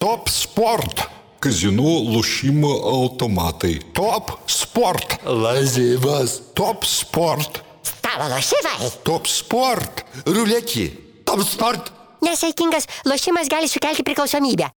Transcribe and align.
Top 0.00 0.30
Sport. 0.32 1.02
Kazinų 1.44 1.90
lošimo 2.14 2.70
automatai. 2.88 3.74
Top 3.92 4.32
Sport. 4.48 5.18
Lažybos. 5.28 6.38
Top 6.56 6.86
Sport. 6.88 7.60
Stalo 7.84 8.30
lošimai. 8.32 8.88
Top 9.04 9.28
Sport. 9.28 10.00
Ruletį. 10.24 10.86
Top 11.28 11.44
sport. 11.44 11.92
Nesaikingas 12.24 12.88
lošimas 13.04 13.52
gali 13.52 13.68
sukelti 13.68 14.02
priklausomybę. 14.08 14.70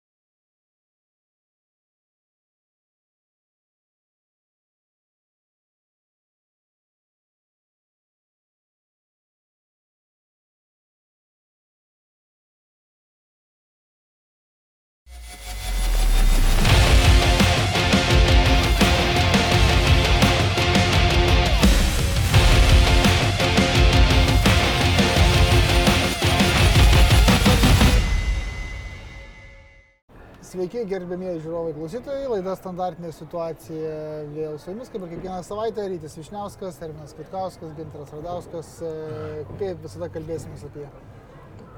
Sveiki, 30.74 30.90
gerbėmieji 30.90 31.42
žiūrovai 31.44 31.72
klausytojai. 31.76 32.30
Laida 32.32 32.56
standartinė 32.58 33.12
situacija 33.14 33.90
vėl 34.32 34.56
su 34.58 34.72
jumis, 34.72 34.88
kaip 34.90 35.04
ir 35.06 35.12
kiekvieną 35.12 35.44
savaitę. 35.46 35.84
Rytis 35.92 36.16
Višniauskas, 36.18 36.80
Erminas 36.82 37.14
Kvitkauskas, 37.14 37.76
Ginteras 37.78 38.10
Radauskas. 38.10 38.72
E, 38.82 39.44
Kaip 39.60 39.84
visada 39.84 40.08
kalbėsime 40.10 40.58
apie 40.66 40.88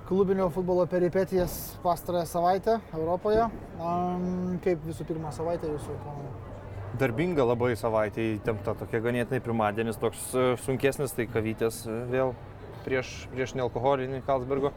klubinio 0.08 0.48
futbolo 0.48 0.86
peripetijas 0.88 1.76
pastarąją 1.84 2.30
savaitę 2.32 2.78
Europoje. 2.96 3.50
Kaip 4.64 4.88
visų 4.88 5.10
pirma 5.12 5.36
savaitė 5.36 5.74
jūsų 5.74 6.00
planai? 6.06 6.32
Darbinga 7.02 7.44
labai 7.52 7.74
savaitė 7.76 8.30
įtempta, 8.38 8.78
tokia 8.80 9.04
ganėtinai 9.04 9.44
pirmadienis, 9.44 10.00
toks 10.00 10.30
e, 10.32 10.54
sunkesnis, 10.64 11.12
tai 11.20 11.28
kavytės 11.28 11.84
e, 11.84 12.00
vėl 12.16 12.32
prieš, 12.88 13.26
prieš 13.36 13.58
nealkoholinį 13.60 14.24
Kalsbergo 14.24 14.72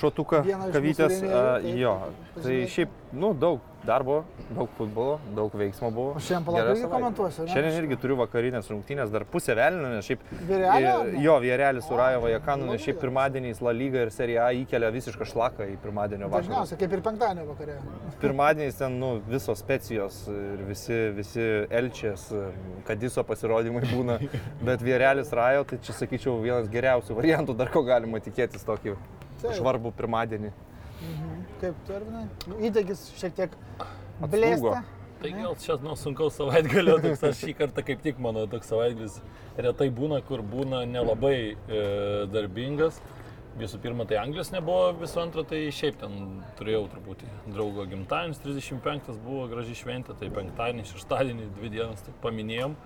šotuką. 0.00 0.44
Kavytės, 0.74 1.20
taip, 1.24 1.72
jo, 1.78 1.96
tai 2.40 2.60
šiaip, 2.70 2.94
nu, 3.12 3.32
daug 3.36 3.64
darbo, 3.88 4.24
daug 4.50 4.68
futbolo, 4.76 5.16
daug 5.36 5.54
veiksmo 5.56 5.90
buvo. 5.94 6.14
O 6.18 6.22
šiandien 6.22 6.56
savaitė. 6.58 6.88
komentuosiu, 6.92 7.44
ne? 7.44 7.52
Šiandien 7.52 7.76
irgi 7.78 7.98
turiu 8.02 8.16
vakarinės 8.18 8.68
rungtynės, 8.72 9.12
dar 9.14 9.24
pusę 9.28 9.54
velnio, 9.58 9.92
nes 9.94 10.08
šiaip... 10.08 10.24
Vėrelio, 10.48 10.94
e? 11.06 11.22
Jo, 11.24 11.36
Vėrelis 11.42 11.86
su 11.88 11.98
Rajo 11.98 12.22
Vajakanu, 12.24 12.66
La 12.68 12.76
nes 12.76 12.84
šiaip 12.84 12.98
pirmadieniais 13.02 13.62
La 13.64 13.74
Lyga 13.76 14.04
ir 14.04 14.12
Serie 14.14 14.38
A 14.42 14.48
įkelia 14.56 14.90
visišką 14.94 15.28
šlaką 15.30 15.68
į 15.72 15.76
pirmadienio 15.84 16.28
vakarą. 16.28 16.48
Dažniausiai, 16.48 16.80
kaip 16.82 16.96
ir 16.98 17.04
penktadienio 17.06 17.46
vakare. 17.52 17.78
Pirmadieniais 18.24 18.80
ten 18.80 18.98
nu, 19.00 19.12
visos 19.28 19.62
specijos 19.62 20.24
ir 20.32 20.64
visi, 20.68 20.98
visi 21.16 21.46
Elčės, 21.80 22.28
Kadiso 22.88 23.24
pasirodymai 23.28 23.86
būna, 23.92 24.18
bet 24.68 24.84
Vėrelis 24.84 25.32
Rajo, 25.34 25.64
tai 25.70 25.80
čia 25.86 25.96
sakyčiau 26.02 26.36
vienas 26.42 26.68
geriausių 26.72 27.16
variantų, 27.18 27.56
dar 27.58 27.72
ko 27.72 27.86
galima 27.86 28.20
tikėtis 28.24 28.66
tokį 28.68 28.98
Taip. 29.42 29.56
švarbų 29.58 29.92
pirmadienį. 29.98 30.52
Kaip 31.60 31.82
tu, 31.86 31.94
Ervinai? 31.94 32.24
Įdegis 32.68 33.04
šiek 33.18 33.36
tiek 33.38 33.58
blėsta. 34.22 34.82
Tai 35.18 35.30
gal 35.34 35.56
čia 35.58 35.74
nuo 35.82 35.96
sunkaus 35.98 36.36
savaitgalio, 36.38 36.94
toks 37.02 37.24
aš 37.26 37.40
šį 37.42 37.54
kartą 37.58 37.82
kaip 37.86 38.02
tik 38.04 38.20
mano 38.22 38.44
toks 38.50 38.68
savaitgalis 38.70 39.16
retai 39.58 39.88
būna, 39.94 40.20
kur 40.26 40.44
būna 40.46 40.84
nelabai 40.86 41.38
e, 41.50 41.80
darbingas. 42.30 43.00
Visų 43.58 43.80
pirma, 43.82 44.04
tai 44.06 44.20
Anglijos 44.20 44.52
nebuvo, 44.54 44.92
visų 45.00 45.18
antra, 45.24 45.42
tai 45.42 45.64
šiaip 45.74 45.96
ten 45.98 46.12
turėjau 46.60 46.84
truputį 46.92 47.26
draugo 47.50 47.88
gimtadienis, 47.90 48.38
35 48.44 49.18
buvo 49.24 49.48
graži 49.50 49.74
šventė, 49.80 50.14
tai 50.20 50.28
penktadienį, 50.34 50.86
šeštadienį, 50.92 51.48
dvi 51.56 51.72
dienas 51.74 52.04
tik 52.06 52.14
paminėjom. 52.22 52.76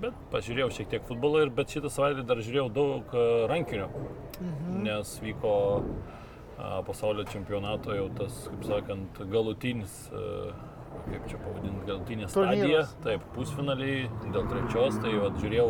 Bet 0.00 0.16
pažiūrėjau 0.32 0.70
šiek 0.74 0.88
tiek 0.94 1.04
futbolo, 1.06 1.42
ir, 1.44 1.52
bet 1.54 1.72
šitą 1.74 1.90
savaitę 1.92 2.24
dar 2.26 2.40
žiūrėjau 2.42 2.68
daug 2.74 3.14
e, 3.14 3.24
rankinio, 3.50 3.88
nes 4.82 5.12
vyko 5.22 5.52
a, 6.56 6.80
pasaulio 6.86 7.26
čempionato 7.30 7.94
jau 7.94 8.08
tas, 8.18 8.44
kaip 8.48 8.64
sakant, 8.70 9.22
galutinis, 9.30 9.98
e, 10.10 10.52
kaip 11.08 11.26
čia 11.30 11.38
pavadinti, 11.42 11.84
galutinė 11.88 12.28
stadija. 12.30 12.84
Taip, 13.04 13.24
pusfinaliai 13.36 14.08
dėl 14.32 14.46
trečios, 14.50 14.98
tai 15.02 15.14
vad 15.18 15.38
žiūrėjau 15.42 15.68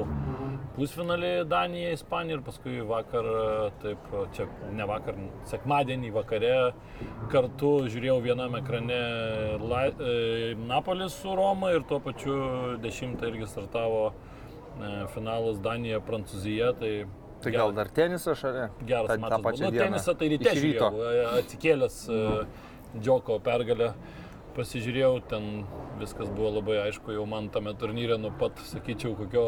pusfinalį 0.76 1.30
Daniją, 1.50 1.92
Ispaniją 1.96 2.38
ir 2.38 2.42
paskui 2.46 2.78
vakar, 2.88 3.26
taip, 3.82 4.06
čia 4.36 4.46
ne 4.72 4.86
vakar, 4.88 5.18
sekmadienį 5.50 6.12
vakare 6.14 6.52
kartu 7.32 7.72
žiūrėjau 7.92 8.18
viename 8.24 8.62
ekrane 8.62 9.00
La, 9.60 9.82
e, 9.90 10.54
Napolis 10.68 11.16
su 11.20 11.34
Roma 11.36 11.74
ir 11.76 11.84
tuo 11.88 12.00
pačiu 12.00 12.36
dešimtą 12.84 13.28
irgi 13.32 13.50
startavo 13.52 14.06
e, 14.12 14.94
finalas 15.12 15.60
Danija, 15.64 16.00
Prancūzija. 16.08 16.72
Tai 16.80 16.94
Tai 17.42 17.50
gal 17.50 17.72
dar 17.74 17.88
tenisas 17.90 18.38
šalia? 18.38 18.68
Geras 18.86 19.08
Ta- 19.10 19.16
tą 19.16 19.20
matas. 19.24 19.40
pačią 19.42 19.64
Nu, 19.66 19.70
tenisą 19.74 20.12
tai 20.18 20.28
ryte 20.30 20.52
žiūrėjau, 20.54 20.90
e, 20.94 21.22
atsikėlęs 21.42 21.96
e, 22.08 22.20
Džoko 23.02 23.40
pergalę. 23.42 23.92
Pasižiūrėjau, 24.52 25.22
ten 25.30 25.44
viskas 25.96 26.28
buvo 26.28 26.50
labai 26.58 26.74
aišku, 26.82 27.14
jau 27.16 27.22
man 27.24 27.46
tame 27.54 27.72
turnyre 27.80 28.18
nuo 28.20 28.28
pat, 28.36 28.58
sakyčiau, 28.68 29.14
kokio 29.16 29.44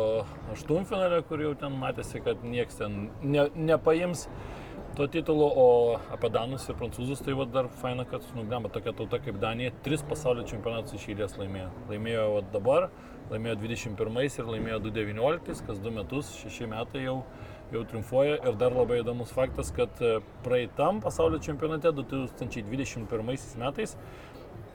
aštuntfinalio, 0.54 1.19
kur 1.28 1.42
jau 1.44 1.50
ten 1.60 1.76
matėsi, 1.76 2.22
kad 2.25 2.41
nieks 2.48 2.78
ten 2.81 3.10
ne, 3.20 3.44
nepaims 3.53 4.25
to 4.97 5.04
titulo, 5.12 5.50
o 5.60 5.66
apie 6.15 6.31
Danus 6.32 6.65
ir 6.70 6.78
Prancūzus 6.81 7.20
tai 7.26 7.37
va 7.37 7.44
dar 7.50 7.69
faina, 7.82 8.06
kad 8.09 8.25
nugnama 8.32 8.72
tokia 8.72 8.94
tauta 8.97 9.20
kaip 9.20 9.37
Danija, 9.42 9.75
tris 9.84 10.04
pasaulio 10.09 10.47
čempionatus 10.48 10.97
iš 10.97 11.09
eilės 11.12 11.36
laimėjo. 11.36 11.69
Laimėjo 11.91 12.26
va 12.38 12.42
dabar, 12.54 12.91
laimėjo 13.32 13.59
21 13.60 14.21
ir 14.25 14.53
laimėjo 14.54 14.82
219, 14.86 15.65
kas 15.69 15.82
du 15.84 15.92
metus, 15.92 16.31
šeši 16.41 16.71
metai 16.72 17.04
jau, 17.04 17.19
jau 17.75 17.82
triumfuoja. 17.91 18.38
Ir 18.41 18.56
dar 18.60 18.72
labai 18.72 19.03
įdomus 19.03 19.34
faktas, 19.36 19.75
kad 19.75 20.00
praeitam 20.47 21.04
pasaulio 21.04 21.42
čempionate 21.44 21.92
2021 21.92 23.59
metais 23.60 23.98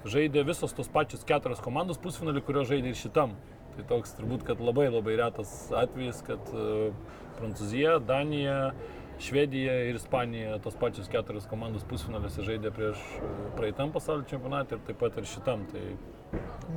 žaidė 0.07 0.45
visos 0.47 0.73
tos 0.75 0.87
pačios 0.91 1.25
keturios 1.27 1.61
komandos 1.63 1.99
pusfinalį, 2.01 2.43
kurio 2.45 2.65
žaidė 2.67 2.93
ir 2.93 2.99
šitam. 2.99 3.35
Tai 3.75 3.85
toks 3.89 4.15
turbūt, 4.17 4.45
kad 4.47 4.61
labai 4.63 4.89
labai 4.89 5.17
retas 5.19 5.51
atvejis, 5.75 6.21
kad 6.27 6.51
e, 6.51 6.91
Prancūzija, 7.39 7.99
Danija, 8.03 8.73
Švedija 9.19 9.73
ir 9.89 9.97
Ispanija 9.99 10.57
tos 10.63 10.77
pačios 10.79 11.09
keturios 11.11 11.47
komandos 11.51 11.83
pusfinaliuose 11.87 12.45
žaidė 12.47 12.71
prieš 12.75 13.01
e, 13.19 13.31
praeitam 13.57 13.91
pasaulio 13.95 14.27
čempionatą 14.31 14.77
ir 14.77 14.85
taip 14.87 14.99
pat 15.01 15.19
ir 15.19 15.27
šitam. 15.27 15.65
Tai 15.71 15.83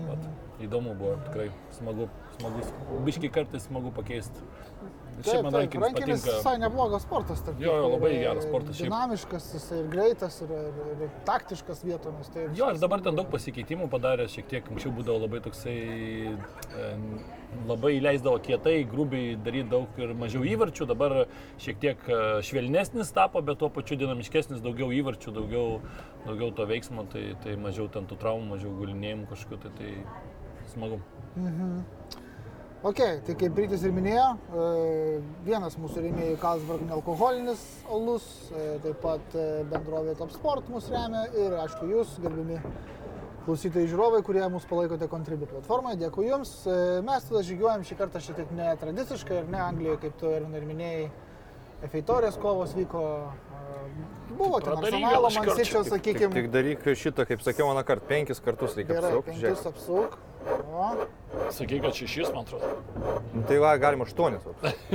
vat, 0.08 0.26
įdomu 0.64 0.96
buvo, 0.98 1.16
tikrai 1.28 1.48
smagu, 1.78 2.08
smagus. 2.38 2.74
Biškai 3.06 3.30
kartais 3.38 3.68
smagu 3.68 3.94
pakeisti. 3.94 4.46
Šiaip 5.22 5.44
man 5.46 5.54
rankinis 5.54 5.84
rankinis 5.84 6.22
patinka. 6.22 6.38
visai 6.38 6.54
neblogas 6.62 7.04
sportas. 7.06 7.42
tarp 7.46 7.60
Jo, 7.60 7.74
jo, 7.78 7.90
labai 7.94 8.10
ir, 8.14 8.22
geras 8.24 8.46
sportas 8.46 8.78
šiaip. 8.78 8.88
Dinamiškas, 8.88 9.48
jis 9.54 9.66
ir 9.76 9.90
greitas, 9.92 10.38
ir, 10.44 10.54
ir, 10.56 10.88
ir 11.06 11.12
taktiškas 11.28 11.84
vietomis. 11.84 12.30
Tai 12.32 12.46
Jo, 12.58 12.70
ir 12.72 12.80
dabar 12.82 13.04
ten 13.04 13.18
daug 13.18 13.28
pasikeitimų 13.32 13.88
padarė, 13.92 14.26
šiek 14.32 14.48
tiek 14.50 14.72
anksčiau 14.72 14.94
būdavo 14.96 15.22
labai 15.26 15.42
toksai, 15.44 15.76
e, 16.32 16.88
labai 17.68 17.92
leisdavo 18.02 18.40
kietai, 18.42 18.78
grubiai 18.88 19.36
daryti 19.36 19.68
daug 19.74 20.02
ir 20.02 20.16
mažiau 20.18 20.46
įvarčių, 20.54 20.88
dabar 20.90 21.16
šiek 21.62 21.80
tiek 21.84 22.08
e, 22.08 22.20
švelnesnis 22.48 23.12
tapo, 23.14 23.44
bet 23.44 23.60
tuo 23.62 23.70
pačiu 23.74 24.00
dinamiškesnis, 24.00 24.64
daugiau 24.64 24.90
įvarčių, 24.96 25.36
daugiau, 25.38 25.78
daugiau 26.26 26.50
to 26.56 26.66
veiksmo, 26.70 27.06
tai, 27.12 27.32
tai 27.44 27.56
mažiau 27.60 27.88
ten 27.92 28.08
tų 28.10 28.18
traumų, 28.24 28.56
mažiau 28.56 28.74
gulinėjimų 28.80 29.30
kažkokiu, 29.34 29.62
tai, 29.78 29.94
tai 30.58 30.68
smagu. 30.74 31.02
Ok, 32.82 32.98
tai 33.22 33.34
kaip 33.38 33.58
Rytis 33.60 33.84
ir 33.86 33.92
minėjo, 33.94 34.24
e, 34.58 34.62
vienas 35.46 35.76
mūsų 35.78 36.00
rėmėjų 36.02 36.38
Kalsberg 36.42 36.82
nealkoholinis 36.88 37.60
alus, 37.86 38.24
e, 38.50 38.64
taip 38.82 38.96
pat 39.04 39.36
e, 39.38 39.44
bendrovė 39.70 40.16
Top 40.18 40.32
Sport 40.34 40.66
mus 40.72 40.88
remia 40.90 41.28
ir 41.30 41.54
aišku 41.62 41.86
jūs, 41.92 42.16
gerbimi 42.24 42.56
klausytojai 43.44 43.86
žiūrovai, 43.86 44.24
kurie 44.26 44.42
mus 44.50 44.66
palaikote 44.66 45.06
Contribui 45.12 45.46
platformoje, 45.52 46.00
dėkui 46.02 46.26
jums. 46.26 46.50
Mes 47.06 47.28
tada 47.28 47.44
žygiuojam 47.46 47.86
šį 47.86 47.98
kartą 48.02 48.22
šiek 48.22 48.40
tiek 48.40 48.50
netradiciškai 48.58 49.38
ir 49.44 49.48
ne 49.54 49.62
Anglijoje, 49.62 50.02
kaip 50.02 50.18
tu 50.18 50.34
ir 50.34 50.66
minėjai, 50.66 51.06
Efeitorės 51.82 52.36
kovos 52.38 52.74
vyko, 52.78 53.00
buvo 54.38 54.60
ten 54.62 54.76
Arsenalo, 54.78 55.30
iškart 55.30 55.48
Mansičio, 55.50 55.70
čia, 55.70 55.82
Tik, 55.82 55.94
sakykime. 55.96 56.34
tik 56.36 56.50
daryk 56.54 56.86
šitą, 56.98 57.26
kaip 57.30 57.42
sakiau, 57.42 57.66
mano 57.70 57.82
kart 57.86 58.06
penkis 58.10 58.42
kartus 58.42 58.78
reikia 58.78 59.00
apsukti. 59.02 59.34
penkis 59.34 59.66
apsuk. 59.70 60.14
O, 60.72 60.94
Sakai, 61.52 61.78
kad 61.80 61.94
šešis, 61.96 62.28
man 62.34 62.44
atrodo. 62.44 62.68
Nu, 63.32 63.42
tai 63.48 63.56
va, 63.60 63.70
galima 63.80 64.04
aštuonis. 64.04 64.42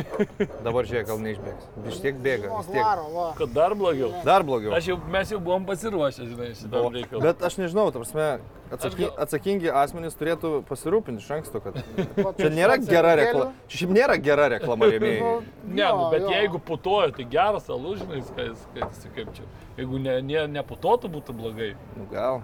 Dabar 0.66 0.86
žiūrėk, 0.86 1.08
gal 1.10 1.20
neišbėgs. 1.22 1.68
Vis 1.86 1.98
tiek 2.04 2.18
bėga. 2.22 2.52
Vis 2.60 2.70
tiek. 2.70 3.38
Kad 3.40 3.54
dar 3.56 3.74
blogiau. 3.78 4.10
Dar 4.26 4.46
blogiau. 4.46 4.74
Aš 4.78 4.90
jau, 4.92 4.98
mes 5.14 5.32
jau 5.34 5.40
buvom 5.42 5.66
pasiruošę, 5.70 6.28
žinai, 6.30 6.50
šitam 6.60 6.90
reikalui. 6.94 7.24
Bet 7.26 7.42
aš 7.48 7.58
nežinau, 7.62 7.88
ta 7.94 8.02
prasme, 8.04 8.28
atsaky, 8.74 9.10
atsakingi 9.26 9.72
asmenys 9.82 10.18
turėtų 10.20 10.52
pasirūpinti 10.70 11.26
iš 11.26 11.32
anksto, 11.40 11.62
kad 11.66 11.80
čia 12.42 12.52
nėra 12.54 12.78
gera 12.86 13.16
reklama. 13.22 13.50
Čia 13.70 13.82
šiaip 13.84 13.96
nėra 13.98 14.20
gera 14.30 14.50
reklama 14.58 14.90
rėmėjai. 14.94 15.32
Ne, 15.66 15.88
nu, 15.90 16.10
bet 16.14 16.26
jo. 16.28 16.34
jeigu 16.38 16.62
putoja, 16.70 17.10
tai 17.18 17.26
geras 17.34 17.70
alus, 17.74 18.02
žinai, 18.04 18.22
jis- 18.22 18.34
kad 18.38 18.52
jis- 18.54 18.68
kad 18.78 18.94
jis 18.94 19.10
kaip 19.18 19.34
čia. 19.40 19.50
Jeigu 19.82 20.04
ne, 20.06 20.20
ne, 20.26 20.46
neputotų, 20.60 21.14
būtų 21.18 21.38
blogai. 21.42 21.74
Nu, 21.98 22.06
gal. 22.14 22.44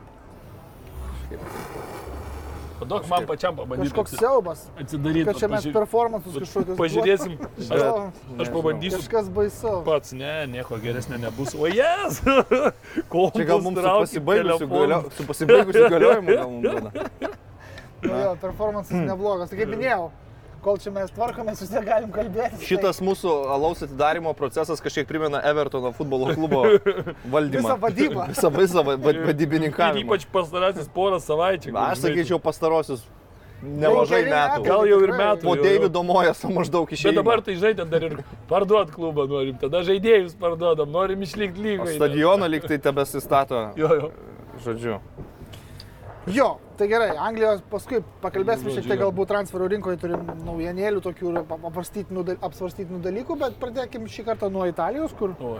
Paduok 2.84 3.10
man 3.10 3.28
pačiam 3.28 3.56
pabandyti. 3.56 3.90
Kažkoks 3.90 4.16
siaubas. 4.20 4.66
atsidaryti. 4.80 5.26
Kad 5.26 5.40
čia 5.40 5.48
mes 5.48 5.68
performances 5.74 6.36
kažkokius. 6.44 6.78
Pažiūrėsim. 6.80 7.38
O, 7.72 7.94
aš 8.44 8.52
pabandysiu. 8.52 9.00
Kažkas 9.00 9.30
baisu. 9.32 9.76
Pats, 9.88 10.12
ne, 10.18 10.34
nieko 10.52 10.80
geresnio 10.84 11.18
nebus. 11.22 11.56
O 11.56 11.70
jes! 11.72 12.20
Čia 12.24 13.46
gal 13.48 13.64
mums 13.64 13.80
su 15.16 15.28
pasibaigusiu, 15.28 15.88
galiojimu 15.90 16.36
gal 16.36 16.52
mums. 16.52 17.32
Nu, 18.04 18.20
jo, 18.20 18.36
performances 18.42 19.00
neblogas. 19.00 19.48
Tai 19.48 19.58
kaip 19.62 19.70
minėjau, 19.72 20.10
kol 20.64 20.78
čia 20.82 20.92
mes 20.96 21.12
tvarkomės, 21.14 21.62
vis 21.64 21.72
tiek 21.74 21.86
galim 21.88 22.12
kalbėti. 22.16 22.62
Šitas 22.66 23.02
mūsų 23.04 23.34
alaus 23.54 23.84
atidarimo 23.86 24.32
procesas 24.38 24.82
kažkiek 24.84 25.08
primena 25.10 25.42
Evertono 25.50 25.92
futbolo 25.96 26.32
klubo 26.34 26.64
valdymą. 27.34 27.66
Visą 27.68 27.80
vadybą. 27.84 28.28
Visą, 28.34 28.52
visą 28.56 28.86
va- 28.88 28.96
va- 28.98 29.12
Ir 29.14 29.24
vadybininkavimą. 29.32 30.06
ypač 30.08 30.26
pastarasis 30.34 30.88
porą 30.96 31.20
savaičių. 31.24 31.76
Aš 31.76 32.06
sakyčiau 32.08 32.40
pastarosius 32.44 33.04
nemažai 33.64 34.24
metų. 34.28 34.64
Gal 34.66 34.88
jau 34.90 34.98
ir 35.06 35.14
metų. 35.16 35.46
Po. 35.48 35.54
Davido 35.56 36.02
Mojeso 36.04 36.50
maždaug 36.52 36.90
Bet 36.90 36.98
išėjo. 36.98 37.14
dabar 37.20 37.42
tai 37.46 37.56
ten 37.78 37.90
dar 37.94 38.04
ir 38.10 38.18
parduot 38.50 38.92
klubą 38.92 39.24
norim, 39.32 39.56
tada 39.62 39.84
žaidėjus 39.88 40.34
parduodam, 40.40 40.90
norim 40.92 41.22
išlikti 41.24 41.64
lygoje. 41.64 41.96
Stadioną 41.96 42.50
lyg 42.52 42.68
tai 42.68 42.78
tebesistato, 42.84 43.70
Jo, 43.80 43.94
jo. 44.02 44.12
žodžiu. 44.66 44.98
Jo, 46.26 46.54
tai 46.80 46.88
gerai, 46.88 47.10
Anglijos 47.20 47.60
paskui 47.68 47.98
pakalbėsim 48.24 48.70
šiek 48.72 48.86
tiek 48.88 49.00
galbūt 49.02 49.28
transferų 49.28 49.66
rinkoje 49.74 49.98
turim 50.00 50.22
naujienėlių, 50.48 51.02
tokių 51.04 51.34
apsvarstytinų 51.42 52.24
da- 52.30 52.36
apsvarstytinų 52.48 53.02
dalykų, 53.04 53.36
bet 53.42 53.58
pradėkim 53.60 54.06
šį 54.08 54.24
kartą 54.30 54.48
nuo 54.54 54.64
Italijos, 54.70 55.12
kur, 55.20 55.34
Oi. 55.44 55.60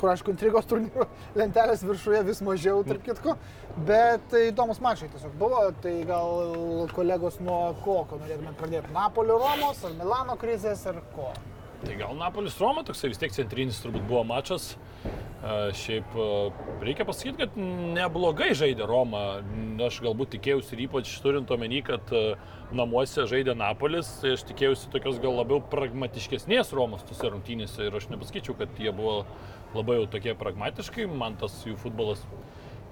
kur 0.00 0.14
aišku, 0.14 0.32
intrigos 0.32 0.64
turnyrų 0.70 1.04
lentelės 1.42 1.84
viršuje 1.84 2.22
vis 2.24 2.40
mažiau, 2.40 2.80
tarp 2.88 3.04
kitko, 3.04 3.36
bet 3.84 4.24
tai 4.32 4.46
įdomus 4.48 4.80
mačai 4.80 5.10
tiesiog 5.12 5.36
buvo, 5.36 5.60
tai 5.84 5.98
gal 6.08 6.88
kolegos 6.96 7.36
nuo 7.44 7.60
ko, 7.84 8.06
ko 8.08 8.22
norėtume 8.22 8.56
pradėti, 8.56 8.94
Napolio 8.96 9.36
Romos 9.44 9.84
ar 9.84 9.92
Milano 10.00 10.40
krizės 10.40 10.86
ar 10.88 11.04
ko? 11.12 11.34
Tai 11.82 11.96
gal 11.98 12.14
Napolis 12.14 12.60
Roma 12.62 12.84
toksai 12.86 13.10
vis 13.10 13.18
tiek 13.18 13.32
centrinis 13.34 13.80
turbūt 13.82 14.04
buvo 14.06 14.22
mačas. 14.26 14.76
Šiaip 15.74 16.12
reikia 16.86 17.02
pasakyti, 17.08 17.40
kad 17.40 17.56
neblogai 17.58 18.52
žaidė 18.54 18.86
Roma. 18.86 19.40
Aš 19.82 19.98
galbūt 20.04 20.36
tikėjausi 20.36 20.76
ir 20.76 20.84
ypač 20.84 21.10
turint 21.24 21.50
omeny, 21.50 21.80
kad 21.82 22.12
namuose 22.70 23.26
žaidė 23.26 23.56
Napolis, 23.58 24.06
tai 24.22 24.36
aš 24.36 24.46
tikėjausi 24.52 24.92
tokios 24.94 25.18
gal 25.24 25.34
labiau 25.40 25.58
pragmatiškesnės 25.74 26.70
Romos 26.78 27.02
tose 27.08 27.32
rungtynėse 27.34 27.88
ir 27.88 27.98
aš 27.98 28.06
nepasakyčiau, 28.14 28.54
kad 28.62 28.78
jie 28.78 28.94
buvo 28.94 29.24
labai 29.74 29.98
jau 29.98 30.06
tokie 30.14 30.36
pragmatiškai. 30.38 31.08
Man 31.10 31.34
tas 31.42 31.58
jų 31.66 31.74
futbolas 31.82 32.22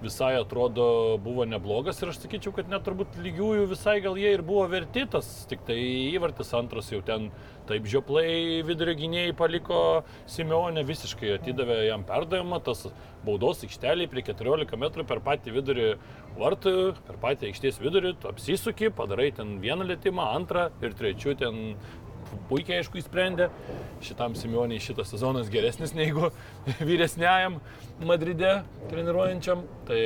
visai 0.02 0.35
atrodo 0.41 1.19
buvo 1.20 1.44
neblogas 1.49 2.00
ir 2.00 2.12
aš 2.12 2.23
sakyčiau, 2.23 2.55
kad 2.56 2.70
net 2.73 2.85
turbūt 2.87 3.19
lygiųjų 3.20 3.67
visai 3.70 3.99
gal 4.05 4.17
jie 4.20 4.32
ir 4.35 4.43
buvo 4.47 4.64
verti 4.70 5.05
tas, 5.12 5.29
tik 5.50 5.64
tai 5.69 5.76
įvartis 6.17 6.55
antras 6.56 6.88
jau 6.93 7.02
ten 7.05 7.29
taip 7.69 7.87
žioplai 7.91 8.62
vidurio 8.67 8.97
gynėjai 8.99 9.37
paliko 9.38 9.81
Simeonė 10.31 10.82
visiškai 10.88 11.35
atidavė 11.37 11.82
jam 11.91 12.05
perdavimą, 12.08 12.62
tas 12.67 12.87
baudos 13.26 13.61
aikštelė 13.67 14.08
prie 14.11 14.25
14 14.26 14.81
metrų 14.81 15.06
per 15.06 15.20
patį 15.25 15.55
vidurį 15.58 15.88
vartų, 16.41 16.75
per 17.06 17.20
patį 17.20 17.50
aikštės 17.50 17.81
vidurį, 17.82 18.14
tu 18.23 18.31
apsisuki, 18.31 18.91
padarai 18.96 19.29
ten 19.37 19.58
vieną 19.62 19.87
lėtymą, 19.91 20.31
antrą 20.38 20.70
ir 20.81 20.96
trečių 20.96 21.37
ten 21.43 21.61
puikiai 22.50 22.81
aišku 22.81 23.00
įsprendė. 23.00 23.49
Šitam 24.05 24.37
Simeoniai 24.38 24.82
šitas 24.82 25.12
sezonas 25.12 25.50
geresnis 25.53 25.94
negu 25.97 26.31
vyresniajam 26.88 27.61
Madride 28.06 28.61
treniruojančiam. 28.91 29.65
Tai, 29.88 30.00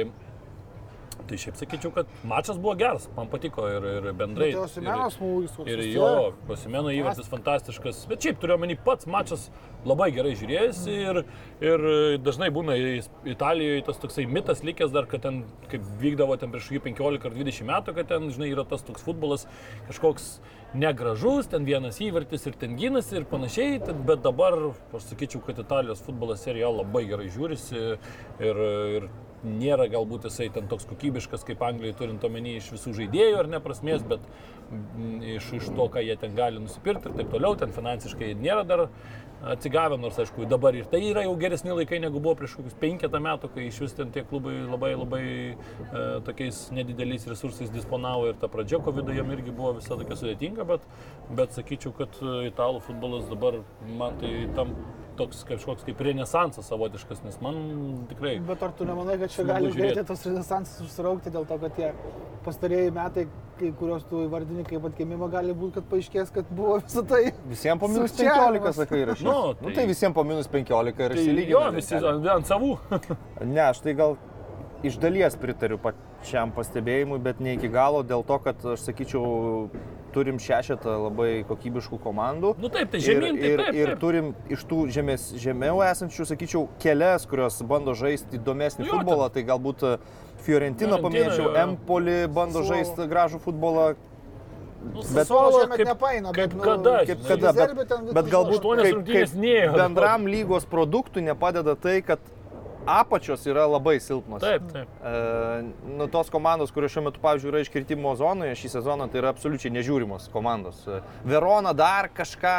tai 1.28 1.38
šiaip 1.40 1.56
sakyčiau, 1.58 1.92
kad 1.94 2.10
mačas 2.28 2.58
buvo 2.60 2.74
geras, 2.78 3.08
man 3.16 3.28
patiko 3.32 3.66
ir, 3.70 3.86
ir 3.98 4.08
bendrai. 4.16 4.50
Tai 4.54 4.64
Osimeno 4.66 5.06
ir- 5.08 5.14
smūgis 5.14 5.54
koks 5.56 5.70
Ir 5.74 5.82
jo. 5.92 6.08
Pasimeno 6.48 6.92
įvartis 6.94 7.30
fantastiškas. 7.32 8.04
Bet 8.10 8.24
šiaip 8.26 8.40
turiu 8.42 8.56
omeny 8.58 8.76
pats 8.84 9.08
mačas 9.10 9.48
labai 9.84 10.10
gerai 10.16 10.34
žiūrėjęs 10.40 10.82
ir, 10.92 11.22
ir 11.64 11.86
dažnai 12.24 12.50
būna 12.54 12.76
Italijoje 13.28 13.84
tas 13.88 14.00
toksai 14.02 14.26
mitas 14.30 14.62
likęs 14.64 14.92
dar, 14.94 15.06
kad 15.10 15.24
ten, 15.26 15.42
kaip 15.72 15.84
vykdavo 16.00 16.36
ten 16.40 16.52
prieš 16.54 16.70
jį 16.74 16.82
15 16.88 17.28
ar 17.28 17.38
20 17.38 17.68
metų, 17.70 17.96
kad 17.98 18.12
ten, 18.12 18.30
žinai, 18.32 18.50
yra 18.54 18.64
tas 18.68 18.84
toks 18.86 19.04
futbolas 19.04 19.46
kažkoks 19.88 20.38
negražus, 20.74 21.46
ten 21.52 21.66
vienas 21.68 22.00
įvartis 22.02 22.48
ir 22.48 22.56
ten 22.58 22.74
gynasi 22.78 23.20
ir 23.20 23.28
panašiai, 23.30 23.78
bet 24.08 24.24
dabar 24.24 24.56
aš 24.96 25.10
sakyčiau, 25.12 25.42
kad 25.46 25.60
Italijos 25.62 26.02
futbolas 26.02 26.42
serija 26.42 26.72
labai 26.72 27.04
gerai 27.10 27.28
žiūrisi 27.30 27.78
ir, 27.78 28.64
ir 28.98 29.08
nėra 29.44 29.88
galbūt 29.92 30.28
jisai 30.28 30.48
ten 30.54 30.68
toks 30.70 30.88
kokybiškas 30.90 31.44
kaip 31.48 31.62
Anglijai 31.64 31.96
turint 31.98 32.24
omeny 32.26 32.56
iš 32.58 32.72
visų 32.74 32.94
žaidėjų 32.98 33.42
ar 33.42 33.50
neprasmės, 33.56 34.04
bet 34.08 34.24
mm, 34.70 35.18
iš, 35.36 35.50
iš 35.60 35.68
to, 35.76 35.88
ką 35.92 36.02
jie 36.04 36.16
ten 36.20 36.34
gali 36.36 36.62
nusipirkti 36.62 37.10
ir 37.10 37.18
taip 37.20 37.30
toliau, 37.34 37.58
ten 37.60 37.74
finansiškai 37.74 38.32
nėra 38.40 38.64
dar 38.68 38.88
atsigavę, 39.44 39.98
nors 40.00 40.18
aišku 40.20 40.46
dabar 40.48 40.76
ir 40.76 40.86
tai 40.88 41.02
yra 41.04 41.24
jau 41.26 41.34
geresni 41.40 41.74
laikai 41.74 41.98
negu 42.00 42.20
buvo 42.22 42.36
prieš 42.38 42.56
kokius 42.58 42.76
penketą 42.80 43.20
metų, 43.22 43.50
kai 43.54 43.66
iš 43.68 43.80
vis 43.84 43.96
ten 43.98 44.12
tie 44.14 44.24
klubai 44.28 44.54
labai 44.62 44.92
labai 44.96 45.22
e, 45.28 45.54
tokiais 46.24 46.60
nedideliais 46.74 47.26
resursais 47.28 47.72
disponavo 47.74 48.30
ir 48.30 48.38
ta 48.40 48.48
pradžia 48.48 48.80
COVID 48.84 49.12
jam 49.16 49.32
irgi 49.36 49.52
buvo 49.52 49.74
visą 49.80 49.98
tokia 50.00 50.16
sudėtinga, 50.20 50.64
bet, 50.68 50.86
bet 51.36 51.56
sakyčiau, 51.56 51.92
kad 51.98 52.20
e, 52.22 52.36
italų 52.48 52.80
futbolas 52.86 53.28
dabar 53.28 53.60
man 53.98 54.16
tai 54.22 54.32
tam 54.56 54.72
toks 55.16 55.44
kažkoks 55.48 55.84
kaip 55.86 56.00
renesansas 56.00 56.66
savotiškas, 56.70 57.22
nes 57.24 57.38
man 57.40 57.56
tikrai 58.10 58.38
Bet 58.46 58.62
ar 58.62 58.72
tu 58.76 58.84
nemanai, 58.88 59.16
kad 59.20 59.30
čia 59.30 59.44
gali 59.48 59.70
žiūrėt. 59.70 59.94
greitai 59.94 60.04
tos 60.08 60.24
renesansas 60.26 60.80
užsiraukti 60.84 61.30
dėl 61.34 61.46
to, 61.48 61.58
kad 61.62 61.74
tie 61.76 61.92
pastarėjai 62.44 62.90
metai, 62.92 63.26
kai 63.58 63.70
kuriuos 63.78 64.04
tu 64.10 64.24
įvardini 64.26 64.64
kaip 64.68 64.84
atkėmimo, 64.90 65.28
gali 65.32 65.54
būti, 65.54 65.74
kad 65.78 65.84
paaiškės, 65.92 66.32
kad 66.34 66.50
buvo 66.50 66.80
visą 66.82 67.04
tai. 67.08 67.32
Visiems 67.48 67.80
po 67.80 67.88
minus 67.88 68.10
Sukčiavimas. 68.12 68.74
15, 68.74 68.82
sakai, 68.82 69.02
įrašyti. 69.06 69.24
Nu, 69.24 69.38
Nu, 69.54 69.68
tai- 69.68 69.74
tai 69.74 69.86
visiems 69.86 70.14
po 70.14 70.24
minus 70.24 70.46
15 70.48 71.00
ir 71.00 71.08
Tai 71.14 71.16
išsilygino. 71.16 71.50
jo, 71.50 71.70
visi 71.72 71.94
ant, 71.94 72.26
ant 72.26 72.46
savų. 72.46 72.78
Ne, 73.44 73.60
aš 73.70 73.80
tai 73.80 73.94
gal 73.94 74.16
iš 74.84 74.98
dalies 75.00 75.36
pritariu 75.40 75.78
pačiam 75.78 76.50
pastebėjimui, 76.52 77.18
bet 77.22 77.40
ne 77.40 77.54
iki 77.56 77.68
galo 77.72 78.02
dėl 78.02 78.24
to, 78.26 78.38
kad 78.44 78.56
aš 78.74 78.80
sakyčiau, 78.90 79.70
turim 80.14 80.38
šešetą 80.42 80.94
labai 81.08 81.42
kokybiškų 81.48 81.98
komandų. 82.04 82.54
Nu 82.62 82.70
taip, 82.72 82.92
tai 82.94 83.00
žemyn, 83.02 83.36
ir, 83.36 83.42
tai 83.42 83.50
ir, 83.50 83.62
taip, 83.64 83.78
ir 83.82 83.90
taip. 83.92 84.00
turim 84.04 84.30
iš 84.54 84.64
tų 84.70 84.84
žemės, 84.94 85.28
žemiau 85.42 85.82
esančių, 85.84 86.26
sakyčiau, 86.30 86.64
kelias, 86.82 87.26
kurios 87.30 87.58
bando 87.66 87.94
žaisti 87.98 88.38
įdomesnį 88.38 88.86
Jo, 88.88 88.98
futbolą. 88.98 89.28
Tai 89.34 89.44
galbūt 89.50 89.84
e, 89.90 89.94
Fiorentino 90.46 90.98
Fiorentina, 90.98 90.98
paminėčiau. 91.02 91.54
Empoli 91.66 92.18
bando 92.28 92.62
Suolo. 92.62 92.70
žaisti 92.72 93.08
gražų 93.10 93.42
futbolą. 93.44 93.94
Nu, 94.84 95.00
Bet- 95.16 95.26
Solo 95.26 95.62
kaip- 95.64 95.86
nepaina, 95.88 96.32
kaip 96.36 96.50
bet, 96.50 96.54
nu, 96.58 96.62
kada, 96.62 96.98
Kaip 97.08 97.20
kada, 97.26 97.52
bet, 97.56 97.88
ten 97.88 98.04
bet 98.12 98.26
galbūt 98.28 98.66
kaip, 98.82 99.06
kaip 99.08 99.72
bendram 99.72 100.26
lygos 100.28 100.66
produktui 100.68 101.22
nepadeda 101.24 101.72
tai, 101.74 102.02
kad 102.04 102.20
apačios 102.86 103.46
yra 103.46 103.66
labai 103.66 103.98
silpnos. 104.00 104.42
Taip, 104.44 104.64
taip. 104.72 104.88
E, 105.04 105.12
nu, 105.98 106.08
tos 106.12 106.30
komandos, 106.32 106.72
kurios 106.74 106.92
šiuo 106.94 107.08
metu, 107.08 107.22
pavyzdžiui, 107.24 107.52
yra 107.52 107.62
iškritimo 107.64 108.14
zonoje 108.20 108.56
šį 108.60 108.72
sezoną, 108.78 109.08
tai 109.12 109.22
yra 109.22 109.32
absoliučiai 109.34 109.72
nežiūrimos 109.74 110.28
komandos. 110.34 110.82
E, 110.88 111.00
Verona 111.28 111.72
dar 111.76 112.10
kažką, 112.14 112.56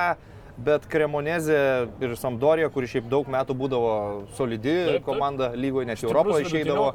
bet 0.65 0.85
Kremonezė 0.87 1.59
ir 2.03 2.13
Sampdorija, 2.19 2.69
kuri 2.71 2.87
šiaip 2.87 3.09
daug 3.11 3.27
metų 3.31 3.55
būdavo 3.59 3.89
solidi 4.37 4.71
Taip, 4.71 4.91
taip. 4.93 5.05
komanda 5.07 5.49
lygoje, 5.55 5.89
net 5.89 6.03
Europoje 6.03 6.45
išeidavo. 6.47 6.87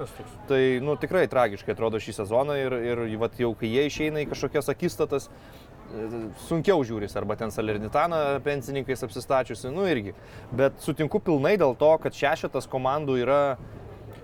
Tai 0.48 0.60
nu, 0.84 0.96
tikrai 1.00 1.26
tragiškai 1.30 1.74
atrodo 1.76 2.00
šį 2.00 2.16
sezoną 2.22 2.56
ir, 2.56 2.76
ir 2.92 3.04
vat, 3.20 3.36
jau 3.40 3.52
kai 3.58 3.68
jie 3.68 3.84
išeina 3.90 4.24
į 4.24 4.30
kažkokias 4.32 4.72
akistatas, 4.72 5.28
sunkiau 6.46 6.84
žiūris, 6.86 7.14
arba 7.18 7.36
ten 7.38 7.50
Salernitaną 7.54 8.40
pensininkais 8.44 9.02
apsistačiusi, 9.06 9.70
nu 9.74 9.86
irgi. 9.90 10.14
Bet 10.56 10.78
sutinku 10.84 11.20
pilnai 11.24 11.56
dėl 11.60 11.74
to, 11.78 11.90
kad 12.02 12.16
šešetas 12.16 12.68
komandų 12.70 13.18
yra 13.24 13.40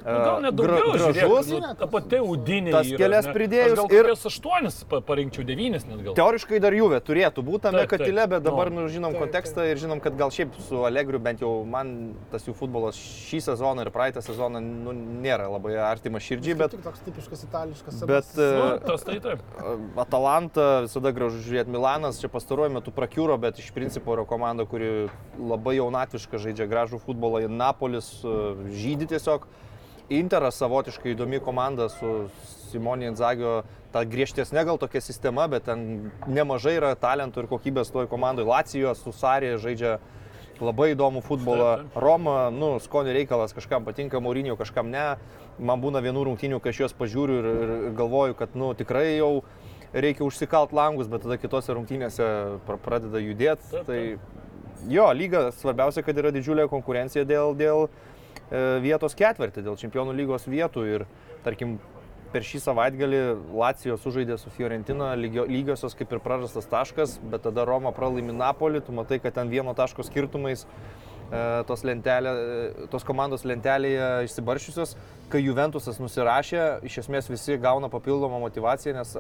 gal 0.07 0.41
net 0.43 0.53
e, 0.53 0.57
gra- 0.57 0.79
daugiau 0.79 0.93
gražus. 0.93 1.17
žiūrėk, 1.17 1.61
nu, 1.67 1.75
Ta 1.81 1.87
pati 1.91 2.17
audinė. 2.23 2.71
Tas 2.73 2.87
kelias 3.01 3.27
pridėjus 3.35 3.73
Aš 3.73 3.77
gal 3.81 3.87
ir- 3.91 4.07
kokias 4.07 4.27
aštuonis 4.31 4.77
pa- 4.89 5.01
parinkčiau, 5.01 5.45
devynis 5.49 5.87
net 5.87 6.03
gal. 6.05 6.15
Teoriškai 6.15 6.61
dar 6.63 6.73
Juve 6.73 7.01
turėtų 7.01 7.43
būti 7.43 7.61
tame 7.67 7.79
Taip, 7.83 7.91
taip. 7.91 8.01
katile, 8.01 8.27
bet 8.29 8.43
dabar 8.47 8.71
Nu. 8.71 8.81
nu, 8.83 8.89
žinom 8.89 9.13
Taip, 9.13 9.23
kontekstą 9.27 9.67
ir 9.71 9.77
žinom, 9.77 10.01
kad 10.01 10.17
gal 10.17 10.31
šiaip 10.31 10.55
su 10.69 10.85
Allegriu 10.87 11.19
bent 11.19 11.41
jau 11.41 11.65
man 11.67 12.15
tas 12.31 12.45
jų 12.47 12.55
futbolas 12.55 12.95
šį 12.97 13.41
sezoną 13.51 13.83
ir 13.87 13.91
praeitą 13.91 14.23
sezoną 14.23 14.61
nu, 14.63 14.93
nėra 14.93 15.51
labai 15.51 15.75
artimas 15.77 16.23
širdžiai, 16.23 16.57
bet 16.57 16.71
Tik 16.71 16.83
toks 16.85 17.01
tipiškas 17.07 17.45
itališkas. 17.51 18.07
Bet, 18.07 18.25
senas- 18.25 18.39
e, 18.39 18.57
Nu, 18.57 18.79
tas 18.87 19.03
tai 19.03 19.19
taip. 19.21 19.41
Atalanta 19.97 20.83
visada 20.87 21.13
gražu 21.13 21.41
žiūrėti, 21.45 21.69
Milanas 21.73 22.21
čia 22.21 22.29
pastaruoju 22.29 22.71
metu 22.77 22.91
prakiūro, 22.95 23.39
bet 23.41 23.59
iš 23.59 23.71
principo 23.73 24.15
yra 24.17 24.25
komanda, 24.27 24.67
kuri 24.69 25.09
labai 25.39 25.77
jaunatviška 25.79 26.39
žaidžia 26.39 26.67
gražų 26.69 27.01
futbolą. 27.03 27.47
Napolis 27.49 28.23
e, 28.25 28.29
žydi 28.77 29.07
tiesiog. 29.15 29.47
Interas 30.09 30.55
savotiškai 30.61 31.17
įdomi 31.17 31.41
komanda 31.43 31.89
su 31.91 32.29
Simonė 32.71 33.09
Inzagio, 33.11 33.65
ta 33.91 34.05
griežtesnė 34.07 34.63
gal 34.69 34.79
tokia 34.79 35.01
sistema, 35.03 35.49
bet 35.51 35.67
ten 35.67 36.13
nemažai 36.31 36.77
yra 36.79 36.93
talentų 36.99 37.43
ir 37.43 37.49
kokybės 37.51 37.91
toj 37.95 38.07
komandai. 38.11 38.47
Lacijo 38.47 38.95
su 38.95 39.11
Sarija 39.15 39.59
žaidžia 39.63 39.97
labai 40.63 40.93
įdomų 40.95 41.23
futbolą. 41.27 41.71
Roma, 41.99 42.51
nu, 42.55 42.77
skonio 42.81 43.15
reikalas, 43.17 43.55
kažkam 43.57 43.85
patinka 43.85 44.21
Maurinio, 44.23 44.57
kažkam 44.57 44.91
ne. 44.95 45.17
Man 45.59 45.83
būna 45.83 46.03
vienų 46.05 46.27
rungtynių, 46.31 46.61
kai 46.63 46.73
aš 46.75 46.85
juos 46.85 46.97
pažiūriu 46.97 47.39
ir, 47.41 47.51
ir, 47.51 47.75
ir 47.89 47.95
galvoju, 47.99 48.37
kad, 48.39 48.55
nu, 48.59 48.73
tikrai 48.79 49.17
jau 49.17 49.43
reikia 49.97 50.27
užsikalt 50.27 50.75
langus, 50.77 51.11
bet 51.11 51.25
tada 51.27 51.39
kitose 51.41 51.75
rungtynėse 51.77 52.27
pra- 52.67 52.79
pradeda 52.83 53.23
judėti. 53.23 53.85
Tai 53.89 54.01
jo, 54.93 55.07
lyga 55.17 55.49
svarbiausia, 55.57 56.05
kad 56.07 56.19
yra 56.21 56.33
didžiulė 56.35 56.69
konkurencija 56.71 57.25
dėl, 57.29 57.57
dėl 57.57 57.89
vietos 58.83 59.17
ketvirtį, 59.19 59.65
dėl 59.67 59.79
čempionų 59.81 60.15
lygos 60.15 60.47
vietų. 60.47 60.85
Ir, 60.87 61.07
tarkim, 61.43 61.77
per 62.37 62.45
šį 62.47 62.61
savaitgalį 62.65 63.21
Lacijo 63.57 63.97
sužaidė 64.01 64.37
su 64.41 64.51
Fiorentina, 64.55 65.13
lygio, 65.19 65.47
lygiosios 65.49 65.97
kaip 65.97 66.13
ir 66.13 66.23
prarastas 66.25 66.69
taškas, 66.71 67.17
bet 67.33 67.45
tada 67.47 67.65
Roma 67.69 67.93
pralaimi 67.97 68.35
Napolį, 68.37 68.83
tu 68.87 68.95
matai, 68.97 69.21
kad 69.23 69.37
ten 69.39 69.51
vieno 69.53 69.75
taško 69.79 70.05
skirtumais 70.07 70.67
e, 70.67 71.41
tos, 71.69 71.85
lentelė, 71.87 72.35
e, 72.35 72.89
tos 72.93 73.07
komandos 73.07 73.47
lentelėje 73.49 74.11
išsibaršiusios, 74.29 74.97
kai 75.33 75.43
Juventusas 75.45 76.01
nusirašė, 76.03 76.63
iš 76.87 77.01
esmės 77.07 77.31
visi 77.33 77.59
gauna 77.63 77.91
papildomą 77.93 78.43
motivaciją, 78.45 78.99
nes 78.99 79.17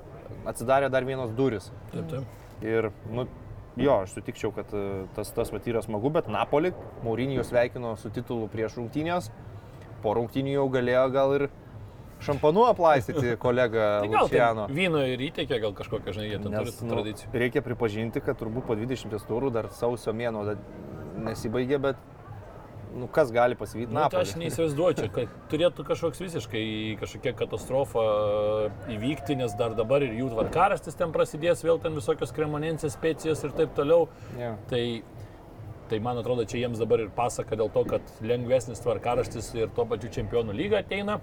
atsidarė 0.53 0.91
dar 0.93 1.09
vienos 1.09 1.35
duris. 1.39 1.71
Taip, 1.95 2.11
taip. 2.13 2.37
Ir, 2.65 2.91
nu, 3.13 3.27
jo, 3.77 3.99
aš 4.03 4.15
sutikčiau, 4.17 4.53
kad 4.57 4.73
e, 4.75 5.05
tas, 5.17 5.31
tas 5.37 5.53
vat 5.53 5.67
yra 5.69 5.83
smagu, 5.85 6.11
bet 6.15 6.29
Napoli, 6.33 6.73
Maurinijos 7.05 7.51
sveikino 7.53 7.95
su 8.01 8.11
titulu 8.15 8.49
prieš 8.53 8.79
rungtynės, 8.81 9.31
po 10.03 10.15
rungtynių 10.17 10.57
jau 10.57 10.67
galėjo 10.73 11.07
gal 11.15 11.35
ir 11.39 11.47
šampanu 12.25 12.65
aplaistyti 12.71 13.35
kolegą 13.45 13.87
Tai 14.07 14.11
Luciano. 14.15 14.67
vyno 14.73 15.03
ir 15.05 15.21
įteikė, 15.29 15.61
gal 15.61 15.75
kažkokią, 15.77 16.15
žinai, 16.17 16.29
jie 16.33 16.39
ten 16.41 16.53
turi 16.53 16.71
Nes 16.71 16.79
tų 16.81 16.89
nu, 16.89 16.95
tradicijų. 16.97 17.33
reikia 17.45 17.63
pripažinti, 17.67 18.23
kad 18.25 18.39
turbūt 18.41 18.69
po 18.71 18.77
20 18.79 19.17
turų 19.29 19.53
dar 19.53 19.69
sausio 19.77 20.15
mėno 20.17 20.47
dar 20.49 20.61
nesibaigė, 21.27 21.81
bet 21.91 22.01
nu, 22.97 23.09
kas 23.13 23.31
gali 23.35 23.57
pasivyti 23.59 23.91
tai 23.91 23.99
Napolį? 23.99 24.23
aš 24.25 24.35
neįsivaizduočiau, 24.41 25.11
kad 25.15 25.35
turėtų 25.53 25.87
kažkoks 25.89 26.23
visiškai 26.25 26.65
kažkokia 27.01 27.35
katastrofa 27.39 28.05
įvykti, 28.93 29.39
nes 29.41 29.55
dar 29.59 29.77
dabar 29.79 30.05
ir 30.07 30.17
jų 30.19 30.31
tvarkaraštis 30.35 30.99
ten 30.99 31.15
prasidės, 31.15 31.65
vėl 31.67 31.81
ten 31.83 31.97
visokios 31.99 32.35
kremonencijos, 32.37 32.97
specijos 32.97 33.45
ir 33.47 33.55
taip 33.59 33.75
toliau. 33.79 34.09
Jo. 34.41 34.55
Tai, 34.71 34.83
tai 35.91 36.03
man 36.03 36.21
atrodo, 36.21 36.47
čia 36.49 36.65
jiems 36.65 36.83
dabar 36.83 37.05
ir 37.05 37.13
pasaka 37.15 37.59
dėl 37.59 37.73
to, 37.75 37.85
kad 37.93 38.15
lengvesnis 38.25 38.83
tvarkaraštis 38.85 39.53
ir 39.61 39.75
tuo 39.77 39.87
pačiu 39.89 40.13
čempionų 40.21 40.57
lyga 40.57 40.83
ateina 40.85 41.21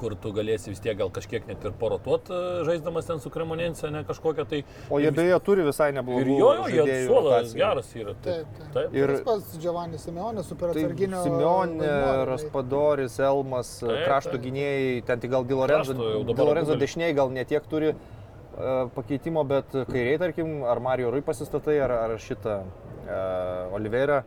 kur 0.00 0.14
tu 0.20 0.32
galėsi 0.36 0.70
vis 0.72 0.80
tiek 0.84 0.96
gal 0.98 1.10
kažkiek 1.14 1.46
net 1.48 1.64
ir 1.64 1.72
porotuot 1.80 2.30
e, 2.30 2.38
žaisdamas 2.68 3.06
ten 3.08 3.20
su 3.22 3.30
kremonencija, 3.30 3.90
ne 3.94 4.02
kažkokią 4.08 4.44
tai... 4.50 4.62
O 4.90 4.98
jie 5.02 5.10
beje 5.14 5.38
turi 5.46 5.64
visai 5.66 5.90
Ir 5.92 5.96
neblogų 6.00 6.38
jo, 6.38 6.50
jo, 6.68 6.86
jie 6.88 6.96
suolas 7.06 7.54
geras 7.54 7.90
yra. 7.96 8.14
Taip, 8.24 8.50
taip. 8.58 8.72
taip. 8.74 8.94
Ir- 8.94 9.04
Ir 9.04 9.12
tas 9.16 9.24
pats 9.28 9.58
Giovanni 9.62 9.98
Simeonis, 10.02 10.48
super 10.50 10.72
Tai 10.74 10.82
atsarginio. 10.84 11.22
Simeonė, 11.26 11.78
tai- 11.84 12.24
Raspadoris, 12.32 13.18
Elmas, 13.20 13.72
Taip, 13.84 14.04
krašto 14.08 14.36
taip. 14.38 14.44
gynėjai, 14.48 15.04
ten 15.06 15.20
tik 15.20 15.30
gal 15.30 15.44
Di 15.44 15.54
Lorenzo, 15.54 15.92
Krašto 15.94 16.10
jau 16.14 16.22
dabar 16.24 16.34
Di 16.42 16.48
Lorenzo 16.50 16.72
abu 16.72 16.78
gali. 16.80 16.86
dešiniai 16.86 17.14
gal 17.14 17.30
netiek 17.30 17.66
turi 17.70 17.90
uh, 17.94 18.88
pakeitimo, 18.94 19.44
bet 19.46 19.70
kairiai, 19.90 20.18
tarkim, 20.18 20.62
ar 20.64 20.80
Mario 20.80 21.10
Rui 21.14 21.22
pasistatai, 21.22 21.78
ar, 21.84 21.90
ar 22.04 22.16
šitą 22.18 22.60
uh, 22.64 23.74
Oliveira 23.76 24.22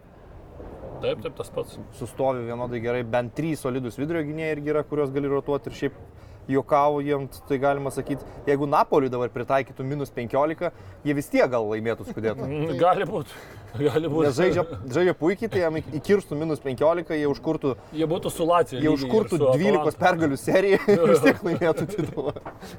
Taip, 1.02 1.22
taip, 1.24 1.34
tas 1.38 1.50
pats. 1.54 1.78
sustovi 2.00 2.46
vienodai 2.48 2.80
gerai, 2.82 3.04
bent 3.04 3.36
trys 3.38 3.62
solidus 3.66 4.00
vidurio 4.00 4.24
gynėjai 4.26 4.56
irgi 4.58 4.74
yra, 4.74 4.84
kuriuos 4.88 5.12
gali 5.14 5.30
rotuoti 5.32 5.70
ir 5.70 5.78
šiaip 5.82 6.00
juokaujant, 6.48 7.42
tai 7.48 7.58
galima 7.60 7.92
sakyti, 7.92 8.24
jeigu 8.48 8.68
Napoliui 8.72 9.12
dabar 9.12 9.30
pritaikytų 9.34 9.84
minus 9.84 10.14
15, 10.16 10.70
jie 11.04 11.16
vis 11.18 11.28
tiek 11.32 11.50
gal 11.52 11.68
laimėtų 11.74 12.08
skudėtą. 12.12 12.48
Mm, 12.58 12.78
Gali 12.80 13.04
būti. 13.06 13.34
Gali 13.78 14.08
būti. 14.10 14.30
Nes 14.30 14.38
žaidžia, 14.38 14.64
žaidžia 14.96 15.14
puikiai, 15.20 15.50
tai 15.52 15.60
jam 15.66 15.76
įkirstų 15.78 16.38
minus 16.40 16.62
15, 16.64 17.12
jie 17.20 17.28
užkurtų 17.28 17.74
Jie 17.94 18.08
būtų 18.08 18.32
su 18.32 18.48
Latvija. 18.48 18.82
Jie 18.86 18.94
užkurtų 18.94 19.42
12 19.44 20.00
pergalių 20.00 20.40
seriją 20.40 20.80
ir 20.88 21.04
vis 21.12 21.22
tiek 21.26 21.44
laimėtų 21.44 21.88
titulą. 21.92 22.34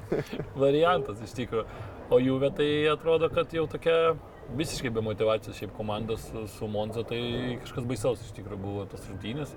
variantas 0.63 1.21
iš 1.23 1.35
tikrųjų. 1.37 1.67
O 2.09 2.19
Juve 2.19 2.49
tai 2.57 2.69
atrodo, 2.89 3.29
kad 3.29 3.53
jau 3.53 3.67
tokia 3.69 4.15
visiškai 4.57 4.89
be 4.93 5.03
motivacijos 5.05 5.57
šiaip 5.59 5.75
komandos 5.77 6.25
su, 6.55 6.67
Monza, 6.67 7.03
tai 7.07 7.59
kažkas 7.63 7.85
baisaus 7.89 8.23
iš 8.25 8.33
tikrųjų 8.37 8.61
buvo 8.63 8.87
tos 8.89 9.05
rungtynės. 9.09 9.53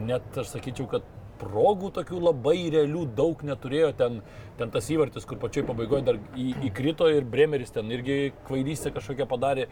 Net 0.00 0.40
aš 0.40 0.54
sakyčiau, 0.56 0.88
kad 0.90 1.06
progų 1.40 1.90
tokių 1.94 2.20
labai 2.22 2.70
realių 2.72 3.04
daug 3.18 3.42
neturėjo. 3.46 3.92
Ten, 3.98 4.22
ten 4.58 4.72
tas 4.74 4.88
įvartis, 4.92 5.26
kur 5.28 5.40
pačioj 5.42 5.66
pabaigoje 5.68 6.06
dar 6.06 6.22
į, 6.38 6.54
įkrito 6.70 7.10
ir 7.12 7.26
Bremeris 7.28 7.74
ten 7.74 7.90
irgi 7.94 8.32
kvailystę 8.48 8.94
kažkokią 8.94 9.28
padarė. 9.30 9.68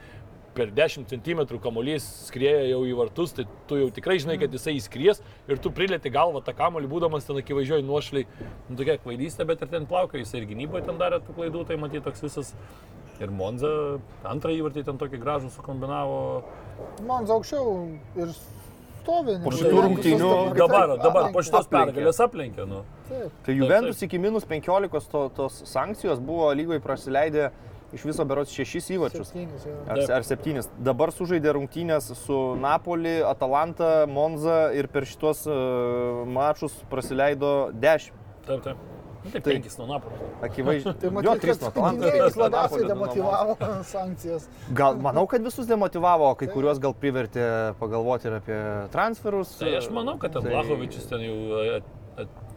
Per 0.53 0.69
10 0.69 1.07
cm 1.09 1.39
kamuolys 1.65 2.05
skrieja 2.27 2.67
jau 2.69 2.83
į 2.85 2.91
vartus, 2.99 3.31
tai 3.33 3.47
tu 3.71 3.79
jau 3.81 3.87
tikrai 3.97 4.19
žinai, 4.21 4.35
kad 4.37 4.53
jisai 4.53 4.75
įskries 4.77 5.23
ir 5.49 5.63
tu 5.65 5.73
prilėti 5.73 6.13
galvą 6.13 6.43
tą 6.45 6.53
kamuolį, 6.59 6.91
būdamas 6.91 7.25
ten 7.25 7.41
akivaizdžiai 7.41 7.81
nuošliai. 7.89 8.27
Nu, 8.69 8.77
tokia 8.77 8.99
kvailystė, 9.01 9.47
bet 9.49 9.65
ir 9.65 9.73
ten 9.73 9.89
plaukio, 9.89 10.21
jisai 10.21 10.43
ir 10.43 10.51
gynyboje 10.51 10.85
ten 10.91 11.01
darė 11.01 11.23
tų 11.25 11.39
klaidų, 11.39 11.65
tai 11.71 11.81
matyt 11.81 12.05
toks 12.05 12.27
visas. 12.27 12.53
Ir 13.21 13.31
Monza 13.31 13.69
antrą 14.25 14.51
įvartį 14.57 14.85
ten 14.85 14.99
tokį 14.99 15.21
gražų 15.23 15.51
sukombinavo. 15.55 16.43
Monza 17.07 17.35
aukščiau 17.37 17.75
ir 18.17 18.33
stovi. 19.03 19.37
Po 19.45 19.51
nes 19.51 19.61
šitų 19.61 19.83
rungtynių 19.87 20.31
dabar- 20.57 20.97
Dabar, 21.03 21.33
po 21.33 21.43
šitos 21.43 21.69
pergalės 21.69 22.21
aplenkė. 22.25 22.67
Nu. 22.67 22.85
Taip. 23.09 23.31
Tai 23.45 23.55
Juventus 23.55 24.03
iki 24.03 24.19
minus 24.19 24.45
15 24.45 25.09
to, 25.11 25.29
tos 25.37 25.63
sankcijos 25.67 26.21
buvo 26.21 26.53
lygoje 26.55 26.81
praleidę 26.81 27.51
iš 27.93 28.05
viso 28.09 28.25
berots 28.25 28.51
6 28.57 28.91
įvarčius. 28.97 29.29
Septynis. 29.29 29.67
Ar, 29.87 29.97
Taip. 29.99 30.11
ar 30.17 30.23
septynis. 30.25 30.69
Dabar 30.81 31.13
sužaidė 31.13 31.53
rungtynės 31.53 32.15
su 32.17 32.57
Napoli, 32.57 33.21
Atalanta, 33.23 34.07
Monza 34.09 34.73
ir 34.73 34.89
per 34.89 35.03
šitos 35.05 35.45
uh, 35.47 36.25
mačus 36.27 36.73
praleido 36.89 37.71
10. 37.75 38.11
Taip, 38.47 38.63
taip. 38.65 38.77
Nu, 39.25 39.31
tai 39.31 39.41
Tai- 39.41 39.53
penkis 39.55 39.77
nuo 39.79 39.87
Napolio. 39.87 40.19
Akivaizdžiai. 40.43 40.95
Tai 40.99 41.09
jo, 41.09 41.13
matyt, 41.15 41.43
3 41.43 41.61
nuo 41.63 41.93
nuo 41.93 42.43
labiausiai 42.43 42.89
demotyvavo 42.89 43.57
sankcijas. 43.87 44.49
Gal, 44.75 44.97
manau, 44.99 45.27
kad 45.31 45.43
visus 45.47 45.67
demotivavo, 45.71 46.33
kai 46.41 46.49
kuriuos 46.51 46.81
gal 46.83 46.95
privertė 46.95 47.47
pagalvoti 47.79 48.27
ir 48.27 48.39
apie 48.41 48.61
transferus. 48.91 49.57
Tai 49.63 49.77
aš 49.79 49.91
manau, 49.95 50.19
kad 50.19 50.33
ten 50.33 50.43
Tai- 50.43 50.51
Blahovičius 50.57 51.07
ten 51.09 51.21
jau, 51.21 51.81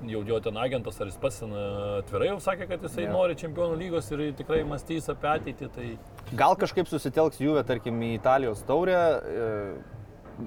jau 0.05 0.24
jo 0.27 0.39
ten 0.39 0.57
agentas, 0.57 0.98
ar 1.01 1.07
jis 1.07 1.17
pats 1.22 1.41
atvirai 1.45 2.27
jau 2.34 2.39
sakė, 2.43 2.67
kad 2.74 2.81
jisai 2.81 3.05
Jo. 3.05 3.12
nori 3.13 3.36
čempionų 3.36 3.77
lygos 3.79 4.10
ir 4.12 4.25
tikrai 4.34 4.63
mąstys 4.65 5.07
apie 5.13 5.29
ateitį. 5.38 5.69
Tai 5.75 5.98
Gal 6.36 6.55
kažkaip 6.55 6.88
susitelks 6.89 7.38
Juve, 7.39 7.63
tarkim, 7.63 8.01
į 8.01 8.15
Italijos 8.19 8.63
taurę. 8.65 8.98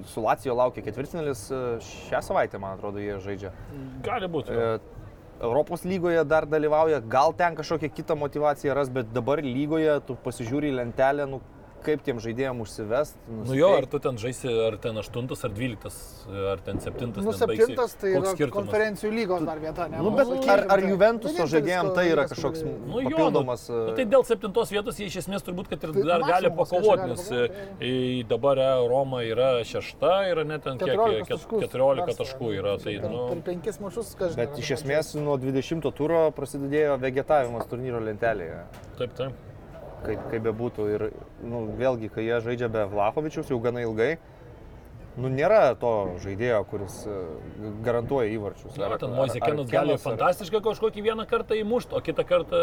Su 0.05 0.21
Lacijo 0.21 0.53
laukia 0.53 0.83
ketvirtinalis. 0.85 1.47
e, 1.51 1.79
Šią 1.81 2.19
savaitę, 2.21 2.59
man 2.61 2.77
atrodo, 2.77 2.99
jie 3.01 3.15
žaidžia. 3.17 3.49
gali 4.03 4.27
būti. 4.27 4.51
E, 4.53 4.79
Europos 5.39 5.85
lygoje 5.87 6.23
dar 6.27 6.45
dalyvauja, 6.45 6.99
gal 6.99 7.33
ten 7.33 7.55
kažkokią 7.55 7.89
kitą 7.95 8.15
motivaciją 8.19 8.73
ras, 8.75 8.89
bet 8.91 9.13
dabar 9.15 9.39
lygoje 9.43 9.93
tu 10.07 10.17
pasižiūri 10.25 10.73
lentelę, 10.75 11.27
nu, 11.31 11.39
kaip 11.83 12.03
tiem 12.05 12.19
žaidėjim 12.23 12.61
užsivest. 12.63 13.17
Nu 13.27 13.57
jo, 13.57 13.69
ar 13.77 13.87
tu 13.89 13.99
ten 14.03 14.17
žaisi, 14.21 14.49
ar 14.67 14.77
ten 14.81 14.97
8, 14.99 15.29
ar 15.47 15.53
12, 15.55 15.99
ar 16.53 16.63
ten 16.65 16.81
7. 16.83 17.11
Nu, 17.19 17.33
septintas 17.35 17.95
tai 17.99 18.13
yra 18.17 18.49
konferencijų 18.53 19.11
lygos 19.13 19.45
dar 19.47 19.61
vieta, 19.61 19.87
ne? 19.91 20.01
Nu, 20.03 20.13
bet 20.15 20.31
ar, 20.49 20.65
ar 20.67 20.83
tai 20.83 20.91
Juventuso 20.91 21.47
žaidėjim 21.49 21.91
tai 21.97 22.05
yra 22.11 22.27
kažkoks 22.29 22.63
Nu, 22.69 23.01
jo, 23.03 23.09
papildomas... 23.09 23.65
Nu, 23.69 23.81
e, 23.91 23.95
tai 23.97 24.05
dėl 24.09 24.25
septintos 24.27 24.71
vietos 24.73 24.99
jie 24.99 25.09
iš 25.09 25.19
esmės 25.23 25.45
turbūt, 25.45 25.69
kad 25.71 25.83
ir 25.85 25.93
Tai 25.95 26.05
dar 26.07 26.25
gali 26.25 26.51
pakovoti, 26.53 27.09
nes 27.11 27.25
pakovoti, 27.25 27.65
e, 27.89 28.23
dabar 28.29 28.61
e, 28.63 28.69
Roma 28.91 29.21
yra 29.27 29.49
šešta, 29.67 30.13
yra 30.31 30.45
net 30.47 30.65
ten 30.67 30.79
kiek, 30.81 30.95
14 30.95 31.27
ket- 31.27 31.35
taškus 31.35 31.65
14 31.65 32.05
persvara. 32.05 32.17
taškų 32.23 32.53
yra. 32.59 32.77
Tai, 32.83 32.95
nu, 33.05 33.25
per 33.33 33.43
penkis 33.51 33.81
mačius 33.83 34.15
kažkas. 34.15 34.39
Bet 34.39 34.57
iš 34.61 34.73
esmės 34.79 35.13
nuo 35.19 35.37
20 35.41 35.91
turo 35.97 36.23
prasidėjo 36.35 36.97
vegetavimas 37.01 37.69
turnyro 37.71 38.01
lentelėje. 38.03 38.63
taip, 38.99 39.15
taip. 39.19 39.48
Kaip, 40.05 40.25
kaip 40.31 40.43
bebūtų. 40.49 40.89
Ir 40.95 41.07
nu, 41.43 41.65
vėlgi, 41.79 42.09
kai 42.13 42.25
jie 42.27 42.41
žaidžia 42.45 42.69
be 42.71 42.85
Vlahovičius 42.91 43.49
jau 43.51 43.59
gana 43.63 43.81
ilgai, 43.85 44.17
nu, 45.19 45.27
nėra 45.33 45.73
to 45.79 45.91
žaidėjo, 46.23 46.59
kuris 46.71 46.99
e, 47.09 47.15
garantuoja 47.83 48.29
įvarčius. 48.37 48.77
Ar- 48.79 48.97
ten 49.01 49.09
ar- 49.11 49.17
Moisekenas 49.17 49.65
ar 49.67 49.73
gali 49.73 49.95
ar- 49.97 50.03
fantastiškai 50.03 50.61
kažkokį 50.63 51.03
vieną 51.09 51.25
kartą 51.27 51.57
įmušti, 51.59 51.97
o 51.97 52.03
kitą 52.05 52.23
kartą 52.29 52.61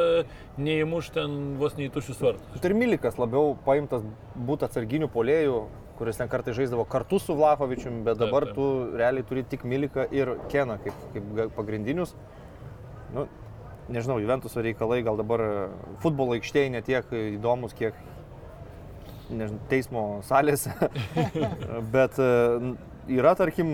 neįmušti 0.56 1.18
ten 1.18 1.34
vos 1.60 1.76
neįtušius 1.76 2.22
vartus. 2.24 2.62
Ir 2.64 2.74
Milikas 2.78 3.18
labiau 3.20 3.56
paimtas 3.66 4.06
būti 4.36 4.64
atsarginių 4.68 5.10
polėjų, 5.12 5.58
kuris 5.96 6.18
ten 6.20 6.28
kartai 6.28 6.52
žaisdavo 6.56 6.84
kartu 6.88 7.18
su 7.20 7.32
Vlahovičiumi, 7.36 8.02
bet 8.04 8.18
Taip, 8.18 8.26
dabar 8.26 8.44
taip. 8.44 8.54
tu 8.56 8.96
realiai 9.00 9.24
turi 9.24 9.44
tik 9.48 9.64
Miliką 9.64 10.06
ir 10.12 10.34
Keną 10.52 10.78
kaip, 10.84 10.96
kaip 11.14 11.54
pagrindinius. 11.56 12.14
Nu, 13.14 13.26
nežinau, 13.92 14.18
Juventuso 14.22 14.62
reikalai 14.64 15.02
gal 15.06 15.18
dabar 15.18 15.42
e, 15.42 15.54
futbolo 16.02 16.36
aikštėje 16.36 16.72
netiek 16.74 17.16
įdomus, 17.36 17.74
kiek 17.76 17.96
nežinau, 19.30 19.62
teismo 19.70 20.04
salėse. 20.26 20.74
bet 21.94 22.20
e, 22.22 22.30
yra, 23.18 23.34
tarkim, 23.38 23.70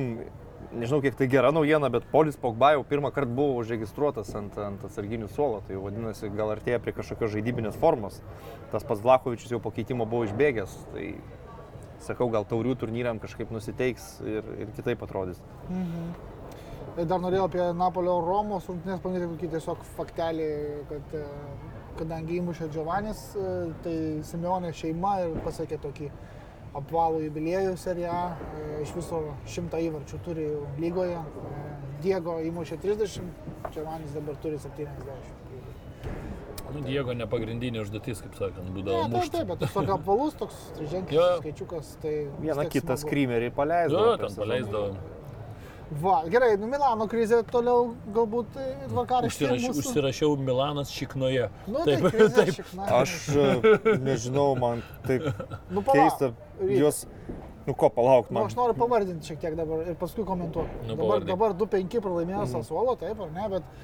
nežinau, 0.73 1.03
kiek 1.05 1.17
tai 1.19 1.29
gera 1.33 1.53
naujiena, 1.55 1.91
bet 1.93 2.09
Polis 2.13 2.39
Pogba 2.41 2.73
jau 2.77 2.85
pirmą 2.89 3.13
kartą 3.15 3.35
buvo 3.37 3.61
užregistruotas 3.63 4.33
ant, 4.39 4.57
ant 4.61 4.85
atsarginių 4.89 5.29
suolo. 5.33 5.63
Tai 5.69 5.81
vadinasi, 5.85 6.33
gal 6.37 6.55
artėja 6.55 6.81
prie 6.83 6.97
kažkokios 6.97 7.35
žaidybinės 7.37 7.79
formos. 7.81 8.21
Tas 8.75 8.87
pats 8.89 9.05
Vlakovičius 9.05 9.57
jau 9.57 9.63
po 9.63 9.73
keitimo 9.75 10.09
buvo 10.09 10.27
išbėgęs. 10.29 10.77
Tai 10.95 11.07
sakau, 12.03 12.29
gal 12.33 12.47
taurių 12.49 12.77
turnyram 12.81 13.21
kažkaip 13.23 13.53
nusiteiks 13.55 14.17
ir, 14.27 14.47
ir 14.65 14.73
kitaip 14.77 15.05
atrodys. 15.07 15.41
Ir 15.71 16.42
dar 17.09 17.21
norėjau 17.23 17.47
apie 17.49 17.65
Napolio 17.77 18.19
Romos 18.25 18.67
rungtynės 18.71 19.01
paminėti 19.05 19.31
kokį 19.35 19.51
tiesiog 19.57 19.85
faktelį, 19.97 20.49
kad 20.91 21.17
e, 21.19 21.25
kadangi 21.99 22.39
įmušė 22.41 22.69
Giovannis, 22.75 23.23
e, 23.37 23.49
tai 23.85 23.97
Simeonė 24.29 24.73
šeima 24.77 25.17
ir 25.27 25.37
pasakė 25.45 25.79
tokį 25.83 26.11
apvalų 26.81 27.25
jubiliejų 27.27 27.75
seriją, 27.77 28.19
e, 28.57 28.83
iš 28.87 28.95
viso 28.97 29.23
šimtą 29.55 29.81
įvarčių 29.89 30.23
turi 30.25 30.49
lygoje. 30.81 31.19
E, 31.21 31.59
Diego 32.03 32.39
įmušė 32.43 32.81
30, 32.83 33.23
Giovannis 33.75 34.15
dabar 34.17 34.35
turi 34.43 34.57
70. 34.59 35.43
Nu, 36.73 36.81
Diego 36.87 37.13
ne 37.13 37.27
pagrindinė 37.29 37.83
užduotis, 37.85 38.23
kaip 38.25 38.35
sakant, 38.39 38.65
Ne, 38.65 38.73
būdavo 38.79 39.03
taip, 39.05 39.13
mušti. 39.13 39.33
taip, 39.37 39.49
bet 39.51 39.59
tiesiog 39.61 39.91
apvalus 39.99 40.37
toks 40.41 40.55
Jo. 40.57 40.77
triženklis 40.79 41.27
skaičiukas. 41.43 41.91
Tai 42.03 42.13
Vieną 42.41 42.65
kitą 42.73 42.97
skrymerį 43.03 43.51
Jo, 43.51 43.55
paleisdavo. 43.59 44.15
per 44.17 44.27
ten 44.31 44.39
paleisdavo. 44.41 44.87
Va, 46.01 46.23
gerai, 46.31 46.55
nu 46.57 46.69
Milano 46.71 47.05
krizė 47.11 47.43
toliau 47.51 47.91
galbūt 48.15 48.57
e, 48.57 48.67
tvarkaraštė. 48.89 49.49
Užsiraš, 49.51 49.81
užsirašiau 49.83 50.37
Milanas 50.41 50.93
šiknoje. 50.95 51.49
Nu, 51.67 51.83
Taip, 51.85 52.07
tai 52.07 52.29
taip. 52.39 52.53
šikna. 52.57 52.87
Aš 53.03 53.15
e, 53.35 53.97
nežinau, 54.01 54.53
man 54.59 54.81
taip 55.05 55.27
nu, 55.69 55.83
palauk. 55.83 55.93
keista. 55.93 56.31
Jos, 56.71 57.03
nu 57.67 57.75
ko, 57.77 57.91
palauk, 57.93 58.31
Nu, 58.31 58.39
man. 58.39 58.49
aš 58.49 58.57
noriu 58.57 58.77
pavardinti 58.79 59.33
šiek 59.33 59.43
tiek 59.43 59.57
dabar 59.59 59.83
ir 59.93 59.99
paskui 60.01 60.25
komentuoti. 60.29 60.85
Nu, 60.89 60.97
dabar, 60.97 61.27
dabar 61.29 61.57
2-5 61.61 61.99
pralaimėjo 62.05 62.45
mhm. 62.45 62.53
Sasuolo, 62.55 62.97
taip 63.01 63.21
ar 63.27 63.35
ne, 63.35 63.49
bet... 63.57 63.75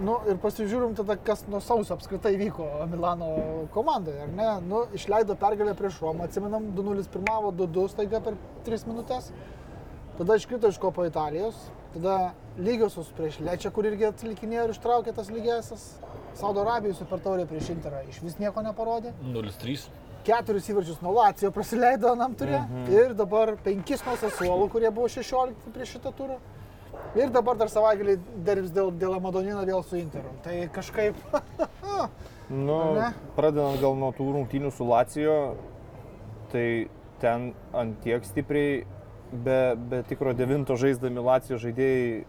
Nu, 0.00 0.14
ir 0.24 0.38
pasižiūrim 0.40 0.94
tada, 0.96 1.18
kas 1.20 1.42
nuo 1.52 1.58
sausio 1.60 1.92
apskritai 1.92 2.30
vyko 2.40 2.64
Milano 2.88 3.26
komandai, 3.74 4.14
ar 4.24 4.30
ne? 4.32 4.46
Nu, 4.64 4.86
išleido 4.96 5.36
pergalę 5.36 5.74
prieš 5.76 5.98
Romą, 6.00 6.24
atsimenam, 6.24 6.70
2-0 6.72 7.04
pirmavo, 7.12 7.50
2-2 7.58 7.90
staiga 7.92 8.22
per 8.24 8.38
3 8.64 8.86
minutės. 8.88 9.28
Tada 10.18 10.36
iškrito 10.36 10.68
iš 10.68 10.78
kopo 10.78 11.06
Italijos, 11.08 11.56
tada 11.94 12.32
lygiosios 12.58 13.08
prieš 13.16 13.38
Lečią, 13.40 13.72
kur 13.72 13.86
irgi 13.88 14.10
atlikinėjo 14.10 14.66
ir 14.68 14.74
ištraukė 14.74 15.14
tas 15.16 15.30
lygiasias. 15.32 15.86
Saudo 16.36 16.62
Arabijos 16.64 17.00
super 17.00 17.20
taurė 17.20 17.46
prieš 17.48 17.70
Interą 17.72 18.02
iš 18.08 18.20
vis 18.24 18.38
nieko 18.40 18.64
neparodė. 18.64 19.12
0-3. 19.24 19.88
keturis 20.24 20.68
įvarčius 20.70 21.00
nuo 21.02 21.12
Lacijo 21.16 21.50
praleido 21.50 22.12
anam 22.12 22.36
turė 22.38 22.60
mhm. 22.60 22.90
ir 22.92 23.14
dabar 23.18 23.56
penkis 23.64 24.04
nuo 24.06 24.16
Sasuolų, 24.20 24.68
kurie 24.72 24.90
buvo 24.90 25.08
16 25.10 25.72
prieš 25.74 25.96
šitą 25.96 26.12
turą. 26.16 26.38
Ir 27.16 27.32
dabar 27.32 27.56
dar 27.60 27.68
savaitgalį 27.72 28.18
dirbs 28.44 28.72
dėl, 28.72 28.92
dėl 28.96 29.16
Amadonino 29.16 29.64
vėl 29.68 29.82
su 29.84 29.98
Interu. 30.00 30.32
Tai 30.44 30.58
kažkaip... 30.76 31.16
Nu, 32.52 32.76
ne? 32.98 33.06
pradedant 33.32 33.78
gal 33.80 33.94
nuo 33.96 34.10
tų 34.12 34.26
rungtynių 34.34 34.68
su 34.76 34.84
Lacijo, 34.84 35.36
tai 36.52 36.90
ten 37.22 37.52
ant 37.72 37.94
tiek 38.04 38.26
stipriai, 38.28 38.82
be, 39.32 39.74
be 39.76 40.02
tikro 40.08 40.34
devinto 40.36 40.76
žaisdami 40.78 41.24
Lacijo 41.24 41.58
žaidėjai 41.62 42.24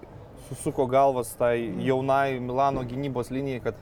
susuko 0.50 0.86
galvas 0.88 1.34
tai 1.40 1.58
jaunai 1.84 2.40
Milano 2.40 2.84
gynybos 2.88 3.32
linijai, 3.32 3.64
kad 3.64 3.80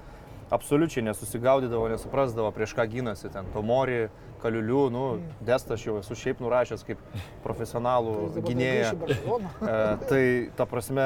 absoliučiai 0.51 1.05
nesusigaudydavo, 1.07 1.87
nesuprasdavo, 1.93 2.51
prieš 2.51 2.75
ką 2.75 2.85
gynasi 2.91 3.31
ten. 3.31 3.47
Tomori, 3.53 4.09
Kaliuliu, 4.41 4.89
nu, 4.89 5.03
Destą 5.45 5.77
aš 5.77 5.85
jau 5.85 5.99
esu 5.99 6.17
šiaip 6.17 6.41
nurašęs 6.41 6.83
kaip 6.87 7.01
profesionalų 7.45 8.15
dabar 8.35 8.49
gynėją. 8.49 8.95
E, 9.61 9.75
tai 10.09 10.23
ta 10.57 10.65
prasme, 10.65 11.05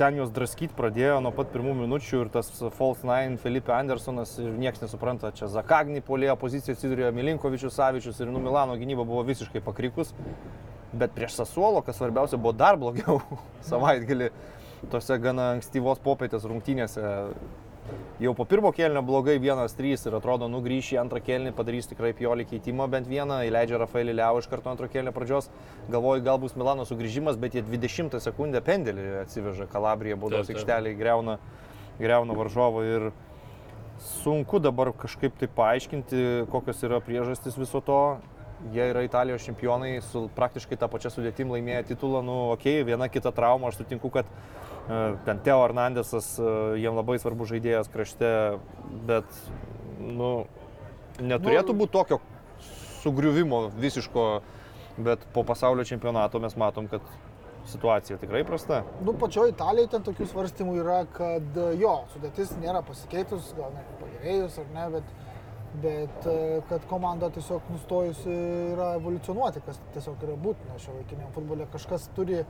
ten 0.00 0.16
juos 0.16 0.32
draskyti 0.32 0.74
pradėjo 0.76 1.18
nuo 1.20 1.30
pat 1.36 1.50
pirmų 1.52 1.74
minučių 1.82 2.24
ir 2.24 2.30
tas 2.32 2.48
False 2.78 3.04
Nine, 3.04 3.36
Felipe 3.42 3.74
Andersonas 3.76 4.32
ir 4.40 4.48
niekas 4.56 4.80
nesupranta, 4.86 5.30
čia 5.36 5.50
Zakagni 5.52 6.00
polėjo 6.00 6.38
poziciją 6.40 6.74
atsidurėjo 6.74 7.12
Milinkovičius, 7.14 7.76
Savičius 7.76 8.22
ir 8.24 8.32
nu 8.32 8.40
Milano 8.42 8.78
gynyba 8.80 9.04
buvo 9.04 9.22
visiškai 9.28 9.60
pakrikus. 9.66 10.14
Bet 10.92 11.14
prieš 11.14 11.36
Sasuolo, 11.38 11.84
kas 11.86 12.00
svarbiausia, 12.00 12.38
buvo 12.40 12.52
dar 12.56 12.78
blogiau 12.80 13.20
savaitgalį 13.70 14.30
tose 14.90 15.18
gana 15.22 15.52
ankstyvos 15.56 16.00
popietės 16.02 16.46
rungtynėse. 16.48 17.02
Jau 18.20 18.34
po 18.36 18.44
pirmo 18.44 18.70
kelnio 18.76 19.00
blogai 19.02 19.38
1-3 19.40 20.06
ir 20.06 20.14
atrodo, 20.18 20.46
nugrįš 20.52 20.92
į 20.94 20.98
antrą 21.00 21.22
kelnį, 21.24 21.54
padarys 21.56 21.88
tikrai 21.90 22.12
piolį 22.16 22.44
keitimą 22.50 22.86
bent 22.92 23.08
vieną, 23.10 23.40
įleidžia 23.48 23.80
Rafaelį 23.80 24.14
Liau 24.18 24.38
iš 24.38 24.46
karto 24.50 24.70
antro 24.70 24.88
kelnio 24.92 25.14
pradžios. 25.16 25.48
Galvoju, 25.90 26.22
gal 26.26 26.38
bus 26.42 26.54
Milano 26.58 26.84
sugrįžimas, 26.86 27.40
bet 27.40 27.56
jie 27.56 27.64
20 27.66 28.20
sekundę 28.22 28.60
pendelį 28.64 29.06
atsiveža 29.24 29.66
Kalabrija, 29.72 30.20
baudos 30.20 30.52
aikštelį, 30.52 30.94
greuna, 31.00 31.38
greuna 31.98 32.36
varžovą 32.36 32.84
ir 32.86 33.08
sunku 34.20 34.60
dabar 34.62 34.92
kažkaip 34.96 35.40
tai 35.40 35.48
paaiškinti, 35.56 36.46
kokios 36.52 36.84
yra 36.86 37.00
priežastys 37.04 37.58
viso 37.60 37.82
to. 37.84 38.02
Jie 38.68 38.90
yra 38.92 39.02
Italijos 39.06 39.44
čempionai, 39.46 39.94
su 40.04 40.26
praktiškai 40.36 40.76
tą 40.76 40.88
pačią 40.92 41.10
sudėtim 41.14 41.48
laimėję 41.54 41.86
titulą, 41.94 42.20
nu, 42.24 42.34
okei, 42.52 42.82
okay, 42.82 42.88
viena 42.92 43.08
kita 43.08 43.32
trauma, 43.32 43.70
aš 43.70 43.80
sutinku, 43.80 44.10
kad 44.12 44.28
e, 44.28 44.98
ten 45.24 45.40
Teo 45.46 45.62
Hernandesas, 45.62 46.34
e, 46.36 46.50
jiem 46.82 46.98
labai 46.98 47.16
svarbus 47.22 47.48
žaidėjas 47.54 47.88
krašte, 47.88 48.28
bet, 49.08 49.40
nu, 50.04 50.44
neturėtų 51.24 51.76
būti 51.80 51.96
tokio 51.96 52.20
sugriuvimo 53.00 53.70
visiško, 53.80 54.28
bet 55.00 55.24
po 55.32 55.44
pasaulio 55.48 55.88
čempionato 55.88 56.40
mes 56.42 56.56
matom, 56.60 56.88
kad 56.92 57.04
situacija 57.70 58.18
tikrai 58.20 58.44
prasta. 58.44 58.82
Nu, 59.04 59.14
pačioje 59.20 59.54
Italijoje 59.54 59.90
ten 59.94 60.04
tokių 60.04 60.28
svarstymų 60.30 60.76
yra, 60.82 61.00
kad 61.16 61.58
jo, 61.80 61.94
sudėtis 62.14 62.52
nėra 62.60 62.82
pasikeitus, 62.86 63.52
gal 63.56 63.72
net 63.76 63.88
pagerėjus 64.00 64.58
ar 64.62 64.70
ne, 64.74 64.86
bet, 64.96 65.12
bet 65.82 66.26
e, 66.26 66.60
kad 66.68 66.86
komanda 66.90 67.30
tiesiog 67.30 67.68
nustojusi 67.70 68.32
yra 68.72 68.94
evoliucionuoti, 68.98 69.62
kas 69.66 69.78
tiesiog 69.94 70.24
yra 70.26 70.36
būtina 70.46 70.78
šio 70.82 70.96
laikiniam 70.98 71.30
futbole. 71.34 71.68
Kažkas 71.72 72.08
turi 72.16 72.40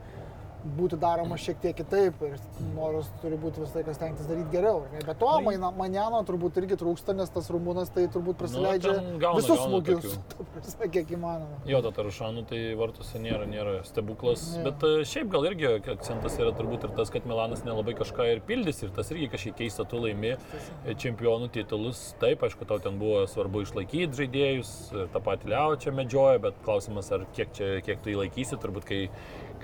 būti 0.77 0.99
daroma 1.01 1.37
šiek 1.41 1.61
tiek 1.63 1.77
kitaip 1.79 2.21
ir 2.27 2.35
noras 2.77 3.07
turi 3.23 3.37
būti 3.41 3.63
visą 3.63 3.79
laiką 3.81 3.95
stengtis 3.97 4.27
daryti 4.29 4.51
geriau. 4.53 4.83
ne? 4.93 5.01
Bet 5.07 5.19
to 5.19 5.31
Maina- 5.45 5.71
Manjano 5.77 6.21
turbūt 6.29 6.59
irgi 6.61 6.77
trūksta, 6.81 7.15
nes 7.17 7.31
tas 7.33 7.49
rumūnas 7.51 7.89
tai 7.95 8.07
turbūt 8.13 8.37
prasileidžia 8.43 8.95
ten 8.99 9.19
gauna- 9.23 9.41
visus 9.41 9.59
smūgius, 9.65 10.19
prasme, 10.55 10.89
kiek 10.93 11.15
įmanoma. 11.17 11.61
Jo, 11.67 11.81
ta 11.87 11.91
Tarušanų 12.01 12.45
tai 12.51 12.61
vartuose 12.77 13.19
nėra, 13.23 13.47
nėra 13.49 13.79
stebuklas, 13.89 14.57
Ne. 14.59 14.65
bet 14.69 14.85
e, 14.85 14.93
šiaip 15.09 15.31
gal 15.33 15.49
irgi 15.51 15.71
akcentas 15.95 16.37
yra 16.39 16.53
turbūt 16.57 16.85
ir 16.89 16.95
tas, 16.97 17.11
kad 17.11 17.25
Milanas 17.27 17.65
nelabai 17.65 17.95
kažką 17.99 18.29
ir 18.35 18.41
pildys 18.47 18.83
ir 18.85 18.91
tas 18.97 19.11
irgi 19.15 19.31
kažkiek 19.33 19.57
keista, 19.63 19.85
tu 19.89 19.97
laimi 20.03 20.35
e, 20.37 20.95
čempionų 20.95 21.51
titulus. 21.57 22.15
Taip, 22.21 22.43
aišku, 22.47 22.67
tau 22.69 22.79
ten 22.79 22.99
buvo 23.01 23.25
svarbu 23.31 23.65
išlaikyti 23.65 24.13
žaidėjus, 24.25 24.75
tą 25.13 25.21
patį 25.25 25.49
Liau 25.51 25.75
čia 25.81 25.91
medžioja, 25.97 26.39
bet 26.41 26.55
klausimas, 26.65 27.09
ar 27.13 27.25
kiek, 27.35 27.49
čia, 27.57 27.81
kiek 27.83 28.01
tu 28.05 28.13
įlaikysi, 28.13 28.59
turbūt 28.61 28.85
kai, 28.87 29.01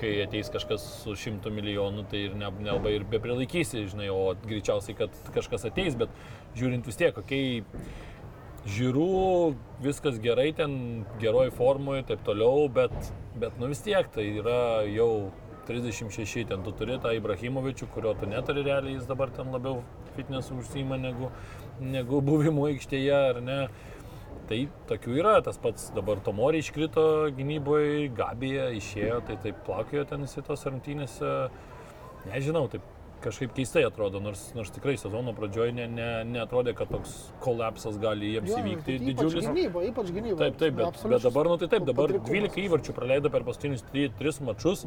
kai 0.00 0.12
ateis 0.24 0.50
kažkas 0.52 0.84
su 1.02 1.14
šimtu 1.18 1.50
milijonų, 1.54 2.06
tai 2.10 2.26
ir 2.28 2.34
ne- 2.38 2.50
nelabai 2.58 2.96
ir 2.96 3.06
be 3.08 3.20
prilaikysi, 3.22 3.86
žinai, 3.92 4.10
o 4.12 4.34
greičiausiai, 4.46 4.96
kad 4.98 5.16
kažkas 5.34 5.66
ateis, 5.70 5.96
bet 5.98 6.12
žiūrint 6.58 6.86
vis 6.86 7.00
tiek, 7.00 7.14
kokiai 7.16 7.64
žiūrų, 8.66 9.08
viskas 9.84 10.18
gerai 10.22 10.50
ten, 10.56 11.04
geroj 11.22 11.50
formoje 11.54 12.06
taip 12.10 12.24
toliau, 12.26 12.68
bet, 12.72 12.94
bet 13.38 13.58
nu 13.60 13.70
vis 13.70 13.82
tiek 13.84 14.08
tai 14.14 14.26
yra 14.40 14.84
jau 14.90 15.30
36, 15.66 16.46
ten 16.46 16.62
tu 16.62 16.72
turi 16.78 16.98
tą 17.02 17.12
Ibrahimovičių, 17.16 17.88
kurio 17.94 18.14
tu 18.18 18.28
neturi 18.30 18.62
realiai, 18.66 18.96
jis 18.98 19.06
dabar 19.08 19.32
ten 19.34 19.50
labiau 19.54 19.82
fitness 20.16 20.52
užsima 20.54 20.98
negu, 21.00 21.30
negu 21.80 22.22
buvimo 22.24 22.68
aikštėje, 22.70 23.16
ar 23.32 23.40
ne. 23.42 23.60
Tai 24.46 24.58
tokių 24.86 25.16
yra, 25.18 25.38
tas 25.42 25.56
pats 25.58 25.88
dabar 25.94 26.20
Tomori 26.22 26.60
iškrito 26.62 27.06
gynyboje, 27.34 28.10
Gabija 28.14 28.68
išėjo, 28.76 29.22
tai 29.26 29.38
taip 29.42 29.58
plaukėjo 29.66 30.04
ten 30.12 30.22
į 30.22 30.44
tos 30.46 30.62
rungtynėse. 30.68 31.32
Nežinau, 32.30 32.66
taip 32.70 32.84
kažkaip 33.24 33.54
keistai 33.56 33.82
atrodo, 33.86 34.20
nors, 34.22 34.42
nors 34.54 34.70
tikrai 34.74 34.94
sezono 35.00 35.32
pradžioje 35.36 35.74
ne, 35.74 35.86
ne, 35.90 36.08
neatrodė, 36.30 36.76
kad 36.78 36.90
toks 36.92 37.14
kolapsas 37.42 37.98
gali 38.02 38.34
jiems 38.34 38.52
Jo, 38.52 38.60
įvykti 38.62 38.96
ypač 38.98 39.06
didžiulis. 39.08 39.48
Gynyba, 39.48 39.84
ypač 39.90 40.12
gynyba. 40.14 40.38
Taip, 40.44 40.58
taip, 40.60 40.76
bet, 40.78 41.00
bet 41.10 41.26
dabar, 41.26 41.50
nu 41.50 41.58
tai 41.60 41.70
taip, 41.72 41.86
dabar 41.88 42.12
patrikumas. 42.12 42.52
12 42.52 42.66
įvarčių 42.66 42.96
praleido 43.00 43.32
per 43.34 43.46
paskutinius 43.48 43.86
3 43.90 44.42
mačus, 44.46 44.84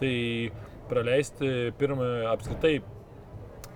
tai 0.00 0.12
praleisti 0.92 1.72
pirmą, 1.80 2.10
apskritai, 2.34 2.76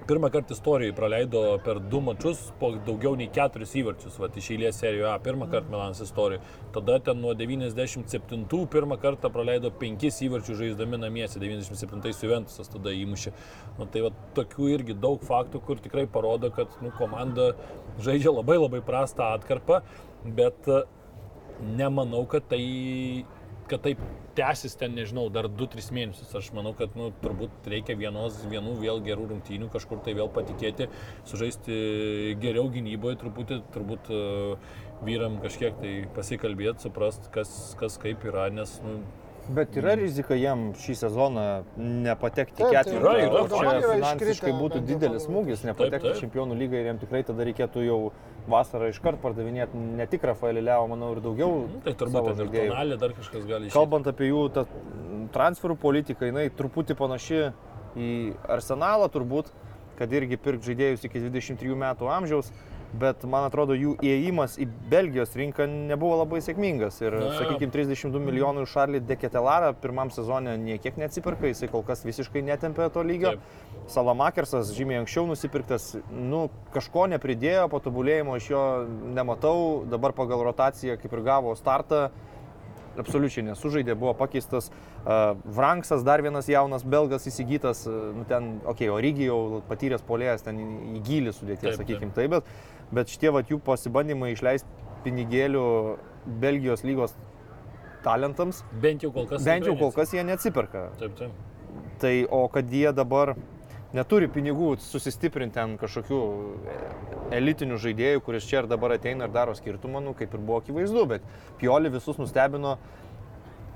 pirmą 0.07 0.31
kartą 0.31 0.55
istorijoje 0.55 0.93
praleido 0.95 1.41
per 1.65 1.81
du 1.81 2.01
mačus 2.01 2.39
po 2.61 2.71
daugiau 2.87 3.17
nei 3.19 3.27
keturis 3.33 3.73
įvarčius, 3.81 4.19
va, 4.23 4.29
iš 4.39 4.51
eilės 4.55 4.79
serijoje 4.79 5.09
A, 5.11 5.17
pirmą 5.23 5.49
kartą 5.51 5.73
Milanas 5.73 6.03
istorijoje. 6.05 6.43
Tada 6.75 6.99
ten 7.09 7.19
nuo 7.21 7.35
97 7.35 8.67
pirmą 8.71 8.99
kartą 9.03 9.31
praleido 9.35 9.73
penkis 9.81 10.21
įvarčius 10.23 10.61
žaisdami 10.61 11.01
namiesi, 11.03 11.41
97 11.43 12.15
su 12.15 12.31
Ventusas 12.31 12.71
tada 12.71 12.95
įmušė. 12.95 13.33
Nu, 13.81 13.89
tai 13.91 14.05
va, 14.07 14.13
tokių 14.39 14.71
irgi 14.77 14.99
daug 15.07 15.25
faktų, 15.27 15.63
kur 15.67 15.83
tikrai 15.83 16.07
parodo, 16.07 16.53
kad 16.55 16.79
nu, 16.85 16.93
komanda 16.99 17.55
žaidžia 17.99 18.35
labai 18.37 18.61
labai 18.61 18.83
prastą 18.87 19.33
atkarpą, 19.35 19.81
bet 20.39 20.71
e, 20.71 20.85
nemanau, 21.79 22.23
kad 22.31 22.47
tai 22.53 22.63
kad 23.71 23.83
taip 23.85 24.01
tęsis 24.39 24.77
ten, 24.79 24.95
nežinau, 24.97 25.27
dar 25.33 25.49
2-3 25.51 25.91
mėnesius. 25.97 26.33
Aš 26.39 26.53
manau, 26.57 26.73
kad 26.77 26.95
nu, 26.99 27.11
turbūt 27.23 27.69
reikia 27.73 27.97
vienos, 27.99 28.39
vienų 28.51 28.77
vėl 28.81 29.03
gerų 29.07 29.29
rungtynių, 29.33 29.71
kažkur 29.75 30.03
tai 30.07 30.17
vėl 30.19 30.31
patikėti, 30.33 30.89
sužaisti 31.29 31.77
geriau 32.43 32.71
gynyboje, 32.73 33.21
truputį, 33.23 33.61
turbūt 33.75 34.11
uh, 34.15 34.75
vyram 35.07 35.39
kažkiek 35.45 35.79
tai 35.83 35.95
pasikalbėti, 36.17 36.89
suprast, 36.89 37.31
kas, 37.35 37.53
kas 37.81 38.01
kaip 38.03 38.27
yra, 38.29 38.49
nes 38.55 38.79
nu, 38.85 39.01
Bet 39.47 39.77
yra 39.79 39.93
rizika 39.95 40.35
jiem 40.35 40.73
šį 40.75 40.95
sezoną 40.99 41.43
nepatekti 41.79 42.57
Taip, 42.59 42.73
ketvirtį. 42.75 42.99
yra, 42.99 43.13
yra, 43.23 43.43
Čia 43.53 43.75
yra 43.77 43.91
finansiškai 43.93 44.55
būtų 44.59 44.81
didelis 44.89 45.29
smūgis 45.29 45.63
nepatekti 45.69 46.03
Taip, 46.03 46.17
taip. 46.17 46.23
čempionų 46.25 46.57
lygą 46.59 46.81
ir 46.81 46.89
jiem 46.91 46.99
tikrai 46.99 47.21
tada 47.29 47.47
reikėtų 47.47 47.85
jau 47.87 47.99
vasarą 48.51 48.91
iškart 48.93 49.21
pardavinėti 49.23 49.79
ne 49.99 50.07
tik 50.11 50.25
Rafaelį 50.31 50.65
Leo, 50.67 50.87
manau, 50.91 51.13
ir 51.17 51.23
daugiau 51.25 51.53
nu, 51.67 51.81
tai 51.85 51.95
turbūt 51.99 52.33
ir 52.35 52.51
tonalė 52.53 52.99
dar 53.01 53.15
kažkas 53.17 53.47
gali 53.49 53.69
išeiti. 53.69 53.75
Kalbant 53.77 54.09
apie 54.11 54.31
jų 54.31 54.47
tą 54.55 54.67
transferų 55.35 55.79
politiką, 55.83 56.31
jinai 56.31 56.47
truputį 56.55 56.97
panaši 56.99 57.43
į 57.97 58.13
Arsenalą 58.57 59.11
turbūt, 59.13 59.51
kad 59.99 60.13
irgi 60.13 60.39
pirk 60.41 60.65
žaidėjus 60.65 61.07
iki 61.09 61.23
23 61.25 61.77
metų 61.81 62.11
amžiaus, 62.13 62.51
bet 62.97 63.25
man 63.29 63.47
atrodo 63.49 63.75
jų 63.77 63.97
įėjimas 64.05 64.57
į 64.63 64.69
Belgijos 64.91 65.35
rinką 65.37 65.67
nebuvo 65.69 66.21
labai 66.23 66.41
sėkmingas. 66.45 67.01
Ir, 67.03 67.19
Na. 67.19 67.33
sakykime, 67.41 67.73
32 67.75 68.23
milijonų 68.29 68.65
už 68.67 68.75
Šarlį 68.77 69.03
Deketelarą 69.09 69.73
pirmam 69.83 70.13
sezonė 70.15 70.57
niekiek 70.61 70.99
neatsipirka, 71.01 71.51
jisai 71.51 71.69
kol 71.73 71.85
kas 71.87 72.05
visiškai 72.07 72.45
netempė 72.47 72.89
to 72.95 73.05
lygio. 73.07 73.37
Taip. 73.37 73.76
Salamakersas 73.87 74.73
žymiai 74.75 74.99
anksčiau 75.05 75.27
nusipirktas, 75.29 75.93
nu, 76.11 76.47
kažko 76.75 77.05
nepridėjo, 77.13 77.69
patobulėjimo 77.71 78.35
iš 78.41 78.49
jo 78.51 78.63
nematau, 79.15 79.85
dabar 79.91 80.15
pagal 80.17 80.43
rotaciją 80.49 80.97
kaip 80.99 81.15
ir 81.15 81.23
gavo 81.27 81.53
startą, 81.59 82.09
absoliučiai 82.99 83.45
nesužaidė, 83.47 83.95
buvo 83.95 84.15
pakeistas 84.17 84.71
uh, 84.73 85.37
Vranksas, 85.55 86.03
dar 86.07 86.23
vienas 86.25 86.49
jaunas 86.51 86.83
belgas 86.83 87.29
įsigytas, 87.31 87.85
nu, 87.87 88.25
ten, 88.27 88.57
okei, 88.65 88.89
okay, 88.89 88.93
Origi 88.97 89.29
jau 89.29 89.61
patyręs 89.69 90.03
polėjas, 90.09 90.43
ten 90.47 90.59
į- 90.65 91.03
gilį 91.07 91.35
sudėties, 91.37 91.77
sakykime 91.79 92.15
taip, 92.17 92.33
bet, 92.39 92.51
bet 92.97 93.13
šitie 93.13 93.31
vat 93.37 93.53
jų 93.53 93.61
pasibandymai 93.67 94.33
išleisti 94.35 94.89
pinigėlių 95.05 95.67
Belgijos 96.43 96.83
lygos 96.89 97.15
talentams, 98.03 98.65
Bent 98.83 99.05
jau 99.05 99.13
kol 99.15 99.29
kas. 99.31 99.45
bent 99.47 99.67
jau 99.69 99.77
kol 99.79 99.93
kas 99.95 100.15
jie 100.17 100.25
neatsiperka. 100.27 100.89
Taip, 100.99 101.15
taip. 101.21 101.45
Tai 102.01 102.15
o 102.33 102.43
kad 102.53 102.67
jie 102.73 102.91
dabar 102.97 103.35
neturi 103.95 104.29
pinigų 104.33 104.75
susistiprinti 104.83 105.61
ant 105.63 105.81
kažkokių 105.81 106.21
elitinių 107.37 107.79
žaidėjų, 107.83 108.23
kuris 108.27 108.47
čia 108.49 108.63
ir 108.63 108.71
dabar 108.71 108.97
ateina 108.97 109.29
ir 109.29 109.35
daro 109.35 109.55
skirtumą, 109.57 110.03
nu, 110.03 110.15
kaip 110.19 110.35
ir 110.35 110.43
buvo 110.43 110.61
akivaizdu, 110.63 111.07
bet 111.15 111.27
Pioli 111.61 111.93
visus 111.93 112.19
nustebino. 112.21 112.77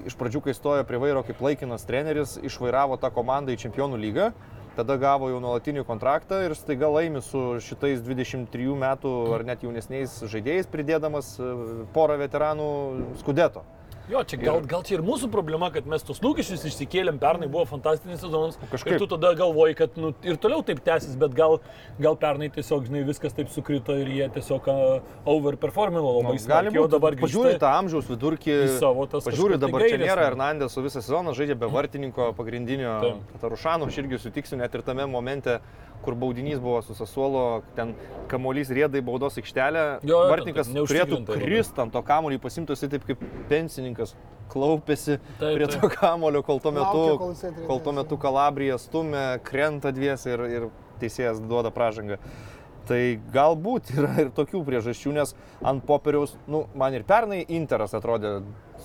Iš 0.09 0.17
pradžių, 0.17 0.41
kai 0.47 0.55
stojo 0.57 0.85
prie 0.89 0.97
vairo 0.97 1.21
kaip 1.27 1.43
laikinas 1.45 1.85
treneris, 1.85 2.39
išvairavo 2.41 2.97
tą 3.03 3.11
komandą 3.13 3.53
į 3.53 3.61
Čempionų 3.61 3.99
lygą, 4.01 4.31
tada 4.79 4.97
gavo 4.97 5.29
jau 5.29 5.43
nuolatinį 5.45 5.85
kontraktą 5.85 6.39
ir 6.47 6.55
staiga 6.57 6.89
laimi 6.89 7.21
su 7.25 7.59
šitais 7.61 8.01
23 8.07 8.79
metų 8.81 9.13
ar 9.37 9.45
net 9.45 9.67
jaunesniais 9.67 10.15
žaidėjais, 10.31 10.71
pridėdamas 10.73 11.35
e, 11.37 11.51
porą 11.93 12.17
veteranų 12.23 12.71
skudeto. 13.21 13.67
Jo, 14.11 14.25
čia 14.27 14.41
gal, 14.41 14.59
gal 14.67 14.83
čia 14.83 14.97
ir 14.97 15.03
mūsų 15.07 15.29
problema, 15.31 15.69
kad 15.71 15.87
mes 15.87 16.03
tus 16.03 16.19
lūkesčius 16.25 16.65
išsikėlėm, 16.67 17.21
pernai 17.23 17.47
buvo 17.51 17.63
fantastinis 17.71 18.19
sezonas. 18.25 18.57
Kažkaip. 18.73 18.97
Ir 18.97 19.03
tu 19.03 19.07
tada 19.13 19.31
galvoji, 19.39 19.77
kad 19.79 19.99
nu, 20.01 20.11
ir 20.27 20.39
toliau 20.43 20.65
taip 20.67 20.81
tęsis, 20.83 21.15
bet 21.21 21.37
gal, 21.37 21.61
gal 22.03 22.19
pernai 22.19 22.49
tiesiog, 22.51 22.89
žinai, 22.89 23.05
viskas 23.07 23.37
taip 23.37 23.53
sukrito 23.55 23.95
ir 24.01 24.11
jie 24.11 24.27
tiesiog 24.35 24.67
uh, 24.73 25.13
overperformino 25.31 26.17
labai 26.19 26.35
Nu, 26.35 26.43
smarkiai, 26.43 26.75
būti, 26.75 26.93
dabar 26.97 27.19
grįžta 27.21 27.55
tą 27.63 27.71
amžiaus 27.85 28.11
vidurkį. 28.11 28.57
savo 28.83 29.07
tas 29.11 29.29
kažkur 29.31 29.55
tai 29.55 29.61
dabar 29.63 29.87
čia 29.87 29.93
gaires, 29.95 30.07
nėra 30.09 30.25
ne? 30.25 30.29
Hernandės, 30.33 30.79
visą 30.83 31.05
sezoną 31.07 31.37
žaidžia 31.39 31.59
be 31.63 31.71
vartininko 31.71 32.33
pagrindinio. 32.39 32.97
Tarušano, 33.39 33.87
aš 33.87 34.03
irgi 34.03 34.19
sutiksiu 34.27 34.59
net 34.59 34.75
ir 34.75 34.83
tame 34.87 35.07
momente, 35.07 35.61
kur 36.05 36.17
baudinys 36.19 36.61
buvo 36.63 36.81
su 36.83 36.97
Sasuolo, 36.97 37.63
ten 37.77 37.95
kamuolys 38.31 38.71
rėdai 38.75 39.03
baudos 39.05 39.39
aikštelę, 39.41 39.85
vartininkas 40.05 40.71
turėtų 40.73 41.23
krist 41.29 41.81
ant 41.83 41.93
to 41.95 42.03
kamuolį, 42.07 42.41
pasimtųsi 42.43 42.89
taip 42.93 43.07
kaip 43.09 43.25
pensininkas, 43.51 44.15
klaupėsi 44.51 45.19
Taip, 45.39 45.57
prie 45.59 45.69
to 45.71 45.91
kamulio, 45.95 46.43
kol 46.47 46.63
tuo 46.63 46.73
metu, 46.75 47.03
Laukia, 47.11 47.53
kol 47.69 47.83
tuo 47.85 47.95
metu 47.97 48.19
Kalabrija 48.21 48.79
stumia, 48.83 49.27
krenta 49.47 49.93
dvies 49.95 50.27
ir, 50.31 50.47
ir 50.49 50.71
teisėjas 51.03 51.43
duoda 51.45 51.73
pražangą. 51.75 52.21
Tai 52.91 52.99
galbūt 53.31 53.93
yra 53.95 54.17
ir 54.25 54.33
tokių 54.35 54.65
priežasčių, 54.67 55.13
nes 55.15 55.33
ant 55.63 55.85
popieriaus, 55.87 56.33
nu, 56.51 56.65
man 56.75 56.97
ir 56.99 57.05
pernai 57.07 57.45
Interas 57.55 57.95
atrodė 57.95 58.41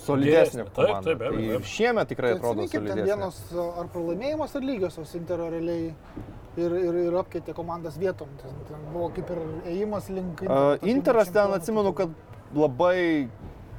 solidesnė 0.06 0.68
taip, 0.68 0.76
komanda. 0.78 1.08
taip, 1.08 1.18
be 1.24 1.30
abejo, 1.32 1.40
Tai 1.40 1.48
be 1.50 1.58
ir 1.58 1.70
šiemet 1.72 2.12
tikrai 2.12 2.34
Tai 2.36 2.38
atrodo 2.38 2.68
atsiminkit, 2.68 2.92
ten 2.92 3.02
solidesnė. 3.02 3.16
vienos 3.16 3.80
ar 3.82 3.90
pralaimėjimas, 3.96 4.54
ar 4.60 4.68
lygiosios 4.70 5.16
Intero 5.18 5.48
realiai 5.50 5.88
ir, 5.90 6.76
ir, 6.84 7.00
ir 7.08 7.18
apkeitė 7.24 7.56
komandas 7.58 7.98
vietom. 8.02 8.30
Ten, 8.44 8.54
ten 8.70 8.86
buvo 8.94 9.10
kaip 9.16 9.32
ir 9.34 9.42
ėjimas 9.74 10.12
link 10.14 10.46
Uh, 10.46 10.46
Intero, 10.46 10.78
tas 10.78 10.94
Interas 10.94 11.34
ten 11.40 11.58
atsimenu, 11.58 11.96
kad 11.98 12.14
labai 12.54 13.00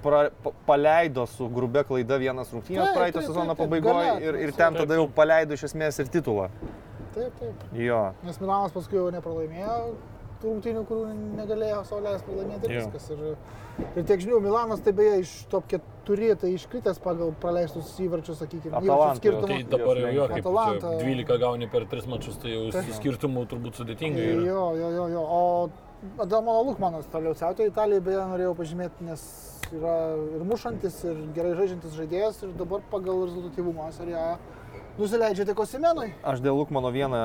pra, 0.03 0.25
pa, 0.43 0.53
paleido 0.67 1.29
su 1.31 1.47
grubia 1.55 1.85
klaida 1.87 2.19
vienas 2.19 2.51
rungtynės 2.51 2.91
Taip, 2.91 2.99
praeito 2.99 3.21
taip, 3.21 3.29
sezono 3.31 3.55
taip, 3.55 3.62
taip, 3.62 3.71
pabaigoje 3.71 4.19
ir, 4.27 4.41
ir 4.49 4.57
ten 4.59 4.75
Taip, 4.75 4.83
tada 4.83 4.99
jau 4.99 5.07
paleido 5.23 5.55
iš 5.55 5.69
esmės 5.71 6.03
ir 6.03 6.11
titulą. 6.19 6.51
Taip, 7.15 7.33
taip. 7.39 7.65
Jo. 7.79 8.03
Nes 8.27 8.43
Milanas 8.43 8.75
paskui 8.75 8.99
jau 8.99 9.07
nepralaimėjo 9.15 9.79
tų 10.42 10.53
rungtynių, 10.53 10.83
kurių 10.88 11.14
negalėjo 11.38 12.01
leisti 12.05 12.29
pralaimėti 12.29 12.68
ir 12.68 12.75
viskas. 12.77 13.09
Ir, 13.14 13.22
ir 13.87 14.07
tiek 14.09 14.22
žinių, 14.25 14.40
Milanas 14.44 14.83
tai 14.85 14.92
beje 14.96 15.22
iš 15.22 15.33
top 15.53 15.68
4 15.72 16.37
tai 16.42 16.53
iškritęs 16.57 17.01
pagal 17.05 17.33
praleistus 17.42 17.94
įvarčius, 18.03 18.40
sakykime, 18.42 18.77
Atalanta, 18.79 19.18
skirtumą. 19.20 19.49
Tai 19.49 19.79
dabar 19.79 20.03
jau 20.03 20.12
jo, 20.18 20.29
kaip 20.33 20.44
Atalanta. 20.44 20.92
12 21.01 21.40
gauni 21.42 21.70
per 21.72 21.88
3 21.96 22.12
mačius, 22.12 22.38
tai 22.42 22.55
jau 22.55 22.68
Taip. 22.77 22.92
skirtumų 23.01 23.46
turbūt 23.51 23.81
sudėtingai 23.81 24.31
yra. 24.35 24.46
Jo, 24.46 24.62
jo, 24.81 24.92
jo, 24.99 25.09
jo. 25.14 25.27
O 25.27 26.22
Adamo 26.22 26.61
Lukmanas 26.66 27.09
toliau 27.12 27.35
siautėjo 27.37 27.72
Italijoje, 27.72 28.05
beje, 28.07 28.25
norėjau 28.31 28.55
pažymėti, 28.59 29.07
nes 29.09 29.22
yra 29.75 29.96
ir 30.37 30.44
mušantis, 30.46 31.01
ir 31.09 31.25
gerai 31.35 31.57
žaidžiantis 31.59 31.96
žaidėjas, 31.96 32.42
ir 32.44 32.53
dabar 32.59 32.85
pagal 32.92 33.25
rezultatyvumą 33.27 33.88
seriją 33.96 34.37
nusileidžia 34.99 35.47
tik 35.49 35.61
Osimenui. 35.61 36.11
Aš 36.27 36.43
dėl 36.45 36.57
Lukmano 36.59 36.91
vieną 36.95 37.23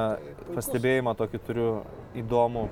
pastebėjimą 0.56 1.16
tokį 1.20 1.42
turiu 1.48 1.72
įdomų. 2.22 2.68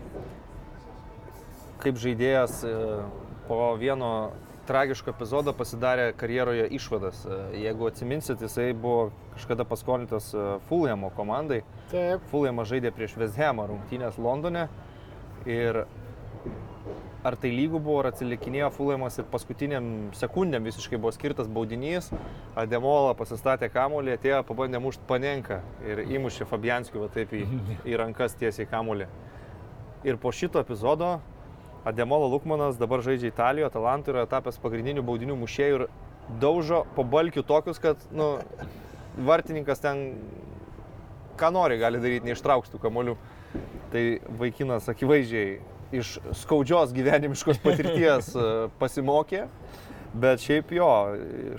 Kaip 1.80 2.00
žaidėjas 2.02 2.60
e, 2.68 2.76
po 3.48 3.60
vieno 3.80 4.12
tragiško 4.70 5.14
epizodo 5.16 5.54
pasidarė 5.58 6.12
karjeroje 6.20 6.68
išvadas. 6.78 7.24
E, 7.26 7.40
Jeigu 7.64 7.88
atsiminsit, 7.90 8.42
jisai 8.44 8.74
buvo 8.74 9.10
kažkada 9.38 9.66
paskolintas 9.66 10.34
e, 10.36 10.46
Fulhamo 10.70 11.10
komandai. 11.16 11.64
Taip, 11.94 12.26
Fulhamas 12.34 12.70
žaidė 12.70 12.92
prieš 12.94 13.16
Vesthemą 13.18 13.70
rungtynės 13.72 14.20
Londone. 14.22 14.68
Ir 15.50 15.86
ar 17.24 17.36
tai 17.40 17.52
lygų 17.52 17.80
buvo, 17.82 17.98
ar 18.02 18.10
atsilikinėjo 18.14 18.70
Fulhamas 18.76 19.18
ir 19.20 19.28
paskutiniam 19.32 20.10
sekundėm 20.16 20.68
visiškai 20.68 21.00
buvo 21.00 21.12
skirtas 21.16 21.50
baudinys. 21.52 22.10
Ademola 22.60 23.16
pasistatė 23.20 23.68
kamulį, 23.74 24.16
atėjo, 24.16 24.44
pabandė 24.48 24.80
mušti 24.84 25.04
panenką 25.10 25.60
ir 25.88 26.06
įmušė 26.06 26.48
Fabianskių 26.50 27.04
va 27.04 27.10
taip 27.14 27.34
į, 27.36 27.44
į 27.90 27.98
rankas 28.00 28.38
tiesiai 28.40 28.70
kamulį. 28.70 29.10
Ir 30.08 30.20
po 30.22 30.32
šito 30.32 30.62
epizodo 30.64 31.18
Ademola 31.88 32.28
Lukmanas 32.32 32.80
dabar 32.80 33.04
žaidžia 33.04 33.34
Italijoje, 33.34 33.68
Atalantų 33.68 34.14
yra 34.14 34.28
tapęs 34.30 34.60
pagrindinių 34.64 35.04
baudinių 35.08 35.36
mušėjų 35.40 35.80
ir 35.80 35.86
daužo 36.40 36.86
po 36.96 37.04
balkių 37.08 37.44
tokius, 37.48 37.80
kad 37.84 38.00
nu, 38.16 38.38
vartininkas 39.28 39.84
ten 39.84 40.06
ką 41.40 41.52
nori 41.56 41.80
gali 41.80 42.02
daryti, 42.04 42.28
neištrauks 42.28 42.72
tų 42.72 42.82
kamolių. 42.84 43.16
Tai 43.90 44.04
vaikinas 44.38 44.86
akivaizdžiai 44.92 45.58
iš 45.96 46.18
skaudžios 46.42 46.94
gyvenimiškos 46.96 47.62
patirties 47.66 48.32
e, 48.36 48.46
pasimokė, 48.82 49.46
bet 50.20 50.44
šiaip 50.44 50.74
jo, 50.74 50.90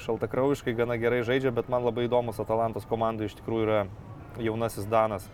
šaltakraujiškai 0.05 0.75
gana 0.79 0.99
gerai 1.01 1.23
žaidžia, 1.27 1.53
bet 1.55 1.71
man 1.73 1.87
labai 1.87 2.07
įdomus 2.09 2.41
Atalantos 2.43 2.89
komandai 2.91 3.31
iš 3.31 3.37
tikrųjų 3.41 3.67
yra 3.69 3.85
jaunasis 4.41 4.89
Danas. 4.91 5.29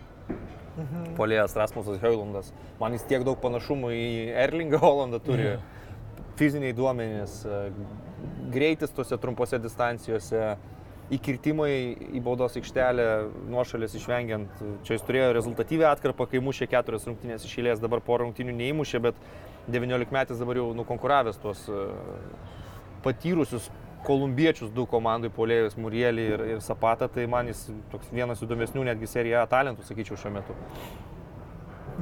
Polėjas 1.17 1.55
Rasmusas 1.57 1.97
Heulundas. 2.03 2.51
Man 2.77 2.93
jis 2.93 3.05
tiek 3.09 3.23
daug 3.25 3.39
panašumų 3.41 3.89
į 3.97 4.09
Erlingą 4.43 4.77
Holandą 4.83 5.17
turi. 5.23 5.55
Fiziniai 6.37 6.75
duomenys, 6.77 7.39
e, 7.49 7.61
greitis 8.53 8.93
tose 8.93 9.17
trumpose 9.17 9.57
distancijose, 9.57 10.51
įkirtimai 11.13 11.71
į 12.17 12.21
baudos 12.23 12.57
aikštelę, 12.59 13.05
nuošalės 13.47 13.95
išvengiant. 13.95 14.63
Čia 14.87 14.97
jis 14.97 15.05
turėjo 15.07 15.31
rezultatyvę 15.37 15.87
atkarpą, 15.89 16.27
kai 16.27 16.41
mušė 16.43 16.67
keturias 16.71 17.07
rungtynės 17.07 17.45
iš 17.47 17.53
eilės, 17.61 17.83
dabar 17.83 18.03
po 18.03 18.19
rungtynių 18.23 18.55
neįmušė, 18.57 19.01
bet 19.07 19.21
19 19.71 20.11
metais 20.15 20.41
dabar 20.41 20.59
jau 20.59 20.67
nukonkuravęs 20.75 21.39
tuos 21.43 21.63
e, 21.71 21.85
patyrusius 23.05 23.69
kolumbiečius 24.07 24.71
du 24.75 24.85
komandai 24.87 25.31
polėjus 25.33 25.75
Murielį 25.79 26.27
ir, 26.33 26.45
ir 26.55 26.61
Sapatą, 26.63 27.09
tai 27.11 27.25
man 27.31 27.49
jis 27.51 27.65
toks 27.91 28.11
vienas 28.13 28.43
įdomesnių 28.43 28.85
netgi 28.91 29.09
serija 29.09 29.43
A 29.43 29.49
talentų, 29.51 29.87
sakyčiau, 29.87 30.19
šiuo 30.19 30.35
metu. 30.35 30.55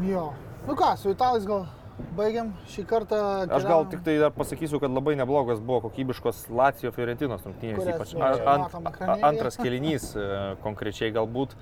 jo. 0.10 0.28
Nu 0.66 0.74
ką, 0.74 0.96
su 0.98 1.14
italais 1.14 1.46
gal 1.46 1.68
baigiam 2.18 2.52
šį 2.72 2.84
kartą. 2.90 3.20
Aš 3.56 3.68
gal 3.68 3.86
tik 3.92 4.04
tai 4.06 4.18
dar 4.20 4.34
pasakysiu, 4.36 4.80
kad 4.84 4.92
labai 4.92 5.16
neblogas 5.20 5.62
buvo 5.64 5.86
kokybiškos 5.88 6.46
Lacijo 6.50 6.92
Fiorentinos 6.96 7.46
rungtynės, 7.48 7.88
ypač 7.96 8.14
ant, 8.16 8.44
matom 8.44 8.86
a- 8.86 8.92
ekranėlyje. 8.92 9.26
antras 9.30 9.58
kelinys 9.62 10.12
e, 10.16 10.28
konkrečiai 10.64 11.14
galbūt 11.16 11.56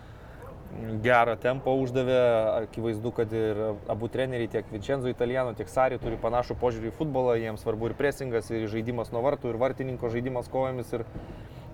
gerą 1.05 1.35
tempą 1.37 1.75
uždavė, 1.83 2.17
akivaizdu, 2.63 3.11
kad 3.13 3.33
ir 3.37 3.59
abu 3.91 4.09
treneriai, 4.09 4.49
tiek 4.49 4.71
Vincenzo 4.73 5.11
Italiano, 5.11 5.53
tiek 5.53 5.69
Sari 5.69 5.99
turi 6.01 6.17
panašų 6.17 6.57
požiūrį 6.61 6.89
į 6.89 6.95
futbolą, 6.97 7.35
jiems 7.37 7.61
svarbu 7.61 7.91
ir 7.91 7.97
presingas, 7.99 8.49
ir 8.49 8.65
žaidimas 8.71 9.13
nuo 9.13 9.21
vartų, 9.25 9.53
ir 9.53 9.61
vartininko 9.61 10.09
žaidimas 10.13 10.49
kojomis, 10.49 10.93
ir, 10.97 11.05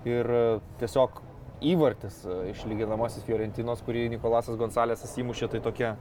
ir 0.03 0.33
e, 0.35 0.45
tiesiog 0.83 1.21
įvartis 1.71 2.23
e, 2.25 2.39
išlyginamasis 2.53 3.23
Fiorentinos, 3.27 3.83
kurį 3.87 4.09
Nikolasas 4.13 4.59
Gonsalėsas 4.59 5.15
įmušė, 5.23 5.51
tai 5.55 5.63
tokia 5.63 5.95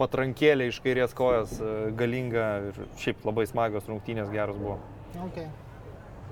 patrankėlė 0.00 0.70
iš 0.70 0.80
kairės 0.84 1.14
kojos, 1.16 1.56
e, 1.60 1.90
galinga 1.98 2.46
ir 2.70 2.80
šiaip 3.00 3.24
labai 3.28 3.46
smagios 3.50 3.88
rungtynės 3.90 4.30
geros 4.32 4.58
buvo. 4.60 4.78
Okay. 5.28 5.48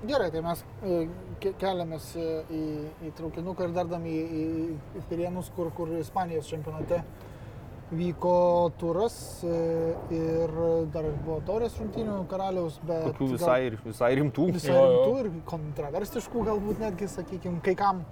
Gerai, 0.08 0.28
tai 0.30 0.42
mes 0.46 0.60
e, 0.86 0.98
ke- 1.42 1.54
keliamės 1.58 2.12
e, 2.16 2.26
į, 2.54 2.60
į 3.08 3.14
traukinuką 3.18 3.66
ir 3.66 3.72
dardam 3.74 4.04
į, 4.06 4.18
į, 4.42 4.44
į 5.00 5.06
Pirienus, 5.10 5.50
kur, 5.56 5.72
kur 5.74 5.90
Ispanijos 5.98 6.50
čempionate 6.50 7.02
vyko 7.88 8.34
turas 8.76 9.14
ir 10.12 10.50
dar 10.92 11.06
buvo 11.24 11.38
taurės 11.48 11.78
rungtynių 11.80 12.18
karaliaus, 12.28 12.76
bet... 12.84 13.06
Tokių 13.06 13.30
gal- 13.30 13.32
visai, 13.32 13.60
visai 13.86 14.10
rimtų. 14.20 14.44
visai 14.58 14.76
rimtų 14.76 15.14
ir 15.22 15.30
kontroversiškų 15.48 16.44
galbūt 16.50 16.82
netgi, 16.84 17.08
sakykime, 17.08 17.62
kai 17.64 17.74
kam. 17.80 18.04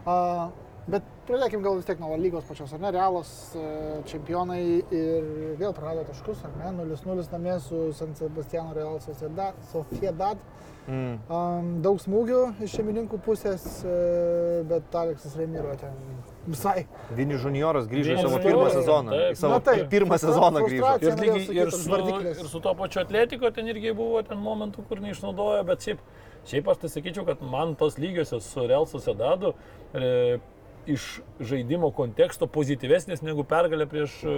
Uh, 0.00 0.48
bet 0.88 1.06
pradėkime 1.28 1.64
gal 1.64 1.76
vis 1.78 1.88
tiek 1.88 2.00
nuo 2.02 2.16
lygos 2.20 2.46
pačios, 2.48 2.72
ar 2.76 2.82
ne? 2.82 2.92
Realas 2.94 3.30
uh, 3.58 4.00
čempionai 4.08 4.62
ir 4.80 5.28
vėl 5.60 5.74
prarado 5.76 6.06
taškus, 6.08 6.44
ar 6.48 6.56
ne? 6.60 6.72
0-0 6.80 7.28
namie 7.34 7.58
su 7.64 7.90
San 7.96 8.16
Sebastiano 8.18 8.74
Real 8.76 9.00
Sociedad. 9.04 9.58
Sociedad. 9.72 10.40
Mm. 10.88 11.18
Um, 11.30 11.66
daug 11.84 12.00
smūgių 12.02 12.40
iš 12.64 12.72
šeimininkų 12.78 13.20
pusės, 13.22 13.66
uh, 13.84 14.62
bet 14.66 14.94
Aleksas 14.96 15.36
Remiro 15.38 15.74
ten 15.78 15.94
visai. 16.50 16.86
Vini 17.14 17.36
Junioras 17.38 17.86
grįžo 17.90 18.16
į 18.16 18.22
savo 18.24 18.40
pirmą 18.42 18.70
sezoną. 18.72 19.12
taip. 19.12 19.34
Į 19.34 19.40
savo 19.40 19.52
Na 19.52 19.60
taip, 19.66 19.84
pirmą 19.94 20.18
sezoną 20.20 20.62
grįžo. 20.66 20.94
Ir, 21.04 21.18
lygiai, 21.20 21.44
ir, 21.58 21.72
su, 21.74 21.90
vardiklis. 21.92 22.40
ir 22.40 22.50
su 22.50 22.62
to 22.64 22.72
pačiu 22.78 23.02
atletiko 23.04 23.50
ten 23.54 23.68
irgi 23.70 23.92
buvo 23.96 24.22
ten 24.26 24.40
momentų, 24.42 24.86
kur 24.88 25.02
neišnaudojo, 25.04 25.62
bet 25.68 25.86
šiaip, 25.86 26.00
šiaip 26.50 26.72
aš 26.72 26.82
tai 26.84 26.92
sakyčiau, 26.96 27.26
kad 27.28 27.44
man 27.44 27.76
tos 27.78 28.00
lygiosios 28.00 28.48
su 28.48 28.66
Real 28.66 28.88
Sociedadu 28.90 29.52
e, 29.92 30.40
iš 30.94 31.06
žaidimo 31.50 31.90
konteksto 31.96 32.48
pozityvesnės 32.50 33.22
negu 33.24 33.44
pergalė 33.48 33.86
prieš 33.90 34.16
e, 34.24 34.34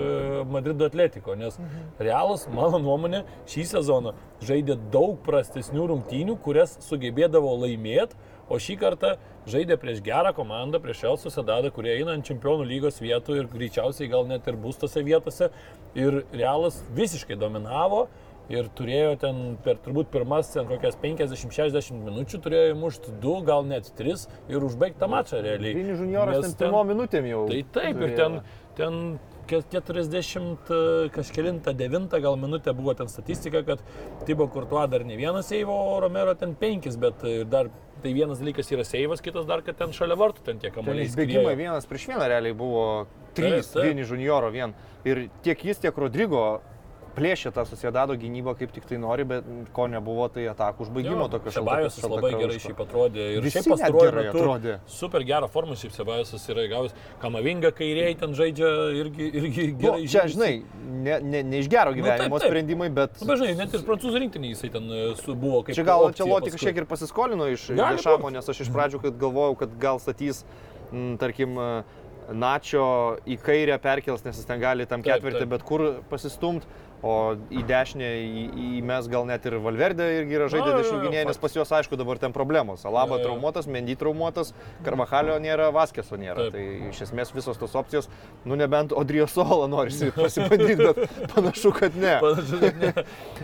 Madrido 0.52 0.86
atletiko, 0.88 1.36
nes 1.38 1.58
Realas, 2.00 2.46
mano 2.52 2.80
nuomonė, 2.82 3.22
šį 3.50 3.66
sezoną 3.74 4.14
žaidė 4.44 4.76
daug 4.92 5.18
prastesnių 5.26 5.88
rungtynių, 5.92 6.38
kurias 6.44 6.76
sugebėdavo 6.86 7.54
laimėti, 7.64 8.18
o 8.52 8.58
šį 8.60 8.76
kartą 8.80 9.14
žaidė 9.48 9.78
prieš 9.80 10.02
gerą 10.04 10.34
komandą, 10.36 10.80
prieš 10.82 11.04
Real 11.06 11.20
Sociedadą, 11.20 11.70
kurie 11.74 11.94
eina 11.96 12.16
ant 12.16 12.26
čempionų 12.26 12.66
lygos 12.68 13.00
vietų 13.02 13.38
ir 13.40 13.48
greičiausiai 13.52 14.10
gal 14.12 14.28
net 14.28 14.46
ir 14.50 14.58
bus 14.60 14.78
tose 14.80 15.02
vietose. 15.06 15.50
Ir 15.98 16.22
Realas 16.34 16.82
visiškai 16.96 17.38
dominavo 17.40 18.06
ir 18.50 18.66
turėjo 18.76 19.12
ten 19.22 19.56
per 19.64 19.76
turbūt 19.84 20.10
pirmas 20.12 20.50
ten 20.52 20.66
kokias 20.66 20.96
50-60 21.02 22.02
minučių, 22.04 22.40
turėjo 22.44 22.72
įmušti 22.74 23.14
2, 23.22 23.36
gal 23.46 23.64
net 23.68 23.92
3 23.98 24.26
ir 24.50 24.64
užbaigti 24.66 24.98
tą 25.00 25.08
mačą 25.08 25.42
realiai. 25.44 25.74
Vini 25.78 25.94
Junioras 25.98 26.40
ten 26.50 26.56
pirmo 26.66 26.82
minutėm 26.88 27.28
jau. 27.30 27.44
Tai 27.48 27.62
taip, 27.78 27.96
ir 28.02 28.02
turėjo. 28.02 28.16
ten, 28.16 28.40
ten 28.76 29.20
ke- 29.46 29.62
40 29.72 30.72
kažkėlintą 31.14 31.72
9 31.76 32.18
gal 32.22 32.36
minutę 32.40 32.74
buvo 32.74 32.94
ten 32.98 33.08
statistika, 33.08 33.62
kad 33.66 33.82
Tibo 34.26 34.48
Kurtuo 34.48 34.86
dar 34.90 35.04
ne 35.04 35.16
vienas 35.16 35.46
seivo, 35.48 35.72
o 35.94 36.00
Romero 36.00 36.34
ten 36.34 36.54
5, 36.54 36.96
bet 37.00 37.24
e, 37.24 37.44
dar 37.44 37.70
tai 38.02 38.12
vienas 38.16 38.40
dalykas 38.42 38.70
yra 38.74 38.82
seivas, 38.84 39.20
kitas 39.22 39.46
dar, 39.46 39.62
kad 39.62 39.76
ten 39.78 39.92
šalia 39.94 40.16
vartų 40.18 40.42
ten 40.44 40.58
tie 40.58 40.70
Ten 40.70 40.80
kamuoliai. 40.80 41.06
išbėgimai 41.06 41.54
vienas 41.56 41.86
prieš 41.86 42.08
vieną 42.10 42.26
realiai 42.28 42.52
buvo 42.58 43.06
trys. 43.36 43.72
Vini 43.78 44.02
Junioro 44.02 44.50
vien. 44.50 44.74
Ir 45.06 45.28
tiek 45.42 45.58
jis, 45.64 45.78
tiek 45.78 45.94
Rodrygo 45.98 46.60
plėšė 47.16 47.50
tą 47.52 47.64
Sociedado 47.68 48.14
gynybą 48.16 48.54
kaip 48.58 48.70
tik 48.72 48.86
tai 48.88 48.96
nori, 49.00 49.24
bet 49.28 49.44
ko 49.76 49.84
nebuvo, 49.92 50.28
tai 50.32 50.46
atakų 50.50 50.86
užbaigimo 50.86 51.26
tokio 51.32 51.52
Šabajos 51.52 51.98
jis 52.00 52.06
labai 52.08 52.30
gerai 52.40 52.58
šiaip 52.62 52.80
atrodė. 52.84 53.26
Ir 53.36 53.44
Visi 53.44 53.58
šiaip 53.60 53.72
pastaruoju 53.74 54.12
metu 54.16 54.38
atrodė. 54.40 54.76
super 54.88 55.24
gerą 55.28 55.48
formą 55.52 55.76
šiaip 55.76 55.94
Šabajos 55.96 56.48
yra 56.54 56.64
gavęs. 56.72 56.96
Kamavinga 57.22 57.70
kairiai 57.76 58.16
ten 58.20 58.32
žaidžia 58.38 58.70
irgi, 59.02 59.28
irgi 59.42 59.66
Nu, 59.72 59.78
gerai. 59.84 60.06
čia, 60.08 60.24
žaidžia. 60.24 60.34
žinai, 60.36 60.52
ne, 61.06 61.20
ne, 61.20 61.42
ne 61.52 61.58
iš 61.62 61.68
gero 61.72 61.92
gyvenimo 61.96 62.38
taip. 62.40 62.48
sprendimai, 62.48 62.88
bet... 62.90 63.20
Nu, 63.20 63.28
bet 63.32 63.42
žinai, 63.42 63.54
net 63.60 63.74
ir 63.76 63.84
prancūzų 63.86 64.22
rinktinį 64.26 64.52
jisai 64.54 64.72
ten 64.72 64.88
e, 64.92 65.02
buvo 65.34 65.62
kaip 65.66 65.76
Čia 65.76 65.84
gal 65.88 66.06
opcija 66.08 66.24
čia 66.24 66.30
Loti 66.32 66.50
paskui. 66.50 66.58
kažkiek 66.58 66.82
ir 66.82 66.86
pasiskolino 66.90 67.48
iš 67.52 67.68
būt. 68.24 68.38
nes 68.38 68.48
aš 68.48 68.60
iš 68.66 68.72
pradžių 68.72 69.02
galvojau, 69.20 69.58
kad 69.64 69.76
gal 69.78 70.00
statys, 70.00 70.44
m, 70.92 71.18
tarkim, 71.20 71.58
Načio 72.32 73.18
į 73.26 73.34
kairę 73.42 73.74
perkels, 73.82 74.22
nes 74.24 74.36
jis 74.38 74.46
ten 74.46 74.60
gali 74.62 74.86
tam 74.86 75.02
Taip, 75.02 75.16
ketvirtį 75.18 75.40
taip. 75.42 75.48
bet 75.50 75.62
kur 75.66 75.82
pasistumt, 76.08 76.62
o 77.02 77.34
į 77.50 77.64
dešinę 77.66 78.08
į, 78.22 78.42
į 78.78 78.82
mes 78.86 79.08
gal 79.10 79.26
net 79.26 79.46
ir 79.48 79.56
Valverdė 79.62 80.06
irgi 80.20 80.36
yra 80.38 80.46
žaidė 80.52 80.70
jo, 80.70 80.74
jo, 80.76 80.82
dešinėje, 80.82 81.24
nes 81.28 81.40
pas 81.42 81.56
juos 81.56 81.72
aišku 81.74 81.98
dabar 81.98 82.20
ten 82.22 82.34
problemos. 82.34 82.84
Alaba 82.86 83.16
Jo, 83.16 83.20
jo. 83.20 83.24
traumuotas, 83.26 83.66
Mendy 83.66 83.96
traumuotas, 83.98 84.52
Karvahalio 84.86 85.34
nėra, 85.42 85.70
Vaskeso 85.74 86.16
nėra. 86.20 86.46
Taip. 86.46 86.54
Tai 86.54 86.90
iš 86.92 87.00
esmės 87.08 87.32
visos 87.34 87.58
tos 87.58 87.74
opcijos, 87.78 88.06
nu 88.46 88.56
nebent 88.58 88.94
Odrijo 88.94 89.26
Solą 89.30 89.66
norisi 89.72 90.12
pasibandyti, 90.16 90.76
bet 90.78 91.28
panašu, 91.34 91.72
kad 91.76 91.96
ne. 91.98 92.14
Panašu, 92.22 92.60
kad 92.62 92.78
ne, 92.82 92.92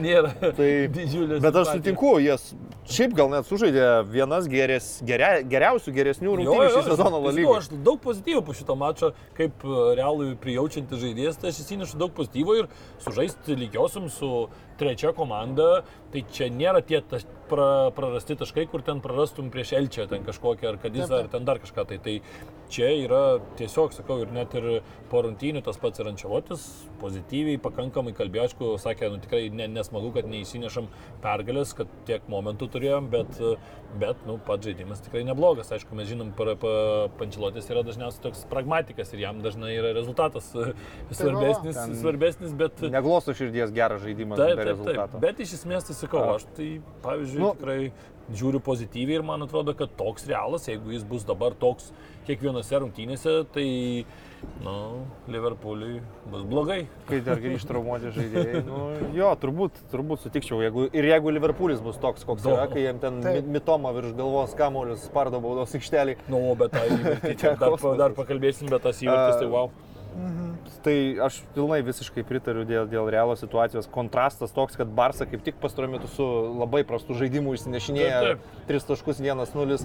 nėra 0.07 0.33
Tai, 0.59 0.71
didžiulės. 0.95 1.43
bet 1.43 1.59
aš 1.63 1.73
sutinku, 1.75 2.15
jis 2.23 2.53
šiaip 2.89 3.17
gal 3.19 3.29
net 3.33 3.49
sužaidė 3.49 3.89
vienas 4.09 4.47
gerės, 4.49 4.91
geria, 5.07 5.43
geriausių, 5.43 5.93
geresnių 5.99 6.37
rungtynių 6.41 6.71
šį 6.77 6.85
sezoną 6.93 7.21
Lalygoje. 7.27 7.59
Aš 7.65 7.71
daug 7.85 7.99
pozityvų 8.05 8.45
po 8.47 8.55
šito 8.57 8.77
mačo, 8.79 9.11
kaip 9.37 9.67
e, 9.67 9.83
realui 9.99 10.31
prijaučiantis 10.41 11.03
žaidėjas, 11.03 11.37
tai 11.43 11.51
aš 11.53 11.61
įsinešu 11.67 11.99
daug 12.01 12.15
pozityvo 12.17 12.57
ir 12.63 12.71
sužaisti 13.05 13.48
lygiosiam 13.57 14.09
su 14.13 14.49
trečia 14.79 15.13
komanda, 15.17 15.83
tai 16.13 16.25
čia 16.33 16.49
nėra 16.53 16.83
tie 16.85 17.01
taš, 17.01 17.27
pra, 17.49 17.91
prarasti 17.97 18.37
taškai, 18.39 18.67
kur 18.71 18.85
ten 18.87 19.01
prarastum 19.05 19.51
prieš 19.55 19.75
Elčią, 19.81 20.09
ten 20.11 20.27
kažkokią 20.27 20.73
ar 20.73 20.81
Kadizą, 20.83 21.23
ar 21.25 21.31
ten 21.33 21.49
dar 21.49 21.61
kažką. 21.63 21.87
Tai, 21.89 21.99
tai 22.05 22.19
čia 22.73 22.91
yra 23.05 23.23
tiesiog, 23.59 23.95
sakau, 23.97 24.21
ir 24.23 24.33
net 24.35 24.55
ir 24.59 24.69
po 25.09 25.23
rungtynių 25.25 25.63
tas 25.65 25.79
pats 25.81 26.01
ir 26.03 26.11
Ančiavotis 26.11 26.65
pozityviai, 27.01 27.61
pakankamai 27.63 28.13
kalbėjo, 28.17 28.49
aišku, 28.49 28.71
sakė, 28.83 29.09
nu 29.13 29.21
tikrai 29.23 29.47
ne, 29.55 29.69
nesmagu, 29.73 30.11
kad 30.17 30.29
neįsinešam 30.29 30.89
pergalės, 31.25 31.73
kad 31.79 31.91
tiek 32.09 32.27
momentų 32.31 32.69
turėjom, 32.75 33.09
bet, 33.13 33.39
bet 34.03 34.21
nu, 34.29 34.37
pats 34.45 34.69
žaidimas 34.69 35.03
tikrai 35.05 35.23
neblogas. 35.29 35.73
Aišku, 35.75 35.97
mes 35.99 36.11
žinom, 36.11 36.35
pa, 36.37 36.57
pa, 36.61 36.75
Pančilotis 37.21 37.71
yra 37.73 37.85
dažniausiai 37.87 38.27
toks 38.29 38.45
pragmatikas 38.51 39.15
ir 39.15 39.25
jam 39.25 39.41
dažnai 39.45 39.73
yra 39.79 39.95
rezultatas 39.97 40.51
svarbesnis, 40.53 41.79
ten- 41.79 41.97
svarbesnis 42.03 42.55
bet... 42.59 42.85
Neglosto 42.93 43.35
širdies 43.39 43.73
geras 43.77 44.03
žaidimas 44.05 44.39
Taip, 44.41 44.61
taip, 44.61 44.85
taip. 44.87 45.19
Bet 45.23 45.41
iš 45.45 45.59
esmės 45.61 45.89
tai 45.89 45.97
sakau, 45.99 46.25
aš 46.37 46.47
tai, 46.59 46.71
pavyzdžiui, 47.05 47.43
nu, 47.43 47.53
tikrai 47.57 47.81
žiūriu 48.35 48.61
pozityviai 48.65 49.19
ir 49.21 49.25
man 49.27 49.43
atrodo, 49.47 49.75
kad 49.77 49.93
toks 49.97 50.27
realas, 50.29 50.67
jeigu 50.69 50.93
jis 50.93 51.05
bus 51.09 51.25
dabar 51.29 51.55
toks 51.57 51.93
kiekvienose 52.29 52.77
rungtynėse, 52.83 53.35
tai, 53.55 53.65
nu, 54.63 54.75
Liverpooliui 55.33 56.03
bus 56.29 56.45
blogai. 56.49 56.83
Kai 57.09 57.21
dar 57.25 57.41
grįžtų 57.41 57.71
traumuoti 57.71 58.13
žaidėjai. 58.13 58.63
Nu, 58.67 58.83
jo, 59.17 59.31
turbūt, 59.41 59.81
turbūt 59.93 60.25
sutikčiau. 60.27 60.61
Jeigu, 60.67 60.87
ir 60.93 61.09
jeigu 61.09 61.33
Liverpoolis 61.33 61.81
bus 61.85 61.97
toks, 62.03 62.27
koks 62.29 62.45
Do. 62.45 62.53
yra, 62.57 62.69
kai 62.71 62.85
jiem 62.85 63.01
ten 63.03 63.21
Taip. 63.25 63.41
mi- 63.49 63.57
mitoma 63.59 63.95
virš 63.97 64.13
galvos 64.19 64.53
kamuolius 64.59 65.07
spardo 65.09 65.41
baudos 65.45 65.73
aikštelį. 65.79 66.19
Nu, 66.29 66.43
bet 66.61 66.77
čia 67.33 67.55
Ten 67.57 67.63
dar, 67.65 67.79
dar 68.05 68.17
pakalbėsim, 68.19 68.69
bet 68.73 68.85
tas 68.85 69.01
įvartis, 69.05 69.41
tai 69.41 69.49
A, 69.49 69.69
Mhm. 70.19 70.53
Tai 70.83 70.95
aš 71.27 71.41
pilnai 71.55 71.79
visiškai 71.87 72.25
pritariu 72.27 72.65
dėl, 72.67 72.89
dėl 72.91 73.09
realo 73.13 73.37
situacijos. 73.39 73.89
Kontrastas 73.93 74.55
toks, 74.55 74.77
kad 74.79 74.91
Barsa 74.91 75.27
kaip 75.31 75.45
tik 75.47 75.59
pastaruoju 75.63 75.95
metu 75.95 76.11
su 76.11 76.27
labai 76.59 76.85
prastu 76.87 77.15
žaidimu 77.19 77.55
išsinešinėja 77.55 78.37
3.1.0 78.71 79.79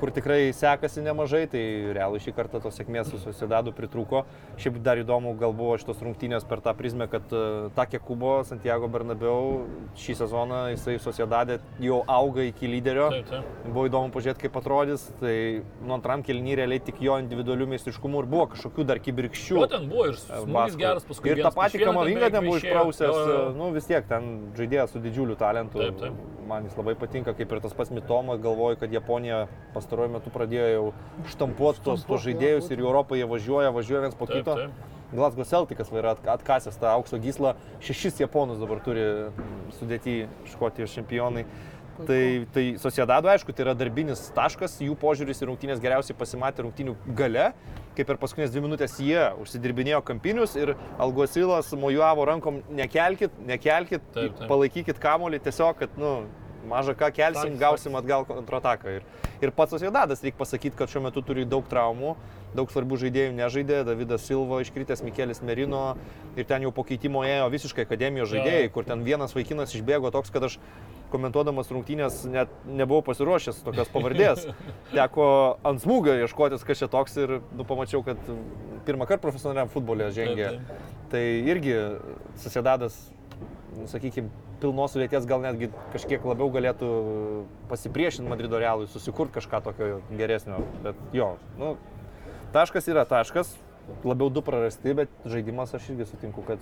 kur 0.00 0.10
tikrai 0.10 0.52
sekasi 0.56 1.02
nemažai, 1.04 1.44
tai 1.50 1.62
realui 1.94 2.18
šį 2.22 2.32
kartą 2.34 2.60
tos 2.62 2.74
sėkmės 2.78 3.10
su 3.12 3.20
Sociedadu 3.22 3.72
pritruko. 3.76 4.24
Šiaip 4.60 4.80
dar 4.82 4.98
įdomu 4.98 5.36
gal 5.38 5.54
buvo 5.56 5.76
šitos 5.78 6.00
rungtynės 6.02 6.46
per 6.48 6.62
tą 6.64 6.74
prizmę, 6.78 7.06
kad 7.10 7.30
e, 7.30 7.70
Takė 7.76 8.00
Kubo, 8.02 8.32
Santiago 8.48 8.88
Bernabeu 8.90 9.68
šį 10.00 10.16
sezoną 10.22 10.62
jisai 10.72 10.96
Sociedadė 11.02 11.60
jau 11.82 12.00
auga 12.10 12.48
iki 12.48 12.70
lyderio. 12.70 13.10
Taip, 13.14 13.30
taip. 13.30 13.68
Buvo 13.68 13.86
įdomu 13.90 14.10
pažiūrėti, 14.14 14.44
kaip 14.46 14.58
atrodys. 14.60 15.06
Tai 15.22 15.36
nu, 15.62 15.94
antram 15.96 16.24
kelnyje 16.26 16.58
realiai 16.62 16.82
tik 16.90 16.98
jo 17.04 17.20
individualių 17.22 17.70
meistriškumų 17.74 18.24
ir 18.24 18.30
buvo 18.34 18.48
kažkokių 18.56 18.88
dar 18.90 19.02
kibirkščių. 19.04 19.60
O 19.62 19.70
ten 19.70 19.86
buvo 19.90 20.08
ir 20.10 20.18
smūgis 20.18 20.56
Baskų. 20.56 20.82
geras 20.82 21.06
paskui. 21.06 21.30
Ir 21.34 21.44
tą 21.46 21.54
patį 21.54 21.84
kamavingą 21.84 22.32
ten 22.34 22.48
buvo 22.48 22.58
išprausęs, 22.58 23.56
nu 23.58 23.70
vis 23.76 23.88
tiek 23.90 24.10
ten 24.10 24.30
žaidėjas 24.58 24.94
su 24.96 25.02
didžiuliu 25.04 25.38
talentu. 25.38 25.78
Taip, 25.78 25.98
taip. 26.02 26.28
Man 26.50 26.66
jis 26.66 26.74
labai 26.74 26.96
patinka, 26.98 27.30
kaip 27.38 27.52
ir 27.54 27.60
tas 27.62 27.74
pats 27.78 27.92
Mitoma, 27.94 28.34
galvoju, 28.40 28.80
kad 28.80 28.90
Japonija 28.90 29.44
pastaruoju 29.74 30.12
metu 30.16 30.30
pradėjo 30.34 30.68
jau 30.74 30.86
štampuoti 31.32 31.82
tos, 31.86 32.04
tos 32.08 32.24
žaidėjus 32.26 32.70
ir 32.72 32.82
į 32.82 32.86
Europą 32.88 33.18
jie 33.18 33.26
važiuoja, 33.30 33.70
važiuoja 33.74 34.06
viens 34.08 34.16
po 34.18 34.26
Taip, 34.30 34.40
kito. 34.42 34.56
taip. 34.56 34.96
Glasgow 35.10 35.42
Celticas 35.44 35.88
yra 35.90 36.12
at- 36.14 36.26
atkasęs 36.36 36.76
tą 36.78 36.86
aukso 36.94 37.18
gyslą, 37.18 37.56
šešis 37.82 38.20
japonus 38.22 38.60
dabar 38.62 38.78
turi 38.84 39.02
mm, 39.02 39.72
sudėti 39.80 40.20
Škotijos 40.52 40.92
čempionai. 40.94 41.44
Tai, 42.06 42.46
tai 42.54 42.62
Sociedado, 42.80 43.28
aišku, 43.28 43.52
tai 43.52 43.64
yra 43.66 43.74
darbinis 43.76 44.22
taškas, 44.32 44.78
jų 44.80 44.94
požiūris 44.96 45.42
į 45.42 45.48
rungtynės 45.50 45.82
geriausiai 45.82 46.16
pasimatė 46.16 46.62
rungtynių 46.64 46.94
gale, 47.18 47.50
kai 47.98 48.06
per 48.08 48.16
paskutinės 48.22 48.54
dvi 48.54 48.62
minutės 48.64 48.94
jie 49.04 49.20
užsidirbinėjo 49.42 49.98
kampinius 50.08 50.54
ir 50.56 50.72
Alguosilas 50.96 51.68
mojuavo 51.76 52.24
rankom, 52.30 52.62
nekelkit, 52.72 53.34
nekelkit, 53.50 54.06
Taip, 54.14 54.32
taip. 54.38 54.48
palaikykit 54.48 55.02
kamolį, 55.02 55.42
tiesiog, 55.44 55.76
kad, 55.82 55.98
nu, 56.00 56.14
mažą 56.68 56.94
ką 56.98 57.10
kelsim, 57.14 57.56
gausim 57.60 57.96
atgal 57.98 58.26
kontrataką. 58.28 58.98
Ir, 59.00 59.06
ir 59.40 59.52
pats 59.56 59.74
Sociedadas, 59.76 60.22
reikia 60.24 60.40
pasakyti, 60.40 60.76
kad 60.76 60.92
šiuo 60.92 61.04
metu 61.06 61.22
turi 61.24 61.46
daug 61.48 61.66
traumų, 61.70 62.14
daug 62.56 62.70
svarbių 62.72 62.98
žaidėjų 63.04 63.34
nežaidė, 63.38 63.82
Davidas 63.86 64.26
Silva 64.26 64.60
iškritęs, 64.64 65.04
Mikelis 65.06 65.42
Merino 65.46 65.94
ir 66.36 66.48
ten 66.48 66.66
jau 66.66 66.72
po 66.74 66.84
keitimo 66.86 67.22
ėjo 67.26 67.50
visiškai 67.52 67.86
akademijos 67.86 68.32
žaidėjai, 68.32 68.68
Jo. 68.68 68.72
kur 68.74 68.88
ten 68.88 69.04
vienas 69.06 69.34
vaikinas 69.36 69.74
išbėgo 69.78 70.10
toks, 70.14 70.32
kad 70.34 70.48
aš 70.50 70.58
komentuodamas 71.10 71.70
rungtynės 71.74 72.22
net 72.30 72.50
nebuvau 72.66 73.02
pasiruošęs 73.08 73.62
tokios 73.66 73.90
pavardės. 73.90 74.44
Teko 74.94 75.26
ant 75.66 75.82
smūgio 75.82 76.14
ieškotis, 76.22 76.64
kas 76.66 76.82
čia 76.82 76.90
toks 76.90 77.16
ir 77.18 77.40
nu, 77.56 77.66
pamačiau, 77.66 78.04
kad 78.06 78.18
pirmą 78.86 79.08
kartą 79.10 79.24
profesionaliam 79.26 79.70
futbolė 79.72 80.10
žengė. 80.14 80.52
Tai 81.10 81.22
irgi 81.50 81.74
Susiedadas, 82.38 82.98
sakykime, 83.88 84.28
pilnos 84.60 84.92
sudėties 84.94 85.26
gal 85.28 85.40
netgi 85.44 85.70
kažkiek 85.94 86.24
labiau 86.26 86.50
galėtų 86.52 86.90
pasipriešinti 87.70 88.28
Madrido 88.30 88.60
realui, 88.60 88.88
susikurti 88.90 89.38
kažką 89.38 89.62
tokio 89.64 90.00
geresnio. 90.10 90.60
Bet 90.84 91.00
jo, 91.16 91.34
nu, 91.60 91.74
taškas 92.52 92.88
yra 92.92 93.06
taškas, 93.08 93.54
labiau 94.04 94.30
du 94.30 94.42
prarasti, 94.44 94.94
bet 94.94 95.12
žaidimas 95.24 95.74
aš 95.74 95.92
irgi 95.94 96.10
sutinku, 96.12 96.44
kad 96.46 96.58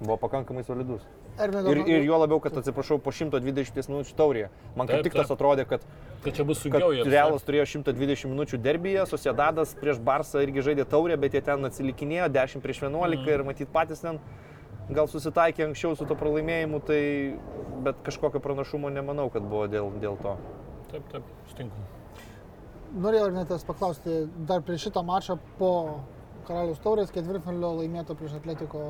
buvo 0.00 0.16
pakankamai 0.16 0.64
solidus. 0.64 1.02
Ir, 1.40 1.78
ir 1.88 2.04
jo 2.04 2.16
labiau, 2.20 2.40
kad 2.42 2.56
atsiprašau, 2.60 2.98
po 3.00 3.12
120 3.14 3.88
minučių 3.88 4.14
taurėje. 4.16 4.48
Man 4.76 4.88
kaip 4.88 4.98
Taip, 5.00 5.06
tik 5.08 5.16
tas 5.20 5.30
atrodė, 5.32 5.64
kad, 5.68 5.84
Kad 6.24 6.36
čia 6.36 6.44
bus 6.44 6.58
kad 6.60 6.82
sunkiau. 6.82 7.04
Realas 7.08 7.44
turėjo 7.46 7.64
120 7.80 8.28
minučių 8.28 8.58
derbyje, 8.60 9.06
Sociedadas 9.08 9.72
prieš 9.80 10.00
Barsą 10.04 10.42
irgi 10.44 10.64
žaidė 10.66 10.84
taurę, 10.88 11.16
bet 11.20 11.32
jie 11.36 11.40
ten 11.46 11.64
atsilikinėjo 11.64 12.28
10 12.34 12.60
prieš 12.64 12.82
11 12.84 13.22
Mhm. 13.22 13.28
ir 13.32 13.44
matyt 13.44 13.72
patys 13.72 14.02
ten 14.04 14.18
gal 14.94 15.08
susitaikė 15.10 15.66
anksčiau 15.68 15.96
su 15.98 16.06
to 16.08 16.16
pralaimėjimu, 16.18 16.80
tai 16.86 17.00
bet 17.86 18.00
kažkokio 18.06 18.42
pranašumo 18.42 18.90
nemanau, 18.92 19.28
kad 19.32 19.46
buvo 19.46 19.66
dėl, 19.70 19.90
dėl 20.02 20.18
to. 20.22 20.36
Taip, 20.90 21.06
taip, 21.12 21.26
sutinku. 21.52 21.84
norėjau 22.98 23.28
ir 23.30 23.36
netas 23.36 23.66
paklausti, 23.66 24.24
dar 24.48 24.64
prieš 24.66 24.88
šitą 24.88 25.04
mačą 25.06 25.38
po 25.58 25.72
Karaliaus 26.48 26.80
taurės 26.82 27.12
ketvirtfinalio 27.14 27.76
laimėto 27.78 28.16
prieš 28.18 28.38
Atletiko 28.40 28.80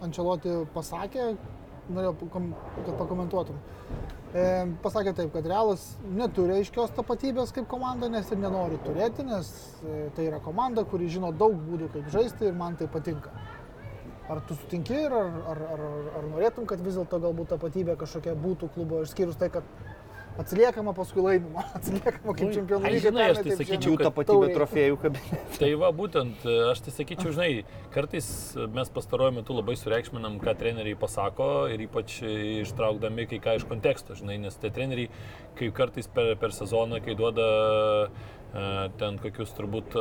Ančeloti 0.00 0.54
pasakė, 0.72 1.34
norėjau, 1.92 2.14
kad 2.86 2.94
pakomentuotum. 3.02 3.58
E, 4.30 4.44
pasakė 4.84 5.12
taip, 5.18 5.32
kad 5.34 5.46
Realas 5.50 5.82
neturi 6.06 6.60
aiškios 6.60 6.94
tapatybės 6.96 7.50
kaip 7.52 7.66
komanda, 7.68 8.08
nes 8.08 8.28
ir 8.30 8.38
nenori 8.38 8.78
turėti, 8.86 9.26
nes 9.26 9.50
e, 9.82 10.04
tai 10.16 10.28
yra 10.30 10.38
komanda, 10.44 10.86
kuri 10.86 11.10
žino 11.10 11.32
daug 11.34 11.56
būdų, 11.66 11.90
kaip 11.96 12.12
žaisti 12.14 12.46
ir 12.48 12.54
man 12.56 12.78
tai 12.78 12.86
patinka. 12.88 13.34
Ar 14.30 14.38
tu 14.46 14.54
sutinki 14.54 14.94
ir 14.94 15.14
ar, 15.16 15.30
ar, 15.50 15.62
ar, 15.74 15.80
ar 16.20 16.26
norėtum, 16.30 16.66
kad 16.70 16.82
vis 16.84 16.94
dėlto 16.94 17.18
galbūt 17.24 17.50
tapatybė 17.50 17.96
kažkokia 17.98 18.36
būtų 18.38 18.68
klubo, 18.76 19.00
išskyrus 19.02 19.38
tai, 19.40 19.48
kad 19.50 19.66
atsiliekama 20.38 20.92
paskui 20.94 21.22
laimima, 21.24 21.64
atsiliekama 21.76 22.34
kaip 22.38 22.52
čempionų 22.54 22.86
ai, 22.86 22.94
lyga. 22.94 23.08
žinai, 23.08 23.26
aš 23.32 23.40
pernai, 23.40 23.50
tai 23.50 23.58
sakyčiau, 23.58 23.96
tapatybė 24.00 24.38
taurėj. 24.38 24.54
trofėjų 24.56 24.98
kabinete. 25.02 25.40
Tai 25.60 25.70
va, 25.82 25.90
būtent, 25.96 26.46
aš 26.70 26.82
tai 26.86 26.94
sakyčiau, 26.94 27.34
žinai, 27.36 27.50
kartais 27.94 28.28
mes 28.78 28.92
pastaruoju 28.94 29.36
metu 29.40 29.56
labai 29.56 29.76
sureikšminam, 29.80 30.38
ką 30.42 30.54
treneriai 30.62 30.98
pasako 31.00 31.50
ir 31.72 31.84
ypač 31.84 32.20
ištraukdami 32.64 33.26
kai 33.34 33.42
ką 33.44 33.58
iš 33.60 33.66
konteksto, 33.68 34.16
žinai, 34.18 34.38
nes 34.46 34.56
tie 34.62 34.72
treneriai, 34.72 35.10
kai 35.58 35.72
kartais 35.76 36.08
per, 36.14 36.32
per 36.40 36.54
sezoną, 36.56 37.02
kai 37.04 37.18
duoda 37.18 37.50
ten 38.50 39.18
kokius 39.22 39.52
turbūt 39.54 39.94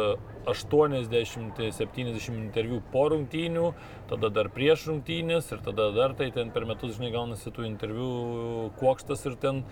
80-70 0.50 2.34
interviu 2.34 2.80
po 2.94 3.04
rungtynių, 3.14 3.68
tada 4.10 4.32
dar 4.34 4.50
prieš 4.54 4.88
rungtynės 4.90 5.52
ir 5.54 5.62
tada 5.66 5.90
dar 5.94 6.16
tai 6.18 6.32
ten 6.34 6.50
per 6.56 6.66
metus, 6.70 6.96
žinai, 6.98 7.12
gaunasi 7.14 7.54
tų 7.54 7.68
interviu 7.68 8.10
kuokštas 8.80 9.26
ir 9.30 9.38
ten 9.42 9.64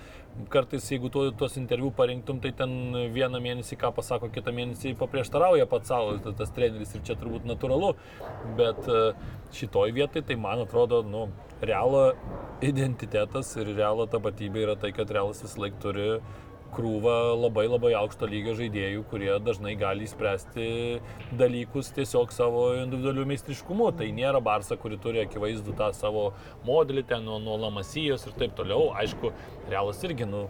kartais, 0.53 0.85
jeigu 0.91 1.09
tu 1.09 1.23
tuos 1.39 1.57
interviu 1.57 1.89
parinktum, 1.97 2.37
tai 2.43 2.51
ten 2.53 2.69
vieną 3.15 3.41
mėnesį 3.41 3.79
ką 3.81 3.89
pasako, 3.97 4.29
kitą 4.33 4.53
mėnesį 4.53 4.93
paprieštarauja 4.99 5.65
pats 5.69 5.89
savo 5.89 6.17
ta- 6.21 6.35
tas 6.37 6.53
treneris 6.53 6.93
ir 6.93 7.01
čia 7.07 7.17
turbūt 7.17 7.47
natūralu, 7.49 7.95
bet 8.59 8.77
e, 8.85 9.01
šitoj 9.57 9.95
vietoj 9.97 10.21
tai 10.27 10.37
man 10.37 10.61
atrodo, 10.67 11.01
nu, 11.01 11.27
realo 11.65 12.11
identitetas 12.61 13.55
ir 13.57 13.73
realo 13.77 14.05
tapatybė 14.09 14.67
yra 14.67 14.75
tai, 14.77 14.91
kad 14.93 15.09
realas 15.13 15.41
vis 15.41 15.57
laik 15.57 15.77
turi 15.81 16.19
krūvą 16.75 17.15
labai 17.37 17.65
labai 17.69 17.93
aukšto 17.99 18.29
lygio 18.29 18.55
žaidėjų, 18.57 19.03
kurie 19.11 19.31
dažnai 19.43 19.75
gali 19.79 20.07
įspręsti 20.07 20.67
dalykus 21.39 21.91
tiesiog 21.95 22.33
savo 22.35 22.69
individualiu 22.77 23.27
meistriškumu. 23.29 23.91
Tai 23.97 24.07
nėra 24.17 24.41
Barsa, 24.43 24.77
kuri 24.79 24.99
turi 25.01 25.23
akivaizdų 25.23 25.77
tą 25.79 25.91
savo 25.97 26.31
modelį 26.67 27.05
ten 27.11 27.27
nuo, 27.27 27.39
nuo 27.43 27.57
Lamasijos 27.65 28.27
ir 28.27 28.37
taip 28.39 28.57
toliau. 28.57 28.91
Aišku, 28.97 29.33
Realas 29.71 30.03
irgi, 30.07 30.27
nu, 30.29 30.47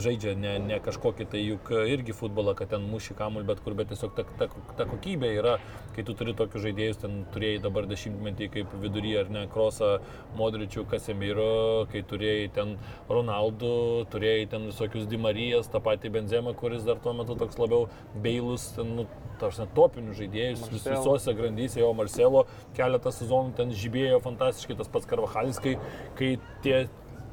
žaidžia 0.00 0.34
ne, 0.38 0.54
ne 0.62 0.78
kažkokį 0.82 1.26
tai 1.30 1.40
juk 1.44 1.70
irgi 1.90 2.14
futbolą, 2.16 2.54
kad 2.58 2.72
ten 2.72 2.86
muši 2.90 3.16
kamuolį 3.18 3.48
bet 3.50 3.60
kur, 3.64 3.76
bet 3.78 3.90
tiesiog 3.92 4.14
ta, 4.16 4.24
ta, 4.40 4.48
ta 4.78 4.86
kokybė 4.90 5.30
yra, 5.38 5.56
kai 5.94 6.04
tu 6.06 6.16
turi 6.18 6.34
tokius 6.36 6.64
žaidėjus, 6.66 7.00
ten 7.04 7.20
turėjai 7.34 7.62
dabar 7.66 7.88
dešimtmetį 7.90 8.50
kaip 8.56 8.74
vidury 8.82 9.14
ar 9.20 9.30
ne, 9.32 9.44
Krosą, 9.52 9.98
Modričių, 10.38 10.86
Kasemiro, 10.90 11.84
kai 11.92 12.02
turėjai 12.10 12.48
ten 12.56 12.74
Ronaldų, 13.10 13.74
turėjai 14.14 14.48
ten 14.54 14.66
visokius 14.70 15.06
Dimarijas, 15.10 15.70
tą 15.70 15.82
patį 15.84 16.14
Benzemą, 16.18 16.56
kuris 16.58 16.86
dar 16.88 17.02
tuo 17.04 17.14
metu 17.16 17.38
toks 17.38 17.60
labiau 17.60 17.86
beilus, 18.24 18.72
ten, 18.78 18.96
nu, 18.98 19.06
tarsi 19.40 19.66
topinių 19.76 20.14
žaidėjus 20.16 20.66
vis, 20.70 20.84
visose 20.86 21.34
grandyse, 21.36 21.80
jo 21.82 21.90
Marcelo 21.96 22.44
keletą 22.76 23.12
sezonų 23.14 23.54
ten 23.58 23.72
žibėjo 23.74 24.20
fantastiškai, 24.24 24.76
tas 24.78 24.90
pats 24.90 25.08
Karvahalis, 25.10 25.58
kai, 25.62 25.74
kai 26.18 26.34
tie 26.64 26.84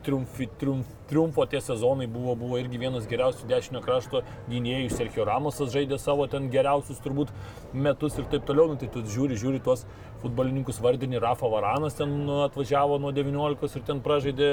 triumfi, 0.05 0.47
triumf, 0.61 0.87
triumfo 1.09 1.45
tie 1.51 1.61
sezonai 1.63 2.07
buvo, 2.11 2.35
buvo 2.39 2.59
irgi 2.61 2.79
vienas 2.81 3.07
geriausių 3.09 3.49
dešinio 3.49 3.81
krašto 3.85 4.23
gynėjų. 4.51 4.91
Sergio 4.93 5.25
Ramosas 5.27 5.73
žaidė 5.73 5.99
savo 6.01 6.27
ten 6.31 6.49
geriausius 6.53 7.01
turbūt 7.03 7.33
metus 7.73 8.17
ir 8.19 8.29
taip 8.31 8.47
toliau. 8.47 8.71
Nu, 8.71 8.79
tai 8.79 8.89
tu 8.91 9.03
žiūri, 9.03 9.37
žiūri 9.39 9.61
tuos 9.63 9.85
futbolininkus 10.21 10.79
vardinį. 10.83 11.19
Rafa 11.21 11.49
Varanas 11.51 11.97
ten 11.97 12.11
nu, 12.27 12.41
atvažiavo 12.45 12.99
nuo 13.01 13.11
19 13.15 13.77
ir 13.79 13.85
ten 13.87 14.01
pražaidė 14.05 14.49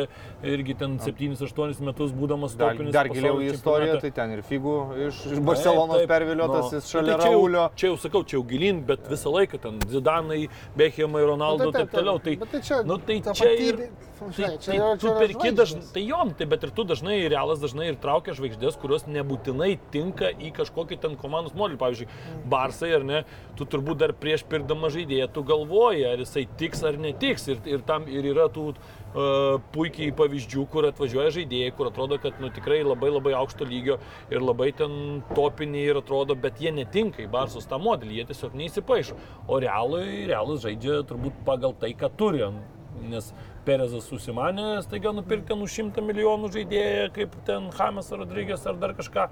irgi 0.54 0.76
ten 0.80 0.96
7-8 1.02 1.82
metus 1.84 2.14
būdamas 2.16 2.56
Dar, 2.58 2.74
topinis 2.74 2.94
dar 2.96 3.10
giliau 3.12 3.40
į 3.42 3.52
istoriją, 3.52 3.98
tai 4.02 4.12
ten 4.16 4.34
ir 4.36 4.44
figų 4.48 4.76
iš, 5.08 5.20
iš 5.34 5.42
Barcelonos 5.44 6.00
Taip, 6.00 6.06
taip. 6.06 6.12
perviliotas, 6.14 6.72
Nu, 6.72 6.78
jis 6.80 6.90
šalia 6.92 7.16
tai 7.16 7.26
čia 7.26 7.32
Raulio. 7.34 7.64
Čia 7.78 7.90
jau 7.92 7.98
sakau, 8.00 8.24
čia 8.24 8.38
jau 8.38 8.44
gilin, 8.48 8.82
bet 8.88 9.06
visą 9.10 9.32
laiką 9.34 9.60
ten 9.62 9.80
Zidanai, 9.92 10.42
Ronaldo 11.28 11.68
Nu, 11.68 11.70
ir 11.70 11.80
taip 11.82 11.92
toliau. 11.92 12.18
Tai, 12.22 12.36
Bet 12.40 12.54
tai 12.54 12.60
čia 12.64 12.80
nu, 12.86 12.98
tai 12.98 13.20
čia 13.36 13.52
ir, 13.68 13.82
tai, 14.18 14.50
čia 14.58 14.72
tai 14.72 14.78
tu 14.98 15.06
čia 15.06 15.10
yra 15.10 15.20
perki 15.22 15.52
dažnai, 15.54 15.82
tai 15.94 16.02
jo, 16.06 16.20
tai 16.38 16.46
bet 16.50 16.66
ir 16.66 16.72
tu 16.74 16.84
dažnai, 16.88 17.16
realas 17.30 17.62
dažnai 17.62 17.88
ir 17.92 17.98
traukia 18.02 18.34
žvaigždės, 18.38 18.78
kurios 18.80 19.06
nebūtinai 19.08 19.70
tinka 19.94 20.30
į 20.32 20.52
kažkokį 20.58 21.00
ten 21.02 21.16
komandos 21.20 21.56
modelį. 21.58 21.78
Pavyzdžiui, 21.80 22.08
Barsai 22.50 22.92
ar 22.98 23.06
ne, 23.06 23.24
tu 23.58 23.66
turbūt 23.68 24.00
dar 24.02 24.14
prieš 24.16 24.44
pirdama 24.48 24.90
žaidėją, 24.94 25.28
tu 25.34 25.44
galvoji, 25.46 26.06
ar 26.08 26.22
jisai 26.22 26.46
tiks 26.60 26.84
ar 26.86 26.98
netiks. 27.00 27.48
Ir, 27.52 27.60
ir 27.68 27.84
tam 27.88 28.08
ir 28.10 28.30
yra 28.32 28.48
tų 28.52 28.70
uh, 28.72 29.58
puikiai 29.74 30.14
pavyzdžių, 30.18 30.64
kur 30.72 30.88
atvažiuoja 30.90 31.34
žaidėjai, 31.38 31.74
kur 31.76 31.92
atrodo, 31.92 32.18
kad 32.22 32.40
nu, 32.42 32.52
tikrai 32.54 32.80
labai 32.86 33.12
labai 33.14 33.36
aukšto 33.38 33.68
lygio 33.68 33.98
ir 34.32 34.44
labai 34.44 34.72
ten 34.76 35.22
topiniai 35.34 35.92
ir 35.92 36.02
atrodo, 36.02 36.38
bet 36.38 36.62
jie 36.62 36.74
netinka 36.74 37.24
į 37.24 37.30
Barsos 37.32 37.68
tą 37.68 37.80
modelį, 37.82 38.20
jie 38.20 38.28
tiesiog 38.32 38.58
neįsipaišo. 38.58 39.20
O 39.48 39.60
realui, 39.62 40.26
realus 40.28 40.64
žaidžia 40.64 41.02
turbūt 41.08 41.44
pagal 41.48 41.76
tai, 41.78 41.94
ką 41.98 42.12
turi. 42.18 42.48
Nes 43.02 43.32
Perezas 43.68 44.06
susimanė, 44.08 44.80
staiga 44.82 45.10
nupirkti 45.12 45.52
už 45.52 45.70
šimtą 45.76 46.00
milijonų 46.00 46.48
žaidėją, 46.54 47.08
kaip 47.12 47.34
ten 47.44 47.66
Hamas 47.76 48.08
Rodrygės 48.16 48.64
ar 48.66 48.78
dar 48.80 48.94
kažką. 48.96 49.26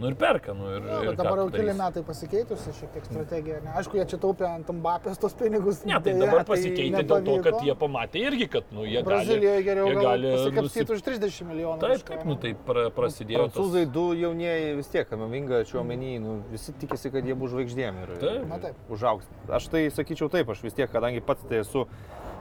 Nu 0.00 0.08
ir 0.08 0.14
perka. 0.16 0.54
Nu, 0.56 0.70
ir, 0.72 0.80
Jo, 0.88 1.00
ir 1.12 1.16
dabar 1.18 1.42
jau 1.42 1.50
keli 1.52 1.74
metai 1.76 2.00
pasikeitusi 2.02 2.72
šiek 2.72 2.94
tiek 2.94 3.04
strategija. 3.04 3.58
Ne? 3.62 3.74
Aišku, 3.76 3.98
jie 4.00 4.06
čia 4.08 4.16
taupė 4.22 4.46
ant 4.48 4.70
Mbapės 4.72 5.20
tos 5.20 5.34
pinigus. 5.36 5.82
Ne, 5.84 5.98
tai 6.00 6.14
dabar 6.16 6.46
pasikeitė 6.48 7.02
dėl 7.04 7.20
to, 7.26 7.36
kad 7.44 7.58
jie 7.66 7.74
pamatė 7.76 8.22
irgi, 8.30 8.48
kad 8.56 8.72
nu, 8.72 8.86
jie 8.88 9.02
Brazilijoje 9.04 9.60
gali, 9.60 9.66
geriau 9.68 9.86
jie 9.90 9.94
gal 9.98 10.08
gali 10.08 10.32
pasikapstyti 10.32 10.86
nusi- 10.88 10.96
už 10.96 11.04
30 11.10 11.44
milijonų. 11.52 11.78
Taip, 11.84 11.92
kažką, 12.00 12.16
taip, 12.16 12.24
nu 12.32 12.36
tai 12.46 12.54
pra, 12.66 12.86
prasidėjo. 12.96 13.44
tas- 13.44 13.52
Prancūzai 13.58 13.84
du 13.92 14.06
jaunieji 14.16 14.74
vis 14.80 14.88
tiek, 14.88 15.08
Kamavinga, 15.12 15.60
Čiuomenį, 15.68 16.12
nu, 16.24 16.38
visi 16.50 16.72
tikisi, 16.72 17.12
kad 17.12 17.24
jie 17.28 17.34
bus 17.36 17.52
žvaigždėm 17.52 18.02
ir 18.06 18.16
Taip. 18.24 18.48
Na 18.48 18.58
taip. 18.58 18.74
užaugs. 18.90 19.28
Aš 19.50 19.68
tai 19.68 19.84
sakyčiau 19.92 20.30
taip, 20.32 20.48
aš 20.48 20.62
vis 20.64 20.72
tiek, 20.72 20.90
kadangi 20.90 21.20
pats 21.20 21.44
tai 21.44 21.60
esu 21.60 21.84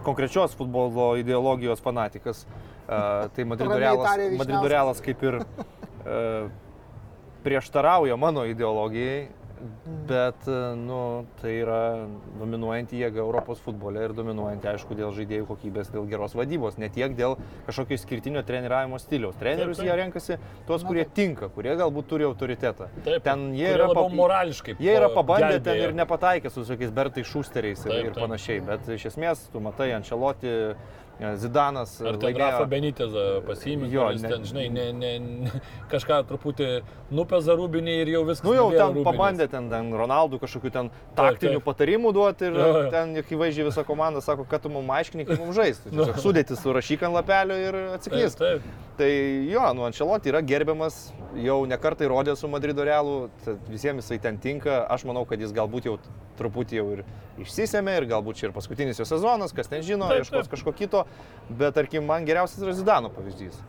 konkrečios 0.04 0.56
futbolo 0.58 1.16
ideologijos 1.20 1.82
fanatikas, 1.82 2.46
a, 2.88 3.28
tai 3.36 3.46
Madrido 3.46 3.78
realas. 3.78 4.18
Madrido 4.38 4.68
realas 4.68 5.02
kaip 5.02 5.24
ir 5.24 5.42
e, 5.42 6.18
prieštarauja 7.44 8.18
mano 8.18 8.46
ideologijai, 8.46 9.30
bet, 10.08 10.48
e, 10.48 10.76
nu, 10.76 11.26
tai 11.42 11.52
yra 11.62 11.80
dominuojanti 12.40 13.00
jėga 13.02 13.22
Europos 13.24 13.60
futbole 13.64 14.02
ir 14.08 14.14
dominuojanti, 14.18 14.68
aišku, 14.74 14.96
dėl 14.98 15.12
žaidėjų 15.16 15.46
kokybės, 15.50 15.92
dėl 15.94 16.08
geros 16.10 16.36
vadybos, 16.38 16.78
ne 16.82 16.90
tiek 16.94 17.14
dėl 17.18 17.38
kažkokio 17.68 17.98
išskirtinio 18.00 18.44
treniravimo 18.48 19.00
stiliaus. 19.02 19.36
Trenerius 19.42 19.78
Taip, 19.78 19.88
taip. 19.88 19.92
jie 19.92 20.00
renkasi 20.04 20.38
tuos, 20.70 20.86
kurie 20.88 21.06
tinka, 21.06 21.50
kurie 21.54 21.76
galbūt 21.80 22.10
turi 22.12 22.28
autoritetą. 22.30 22.90
Taip, 23.06 23.24
ten 23.28 23.52
jie 23.58 23.70
yra 23.76 23.88
labiau 23.92 24.10
pa- 24.10 24.16
morališkai 24.22 24.76
Jie 24.80 24.96
yra 24.98 25.10
pa- 25.10 25.22
pabandę 25.22 25.60
ten 25.60 25.76
gelbėja. 25.76 25.90
ir 25.90 25.94
nepataikė 26.02 26.52
su 26.52 26.66
tokiais 26.66 26.92
Bertai 26.92 27.24
Šusteriais 27.24 27.86
ir, 27.86 27.92
Taip, 27.92 28.06
ir 28.06 28.14
taip. 28.14 28.24
panašiai, 28.26 28.66
bet 28.66 28.88
iš 28.98 29.06
esmės 29.14 29.48
tu 29.52 29.60
matai 29.60 29.92
Ančeloti, 29.98 30.76
Zidanas, 31.38 32.02
Ar 32.02 32.18
ten 32.18 32.34
Rafa 32.36 32.66
Benitezą 32.66 33.42
pasiimė, 33.46 33.90
kuris 33.94 34.22
ne- 34.24 34.30
ten, 34.32 34.44
žinai, 34.50 34.64
ne, 34.74 34.86
ne, 34.94 35.12
ne, 35.20 35.52
kažką 35.92 36.24
truputį 36.26 36.70
nupeza 37.14 37.54
rūbinį 37.60 37.94
ir 38.02 38.08
jau 38.16 38.24
viskas. 38.26 38.44
Nu 38.48 38.56
jau 38.58 38.72
ten 38.74 38.88
Rūbinis. 38.90 39.06
pabandė 39.06 39.48
ten, 39.52 39.70
ten 39.70 39.92
Ronaldų 39.94 40.40
kažkokių 40.42 40.72
ten 40.74 40.90
Taip, 40.90 41.16
taktinių 41.20 41.60
taip. 41.62 41.68
patarimų 41.70 42.14
duoti 42.18 42.46
ir 42.50 42.54
Jo, 42.58 42.68
jo. 42.84 42.90
ten 42.92 43.14
akivaizdžiai 43.22 43.66
visa 43.70 43.84
komanda 43.86 44.22
sako, 44.22 44.46
kad 44.50 44.62
tu 44.66 44.70
mums 44.70 44.90
aiškini, 44.90 45.26
kaip 45.30 45.40
mums 45.40 45.56
žaisti. 45.56 45.90
Tiesiog 45.94 46.18
sudėti 46.26 46.58
surašyk 46.58 47.04
ant 47.06 47.14
lapelio 47.20 47.56
ir 47.56 47.72
Taip, 47.78 48.00
atsiklysk. 48.00 48.38
taip. 48.42 48.62
Tai 48.98 49.10
jo, 49.50 49.62
nu 49.74 49.86
Ančeloti 49.88 50.30
yra 50.30 50.42
gerbiamas, 50.46 51.12
jau 51.38 51.62
nekartai 51.66 52.10
rodė 52.12 52.36
su 52.38 52.48
Madrido 52.52 52.84
realu, 52.86 53.30
visiems 53.70 54.04
jisai 54.06 54.20
ten 54.22 54.38
tinka. 54.38 54.86
Aš 54.90 55.06
manau, 55.06 55.24
kad 55.26 55.40
jis 55.40 55.54
galbūt 55.54 55.86
jau 55.86 55.96
truputį 56.38 56.76
jau 56.82 56.88
ir 56.98 57.04
išsisėmė 57.46 57.98
ir 58.02 58.08
galbūt 58.12 58.40
čia 58.42 58.50
ir 58.50 58.56
paskutinis 58.56 59.00
jo 59.02 59.06
sezonas, 59.10 59.54
kas 59.54 59.68
ten 59.72 59.82
žino, 59.86 60.08
Taip, 60.12 60.24
ieškos 60.24 60.48
taip. 60.48 60.56
kažko 60.56 60.74
kito. 60.78 61.06
Bet 61.50 61.76
tarkim, 61.76 62.06
man 62.08 62.26
geriausias 62.26 62.62
yra 62.64 62.74
Zidano 62.78 63.10
pavyzdys. 63.14 63.60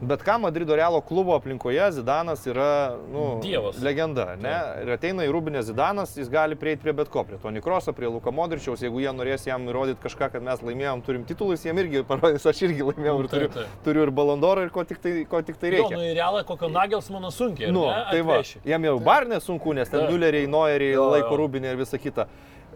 Bet 0.00 0.22
ką 0.24 0.38
Madrido 0.40 0.72
realo 0.78 1.02
klubo 1.04 1.34
aplinkoje 1.36 1.90
Zidanas 1.92 2.46
yra 2.48 2.96
nu, 3.12 3.40
Dievas. 3.42 3.76
legenda. 3.84 4.30
Ne? 4.40 4.54
Ir 4.80 4.92
ateina 4.94 5.26
į 5.26 5.32
Rūbinę 5.34 5.60
Zidanas, 5.66 6.14
jis 6.16 6.30
gali 6.32 6.56
prieiti 6.56 6.80
prie 6.86 6.94
bet 6.96 7.10
ko, 7.12 7.20
prie 7.28 7.36
Toni 7.42 7.60
Kroso, 7.60 7.92
prie 7.92 8.08
Luko 8.08 8.32
Modričiaus, 8.32 8.80
jeigu 8.80 9.02
jie 9.02 9.12
norės 9.12 9.44
jam 9.44 9.66
įrodyti 9.68 10.00
kažką, 10.06 10.30
kad 10.32 10.46
mes 10.46 10.62
laimėjom, 10.64 11.02
turim 11.04 11.26
titulus, 11.28 11.66
jiem 11.68 11.82
irgi 11.84 12.00
parodys, 12.08 12.46
aš 12.48 12.62
irgi 12.64 12.86
laimėjau 12.88 13.18
ir 13.18 13.28
Taip, 13.28 13.34
turiu, 13.34 13.50
taip. 13.58 13.76
turiu 13.84 14.06
ir 14.08 14.14
balondorą 14.22 14.64
ir 14.64 14.72
ko 14.72 14.86
tik 14.88 15.02
tai, 15.04 15.12
ko 15.28 15.42
tik 15.44 15.60
tai 15.60 15.74
Jo, 15.74 15.76
reikia. 15.82 15.96
nu 16.00 16.06
į 16.06 16.14
realą 16.16 16.44
kokio 16.48 16.72
Nagels 16.72 17.10
mano 17.12 17.28
sunkiai. 17.34 17.68
Nu, 17.74 17.84
tai 18.08 18.22
va, 18.24 18.40
jam 18.64 18.88
jau 18.88 18.96
bar 19.04 19.28
nesunku, 19.28 19.74
nes 19.76 19.90
ten 19.92 20.00
Taip. 20.06 20.14
Mülleriai, 20.14 20.48
Noeriai, 20.48 20.96
laiko. 20.96 21.36
Rūbinė 21.36 21.74
ir 21.74 21.82
visa 21.84 21.98
kita. 22.00 22.24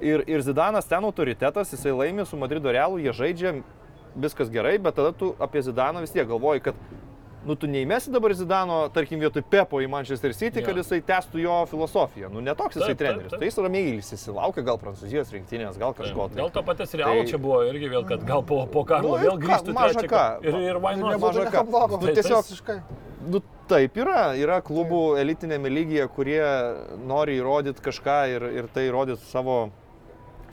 Ir, 0.03 0.25
ir 0.27 0.43
Zidanas 0.43 0.89
ten 0.91 1.05
autoritetas, 1.07 1.71
jisai 1.73 1.93
laimė 1.95 2.25
su 2.27 2.37
Madrido 2.41 2.73
realu, 2.75 2.99
jie 2.99 3.13
žaidžia, 3.15 3.53
viskas 4.19 4.51
gerai, 4.51 4.75
bet 4.83 4.97
tada 4.99 5.13
tu 5.15 5.35
apie 5.41 5.63
Zidaną 5.63 6.03
vis 6.03 6.11
tiek 6.11 6.27
galvoji, 6.27 6.61
kad 6.67 6.75
nu 7.47 7.55
tu 7.59 7.67
neįmesi 7.67 8.11
dabar 8.15 8.31
Zidano, 8.39 8.85
tarkim, 8.95 9.19
vietoj 9.23 9.43
Pepo 9.51 9.81
į 9.83 9.89
Manchester 9.91 10.35
City, 10.35 10.61
Jo. 10.61 10.67
kad 10.69 10.77
jisai 10.79 11.01
testų 11.03 11.41
jo 11.43 11.55
filosofiją. 11.71 12.29
Nu, 12.31 12.43
netoks 12.43 12.77
jisai 12.79 12.93
Taip, 12.93 12.99
taip, 12.99 13.01
treneris. 13.03 13.31
taip. 13.33 13.41
Tai 13.41 13.49
jis 13.49 13.59
ramiai 13.65 13.89
ilsisi, 13.97 14.31
laukia 14.37 14.63
gal 14.63 14.79
prancūzijos 14.79 15.33
rinktinės, 15.35 15.79
gal 15.79 15.95
kažko. 15.95 16.29
tai. 16.31 16.37
Gal 16.43 16.51
to 16.55 16.63
paties 16.63 16.95
realų 16.95 17.23
Tai- 17.25 17.31
čia 17.33 17.39
buvo 17.43 17.63
irgi 17.67 17.91
vėl, 17.91 18.07
kad 18.07 18.23
gal 18.27 18.43
po, 18.47 18.61
po 18.67 18.85
Karlo 18.85 19.17
Nu, 19.17 19.25
vėl 19.25 19.39
grįžtų 19.43 19.75
maža 19.75 20.07
ką. 20.07 20.25
Ir, 20.47 20.55
ir 20.55 20.75
nebūtų 20.79 21.19
maža 21.19 21.47
ką. 21.51 21.65
Nu, 21.67 21.99
Tai 22.07 22.15
tiesiog- 22.15 22.47
Visiškai. 22.47 22.83
Nu, 23.27 23.43
taip 23.69 23.95
yra. 23.97 24.35
Yra 24.39 24.61
klubų 24.63 25.19
elitinėme 25.19 25.71
lygyje, 25.71 26.09
kurie 26.15 26.43
nori 27.07 27.39
įrodyti 27.41 27.83
kažką 27.83 28.19
ir, 28.37 28.43
ir 28.63 28.69
tai 28.75 28.87
įrodyti 28.91 29.23
savo 29.31 29.71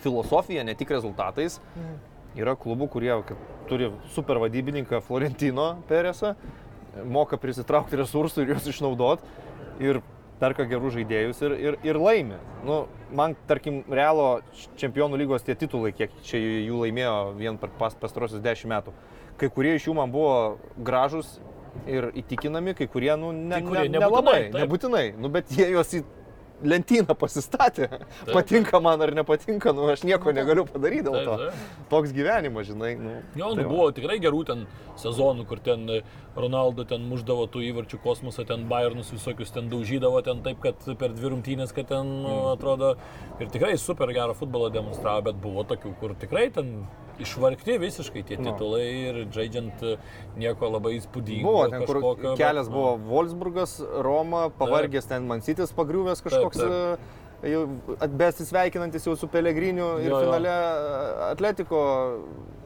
filosofiją, 0.03 0.63
ne 0.67 0.75
tik 0.77 0.91
rezultatais. 0.95 1.59
Yra 2.37 2.53
klubų, 2.55 2.87
kurie 2.93 3.11
turi 3.69 3.89
super 4.13 4.37
vadybininką 4.41 5.01
Florentino 5.01 5.71
Peresą, 5.89 6.35
moka 7.09 7.37
prisitraukti 7.41 7.97
resursų 7.99 8.43
ir 8.43 8.53
juos 8.53 8.67
išnaudoti 8.69 9.25
ir 9.83 10.01
perka 10.39 10.63
gerų 10.67 10.91
žaidėjus 10.95 11.41
ir, 11.43 11.55
ir, 11.59 11.77
ir 11.83 11.99
laimi. 11.99 12.39
Nu, 12.67 12.79
man, 13.15 13.35
tarkim, 13.49 13.81
Realo 13.91 14.39
čempionų 14.79 15.19
lygos 15.19 15.43
tie 15.47 15.55
titulai, 15.59 15.91
kiek 15.95 16.13
čia 16.25 16.39
jų 16.39 16.83
laimėjo 16.85 17.15
vien 17.39 17.59
per 17.59 17.73
pas, 17.79 17.95
pastarosius 17.99 18.43
dešimt 18.45 18.71
metų. 18.71 18.95
Kai 19.39 19.49
kurie 19.51 19.75
iš 19.75 19.89
jų 19.89 19.95
man 19.99 20.11
buvo 20.13 20.59
gražus 20.77 21.37
ir 21.89 22.09
įtikinami, 22.17 22.73
kai 22.77 22.87
kurie, 22.91 23.11
nu, 23.19 23.33
ne, 23.35 23.59
Kai 23.59 23.67
kurie 23.67 23.85
ne, 23.87 23.99
nebūtinai, 23.99 24.39
nelabai, 24.39 24.63
nebūtinai. 24.63 25.05
Nu, 25.19 25.31
bet 25.33 25.51
jie 25.55 25.69
juos 25.73 25.91
į 25.95 26.03
lentyną 26.63 27.15
pasistatė. 27.15 27.87
Patinka 28.33 28.79
man 28.83 29.01
ar 29.01 29.11
nepatinka, 29.15 29.71
nu, 29.75 29.87
aš 29.93 30.03
nieko 30.03 30.33
negaliu 30.35 30.65
padaryti 30.67 31.05
dėl 31.07 31.15
Taip, 31.19 31.25
to. 31.25 31.37
taip. 31.37 31.87
Toks 31.89 32.13
gyvenimas, 32.15 32.67
žinai. 32.67 32.93
Nu, 32.99 33.13
Jo, 33.39 33.53
tai 33.55 33.63
nu, 33.63 33.67
va. 33.67 33.69
buvo 33.73 33.87
tikrai 33.95 34.19
gerų 34.19 34.41
ten 34.49 34.65
sezonų, 34.99 35.45
kur 35.47 35.59
ten 35.63 35.85
Ronaldo 36.39 36.85
ten 36.87 37.01
muždavo 37.09 37.47
tų 37.51 37.63
įvarčių 37.71 37.99
kosmosą, 38.03 38.45
ten 38.47 38.67
Bayernus 38.69 39.11
visokius 39.11 39.51
ten 39.55 39.69
daužydavo 39.71 40.21
ten 40.23 40.43
taip, 40.45 40.59
kad 40.63 40.75
per 40.99 41.09
dvi 41.15 41.31
rungtynės, 41.35 41.73
kad 41.75 41.87
ten 41.91 42.05
nu, 42.23 42.29
Mm. 42.29 42.53
atrodo 42.57 42.95
ir 43.39 43.47
tikrai 43.49 43.77
super 43.77 44.07
gerą 44.13 44.35
futbolą 44.35 44.69
demonstravo, 44.71 45.23
bet 45.31 45.35
buvo 45.41 45.63
tokių, 45.63 45.95
kur 45.99 46.13
tikrai 46.15 46.49
ten 46.53 46.85
išvargti 47.25 47.77
visiškai 47.81 48.23
tie 48.27 48.37
Nu. 48.39 48.51
titulai 48.51 48.85
ir 49.09 49.21
žaidžiant 49.35 49.83
e, 49.83 49.95
nieko 50.37 50.69
labai 50.71 50.95
įspūdingo. 50.99 51.45
Buvo 51.47 51.67
ten, 51.69 51.85
kur 51.85 51.99
kažkokio, 51.99 52.33
bet, 52.33 52.41
kelias 52.41 52.67
nu, 52.69 52.73
buvo 52.75 52.91
Wolfsburgas, 53.13 53.77
Roma, 54.05 54.49
pavargęs 54.59 55.07
ten 55.11 55.27
Mansytis 55.29 55.73
pagriuvęs 55.75 56.21
kažkoks. 56.25 56.57
Taip, 56.57 56.69
e, 56.99 57.17
Jau 57.39 57.61
besisveikinantis 58.19 59.05
jau 59.07 59.13
su 59.15 59.27
Pelegriniu 59.31 59.93
ir 60.03 60.09
Jo, 60.11 60.17
jo. 60.17 60.25
finale 60.25 60.51
Atletiko 61.31 61.79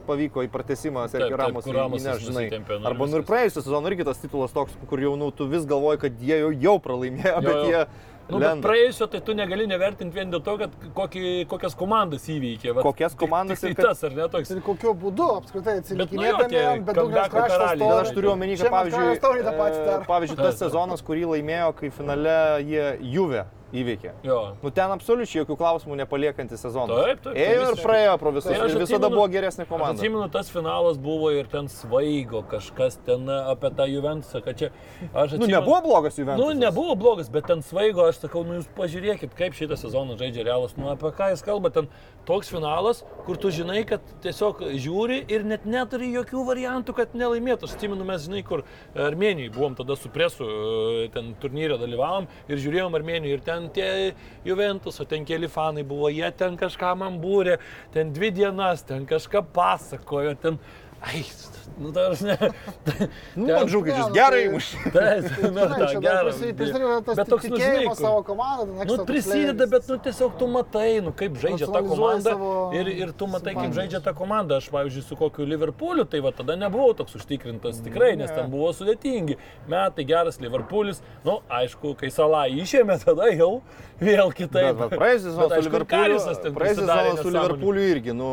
pavyko 0.08 0.42
į 0.44 0.48
pratesimą 0.52 1.04
Taip, 1.06 1.12
Sergio 1.14 1.36
taip, 1.36 1.40
Ramos 1.46 1.64
kur 1.64 1.76
Ramosas 1.78 2.02
įneš, 2.04 2.24
žinai. 2.26 2.42
nusitempė, 2.48 2.78
nu 2.82 2.88
Arba 2.90 3.06
nu 3.08 3.20
ir 3.20 3.24
praėjusią 3.28 3.62
sezoną 3.64 3.92
irgi 3.92 4.04
tas 4.08 4.18
titulas 4.20 4.52
toks, 4.52 4.74
kur 4.90 5.00
jau 5.00 5.14
nu, 5.20 5.30
tu 5.30 5.46
vis 5.48 5.64
galvoji, 5.70 6.00
kad 6.04 6.18
jie 6.20 6.40
jau, 6.42 6.50
jau 6.66 6.74
pralaimėjo, 6.84 7.36
Jo, 7.38 7.44
bet 7.46 7.54
jo. 7.54 7.70
jie... 7.70 7.86
Nu, 8.28 8.38
praėjusio 8.64 9.06
tai 9.12 9.20
tu 9.20 9.34
negali 9.36 9.66
nevertinti 9.68 10.16
vien 10.16 10.30
dėl 10.32 10.40
to, 10.44 10.54
kad 10.62 10.76
kokį, 10.96 11.24
kokias 11.50 11.74
komandas 11.76 12.24
įveikė. 12.32 12.72
Vat 12.78 12.86
Kokias 12.86 13.16
komandas 13.20 13.62
ir 13.62 13.74
tai 13.74 13.74
kad- 13.74 13.90
tas, 13.90 14.04
ar 14.04 14.14
ne 14.16 14.28
toks? 14.32 14.50
Ir 14.50 14.62
kokiu 14.64 14.94
būdu 14.96 15.26
apskritai 15.38 15.76
Bet, 15.98 16.12
nu 16.12 16.22
comeback'o 16.94 17.34
krašto 17.36 17.58
karaliai. 17.58 17.88
Bet 17.90 18.06
aš 18.06 18.14
turiu 18.16 18.30
omeny, 18.32 18.56
kad 18.56 18.70
pavyzdžiui, 18.72 19.18
e, 19.20 19.98
pavyzdžiui, 20.08 20.36
tas 20.40 20.56
sezonas, 20.58 21.02
kurį 21.02 21.26
laimėjo, 21.34 21.74
kai 21.76 21.90
finale 21.90 22.38
jie 22.64 22.86
Juve 23.12 23.44
įveikė. 23.74 24.12
Jo. 24.26 24.38
Nu 24.62 24.70
ten 24.70 24.92
absoliučiai 24.94 25.42
jokių 25.42 25.56
klausimų 25.58 25.96
nepaliekantis 26.04 26.62
sezonas. 26.62 26.94
Taip, 26.94 27.20
taip, 27.24 27.34
tai 27.34 27.42
Ėjo 27.42 27.54
ir 27.54 27.64
visiškai. 27.74 27.84
praėjo 27.88 28.14
pro 28.22 28.30
visus. 28.36 28.48
Tai 28.52 28.60
aš 28.68 28.74
ir 28.76 28.78
visada 28.84 29.06
atsimenu- 29.08 29.14
buvo 29.18 29.26
geresnė 29.34 29.64
Aš 29.66 29.68
komanda. 29.72 29.94
atsimenu, 29.98 30.28
tas 30.32 30.50
finalas 30.54 30.98
buvo 30.98 31.30
ir 31.34 31.46
ten 31.50 31.66
svaigo 31.68 32.44
kažkas 32.50 32.98
ten 33.04 33.26
apie 33.28 33.70
tą 33.74 33.86
Juventusą, 33.90 34.42
kad 34.44 34.56
čia... 34.58 34.70
Aš 35.12 35.34
Nu, 35.34 35.42
atsimenu, 35.44 35.50
nebuvo 35.58 35.80
blogas 35.82 36.18
Juventus. 36.18 36.44
Nu, 36.44 36.52
nebuvo 36.54 36.94
blogas, 36.96 37.28
bet 37.28 37.46
ten 37.50 37.62
svaigo, 37.62 38.06
aš 38.08 38.22
sakau, 38.24 38.44
nu 38.46 38.60
jūs 38.60 38.68
pažiūrėkit, 38.78 39.34
kaip 39.34 39.52
šitą 39.58 39.76
sezoną 39.76 40.16
žaidžia 40.18 40.44
Realas, 40.46 40.76
nu 40.76 40.88
apie 40.94 41.10
ką 41.10 41.30
jis 41.34 41.42
kalba, 41.42 41.70
ten 41.74 41.88
toks 42.26 42.48
finalas, 42.48 43.02
kur 43.26 43.36
tu 43.36 43.50
žinai, 43.50 43.84
kad 43.86 44.00
tiesiog 44.22 44.62
žiūri 44.78 45.24
ir 45.28 45.42
net 45.44 45.66
neturi 45.66 46.12
jokių 46.14 46.44
variantų, 46.46 46.94
kad 46.94 47.12
nelaimėtų. 47.14 47.64
Aš 47.68 47.74
atsimenu, 47.76 48.04
mes 48.06 48.24
žinai, 48.28 48.44
kur 48.46 48.62
Armenijai 48.94 49.50
buvom 49.52 49.74
tada 49.76 49.96
su 49.96 50.08
presu, 50.08 50.44
e, 51.04 51.08
ten 51.12 51.34
turnyre 51.42 51.76
dalyvavom 51.80 52.28
ir 52.48 52.56
žiūrėjom 52.62 52.94
Armenijai 52.94 53.34
ir 53.34 53.40
ten 53.44 53.63
tie 53.72 54.12
Juventus, 54.44 55.00
o 55.00 55.04
ten 55.08 55.24
keli 55.24 55.48
fanai 55.48 55.84
buvo, 55.86 56.10
jie 56.12 56.30
ten 56.36 56.58
kažką 56.60 56.94
man 57.00 57.20
būrė, 57.22 57.58
ten 57.94 58.12
dvi 58.14 58.32
dienas, 58.34 58.84
ten 58.86 59.06
kažką 59.08 59.44
pasakojo, 59.54 60.34
ten... 60.40 60.58
Ai, 61.04 61.24
nu 61.78 61.90
dar 61.90 62.16
ne. 62.20 62.38
Nu, 63.34 63.44
man 63.46 63.66
nu, 63.70 63.80
gerai 64.12 64.48
muš. 64.52 64.70
Taip, 64.92 65.24
nu, 65.42 65.60
prisideda 66.56 67.00
tas 67.04 67.16
Bet 67.16 67.28
toks, 67.28 67.48
nu, 67.48 67.56
kur- 67.58 67.96
savo 67.98 68.22
komandą. 68.22 68.84
Nu, 68.88 69.04
prisideda, 69.04 69.66
bet 69.66 69.88
nu, 69.88 69.98
tiesiog 70.06 70.38
tu 70.38 70.48
matai, 70.48 71.00
nu, 71.04 71.12
kaip 71.12 71.36
žaidžia 71.42 71.68
ta 71.72 71.82
komanda 71.84 72.36
ir, 72.78 72.88
ir 73.04 73.12
tu 73.12 73.28
matai, 73.28 73.54
kaip 73.58 73.76
žaidžia 73.76 74.00
ta 74.04 74.14
komanda. 74.16 74.60
Aš, 74.62 74.70
pavyzdžiui, 74.72 75.04
su 75.04 75.18
kokiu 75.20 75.44
Liverpooliu, 75.50 76.06
tai 76.08 76.22
va 76.24 76.32
tada 76.32 76.56
nebuvau 76.56 76.94
toks 76.96 77.18
užtikrintas 77.20 77.82
tikrai, 77.84 78.14
nes 78.20 78.32
ten 78.32 78.48
buvo 78.52 78.72
sudėtingi. 78.72 79.36
Metai 79.68 80.08
geras 80.08 80.40
Liverpoolis, 80.40 81.02
nu, 81.26 81.40
aišku, 81.52 81.96
kai 82.00 82.12
salą 82.14 82.46
išėmė, 82.64 83.00
tada 83.04 83.28
jau 83.34 83.52
vėl 84.00 84.32
kitaip. 84.36 84.86
Praėjusią 84.94 85.34
sezoną 85.34 87.16
su. 87.20 87.34
Liverpooliu 87.34 87.88
irgi, 87.92 88.16
nu, 88.16 88.30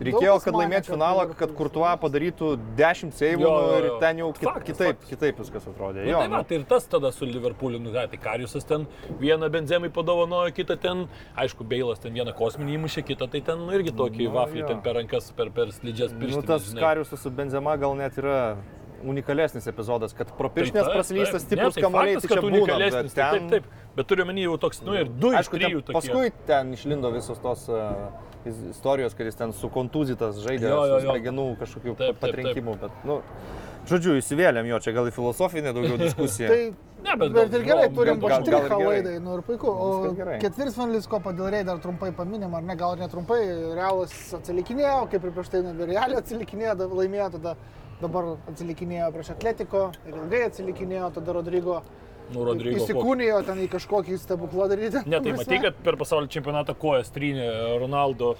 reikėjo, 0.00 0.34
kad 0.44 0.54
laimėtų 0.54 0.86
kad 0.86 0.94
finalą, 0.96 1.22
kad 1.28 1.48
Liverpoolis- 1.48 1.56
Kurtuva 1.56 1.92
padarytų 2.00 2.48
10 2.76 3.12
seivų 3.16 3.40
nu, 3.40 3.78
ir 3.78 3.88
ten 4.00 4.18
jau 4.18 4.32
kit, 4.32 4.42
Faktas, 4.48 4.64
kitaip, 4.76 4.96
faktas. 4.96 5.08
kitaip 5.10 5.38
viskas 5.40 5.66
atrodė. 5.66 6.04
Nu, 6.04 6.10
Jo, 6.10 6.18
tai, 6.20 6.28
va, 6.28 6.42
tai 6.44 6.56
ir 6.60 6.64
tas 6.64 6.84
tada 6.86 7.12
su 7.12 7.24
Liverpooliu, 7.24 7.80
nu, 7.80 7.92
tai 7.92 8.16
Kariusas 8.18 8.64
ten 8.64 8.86
vieną 9.20 9.48
benzemai 9.50 9.88
padovanojo, 9.90 10.52
kitą 10.54 10.76
ten, 10.80 11.08
aišku, 11.36 11.64
Beilas 11.64 11.98
ten 11.98 12.12
vieną 12.12 12.34
kosminį 12.36 12.76
įmušė, 12.78 13.02
kitą 13.06 13.30
tai 13.30 13.40
ten 13.40 13.58
nu, 13.58 13.72
irgi 13.72 13.92
tokį 13.96 14.28
Nu, 14.28 14.34
vaflį 14.36 14.60
jo. 14.60 14.66
ten 14.68 14.80
per 14.82 14.94
rankas, 14.94 15.30
per, 15.32 15.50
per 15.50 15.66
slidžias 15.72 16.12
Nu, 16.12 16.20
pirštus. 16.20 16.44
tas 16.46 16.74
Kariusas 16.74 17.20
su 17.20 17.30
Benzema 17.30 17.76
gal 17.78 17.94
net 17.96 18.16
yra 18.18 18.56
unikalesnis 19.04 19.66
epizodas, 19.68 20.12
kad 20.16 20.30
pro 20.36 20.48
pirštinės 20.48 20.88
praslystas 20.92 21.42
stiprus 21.44 21.76
kamuoliai, 21.76 22.16
tai 22.20 22.28
čia 22.32 22.40
būna. 22.42 22.78
Bet 22.78 22.92
Taip, 22.92 23.12
taip, 23.12 23.32
ten, 23.40 23.50
taip. 23.50 23.64
Bet 23.96 24.06
turiu 24.08 24.24
menį 24.28 24.42
jau 24.48 24.56
toks, 24.58 24.80
nu 24.82 24.94
ir 24.96 25.04
du 25.08 25.30
iš 25.32 25.36
aišku, 25.42 25.56
trijų 25.60 25.82
ten, 25.84 25.94
tokie. 25.94 26.10
paskui 26.10 26.32
ten 26.48 26.72
išlindo 26.72 27.10
visos 27.12 27.38
tos 27.38 27.68
uh, 27.68 28.08
istorijos, 28.70 29.14
kad 29.18 29.26
jis 29.26 29.36
ten 29.38 29.52
sukontuzitas 29.52 30.38
žaidė 30.44 30.68
Jo, 30.70 30.82
jo, 30.86 30.98
su 31.00 31.06
jo. 31.06 31.12
smegenų 31.12 31.46
kažkokių 31.60 31.94
Taip, 31.96 32.02
taip, 32.06 32.18
patrinkimų, 32.22 32.74
bet, 32.80 32.90
nu, 33.08 33.20
žodžiu, 33.90 34.14
įsivėlėm 34.20 34.66
jo, 34.70 34.78
čia 34.82 34.92
gal 34.96 35.08
į 35.10 35.14
filosofinę 35.16 35.72
daugiau 35.76 35.98
diskusiją. 36.06 36.48
Tai 36.52 36.74
Ne, 37.06 37.12
bet, 37.20 37.32
Bet 37.36 37.52
ir 37.54 37.62
gerai, 37.62 37.88
turim 37.94 38.16
gal- 38.18 38.30
gal 38.30 38.40
ir 38.40 38.44
štrichą 38.46 38.68
gerai. 38.80 38.86
laidai, 38.88 39.18
nu 39.22 39.34
ir 39.36 39.42
puiku. 39.46 39.68
O 39.70 39.88
ketvirtfinalis 40.42 41.04
Kopa 41.06 41.30
dėl 41.36 41.50
Rei 41.52 41.62
dar 41.62 41.78
trumpai 41.78 42.08
paminim, 42.16 42.54
ar 42.56 42.64
ne, 42.66 42.74
gal 42.74 42.96
netrumpai, 42.98 43.36
Realas 43.76 44.14
atsilikinėjo, 44.34 45.04
kaip 45.12 45.22
ir 45.28 45.34
prieš 45.36 45.50
tai 45.52 45.60
Realio 45.86 46.18
atsilikinėjo, 46.18 46.74
laimėjo, 46.96 47.28
tada 47.36 47.52
dabar 48.00 48.32
atsilikinėjo 48.50 49.12
prieš 49.14 49.30
Atletiko 49.36 49.84
ir 50.08 50.16
ilgai 50.18 50.40
atsilikinėjo, 50.48 51.12
tada 51.20 51.36
Rodrygo 51.36 51.78
Nu, 52.34 52.42
Rodrygo. 52.44 52.80
įsikūnijo 52.82 53.38
ten 53.46 53.60
į 53.62 53.68
kažkokį 53.70 54.16
stebuklą 54.18 54.66
daryti. 54.72 55.02
Ne, 55.06 55.20
tai 55.22 55.32
matai, 55.38 55.60
kad 55.62 55.76
per 55.86 55.94
pasaulio 56.00 56.26
čempionatą 56.32 56.74
kojas 56.74 57.12
trynė 57.14 57.46
Ronaldo, 57.78 58.32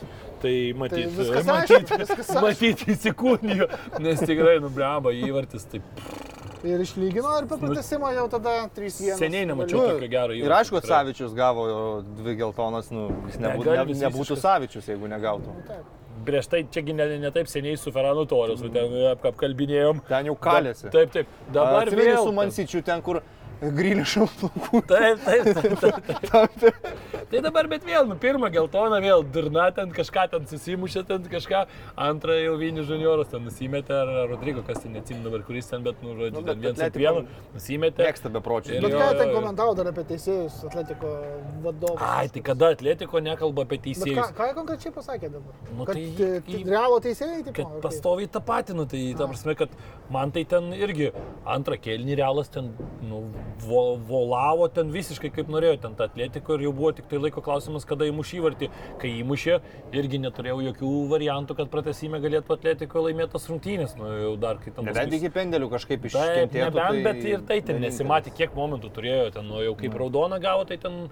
tai 0.43 0.73
matyti, 0.75 1.07
viskas 1.15 1.47
matyti, 1.47 1.77
aišku, 1.79 1.99
viskas 2.03 2.33
matyti 2.43 2.89
įsikūnijo, 2.97 3.69
nes 4.03 4.25
tikrai 4.27 4.57
nubramba 4.65 5.15
įvartis, 5.15 5.69
taip 5.71 5.83
Ir 6.67 6.81
išlygino 6.83 7.31
ir 7.39 7.45
per 7.47 7.61
pratesimą 7.63 8.09
jau 8.17 8.25
tada 8.33 8.55
3-1. 8.75 9.15
seniai 9.21 9.45
nemačiau 9.47 9.79
Nu, 9.79 9.91
tokio 9.93 10.09
gero 10.11 10.35
įvarčio. 10.35 10.47
Ir 10.49 10.55
aišku, 10.57 10.81
kad. 10.81 10.89
Savičius 10.91 11.35
gavo 11.37 11.67
dvi 12.17 12.35
geltonas, 12.41 12.89
nu, 12.91 13.05
jis 13.29 13.37
nebūtų, 13.39 13.69
ne, 13.71 13.77
Galvis 13.77 14.01
nebūtų. 14.03 14.39
Savičius, 14.41 14.89
jeigu 14.91 15.07
negautų. 15.13 15.55
Prieš 16.27 16.49
tai 16.51 16.65
čiagi 16.73 16.97
ne, 16.97 17.07
ne 17.23 17.31
taip 17.31 17.47
seniai 17.47 17.77
su 17.79 17.93
Ferranu 17.95 18.25
Torresu 18.27 18.73
ten 18.73 18.97
ap- 19.13 19.29
apkalbinėjom. 19.31 20.01
Ten 20.09 20.27
jau 20.33 20.35
kalėsi. 20.35 20.91
Taip, 20.91 21.13
taip. 21.15 21.29
Dabar 21.55 21.85
Atsimeni 21.87 22.17
vėl. 22.17 22.25
su 22.25 22.33
Mansičiu 22.35 22.83
ten, 22.83 23.03
kur 23.05 23.21
grįlišau 23.61 24.27
plaukų. 24.41 24.83
Taip, 24.91 25.23
taip, 25.25 25.49
taip. 25.57 26.01
taip, 26.31 26.57
taip. 26.61 26.89
tai 27.31 27.43
dabar 27.45 27.69
bet 27.71 27.87
vėl, 27.87 28.07
nu, 28.09 28.17
pirmą 28.21 28.51
geltoną 28.55 29.01
vėl 29.05 29.25
durna 29.35 29.69
ten 29.77 29.93
kažką 29.95 30.27
ten 30.35 30.49
susimušė, 30.51 31.05
ten 31.09 31.25
kažką, 31.33 31.63
antrą 32.09 32.37
jau 32.39 32.57
Vini 32.61 32.85
Junioras 32.87 33.31
ten 33.33 33.45
nusimetė, 33.47 33.97
ar 34.03 34.31
Rodrygo, 34.33 34.65
kas 34.67 34.83
ten 34.85 34.95
neatsimenu 34.97 35.29
dabar, 35.29 35.45
kuris 35.47 35.71
ten, 35.71 35.85
bet, 35.87 36.03
nu, 36.05 36.15
žodžiu, 36.19 36.37
Nu, 36.37 36.45
ten 36.45 36.59
ant 36.59 36.67
Atletico 36.67 37.01
vieno 37.01 37.25
nusimetė. 37.55 38.07
Mėgsta 38.07 38.33
bepročiai. 38.35 38.81
Bet 38.85 38.97
ką 38.97 39.09
ten 39.21 39.33
komentavo 39.35 39.77
dar 39.79 39.91
apie 39.93 40.05
teisėjus, 40.13 40.59
Atletiko 40.69 41.13
vadovus? 41.65 42.03
Ai, 42.05 42.27
tai 42.33 42.43
kada 42.45 42.73
Atletiko 42.77 43.23
nekalba 43.25 43.67
apie 43.67 43.79
Bet 43.79 43.87
ką, 43.87 44.05
teisėjus? 44.05 44.35
ką 44.37 44.51
konkrečiai 44.61 44.95
pasakė 44.95 45.33
dabar? 45.33 45.57
Nu, 45.73 45.89
kad 45.89 45.97
tai 45.97 46.07
tai, 46.47 46.63
realo 46.69 47.01
teisėjai, 47.05 47.43
taip 47.49 47.59
kad 47.59 47.77
pastoviai 47.85 48.31
tą 48.33 48.43
patį, 48.47 48.77
nu, 48.79 48.87
tai 48.91 49.03
ta 49.19 49.29
prasme, 49.31 49.57
kad 49.59 49.77
man 50.13 50.35
tai 50.35 50.45
ten 50.49 50.71
irgi 50.77 51.11
antrą 51.57 51.79
kėlinį 51.81 52.19
realas 52.21 52.53
ten 52.53 52.73
nu, 53.07 53.23
vo, 53.67 53.83
volavo 54.09 54.69
ten 54.73 54.91
visiškai 54.95 55.31
kaip 55.35 55.51
norėjo, 55.53 55.79
ten 55.85 55.97
tą 55.99 56.09
atletiko 56.11 56.57
ir 56.57 56.67
jau 56.67 56.73
buvo 56.77 56.93
tik 56.97 57.09
tai 57.11 57.21
laiko 57.23 57.43
klausimas, 57.45 57.87
kada 57.89 58.09
įmuš 58.11 58.35
įvartį. 58.41 58.69
Kai 59.03 59.13
įmušė, 59.23 59.59
irgi 59.97 60.21
neturėjau 60.23 60.61
jokių 60.69 60.93
variantų, 61.13 61.57
kad 61.61 61.73
pratesime 61.73 62.21
galėtų 62.23 62.57
atletiko 62.57 63.05
laimėtas 63.07 63.49
rungtynės, 63.51 63.97
nu 64.01 64.11
jau 64.11 64.35
dar 64.41 64.61
kai 64.63 64.75
tam 64.77 64.89
Nebent 64.89 65.17
iki 65.19 65.33
pendelių 65.35 65.71
kažkaip 65.73 66.07
iškentėtų. 66.11 66.63
nebent, 66.67 67.03
bet 67.07 67.25
ir 67.25 67.47
tai 67.49 67.61
ten 67.67 67.81
nesimatė, 67.85 68.35
kiek 68.37 68.55
momentų 68.57 68.93
turėjo, 68.97 69.33
ten, 69.39 69.49
nu, 69.51 69.63
jau 69.65 69.75
kaip 69.79 69.97
raudoną 70.03 70.41
gavo, 70.43 70.67
tai 70.69 70.79
ten 70.83 71.07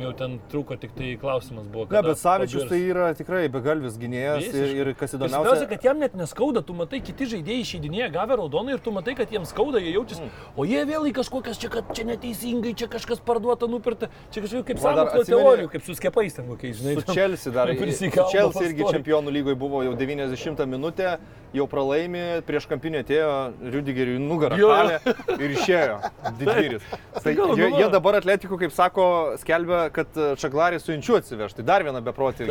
jau 0.00 0.10
ten 0.18 0.32
trūko 0.50 0.74
tik 0.82 0.90
tai 0.96 1.12
klausimas 1.20 1.66
buvo. 1.70 1.84
Ne, 1.94 2.00
bet 2.02 2.18
Savičius 2.18 2.64
pabirs. 2.64 2.70
tai 2.72 2.78
yra 2.90 3.04
tikrai 3.14 3.44
begalvis 3.52 3.94
gynėjas 4.02 4.48
ir, 4.50 4.72
ir 4.82 4.88
kas 4.98 5.14
Ir 5.14 5.20
Svarbiausia, 5.20 5.38
įdomiausia. 5.38 5.68
kad 5.70 5.84
jam 5.86 6.00
net 6.02 6.16
neskauda, 6.18 6.62
tu 6.66 6.74
matai, 6.74 6.98
kiti 7.06 7.28
žaidėjai 7.30 7.62
išeidinėja 7.62 8.08
gavę 8.16 8.36
raudoną 8.40 8.74
ir 8.74 8.80
tu 8.82 8.90
matai, 8.90 9.14
kad 9.14 9.30
jiems 9.30 9.52
skauda, 9.54 9.78
jie 9.78 9.92
jaučiasi, 9.94 10.22
Mm. 10.26 10.30
o 10.56 10.64
jie 10.66 10.82
vėl 10.90 11.06
į 11.06 11.12
kažkokias 11.20 11.58
čia, 11.62 11.70
kad 11.70 11.94
čia 11.94 12.04
neteisingai, 12.10 12.74
čia 12.74 12.88
kažkas 12.90 13.20
parduota, 13.22 13.68
nupirta, 13.70 14.08
čia 14.34 14.42
kažkokiu 14.42 14.64
kaip 14.72 14.78
sąmokslo 14.82 15.22
teorijų, 15.30 15.70
kaip 15.70 15.82
su 15.86 15.94
skepais 15.94 16.34
ten 16.34 16.48
kokiais, 16.50 16.76
žinai. 16.82 16.94
Su 17.00 17.12
Chelsea 17.12 17.52
dar. 17.52 17.68
Su 17.70 18.10
Chelsea 18.32 18.66
irgi 18.66 18.84
čempionų 18.90 19.30
lygoje 19.30 19.54
buvo 19.56 19.84
jau 19.86 19.94
90 19.94 20.66
minutę, 20.66 21.18
jau 21.54 21.66
pralaimi, 21.70 22.42
prieš 22.44 22.66
kampinį 22.68 23.04
atėjo 23.04 23.30
Rudigeriui 23.72 24.18
nugarą 24.20 24.58
Jo. 24.58 24.68
kalė 24.68 24.98
ir 25.40 25.54
išėjo 25.54 25.96
didvyris. 26.40 26.82
Tai 27.22 27.32
Sakau, 27.32 27.56
jie, 27.56 27.70
jie 27.78 27.88
dabar 27.90 28.18
atletikų, 28.20 28.58
kaip 28.58 28.72
sako, 28.76 29.06
skelbia, 29.38 29.55
kad 29.96 30.08
Čaglarį 30.42 30.78
su 30.82 30.92
Inčiu 30.92 31.16
atsiveš. 31.16 31.54
Tai 31.56 31.64
dar 31.64 31.82
vieną 31.86 32.02
beprotį 32.04 32.46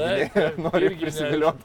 nori 0.65 0.85
irgi 0.89 1.05
prisivilioti. 1.05 1.63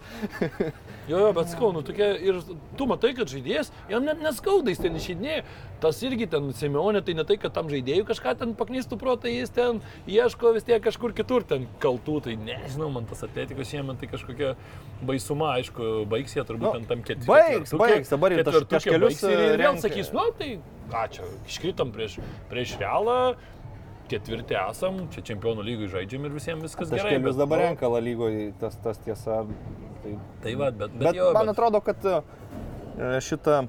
Jo, 1.11 1.19
jo, 1.25 1.31
bet 1.35 1.49
skau, 1.51 1.73
nu 1.75 1.81
tokia 1.83 2.13
ir 2.23 2.37
tu 2.79 2.87
matai, 2.87 3.11
kad 3.17 3.27
žaidėjas, 3.27 3.73
jam 3.91 4.05
net 4.07 4.21
neskauda, 4.23 4.71
jis 4.71 4.79
ten 4.85 4.95
išeidinėja. 4.95 5.43
Tas 5.83 5.99
irgi 6.07 6.29
ten 6.31 6.51
Simeonė, 6.55 7.01
tai 7.03 7.15
ne 7.19 7.25
tai, 7.27 7.35
kad 7.41 7.55
tam 7.57 7.67
žaidėjui 7.73 8.05
kažką 8.07 8.35
ten 8.39 8.53
paknystų 8.55 8.99
protą, 9.01 9.27
jis 9.33 9.51
ten 9.57 9.81
ieško 10.07 10.53
vis 10.55 10.67
tiek 10.69 10.83
kažkur 10.85 11.15
kitur 11.17 11.43
ten 11.49 11.65
kaltų. 11.83 12.19
Tai 12.29 12.37
nežinau, 12.45 12.91
man 12.95 13.09
tas 13.11 13.25
atletikos 13.27 13.73
šiemet 13.73 13.99
tai 14.05 14.11
kažkokia 14.13 14.53
baisuma, 15.09 15.55
aišku, 15.59 16.05
baigs 16.13 16.37
jie 16.37 16.45
turbūt 16.47 16.69
Nu, 16.69 16.73
ten 16.79 16.87
tam 16.93 17.03
ketvirtam. 17.03 17.33
baigs, 17.33 17.75
baigs, 17.81 18.13
dabar 18.13 18.37
ir 18.37 18.45
taš- 18.47 18.69
taškelius, 18.71 19.23
Ir 19.25 19.39
vėl 19.41 19.57
renka. 19.65 19.89
sakys, 19.89 20.13
nu 20.15 20.29
tai, 20.39 20.51
ačiū, 20.93 21.27
iškritom 21.49 21.91
prieš, 21.97 22.21
prieš 22.53 22.77
realą. 22.79 23.35
Ketvirti 24.11 24.57
esam, 24.59 24.97
čia 25.15 25.23
čempionų 25.31 25.63
lygai 25.67 25.89
žaidžiam 25.93 26.25
ir 26.27 26.33
visiems 26.35 26.65
viskas 26.67 26.91
gerai. 26.91 27.13
Kažkelius 27.13 27.37
bet, 27.37 27.43
dabar 27.45 27.61
nu, 27.63 27.67
renka 27.69 27.91
La 27.93 28.01
lygoje, 28.03 28.49
tas, 28.61 28.75
tas 28.83 28.99
tiesa. 29.05 29.45
Tai 30.03 30.15
Tai 30.43 30.55
va, 30.57 30.71
bet, 30.73 30.91
bet, 30.97 31.05
Bet 31.05 31.15
jo, 31.21 31.29
man 31.37 31.47
bet, 31.47 31.55
atrodo, 31.55 31.81
kad 31.85 32.07
e, 32.11 32.15
šitą 33.23 33.61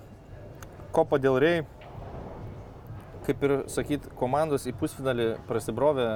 kopą 0.95 1.19
dėl 1.21 1.37
rei, 1.43 1.61
kaip 3.27 3.43
ir 3.45 3.53
sakyt, 3.71 4.07
komandos 4.17 4.65
į 4.69 4.73
pusfinalį 4.79 5.27
prasibrovė 5.49 6.07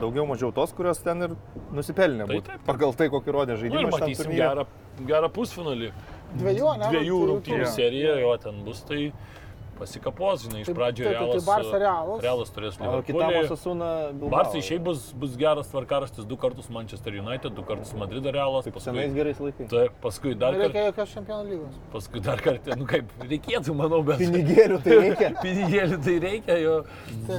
daugiau 0.00 0.26
mažiau 0.30 0.52
tos, 0.54 0.70
kurios 0.76 1.00
ten 1.02 1.24
ir 1.26 1.32
nusipelnė. 1.74 2.26
Tai 2.28 2.36
būt. 2.38 2.50
taip. 2.52 2.60
Pagal 2.68 2.94
tai, 2.94 3.08
kokį 3.10 3.34
rodė 3.34 3.56
Nu, 3.56 3.58
ir 3.58 3.62
žaidimą. 3.64 3.90
šitam 3.90 4.06
matysim 4.06 4.36
gerą, 4.36 4.66
gerą 5.08 5.30
pusfinalį. 5.34 5.88
Dviejų, 6.36 6.70
ne? 6.78 6.90
Dviejų 6.92 7.18
Tai- 7.18 7.28
rungtynių 7.32 7.64
jo. 7.64 7.72
seriją, 7.74 8.14
jo 8.22 8.36
ten 8.44 8.62
bus, 8.66 8.82
tai 8.86 9.00
pasikapos, 9.78 10.42
žinai, 10.46 10.60
iš 10.64 10.70
Taip, 10.70 10.76
pradžio 10.78 11.04
taip, 11.06 11.16
tai 11.16 11.26
realas. 11.26 11.44
Barca 11.46 11.78
Realas. 11.82 12.22
Realas 12.24 12.50
turės 12.54 12.78
O 12.80 13.02
kitam 13.02 13.30
Liverpoolį. 13.30 13.44
Osasuna 13.50 13.90
Bilbao. 14.12 14.30
Barsai 14.34 14.62
šiaip 14.62 14.82
bus, 14.88 15.12
bus 15.12 15.36
geras 15.36 15.68
tvarkaraštis, 15.72 16.24
du 16.26 16.36
kartus 16.36 16.68
Manchester 16.70 17.12
United, 17.20 17.52
du 17.54 17.62
kartus 17.62 17.92
Madrido 17.94 18.32
Realas, 18.32 18.64
Senais 18.64 18.74
paskui, 18.74 19.14
gerais 19.14 19.38
laikais. 19.40 19.68
taip, 19.70 19.92
paskui 20.02 20.34
dar 20.34 20.52
kartą, 20.54 20.72
Nereikia 20.72 20.86
jokios 20.90 21.14
čempionų 21.16 21.48
lygos. 21.50 21.74
paskui 21.92 22.20
dar 22.24 22.38
kartą, 22.40 22.76
nu 22.80 22.86
kaip, 22.86 23.04
reikėtų, 23.20 23.74
manau, 23.76 24.02
bet 24.06 24.18
Pinigėlių 24.18 24.80
tai 24.82 24.98
reikia. 25.02 25.30
pinigėlių 25.44 26.00
tai 26.04 26.16
reikia, 26.26 26.58
jo. 26.62 26.76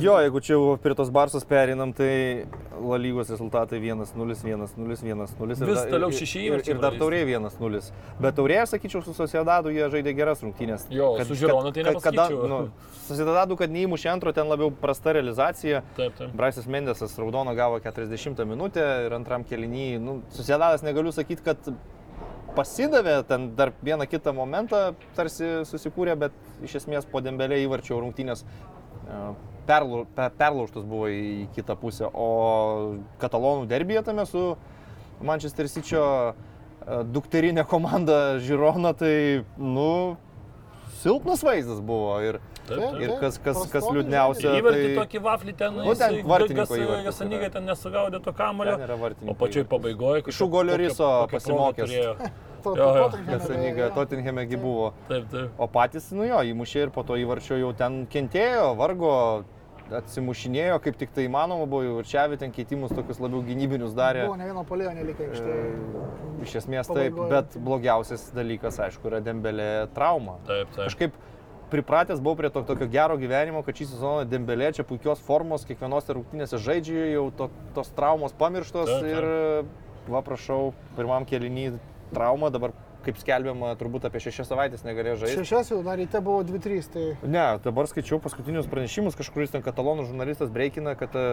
Jo, 0.02 0.18
jeigu 0.26 0.42
čia 0.44 0.54
jau 0.58 0.78
prie 0.82 0.96
tos 0.96 1.10
barsos 1.10 1.44
perinam, 1.46 1.94
tai 1.94 2.46
La 2.78 2.98
lygos 3.02 3.30
rezultatai 3.34 3.80
1-0, 3.82 4.06
1-0, 4.14 5.02
1-0. 5.02 5.66
Vis 5.66 5.80
ir 5.82 5.90
toliau 5.90 6.10
ir- 6.12 6.18
šeši 6.20 6.38
ir- 6.38 6.52
įvarčiai 6.52 6.76
Ir 6.76 6.82
dar 6.82 6.94
praleisti. 6.94 7.00
taurė 7.02 7.22
1-0. 7.26 7.92
Bet 8.22 8.36
taurė, 8.38 8.60
sakyčiau, 8.70 9.02
su 9.04 9.14
Sociedadu 9.18 9.72
jie 9.74 9.88
žaidė 9.90 10.14
geras 10.14 10.44
rungtynės. 10.46 10.86
Jo, 10.94 11.18
su 11.26 11.34
Žironu 11.34 11.72
tai 11.74 11.82
Kada, 11.84 11.96
nepasakyčiau. 11.98 12.27
Nu, 12.32 12.60
Sociedadu, 13.08 13.56
kad 13.56 13.72
neįmušė 13.72 14.10
antro, 14.12 14.34
ten 14.36 14.50
labiau 14.52 14.68
prasta 14.82 15.14
realizacija. 15.16 15.80
Taip, 15.96 16.16
taip. 16.18 16.34
Braisas 16.36 16.66
Mendesas 16.68 17.14
raudoną 17.18 17.54
gavo 17.56 17.80
40 17.80 18.44
minutę 18.46 18.84
ir 19.06 19.14
antram 19.16 19.46
kelinį. 19.48 19.86
Nu, 20.04 20.18
Sociedadas 20.36 20.84
negaliu 20.84 21.14
sakyti, 21.16 21.42
kad 21.46 21.70
pasidavė 22.58 23.22
ten 23.30 23.52
dar 23.56 23.72
vieną 23.86 24.08
kitą 24.10 24.34
momentą, 24.36 24.96
tarsi 25.16 25.64
susikūrė, 25.70 26.18
bet 26.20 26.36
iš 26.66 26.76
esmės 26.82 27.06
po 27.08 27.22
dembelė 27.22 27.62
įvarčio 27.64 28.00
rungtynės 28.02 28.44
e, 28.44 29.22
perlu- 29.70 30.06
pe- 30.18 30.32
perlaužtas 30.40 30.84
buvo 30.84 31.08
į 31.14 31.48
kitą 31.56 31.78
pusę. 31.80 32.10
O 32.12 32.98
katalonų 33.22 33.68
derbėje 33.72 34.04
tame 34.10 34.26
su 34.26 34.58
Manchester 35.22 35.70
City 35.72 35.96
dukterinė 36.88 37.66
komanda 37.68 38.38
Žirona, 38.40 38.94
tai, 38.96 39.44
nu, 39.60 40.16
silpnas 41.02 41.44
vaizdas 41.46 41.80
buvo. 41.82 42.16
Ir, 42.26 42.40
Taip, 42.68 42.80
taip. 42.82 42.98
ir 43.06 43.14
kas, 43.22 43.38
kas, 43.44 43.62
kas 43.72 43.86
liūdniausia, 43.94 44.58
Įvartį 44.60 44.88
tai 44.90 44.96
tokį 44.98 45.22
vaflį 45.24 45.54
ten, 45.62 45.78
Nu, 45.78 45.94
ten 45.96 46.18
yra. 47.48 47.52
ten 47.56 47.70
nesugaudė 47.70 48.20
to 48.26 48.34
kamulio. 48.36 48.76
ten 48.76 48.86
yra 48.90 48.98
vartininkai. 49.00 49.32
O 49.32 49.40
pačioj 49.40 49.66
pabaigoje 49.72 50.26
Iš 50.34 50.42
Ugolio 50.48 50.78
Riso 50.78 51.12
pasimokęs. 51.32 51.96
Jo. 52.68 53.10
Tottenhamegi 53.96 54.58
buvo. 54.60 54.90
Taip, 55.08 55.30
taip. 55.32 55.52
O 55.62 55.68
patys, 55.72 56.10
nu 56.12 56.26
jo, 56.28 56.42
įmušė 56.52 56.82
ir 56.88 56.90
po 56.92 57.04
to 57.08 57.16
įvarčio 57.16 57.56
jau 57.62 57.70
ten 57.78 58.02
kentėjo, 58.12 58.74
vargo, 58.76 59.12
atsimušinėjo, 60.00 60.80
kaip 60.84 60.98
tik 61.00 61.14
tai 61.16 61.28
įmanoma 61.28 61.68
buvo, 61.70 62.02
ir 62.02 62.08
čia 62.10 62.26
ten 62.40 62.52
keitimus 62.56 62.94
tokius 62.96 63.22
labiau 63.24 63.44
gynybinius 63.46 63.96
darė. 63.98 64.26
Buvo 64.28 64.40
ne 64.40 64.50
vieno 64.50 64.64
polėjo 64.68 64.94
nelikė 64.98 65.30
iš 65.32 65.42
tai. 65.46 65.58
Iš 66.44 66.56
esmės 66.62 66.90
taip, 66.92 67.16
Pabaigoje. 67.16 67.30
bet 67.32 67.58
blogiausias 67.64 68.28
dalykas, 68.36 68.80
aišku, 68.88 69.08
yra 69.10 69.22
dembelė 69.24 69.88
trauma. 69.96 70.38
Taip, 70.48 70.70
taip. 70.76 70.84
Kažkaip 70.90 71.18
pripratęs 71.72 72.22
buvau 72.24 72.38
prie 72.40 72.52
to 72.54 72.64
tokio 72.64 72.88
gero 72.92 73.18
gyvenimo, 73.20 73.64
kad 73.66 73.76
šį 73.76 73.90
sezoną 73.92 74.28
Dembelė 74.30 74.72
čia 74.76 74.86
puikios 74.88 75.20
formos, 75.24 75.66
kiekvienose 75.68 76.16
rungtynėse 76.16 76.60
žaidžia, 76.64 77.10
jau 77.18 77.28
to, 77.36 77.50
tos 77.76 77.92
traumos 77.98 78.36
pamirštos 78.38 78.88
Taip, 78.88 79.04
taip. 79.04 79.12
ir, 79.18 80.12
va 80.14 80.24
prašau, 80.24 80.72
pirmam 80.96 81.28
kelinį 81.28 81.74
trauma, 82.14 82.52
dabar 82.54 82.72
kaip 83.08 83.20
skelbiama, 83.22 83.72
turbūt 83.80 84.06
apie 84.10 84.20
šešias 84.24 84.50
savaitės 84.52 84.84
negalėjo 84.86 85.22
žaisti. 85.24 85.42
Šešias 85.42 85.72
jau 85.72 85.80
dar 85.86 85.98
ryte 86.00 86.20
buvo 86.24 86.42
2-3, 86.48 86.90
tai 86.94 87.06
Ne, 87.24 87.46
dabar 87.64 87.88
skaičiau 87.90 88.20
paskutinius 88.24 88.68
pranešimus, 88.72 89.16
kažkuris 89.18 89.54
ten 89.54 89.64
katalonų 89.66 90.08
žurnalistas 90.10 90.52
breikina, 90.54 90.94
kad 91.00 91.16
e, 91.16 91.26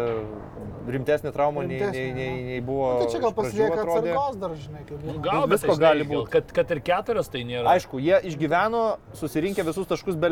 rimtesnė 0.94 1.32
trauma 1.34 1.64
nei, 1.64 1.74
nei, 1.74 1.80
Rimtesnė, 1.82 2.04
nei, 2.14 2.28
nu. 2.30 2.46
nei 2.50 2.60
buvo. 2.64 2.90
nu, 2.94 3.04
tai 3.04 3.14
čia 3.14 3.22
gal 3.24 3.34
pasilieka 3.36 3.80
atsargos 3.82 4.38
dar, 4.42 4.54
žinai, 4.66 4.84
kaip 4.88 5.00
būna. 5.02 5.16
Gal 5.24 5.40
Nu, 5.40 5.50
visko 5.50 5.74
tai, 5.74 5.80
gali 5.82 6.06
būt. 6.08 6.28
Kad, 6.34 6.52
kad 6.60 6.74
ir 6.76 6.82
keturias 6.86 7.32
tai 7.32 7.42
nėra. 7.48 7.66
Aišku, 7.74 8.00
jie 8.02 8.20
išgyveno 8.30 8.84
susirinkę 9.18 9.66
visus 9.66 9.90
taškus 9.90 10.18
be 10.20 10.30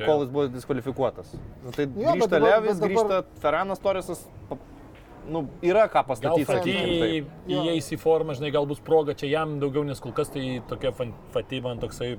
jo. 0.00 0.08
kol 0.08 0.24
jis 0.24 0.32
buvo 0.32 0.46
diskvalifikuotas. 0.56 1.34
Nu, 1.64 1.74
tai 1.76 1.86
bet 1.90 2.00
grįžta 2.16 2.40
Levis, 2.42 2.80
dabar- 2.80 2.94
grįžta 2.96 3.42
Ferranas 3.44 3.82
Torresas. 3.84 4.24
Nu, 5.26 5.46
yra 5.66 5.88
ką 5.90 6.04
pastatyti. 6.06 6.46
Fatį 6.48 6.76
taip. 7.02 7.34
Įeis 7.50 7.90
į 7.92 7.98
formą, 8.02 8.36
žinai, 8.38 8.52
gal 8.54 8.66
bus 8.70 8.80
proga 8.84 9.14
čia 9.18 9.30
jam 9.32 9.58
daugiau, 9.62 9.84
nes 9.86 10.00
kol 10.02 10.14
kas 10.16 10.30
tai 10.34 10.60
tokia 10.70 10.94
Fatį 10.96 11.62
man 11.64 11.82
toksai 11.82 12.16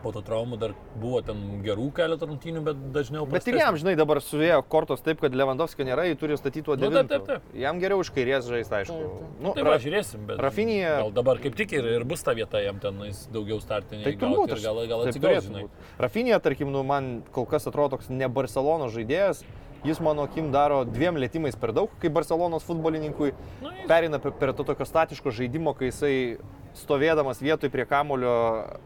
po 0.00 0.12
to 0.14 0.22
traumų 0.24 0.56
dar 0.60 0.72
buvo 1.00 1.20
ten 1.24 1.60
gerų 1.64 1.90
keletą 1.96 2.24
rungtynių, 2.30 2.62
bet 2.64 2.78
dažniau 2.94 3.26
Bet 3.30 3.46
ir 3.50 3.58
jam, 3.60 3.76
žinai, 3.76 3.92
dabar 3.98 4.20
suvėjo 4.24 4.62
kortos 4.72 5.02
taip, 5.04 5.20
kad 5.20 5.34
Lewandowskio 5.36 5.84
nėra, 5.84 6.06
jį 6.08 6.16
turi 6.20 6.38
statyti 6.40 6.64
tuo 6.68 6.76
Nu, 6.80 6.88
taip, 6.94 7.10
taip, 7.10 7.26
taip. 7.28 7.50
Jam 7.60 7.80
geriau 7.82 8.00
iš 8.04 8.12
kairės 8.16 8.48
žaisti, 8.48 8.78
aišku. 8.80 8.96
Taip, 8.96 9.16
taip. 9.20 9.38
Nu, 9.44 9.54
Tai 9.56 9.66
Ra- 9.68 9.78
žiūrėsim, 9.84 10.24
bet... 10.28 10.40
Rafinija- 10.40 10.96
Gal 11.02 11.12
dabar 11.20 11.40
kaip 11.44 11.56
tik 11.58 11.74
ir, 11.76 11.90
ir 11.98 12.06
bus 12.08 12.24
ta 12.24 12.32
vieta 12.36 12.62
jam 12.64 12.80
ten 12.82 13.00
jis 13.10 13.26
daugiau 13.34 13.60
startinį. 13.60 14.04
Tai 14.08 14.14
turbūt, 14.24 14.54
gal, 14.64 14.80
gal 14.90 15.04
taip 15.04 15.12
atsigaus, 15.14 15.48
žinai. 15.50 15.66
Rafinija, 16.00 16.40
tarkim, 16.40 16.72
nu, 16.72 16.82
man 16.86 17.10
kol 17.36 17.44
kas 17.50 17.68
atrodo 17.68 17.98
toks 17.98 18.08
ne 18.12 18.28
Barcelono 18.32 18.88
žaidėjas, 18.92 19.44
jis 19.84 20.00
mano 20.00 20.22
akim 20.28 20.50
daro 20.52 20.84
dviem 20.84 21.16
lėtymais 21.16 21.56
per 21.60 21.72
daug, 21.72 21.88
kaip 22.02 22.12
Barcelonos 22.12 22.62
futbolininkui. 22.66 23.32
Nu, 23.62 23.70
jis- 23.70 23.86
Perina 23.88 24.18
prie, 24.18 24.52
to 24.52 24.64
tokio 24.64 24.84
statiško 24.86 25.30
žaidimo, 25.30 25.74
kai 25.76 25.88
jisai 25.90 26.38
stovėdamas 26.74 27.40
vietoj 27.42 27.70
prie 27.70 27.84
kamulio 27.88 28.78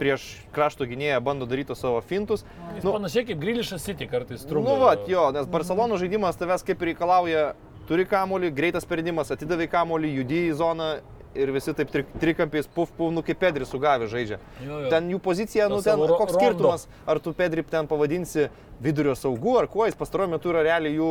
prieš 0.00 0.22
krašto 0.54 0.86
gynėją 0.88 1.18
bando 1.20 1.46
daryti 1.46 1.74
savo 1.76 2.00
fintus. 2.00 2.44
Jis 2.76 2.84
Nu, 2.84 2.92
panašiai 2.94 3.26
kaip 3.26 3.40
Grilišas 3.40 3.82
City 3.84 4.06
kartais 4.08 4.44
trumpai. 4.46 4.72
nu, 4.72 4.80
va, 4.80 4.94
jo, 5.08 5.30
nes 5.32 5.46
Barcelono 5.46 5.96
žaidimas 6.00 6.36
tavęs 6.40 6.62
kaip 6.64 6.80
ir 6.82 6.92
reikalauja, 6.94 7.54
turi 7.88 8.06
kamulį, 8.06 8.52
greitas 8.54 8.84
sprendimas, 8.86 9.30
atidavai 9.34 9.66
kamulį, 9.68 10.14
judi 10.20 10.48
į 10.50 10.54
zoną 10.56 11.00
ir 11.34 11.52
visi 11.54 11.74
taip 11.76 11.90
tri, 11.92 12.04
trikampiais, 12.20 12.66
puf, 12.66 12.90
puf, 12.96 13.12
nu 13.14 13.22
kaip 13.26 13.38
Pedri 13.40 13.66
sugavė 13.68 14.08
žaidžia. 14.10 14.40
Jo, 14.64 14.80
jo. 14.84 14.90
Ten 14.92 15.10
jų 15.12 15.20
pozicija, 15.22 15.68
nu 15.70 15.80
ten 15.84 16.00
ro- 16.00 16.18
koks 16.18 16.34
rondo. 16.34 16.40
skirtumas, 16.40 16.86
ar 17.06 17.20
tu 17.22 17.32
Pedri 17.36 17.62
ten 17.62 17.86
pavadinsi 17.90 18.48
vidurio 18.82 19.14
saugu, 19.14 19.58
ar 19.60 19.68
kuo 19.70 19.86
jis 19.86 19.98
pastaruoju 19.98 20.34
metu 20.34 20.50
yra 20.52 20.64
realiai 20.66 20.96
jų 20.96 21.10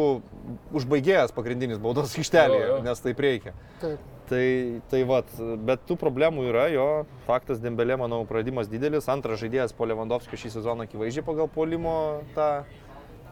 užbaigėjęs 0.80 1.36
pagrindinis 1.36 1.80
baudos 1.82 2.16
jo. 2.68 2.80
nes 2.84 3.00
taip 3.06 3.20
reikia. 3.20 3.54
Taip. 3.82 4.00
Tai, 4.30 4.82
tai 4.92 5.00
vat, 5.10 5.26
bet 5.66 5.88
tų 5.90 5.96
problemų 5.98 6.44
yra, 6.52 6.68
jo, 6.70 6.84
faktas 7.26 7.58
Dembelė, 7.64 7.96
manau, 7.98 8.20
praradimas 8.30 8.68
didelis, 8.70 9.08
antras 9.10 9.40
žaidėjas 9.42 9.74
po 9.74 9.88
Lewandowskio 9.90 10.38
šį 10.38 10.52
sezoną 10.60 10.86
akivaizdžiai 10.86 11.26
pagal 11.26 11.50
polimo 11.50 12.22
tą 12.36 12.50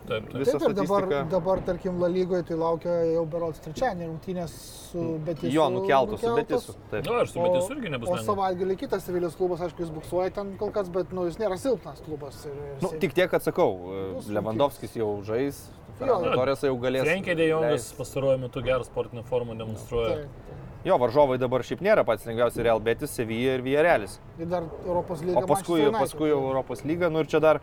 Taip, 0.08 0.28
taip. 0.32 0.38
visą 0.41 0.60
Taip, 0.62 0.76
dabar, 0.78 1.08
dabar, 1.32 1.62
tarkim, 1.68 1.99
La 2.01 2.08
lygoje 2.12 2.45
tai 2.47 2.58
laukia 2.60 2.93
jau 3.12 3.24
berots 3.30 3.60
trečiadienį 3.66 4.08
rungtynės 4.12 4.53
su 4.91 5.05
Betisu. 5.28 5.53
Jo, 5.53 5.66
nukeltos 5.74 6.22
su 6.24 6.36
Betisu. 6.38 6.76
Taip. 6.91 7.08
Na, 7.10 7.22
aš 7.26 7.34
su 7.36 7.43
Betis 7.43 7.72
irgi 7.76 7.91
nebus 7.93 8.10
O 8.12 8.16
lengva. 8.16 8.28
savaitgalį 8.32 8.78
kitas 8.84 9.03
Sevilijos 9.08 9.36
klubas, 9.39 9.64
aišku, 9.68 9.84
jis 9.84 9.91
buksuoja 9.97 10.32
ten 10.39 10.53
kol 10.62 10.72
kas, 10.76 10.88
bet 10.93 11.12
nu, 11.16 11.26
jis 11.28 11.39
nėra 11.41 11.58
silpnas 11.60 11.99
klubas. 12.05 12.39
Ir, 12.47 12.55
ir 12.55 12.86
Nu, 12.86 12.93
tik 13.03 13.14
tiek, 13.18 13.30
kad 13.32 13.43
sakau, 13.43 13.74
Bus 14.16 14.32
Lewandowskis 14.32 14.95
jau 14.95 15.12
žais, 15.28 15.66
Jo. 15.97 16.20
Torres 16.38 16.62
jau 16.62 16.76
galės. 16.78 17.01
Frenkė 17.08 17.34
Dejongas 17.39 17.88
pastaruoju 17.97 18.38
metu 18.43 18.62
gerą 18.62 18.86
sportinę 18.86 19.24
formą 19.26 19.55
demonstruoja. 19.58 20.20
Taip. 20.20 20.53
Jo, 20.86 20.95
varžovai 21.01 21.39
dabar 21.41 21.64
šiaip 21.66 21.82
nėra 21.82 22.03
pats 22.05 22.28
lengviausias 22.30 22.62
Real 22.64 22.80
Betis, 22.80 23.10
Sevilla 23.18 23.55
ir 23.58 23.64
Villarealis. 23.66 24.20
Ir 24.38 24.45
dar 24.45 24.64
Europos 24.86 25.24
lyga. 25.26 25.41
O 25.41 25.47
paskui, 25.49 25.82
paskui 25.91 26.30
jau 26.30 26.38
Europos 26.51 26.86
lyga, 26.86 27.10
nu 27.10 27.26
ir 27.26 27.28
čia 27.28 27.41
dar 27.43 27.60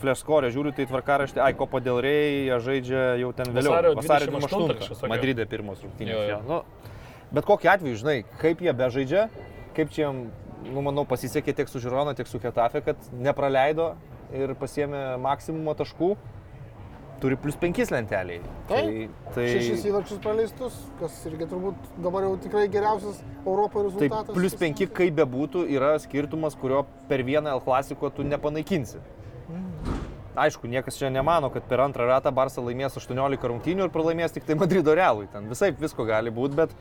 Fleškorė, 0.00 0.50
žiūriu, 0.54 0.70
tai 0.76 0.86
tvarkaraštė, 0.88 1.40
ai, 1.42 1.52
Kopa 1.58 1.80
del 1.82 1.98
Rey, 2.04 2.46
jie 2.46 2.58
žaidžia 2.62 3.02
jau 3.20 3.32
ten 3.36 3.50
vėliau. 3.50 3.74
Vasario 3.98 4.30
28 4.30 4.78
kažkas 4.78 5.00
tokio. 5.02 5.10
Madride 5.10 5.46
pirmos 5.50 5.82
rungtynės. 5.82 6.14
Jo, 6.14 6.22
jo. 6.22 6.36
jo. 6.36 6.40
Nu, 6.46 6.92
bet 7.34 7.48
kokiu 7.48 7.72
atveju, 7.74 7.98
žinai, 8.04 8.16
kaip 8.40 8.62
jie 8.62 8.74
bežaidžia, 8.76 9.26
kaip 9.76 9.90
čia 9.90 10.06
jiem, 10.06 10.22
nu, 10.70 10.84
manau, 10.86 11.04
pasisekė 11.08 11.56
tiek 11.58 11.72
su 11.72 11.82
Žirona, 11.82 12.14
tiek 12.16 12.30
su 12.30 12.40
Hetafe, 12.42 12.84
kad 12.86 13.10
nepraleido 13.12 13.94
ir 14.34 14.54
pasiemė 14.58 15.16
maksimumą 15.22 15.76
taškų. 15.82 16.14
Turi 17.16 17.36
plus 17.40 17.56
5 17.56 17.78
lenteliai. 17.94 18.42
Taip. 18.68 19.12
tai, 19.32 19.44
Šešis 19.48 19.86
įvarčius 19.88 20.18
praleistus, 20.20 20.74
kas 21.00 21.14
irgi 21.30 21.46
turbūt 21.48 21.86
dabar 22.04 22.26
jau 22.26 22.34
tikrai 22.44 22.66
geriausias 22.68 23.22
Europoje 23.40 23.86
Tai 23.86 24.02
rezultatas. 24.04 24.36
plus 24.36 24.56
5, 24.60 24.82
kaip 24.92 25.14
bebūtų, 25.16 25.62
yra 25.72 25.94
skirtumas, 26.02 26.58
kurio 26.60 26.82
per 27.08 27.24
vieną 27.24 27.56
L 27.56 27.62
klasiko 27.64 28.12
tu 28.12 28.26
nepanaikinsi. 28.26 29.00
Aišku, 30.36 30.68
niekas 30.68 30.98
čia 31.00 31.08
nemano, 31.08 31.48
kad 31.52 31.64
per 31.64 31.80
antrą 31.80 32.04
ratą 32.10 32.32
Barça 32.34 32.60
laimės 32.60 32.98
18 33.00 33.48
rungtynių 33.52 33.86
ir 33.86 33.92
pralaimės 33.94 34.34
tik 34.36 34.44
tai 34.44 34.58
Madrido 34.60 34.92
realui. 34.96 35.30
Ten 35.32 35.48
visai 35.48 35.70
visko 35.72 36.04
gali 36.04 36.32
būti, 36.34 36.58
bet 36.58 36.74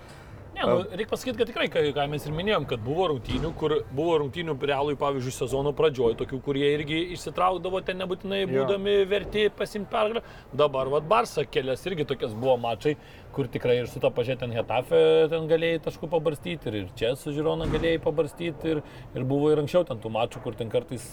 Ne, 0.55 0.63
nu, 0.63 0.83
reikia 0.87 1.11
pasakyti, 1.11 1.35
kad 1.41 1.49
tikrai, 1.49 1.65
ką, 1.67 2.03
mes 2.07 2.23
ir 2.23 2.31
minėjom, 2.31 2.63
kad 2.69 2.79
buvo 2.83 3.09
rungtynių, 3.11 3.49
kur 3.59 3.73
buvo 3.95 4.13
rungtynių 4.21 4.53
realui, 4.69 4.93
pavyzdžiui, 4.99 5.33
sezono 5.35 5.73
pradžioj, 5.75 6.15
tokių, 6.21 6.39
kurie 6.45 6.69
irgi 6.77 7.01
išsitraukdavo 7.17 7.81
ten 7.83 7.99
nebūtinai 7.99 8.45
Jo. 8.45 8.53
būdami 8.53 8.93
verti 9.11 9.49
pasimti 9.51 9.91
pergalę. 9.91 10.23
Dabar, 10.55 10.87
vad, 10.93 11.09
Barsa 11.11 11.43
kelias 11.43 11.83
irgi 11.89 12.07
tokias 12.07 12.31
buvo 12.39 12.55
mačai, 12.63 12.95
kur 13.35 13.49
tikrai 13.51 13.81
ir 13.81 13.91
su 13.91 13.99
to 13.99 14.07
pažiūrėt 14.15 14.45
ten 14.45 14.55
Hetafe 14.55 15.01
ten 15.33 15.49
galėjai 15.51 15.81
taškų 15.89 16.07
pabarstyti, 16.15 16.71
ir, 16.71 16.79
ir 16.85 16.95
čia 16.95 17.11
su 17.19 17.35
Žirona 17.35 17.67
galėjai 17.73 17.99
pabarstyti, 18.07 18.77
ir, 18.77 18.83
ir 19.11 19.27
buvo 19.27 19.51
ir 19.51 19.59
anksčiau 19.65 19.83
ten 19.89 19.99
tų 19.99 20.13
mačų, 20.15 20.45
kur 20.45 20.55
ten 20.55 20.71
kartais 20.71 21.09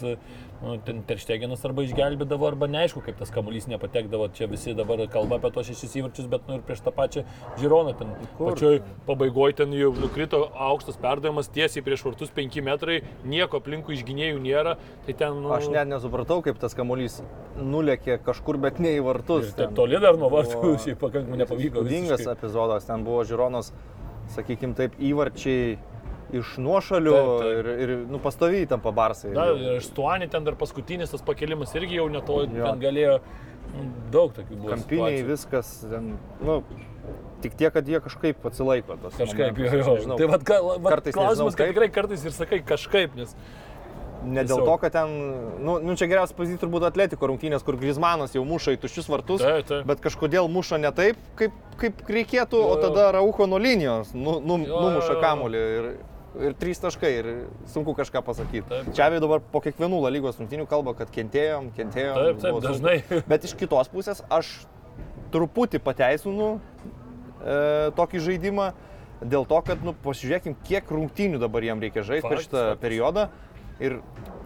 nu, 0.63 0.77
ten 0.87 1.03
teršteginas 1.07 1.65
arba 1.67 1.85
išgelbėdavo, 1.87 2.47
arba 2.47 2.69
neaišku, 2.71 3.03
kaip 3.07 3.19
tas 3.19 3.33
kamuolys 3.35 3.67
nepatekdavo. 3.71 4.29
Čia 4.37 4.49
visi 4.51 4.75
dabar 4.79 5.03
kalba 5.13 5.39
apie 5.41 5.51
tos 5.55 5.69
šešis 5.71 5.97
įvarčius, 6.01 6.29
bet 6.31 6.47
nu 6.49 6.59
ir 6.59 6.65
prieš 6.67 6.85
tą 6.87 6.95
pačią 6.95 7.25
Žironą 7.61 7.95
ten 7.99 8.13
Kur? 8.39 8.53
pačioj 8.53 8.81
pabaigoje 9.09 9.59
ten 9.63 9.75
jau 9.77 9.93
nukrito 9.97 10.45
aukštas 10.69 10.99
perdavimas 11.03 11.51
tiesiai 11.53 11.85
prieš 11.85 12.07
vartus 12.09 12.33
5 12.35 12.61
metrai, 12.65 13.01
nieko 13.27 13.63
aplinkų 13.63 13.97
išginėjų 13.99 14.43
nėra. 14.43 14.77
Tai 15.07 15.17
ten... 15.19 15.41
Nu, 15.43 15.53
aš 15.57 15.69
net 15.75 15.91
nesupratau, 15.91 16.41
kaip 16.47 16.61
tas 16.63 16.77
kamuolys 16.79 17.21
nulėkė 17.59 18.21
kažkur, 18.27 18.61
bet 18.63 18.79
ne 18.83 18.97
į 18.99 19.07
vartus. 19.07 19.51
ir 19.51 19.59
taip 19.59 19.75
toli 19.79 20.01
dar 20.03 20.19
nuo 20.21 20.31
vartų 20.33 20.77
šiaip 20.85 21.01
pakankamai 21.03 21.43
nepavyko. 21.43 21.83
Visiškai. 21.87 22.37
epizodas, 22.37 22.87
ten 22.89 23.05
buvo 23.07 23.25
Žironos, 23.27 23.73
sakykime 24.37 24.79
taip, 24.79 24.95
įvarčiai 25.03 25.77
iš 26.33 26.55
nuošalių 26.63 27.13
Taip, 27.15 27.33
taip. 27.43 27.59
ir, 27.61 27.71
ir 27.85 27.95
nu, 28.11 28.19
pastoviai 28.25 28.67
tam 28.71 28.81
pabarsai. 28.85 29.33
Na, 29.37 29.51
ir 29.53 29.81
Stuani 29.85 30.29
ten 30.33 30.45
dar 30.45 30.55
paskutinis 30.61 31.11
tas 31.13 31.23
pakelimas 31.23 31.75
irgi 31.77 31.99
jau 32.01 32.09
neto, 32.13 32.43
Jo. 32.47 32.67
ten 32.71 32.81
galėjo 32.81 33.19
nu, 33.73 33.89
daug 34.13 34.33
tokių 34.37 34.57
buvo. 34.59 34.71
Kampiniai 34.75 35.19
situacijų. 35.19 35.29
viskas, 35.33 35.73
ten, 35.91 36.13
nu, 36.45 36.63
tik 37.43 37.57
tiek, 37.59 37.73
kad 37.75 37.89
jie 37.89 38.01
kažkaip 38.05 38.45
atsilaiko. 38.49 38.97
tos 39.03 39.15
Kažkaip 39.19 39.53
momentus, 39.59 39.73
jo, 39.73 39.83
jo. 39.83 39.97
nežinau. 39.99 40.17
Tai 40.23 40.31
vad, 40.33 40.45
ka, 40.47 40.61
vat, 40.63 40.93
Kartais 40.97 41.15
klausimas, 41.17 41.55
kad 41.59 41.69
tikrai 41.73 41.89
kartais 41.91 42.25
ir 42.25 42.33
sakai 42.33 42.63
kažkaip, 42.63 43.15
nes 43.19 43.37
Ne 44.23 44.45
dėl 44.47 44.61
tiesiog- 44.61 44.67
to, 44.71 44.75
kad 44.79 44.93
ten, 44.95 45.09
nu, 45.67 45.81
nu 45.83 45.97
čia 45.99 46.07
geriausias 46.07 46.37
pavyzdys 46.39 46.61
turbūt 46.63 46.85
atletiko 46.87 47.27
rungtynės, 47.27 47.65
kur 47.67 47.75
Grizmanas 47.75 48.31
jau 48.37 48.45
muša 48.47 48.77
į 48.77 48.79
tuščius 48.85 49.09
vartus, 49.11 49.43
Taip, 49.43 49.67
taip. 49.67 49.83
bet 49.91 49.99
kažkodėl 50.05 50.47
muša 50.47 50.79
ne 50.79 50.93
taip, 50.95 51.17
kaip, 51.35 51.51
kaip 51.81 52.05
reikėtų, 52.07 52.55
Jo, 52.55 52.69
o 52.71 52.77
jo. 52.77 52.83
tada 52.85 53.09
Rauko 53.19 53.49
nuo 53.51 53.59
linijos 53.59 54.13
nu, 54.15 54.37
nu, 54.39 54.61
Jo, 54.63 54.79
numuša 54.79 55.17
kamolį 55.19 55.65
ir, 55.81 55.89
ir 56.41 56.55
trys 56.59 56.81
taškai 56.83 57.11
ir 57.19 57.31
sunku 57.73 57.95
kažką 57.97 58.23
pasakyti. 58.25 58.65
Taip. 58.69 58.93
Čia 58.97 59.09
dabar 59.21 59.43
po 59.53 59.61
kiekvienų 59.65 60.01
lygos 60.13 60.41
rungtynių 60.41 60.67
kalba, 60.71 60.95
kad 60.99 61.11
kentėjom, 61.13 61.73
kentėjom. 61.77 62.17
Taip, 62.17 62.41
taip, 62.41 62.55
buvo 62.55 62.63
sunku. 62.63 62.69
dažnai. 62.69 63.23
Bet 63.33 63.49
iš 63.49 63.57
kitos 63.59 63.91
pusės 63.93 64.23
aš 64.33 64.55
truputį 65.33 65.81
pateisinu 65.83 66.55
e, 66.57 67.91
tokį 67.99 68.25
žaidimą 68.29 68.73
dėl 69.23 69.47
to, 69.49 69.61
kad, 69.67 69.83
nu, 69.87 69.95
pasižiūrėkim, 70.05 70.57
kiek 70.67 70.89
rungtynių 70.91 71.41
dabar 71.43 71.65
jam 71.67 71.83
reikia 71.83 72.05
žaisti 72.07 72.29
per 72.29 72.43
šitą 72.43 72.63
faktas. 72.63 72.83
periodą. 72.83 73.29
Ir 73.83 73.99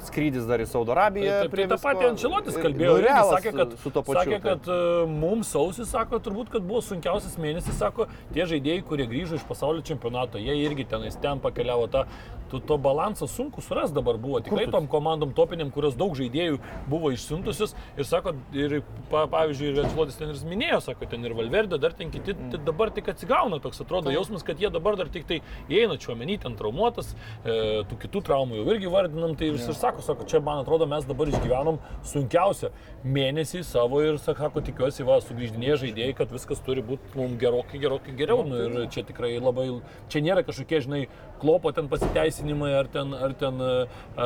skrydis 0.07 0.47
dar 0.49 0.63
į 0.63 0.67
Saudo 0.71 0.95
Arabiją. 0.95 1.33
Taip, 1.33 1.47
taip, 1.47 1.53
prie 1.55 1.65
tai 1.67 1.77
tą 1.77 1.79
patį 1.83 2.09
Ančelotis 2.11 2.57
Ir- 2.57 2.63
kalbėjo. 2.67 2.93
nu, 2.93 3.01
irgi 3.01 3.07
Realas 3.09 3.33
sakė, 3.35 3.53
kad, 3.57 3.75
su 3.83 3.91
pačiu. 4.07 4.19
sakė, 4.21 4.39
taip. 4.39 4.45
kad 4.47 4.69
uh, 4.73 5.11
mums 5.11 5.51
sausis, 5.57 5.91
sako, 5.91 6.21
turbūt, 6.23 6.53
kad 6.53 6.67
buvo 6.69 6.83
sunkiausias 6.85 7.37
mėnesis, 7.43 7.77
sako, 7.81 8.07
tie 8.35 8.47
žaidėjai, 8.47 8.85
kurie 8.87 9.07
grįžo 9.11 9.41
iš 9.41 9.47
pasaulio 9.49 9.83
čempionato, 9.87 10.39
jie 10.39 10.55
irgi 10.63 10.87
tenais 10.93 11.17
ten 11.23 11.43
pakeliavo 11.43 11.89
tą, 11.93 12.05
tu, 12.51 12.61
to 12.61 12.79
balansą 12.79 13.29
sunku 13.31 13.63
suras 13.65 13.93
dabar 13.95 14.19
buvo. 14.19 14.41
Tikrai 14.45 14.67
tom 14.73 14.89
komandom 14.91 15.33
topiniam, 15.37 15.71
kurios 15.75 15.97
daug 15.99 16.17
žaidėjų 16.19 16.59
buvo 16.91 17.13
išsiuntusius 17.15 17.75
ir 17.97 18.09
sako, 18.09 18.35
ir 18.57 18.81
pa, 19.11 19.27
pavyzdžiui, 19.33 19.73
ir 19.73 19.83
Ančelotis 19.85 20.19
ten 20.21 20.33
ir 20.33 20.43
minėjo, 20.49 20.81
sako, 20.89 21.09
ten 21.11 21.25
ir 21.27 21.37
Valverdė, 21.37 21.81
dar 21.83 21.95
ten 21.97 22.11
kiti, 22.15 22.35
mm. 22.35 22.65
dabar 22.67 22.93
tik 22.95 23.11
atsigauna 23.13 23.61
toks 23.63 23.83
atrodo 23.85 24.13
jausmas, 24.15 24.45
kad 24.47 24.61
jie 24.61 24.71
dabar 24.73 24.99
dar 24.99 25.11
tik 25.13 25.27
tai 25.29 25.41
įeina 25.71 25.99
čiuomenį, 26.01 26.39
ten 26.45 26.59
traumuotas, 26.59 27.13
e, 27.45 27.85
tų 27.91 28.01
kitų 28.07 28.25
traumų 28.29 28.61
jau 28.61 28.67
irgi 28.75 28.93
vardinam, 28.93 29.37
tai 29.39 29.51
ir, 29.53 29.61
ir 29.61 29.79
sako, 29.79 30.05
sako, 30.07 30.27
čia 30.31 30.43
man 30.45 30.63
atrodo 30.63 30.89
mes 30.91 31.07
dabar 31.09 31.31
išgyvenom 31.33 31.81
sunkiausią 32.07 32.73
mėnesį 33.07 33.63
savo 33.67 34.03
ir 34.05 34.21
sako, 34.23 34.63
tikiuosi, 34.67 35.05
va, 35.07 35.19
sugrįždinėje 35.25 35.81
žaidėjai, 35.85 36.17
kad 36.19 36.33
viskas 36.35 36.63
turi 36.67 36.85
būti 36.87 37.15
mums 37.19 37.39
gerokai, 37.41 37.81
gerokai 37.83 38.15
geriau. 38.19 38.45
Nu, 38.47 38.59
ir 38.67 38.91
čia 38.93 39.05
tikrai 39.07 39.37
labai, 39.39 39.69
čia 40.13 40.23
nėra 40.25 40.45
kažkokie, 40.47 40.83
žinai, 40.87 41.03
klopo 41.41 41.73
ten 41.77 41.89
pasiteisinimai 41.91 42.73
ar 42.79 42.89
ten, 42.93 43.13
ar 43.15 43.35
ten 43.39 43.61
e, 43.63 43.71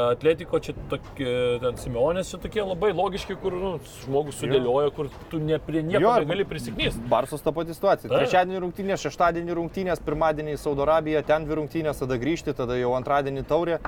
atletiko, 0.01 0.61
čia 0.63 0.75
tokie, 0.91 1.33
ten 1.63 1.81
Simeonės, 1.81 2.33
čia 2.33 2.41
tokie 2.43 2.63
labai 2.65 2.93
logiški, 2.97 3.37
kur 3.43 3.57
nu, 3.59 3.73
žmogus 4.05 4.41
sudėlioja, 4.41 4.93
kur 4.97 5.11
tu 5.33 5.41
ne 5.43 5.59
prie 5.63 5.83
nieko 5.87 6.03
Jo, 6.05 6.15
negali 6.25 6.47
prisiknysti. 6.49 7.05
Barsos 7.11 7.45
ta 7.45 7.55
pati 7.57 7.77
situacija. 7.77 8.09
Taip. 8.09 8.17
Trečiadienį 8.17 8.63
rungtynės, 8.67 9.05
šeštadienį 9.07 9.59
rungtynės, 9.59 10.03
pirmadienį 10.07 10.57
į 10.57 10.63
Saudo 10.63 10.87
Arabiją, 10.87 11.25
ten 11.27 11.49
dvi 11.49 11.61
rungtynės, 11.61 12.01
tada 12.05 12.19
grįžti, 12.21 12.57
tada 12.57 12.79
jau 12.79 12.95
antradienį 12.99 13.45
taurė, 13.51 13.81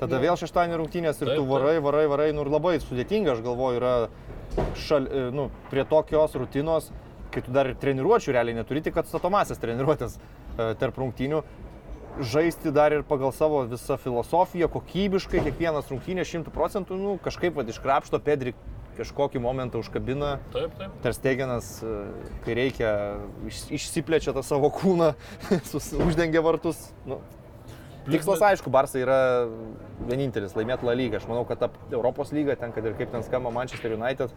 tada 0.00 0.20
vėl 0.22 0.38
šeštadienį 0.40 0.82
rungtynės 0.82 1.22
ir 1.22 1.32
Taip, 1.32 1.40
tu 1.40 1.46
varai, 1.50 1.78
varai, 1.84 2.06
varai, 2.10 2.32
nu 2.36 2.46
ir 2.46 2.52
labai 2.52 2.78
sudėtinga, 2.82 3.36
aš 3.36 3.44
galvoju, 3.46 3.80
yra 3.80 3.94
šal, 4.80 5.06
e, 5.06 5.30
nu, 5.34 5.48
prie 5.70 5.84
tokios 5.88 6.34
rutinos, 6.38 6.90
kai 7.30 7.42
tu 7.46 7.54
dar 7.54 7.70
ir 7.70 7.78
treniruočių 7.80 8.34
realiai 8.34 8.58
neturi, 8.58 8.82
tik 8.84 8.98
atstatomasias 9.00 9.60
treniruotės 9.62 10.16
e, 10.18 10.72
tarp 10.80 10.98
rungtynių. 10.98 11.42
Žaisti 12.18 12.72
dar 12.74 12.92
ir 12.92 13.04
pagal 13.06 13.30
savo 13.32 13.62
visą 13.70 13.96
filosofiją, 14.00 14.66
kokybiškai, 14.72 15.40
kiekvienas 15.46 15.88
rungtynės 15.92 16.28
šimtų 16.28 16.52
procentų, 16.52 16.98
nu, 16.98 17.14
kažkaip 17.22 17.54
vad 17.56 17.70
iškrapšto, 17.70 18.18
Pedri 18.24 18.52
kažkokį 18.98 19.40
momentą 19.40 19.80
užkabina, 19.80 20.34
Taip, 20.52 20.74
taip. 20.76 20.96
Terstegenas, 21.04 21.68
e, 21.86 21.92
kai 22.44 22.56
reikia, 22.58 22.90
iš, 23.48 23.62
išsiplečia 23.78 24.34
tą 24.36 24.42
savo 24.44 24.68
kūną, 24.74 25.12
sus- 25.70 25.94
uždengia 25.94 26.42
vartus. 26.44 26.90
Nu, 27.08 27.20
tikslas 28.10 28.42
aišku, 28.50 28.68
Barsa 28.74 29.00
yra 29.00 29.20
vienintelis 30.10 30.52
laimėti 30.58 30.84
La 30.88 30.96
lygą. 30.98 31.20
Aš 31.22 31.28
manau, 31.30 31.46
kad 31.48 31.62
ta 31.62 31.70
Europos 31.94 32.34
lyga, 32.36 32.58
ten 32.60 32.74
kad 32.76 32.84
ir 32.90 32.98
kaip 32.98 33.14
ten 33.14 33.24
skamba 33.24 33.54
Manchester 33.54 33.94
United, 33.96 34.34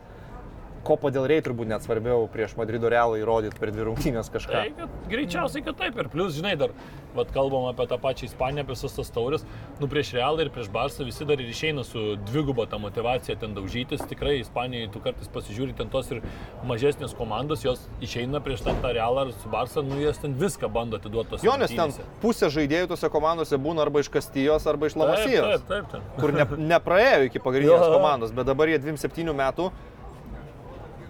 kopo 0.84 1.12
dėl 1.14 1.28
rei 1.30 1.42
turbūt 1.44 1.70
net 1.70 1.86
svarbiau 1.86 2.28
prieš 2.32 2.58
Madrido 2.60 2.90
realą 2.92 3.18
įrodyti 3.22 3.60
per 3.60 3.72
dvi 3.74 3.88
rungtynės 3.88 4.30
kažką. 4.34 4.54
Tai, 4.54 4.74
kad, 4.78 4.98
greičiausiai, 5.12 5.64
kad 5.66 5.80
taip. 5.80 5.98
Ir 6.00 6.10
plus, 6.12 6.36
žinai, 6.36 6.54
dar, 6.60 6.74
vad 7.16 7.32
kalbam 7.34 7.70
apie 7.70 7.86
tą 7.90 8.00
pačią 8.02 8.28
Ispaniją, 8.28 8.66
apie 8.66 8.76
visas 8.76 8.96
tas 8.98 9.12
taurės, 9.14 9.46
nu 9.80 9.90
prieš 9.92 10.14
Realą 10.18 10.46
ir 10.46 10.52
prieš 10.54 10.70
Barsą 10.74 11.08
visi 11.08 11.28
dar 11.30 11.42
ir 11.42 11.50
išeina 11.50 11.86
su 11.88 12.18
dviguba 12.28 12.66
ta 12.70 12.80
motivacija 12.82 13.38
ten 13.40 13.56
daužytis. 13.56 14.04
Tikrai 14.10 14.40
Ispanijai 14.42 14.90
tu 14.94 15.02
kartais 15.04 15.32
pasižiūri 15.34 15.78
ten 15.78 15.92
tos 15.94 16.12
ir 16.14 16.24
mažesnės 16.68 17.16
komandos, 17.18 17.64
jos 17.66 17.86
išeina 18.04 18.44
prieš 18.44 18.66
ten 18.68 18.82
tą 18.84 18.94
Realą 18.98 19.28
ar 19.28 19.34
su 19.38 19.52
Barsą, 19.54 19.86
nu 19.88 20.02
jos 20.02 20.20
ten 20.24 20.36
viską 20.40 20.72
bando 20.74 21.00
atiduoti 21.00 21.36
tos 21.36 21.48
Jo, 21.48 21.56
nes 21.62 21.72
ten 21.74 21.96
pusė 22.24 22.52
žaidėjų 22.54 22.92
tose 22.94 23.10
komandose 23.14 23.60
būna 23.62 23.86
arba 23.86 24.04
iš 24.04 24.12
Kastijos, 24.14 24.68
arba 24.70 24.90
iš 24.90 24.98
Lamasijos. 25.00 25.64
Taip, 25.64 25.70
taip, 25.70 25.92
taip. 25.96 26.14
kur 26.20 26.36
ne, 26.36 26.48
nepraėjo 26.74 27.30
iki 27.30 27.44
pagrindinės 27.44 27.90
komandos, 27.98 28.36
bet 28.36 28.50
dabar 28.50 28.72
jie 28.72 28.82
27 28.84 29.34
metų 29.38 29.72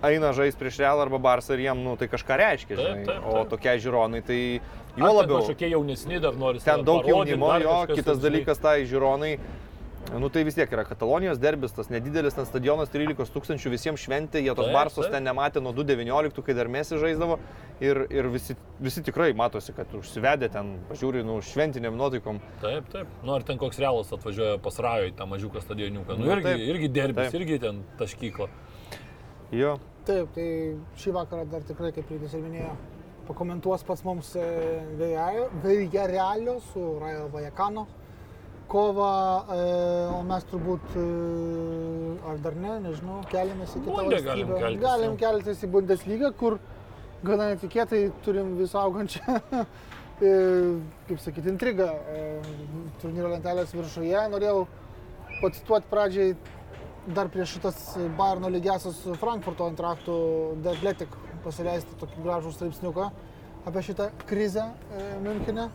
eina 0.03 0.33
žaisti 0.35 0.59
prieš 0.59 0.77
Real 0.83 0.99
arba 1.01 1.17
Barsą 1.23 1.55
ir 1.57 1.65
jiem 1.67 1.83
nu, 1.83 1.95
tai 1.97 2.07
kažką 2.11 2.37
reiškia. 2.43 2.75
Taip, 2.75 2.85
Žinai. 2.85 3.05
taip, 3.07 3.25
O 3.25 3.35
taip. 3.39 3.49
tokie 3.55 3.75
žiūronai, 3.83 4.23
tai 4.27 4.39
juo 4.99 5.11
labiau. 5.15 5.41
Kažkokie 5.41 5.69
jaunesni 5.73 6.19
dar 6.23 6.35
nori 6.35 6.59
Ten 6.63 6.83
daug 6.87 7.07
jaunimo, 7.07 7.53
jo, 7.63 7.77
kitas 7.95 8.17
tai 8.19 8.29
dalykas, 8.29 8.59
tai 8.63 8.81
žiūronai. 8.89 9.37
Nu 10.19 10.27
tai 10.27 10.41
vis 10.43 10.53
tiek 10.53 10.67
yra 10.67 10.83
Katalonijos 10.83 11.37
derbis, 11.39 11.71
tas 11.71 11.87
nedidelis 11.87 12.35
ten 12.35 12.43
stadionas 12.45 12.89
13 12.91 13.31
tūkstančių 13.31 13.69
visiems 13.71 14.01
šventė, 14.03 14.41
jie 14.43 14.51
tos 14.51 14.65
Taip, 14.67 14.73
Barsos 14.75 15.05
taip. 15.07 15.13
ten 15.15 15.23
nematė 15.23 15.61
nuo 15.63 15.71
2019, 15.71 16.43
kai 16.43 16.53
dar 16.57 16.67
mesi 16.67 16.97
žaisdavo 16.99 17.37
ir, 17.79 18.01
ir 18.11 18.27
visi, 18.27 18.57
visi 18.83 18.99
tikrai 19.07 19.29
matosi, 19.33 19.71
kad 19.73 19.87
užsivedė 19.95 20.51
ten, 20.51 20.73
pažiūri, 20.91 21.23
nu, 21.23 21.39
šventiniam 21.41 21.95
nuotaikom. 21.95 22.41
Taip, 22.61 22.91
taip. 22.91 23.07
Nu, 23.23 23.31
ar 23.37 23.47
ten 23.47 23.57
koks 23.57 23.79
realas 23.79 24.11
atvažiuoja 24.11 24.59
pas 24.61 24.75
Rajo 24.83 25.07
į 25.07 25.15
tą 25.15 25.29
mažiuką 25.31 25.63
stadioniuką. 25.63 26.19
Nu, 26.19 26.25
Nu, 26.27 26.35
irgi, 26.35 26.49
taip. 26.51 26.67
irgi 26.75 26.91
derbis, 26.99 27.31
Taip. 27.31 27.39
irgi 27.41 27.59
ten 27.63 27.81
taškyko. 28.03 28.49
Jo. 29.53 29.77
Taip, 30.07 30.33
tai 30.35 30.47
šį 30.99 31.15
vakarą 31.15 31.47
dar 31.51 31.63
tikrai, 31.67 31.93
kaip 31.95 32.09
Rytis 32.11 32.33
ir 32.35 32.43
minėjo, 32.43 32.73
pakomentuos 33.29 33.85
pats 33.87 34.03
mums 34.03 34.33
Villarrealio 34.99 36.57
su 36.71 36.87
Rajo 36.99 37.29
Vajakano 37.31 37.85
kovą, 38.73 39.43
e, 39.53 39.63
o 40.13 40.21
mes 40.27 40.45
turbūt, 40.49 40.95
e, 40.97 41.05
ar 42.29 42.39
dar 42.43 42.55
ne, 42.57 42.77
nežinau, 42.87 43.19
keliamės 43.31 43.75
į 43.77 43.81
kitą 43.83 43.97
Bundę 43.97 44.21
galim 44.25 44.53
keltis, 44.53 44.79
galim 44.81 45.17
keltis 45.21 45.63
į 45.65 45.69
Bundeslygą, 45.75 46.31
kur 46.39 46.57
gana 47.23 47.51
netikėtai 47.53 48.01
turim 48.25 48.55
vis 48.59 48.73
augančią, 48.79 49.37
e, 50.29 50.33
kaip 51.09 51.21
sakyti, 51.21 51.51
intrigą 51.53 51.89
e, 51.91 52.23
turnyro 53.03 53.31
lentelės 53.35 53.75
viršuje. 53.75 54.25
Norėjau 54.33 54.65
pacituoti 55.41 55.91
pradžiai 55.91 56.35
dar 57.07 57.29
prieš 57.29 57.57
šitas 57.57 57.79
Bayerno 58.17 58.49
lygiasias 58.53 59.01
Frankfurto 59.19 59.67
antraktų 59.67 60.15
The 60.63 60.75
Athletic 60.77 61.15
pasileisti 61.43 61.97
tokį 61.99 62.23
gražų 62.23 62.53
straipsniuką 62.55 63.09
apie 63.67 63.83
šitą 63.83 64.09
krizę 64.27 64.69
e, 64.69 65.03
Münchene. 65.23 65.69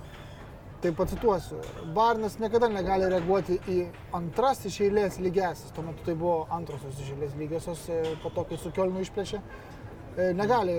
Tai 0.79 0.93
pacituosiu. 0.95 1.57
Bayernas 1.95 2.37
niekada 2.39 2.69
negali 2.71 3.09
reaguoti 3.11 3.57
į 3.67 3.81
antras 4.15 4.61
iš 4.69 4.77
eilės 4.87 5.17
lygiasis. 5.19 5.73
Tuo 5.75 5.83
metu 5.83 6.05
tai 6.07 6.15
buvo 6.15 6.45
antrosios 6.55 7.01
iš 7.03 7.17
eilės 7.17 7.35
lygiosios, 7.41 7.83
e, 7.91 8.15
po 8.23 8.31
to, 8.31 8.45
kai 8.47 8.61
su 8.63 8.71
Kielnu 8.77 9.03
išplėšė. 9.03 9.41
E, 9.43 10.29
Negali 10.39 10.77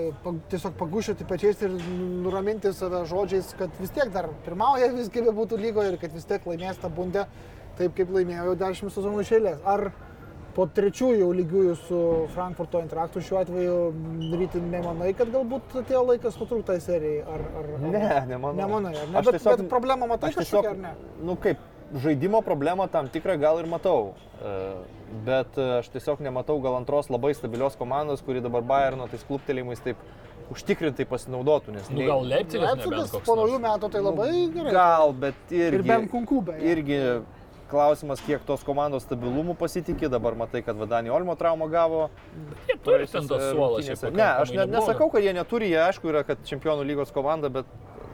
tiesiog 0.52 0.78
pagušėti 0.80 1.28
pečiais 1.28 1.60
ir 1.66 1.76
nuraminti 2.24 2.72
save 2.76 3.02
žodžiais, 3.12 3.52
kad 3.60 3.76
vis 3.80 3.92
tiek 3.92 4.08
dar 4.14 4.30
pirmauja 4.46 4.88
visgi 4.96 5.26
būtų 5.28 5.60
lygoje 5.60 5.92
ir 5.92 6.00
kad 6.00 6.16
vis 6.16 6.26
tiek 6.28 6.48
laimės 6.48 6.80
tą 6.80 6.88
bundę 6.88 7.26
taip, 7.76 7.92
kaip 7.96 8.10
laimėjo 8.16 8.50
jau 8.50 8.56
10 8.64 8.96
sezonų 8.96 9.26
iš 9.26 9.34
eilės. 9.36 9.60
Ar 9.68 9.90
po 10.54 10.66
trečiųjų 10.66 11.26
lygiųjų 11.40 11.74
su 11.86 11.98
Frankfurto 12.34 12.80
Intraktu 12.82 13.22
šiuo 13.24 13.40
atveju 13.42 13.76
ryti 14.40 14.60
nemanai, 14.62 15.12
kad 15.18 15.30
galbūt 15.34 15.76
atėjo 15.82 16.04
laikas 16.08 16.38
nutrūktai 16.40 16.78
serijai? 16.82 17.20
Ar, 17.24 17.44
ar, 17.60 17.68
ar... 17.74 17.84
Ne, 17.86 18.06
nemanau. 18.32 18.56
Nemanai, 18.64 18.94
ar 18.98 19.10
ne? 19.12 19.18
Aš 19.20 19.30
Bet, 19.30 19.38
tiesiog- 19.40 19.60
bet 19.64 19.68
problemą 19.72 20.08
matai 20.10 20.32
Aš 20.32 20.40
kažkokią 20.42 20.72
ar 20.74 20.80
ne? 20.84 20.94
nu 21.26 21.36
kaip, 21.40 21.58
žaidimo 22.02 22.42
problemą 22.46 22.88
tam 22.90 23.08
tikrą 23.10 23.38
gal 23.42 23.60
ir 23.62 23.66
matau. 23.70 24.14
E, 24.40 24.56
Bet 25.26 25.56
e, 25.58 25.64
aš 25.80 25.88
tiesiog 25.90 26.20
nematau 26.22 26.60
gal 26.62 26.76
antros 26.78 27.08
labai 27.10 27.32
stabilios 27.34 27.74
komandos, 27.74 28.20
kuri 28.22 28.38
dabar 28.40 28.62
Bayerno 28.62 29.08
tais 29.10 29.24
kluptelėjimais 29.26 29.80
taip 29.82 29.98
užtikrintai 30.54 31.02
pasinaudotų. 31.10 31.72
Nes 31.74 31.88
Nu, 31.90 32.04
gal 32.06 32.22
Leipzigas 32.30 33.10
po 33.26 33.34
naujų 33.38 33.58
metų 33.62 33.90
tai 33.90 34.02
labai 34.06 34.28
gerai. 34.54 34.72
Gal, 34.74 35.12
bet 35.24 35.50
irgi. 35.50 35.80
Ir 35.80 35.86
bent 35.88 36.10
kunkubė. 36.12 36.54
Irgi 36.62 37.00
klausimas, 37.70 38.22
kiek 38.26 38.42
tos 38.48 38.64
komandos 38.66 39.06
stabilumų 39.06 39.54
pasitikė. 39.60 40.10
Dabar 40.12 40.34
matai, 40.38 40.62
kad 40.66 40.78
Vadanį 40.80 41.12
Olmo 41.14 41.36
traumą 41.38 41.70
gavo. 41.72 42.08
Jie 42.68 42.76
turi 42.84 43.06
ten 43.10 43.28
rungtynėse. 43.30 44.08
šiaip 44.10 44.18
Ne, 44.18 44.26
aš 44.42 44.52
ne, 44.56 44.66
nesakau, 44.70 45.10
kad 45.14 45.22
jie 45.24 45.32
neturi, 45.36 45.70
jie 45.72 45.80
aišku 45.86 46.10
yra, 46.12 46.24
kad 46.26 46.42
čempionų 46.50 46.84
lygos 46.90 47.14
komanda, 47.14 47.48
bet 47.52 47.68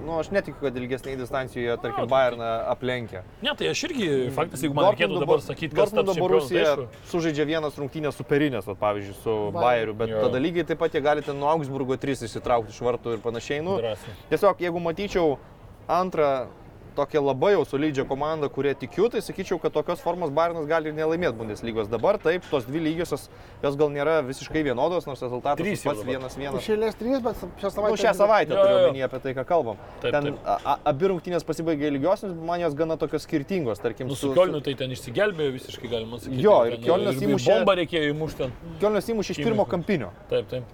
nu, 0.04 0.18
aš 0.20 0.28
netikiu, 0.30 0.58
kad 0.60 0.76
ilgesnėje 0.76 1.16
distancijoje, 1.22 1.76
tarkim, 1.80 2.04
Nu, 2.04 2.10
Bayerną 2.10 2.48
aplenkia. 2.68 3.22
Ne, 3.42 3.54
tai 3.56 3.70
aš 3.72 3.80
irgi, 3.88 4.08
faktas, 4.36 4.60
jeigu 4.62 4.76
man 4.76 4.90
reikėtų 4.92 5.22
dabar 5.22 5.40
sakyti, 5.40 5.72
kas 5.74 5.88
taps 5.90 6.10
Dortmundo 6.10 6.40
čempionu, 6.44 6.84
tai 6.92 7.08
sužaidžia 7.10 7.46
vienas 7.48 7.78
rungtynės 7.80 8.18
superinės, 8.20 8.68
vat, 8.68 8.78
pavyzdžiui, 8.82 9.16
su 9.22 9.36
Bayern. 9.56 9.62
Bayeriu, 9.64 9.94
bet 10.02 10.12
Jo. 10.12 10.20
tada 10.28 10.42
lygiai 10.44 10.66
taip 10.68 10.78
pat 10.84 10.92
jie 10.94 11.00
gali 11.02 11.24
ten 11.24 11.40
nuo 11.40 11.48
Augsburgo 11.54 11.96
3 11.96 12.28
įsitraukti 12.28 12.76
iš 12.76 12.82
vartų 12.84 13.16
ir 13.16 13.24
panašiai. 13.24 13.62
Nu, 13.64 13.78
Drąsiai. 13.80 14.14
tiesiog, 14.30 14.60
jeigu 14.60 14.84
matyčiau 14.84 15.38
antrą 15.88 16.30
tokią 16.96 17.20
labai 17.26 17.52
jau 17.54 17.64
solidžią 17.68 18.06
komandą, 18.08 18.48
kurie 18.52 18.72
tikiu, 18.74 19.08
tai 19.12 19.20
sakyčiau, 19.24 19.58
kad 19.62 19.72
tokios 19.76 20.00
formos 20.02 20.30
Bayernas 20.34 20.66
gali 20.70 20.88
ir 20.90 20.96
nelaimėti 20.96 21.36
Bundeslygos. 21.38 21.90
Dabar 21.92 22.18
taip, 22.22 22.42
tos 22.50 22.64
dvi 22.68 22.80
lygiosios, 22.86 23.28
jos 23.62 23.76
gal 23.76 23.92
nėra 23.94 24.16
visiškai 24.26 24.62
vienodos, 24.66 25.06
nors 25.06 25.22
rezultatas 25.22 25.60
Trys 25.60 25.84
pats 25.86 26.02
vienas 26.08 26.36
vienas. 26.40 26.62
Iš 26.64 26.70
eilės 26.76 26.96
trys, 26.98 27.20
bet 27.24 27.36
šią 27.60 27.70
savaitę. 27.76 27.92
Nu, 27.92 28.00
šią 28.04 28.14
savaitę 28.22 28.54
Jo, 28.56 28.62
turiu 28.64 28.78
jo. 28.80 28.88
omeny 28.88 29.04
apie 29.06 29.20
tai, 29.26 29.34
ką 29.36 29.44
kalbam. 29.52 29.76
Taip, 30.00 30.12
Ten 30.16 30.32
taip. 30.32 30.80
abi 30.92 31.12
rungtynės 31.12 31.44
pasibaigė 31.46 31.92
lygiosios, 31.98 32.32
man 32.48 32.60
jos 32.64 32.74
gana 32.74 32.96
tokios 32.96 33.22
skirtingos, 33.28 33.78
tarkim, 33.84 34.08
Nu, 34.08 34.14
su 34.16 34.32
Kielnu 34.34 34.62
tai 34.64 34.74
ten 34.74 34.90
išsigelbėjo 34.96 35.52
visiškai, 35.60 35.88
galima 35.92 36.18
sakyti. 36.18 36.42
Jo, 36.42 36.64
ir 36.66 36.78
ir 36.80 37.28
įmušė- 37.28 37.52
Bombą 37.52 37.76
reikėjo 37.82 38.10
įmušti 38.14 38.36
ten. 38.42 38.52
Kielnas 38.80 39.08
įmušė 39.12 39.30
iš 39.36 39.44
pirmo 39.44 39.64
kampinio. 39.68 40.10
Taip, 40.30 40.48
taip. 40.48 40.64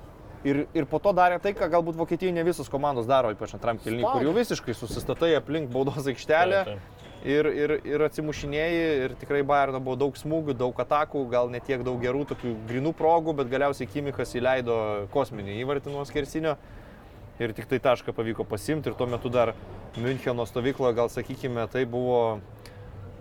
Ir, 0.42 0.64
ir 0.74 0.86
po 0.90 0.98
to 0.98 1.12
darė 1.14 1.36
tai, 1.38 1.52
ką 1.54 1.68
galbūt 1.70 1.94
Vokietijoje 2.00 2.34
ne 2.34 2.42
visos 2.42 2.66
komandos 2.70 3.06
daro, 3.06 3.30
ypač 3.30 3.52
antram 3.54 3.78
kilniui, 3.78 4.02
kur 4.02 4.24
jau 4.26 4.32
visiškai 4.34 4.74
susistatai 4.74 5.36
aplink 5.38 5.70
baudos 5.70 6.08
aikštelę 6.10 6.64
Taip, 6.66 6.80
taip. 6.80 7.26
ir, 7.30 7.48
ir, 7.62 7.74
ir 7.86 8.04
atsimušinėjai. 8.08 8.88
Ir 9.04 9.14
tikrai 9.20 9.44
Bayerno 9.46 9.78
buvo 9.78 9.94
daug 10.00 10.18
smūgių, 10.18 10.56
daug 10.58 10.80
atakų, 10.82 11.22
gal 11.30 11.52
ne 11.52 11.60
tiek 11.62 11.84
daug 11.86 12.00
gerų 12.02 12.24
tokių 12.32 12.56
grinų 12.72 12.94
progų, 12.98 13.36
bet 13.38 13.52
galiausiai 13.54 13.86
Kimikas 13.86 14.34
įleido 14.34 14.80
kosminį 15.14 15.60
įvartį 15.62 15.94
nuo 15.94 16.02
skersinio. 16.10 16.56
Ir 17.38 17.54
tik 17.54 17.70
tai 17.70 17.78
tašką 17.82 18.12
pavyko 18.14 18.44
pasimti 18.46 18.90
ir 18.90 18.98
tuo 18.98 19.06
metu 19.06 19.30
dar 19.32 19.54
Müncheno 19.94 20.44
stovykloje, 20.46 20.98
gal 20.98 21.08
sakykime, 21.10 21.68
tai 21.70 21.86
buvo 21.86 22.40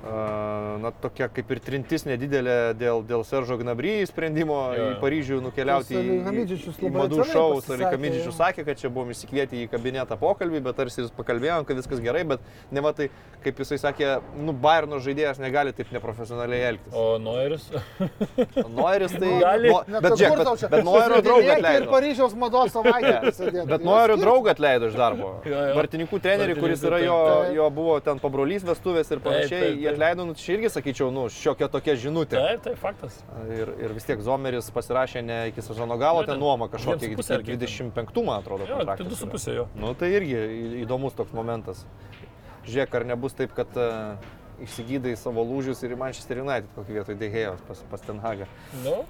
na, 0.01 0.91
tokia 1.01 1.27
kaip 1.29 1.51
ir 1.53 1.59
trintis 1.61 2.05
nedidelė 2.07 2.73
dėl, 2.77 3.03
dėl 3.05 3.23
Seržo 3.27 3.57
Gnabry 3.59 3.99
sprendimo 4.09 4.59
Jo. 4.73 4.87
į 4.93 4.95
Paryžių 5.01 5.39
nukeliauti 5.45 5.97
į, 5.97 6.15
į, 6.25 6.57
į 6.87 6.91
madų 6.95 7.25
šou. 7.29 7.59
Salikamidžičius 7.65 8.39
sakė, 8.39 8.65
kad 8.65 8.81
čia 8.81 8.89
buvom 8.89 9.11
įsikvieti 9.13 9.61
į 9.61 9.69
kabinetą 9.71 10.17
pokalbį, 10.21 10.63
bet 10.65 10.79
tarsi 10.79 11.03
jis 11.03 11.13
pakalbėjom, 11.17 11.67
kad 11.69 11.77
viskas 11.77 12.01
gerai, 12.03 12.23
bet 12.33 12.41
ne 12.73 12.83
va 12.83 12.93
tai, 12.97 13.11
kaip 13.45 13.61
jisai 13.61 13.77
sakė, 13.81 14.15
nu, 14.41 14.55
Bayerno 14.61 14.99
žaidėjas 15.01 15.41
negali 15.41 15.73
taip 15.77 15.93
neprofesionaliai 15.93 16.71
elgtis. 16.71 16.97
O 16.97 17.17
Noiris? 17.21 17.69
Noiris 18.65 19.15
tai... 19.17 19.31
Gali. 19.45 19.69
Nu, 19.69 20.01
bet, 20.01 20.17
žiūrėk, 20.17 20.41
bet, 20.41 20.65
bet 20.73 20.85
Noirio 20.87 21.21
draugą 21.25 21.45
Ir 21.45 21.53
atleido. 21.59 21.91
Paryžiaus 21.91 22.35
mados 22.37 22.73
savaitę. 22.73 23.31
Bet 23.69 23.85
Noirio 23.85 24.17
draugą 24.21 24.53
atleido 24.55 24.89
iš 24.91 24.97
darbo. 24.97 25.31
Jo, 25.45 25.55
jo. 25.69 25.77
Vartininkų 25.77 26.21
trenerį, 26.23 26.57
kuris 26.59 26.83
yra 26.85 27.01
jo, 27.03 27.17
jo 27.55 27.69
buvo 27.73 27.97
ten 28.03 28.21
pabrolys 28.21 28.65
vestuvės 28.67 29.09
ir 29.13 29.21
panašiai, 29.23 29.61
taip, 29.61 29.79
jį 29.81 29.87
taip. 29.89 29.90
Atleido, 29.93 30.25
nu, 30.29 30.35
čia 30.39 30.55
irgi 30.57 30.71
sakyčiau, 30.73 31.11
nu, 31.13 31.27
šiokia 31.31 31.67
tokia 31.71 31.95
žinutė. 31.99 32.39
Taip, 32.39 32.63
tai 32.65 32.73
faktas. 32.79 33.19
Ir, 33.51 33.71
ir 33.85 33.95
vis 33.95 34.07
tiek 34.07 34.21
Zomeris 34.25 34.71
pasirašė 34.75 35.23
ne 35.27 35.39
iki 35.51 35.63
sezono 35.65 35.97
galo, 36.01 36.25
ten 36.27 36.39
nuoma 36.41 36.67
ten. 36.71 37.45
25, 37.47 38.25
man 38.27 38.41
atrodo. 38.41 38.65
Jo, 38.67 38.81
tai 38.81 38.85
kontraktas 38.85 39.11
du 39.13 39.19
su 39.19 39.27
yra. 39.27 39.31
pusė 39.37 39.55
jo. 39.59 39.67
Nu, 39.79 39.93
tai 39.97 40.11
irgi 40.17 40.41
įdomus 40.83 41.15
toks 41.17 41.33
momentas. 41.37 41.85
Žiūrėk, 42.67 42.99
ar 42.99 43.07
nebus 43.13 43.33
taip, 43.37 43.55
kad 43.57 43.71
uh, 43.79 44.19
išsigydai 44.61 45.15
savo 45.17 45.43
lūžius 45.47 45.81
ir 45.85 45.95
į 45.95 46.01
Manchester 46.03 46.43
United 46.43 46.69
kokį 46.75 46.99
vietoj 46.99 47.17
Dehėjos 47.21 47.63
pas, 47.67 47.81
pas 47.91 48.03
Ten 48.05 48.21
Hagą. 48.23 48.47
Nu, 48.85 49.01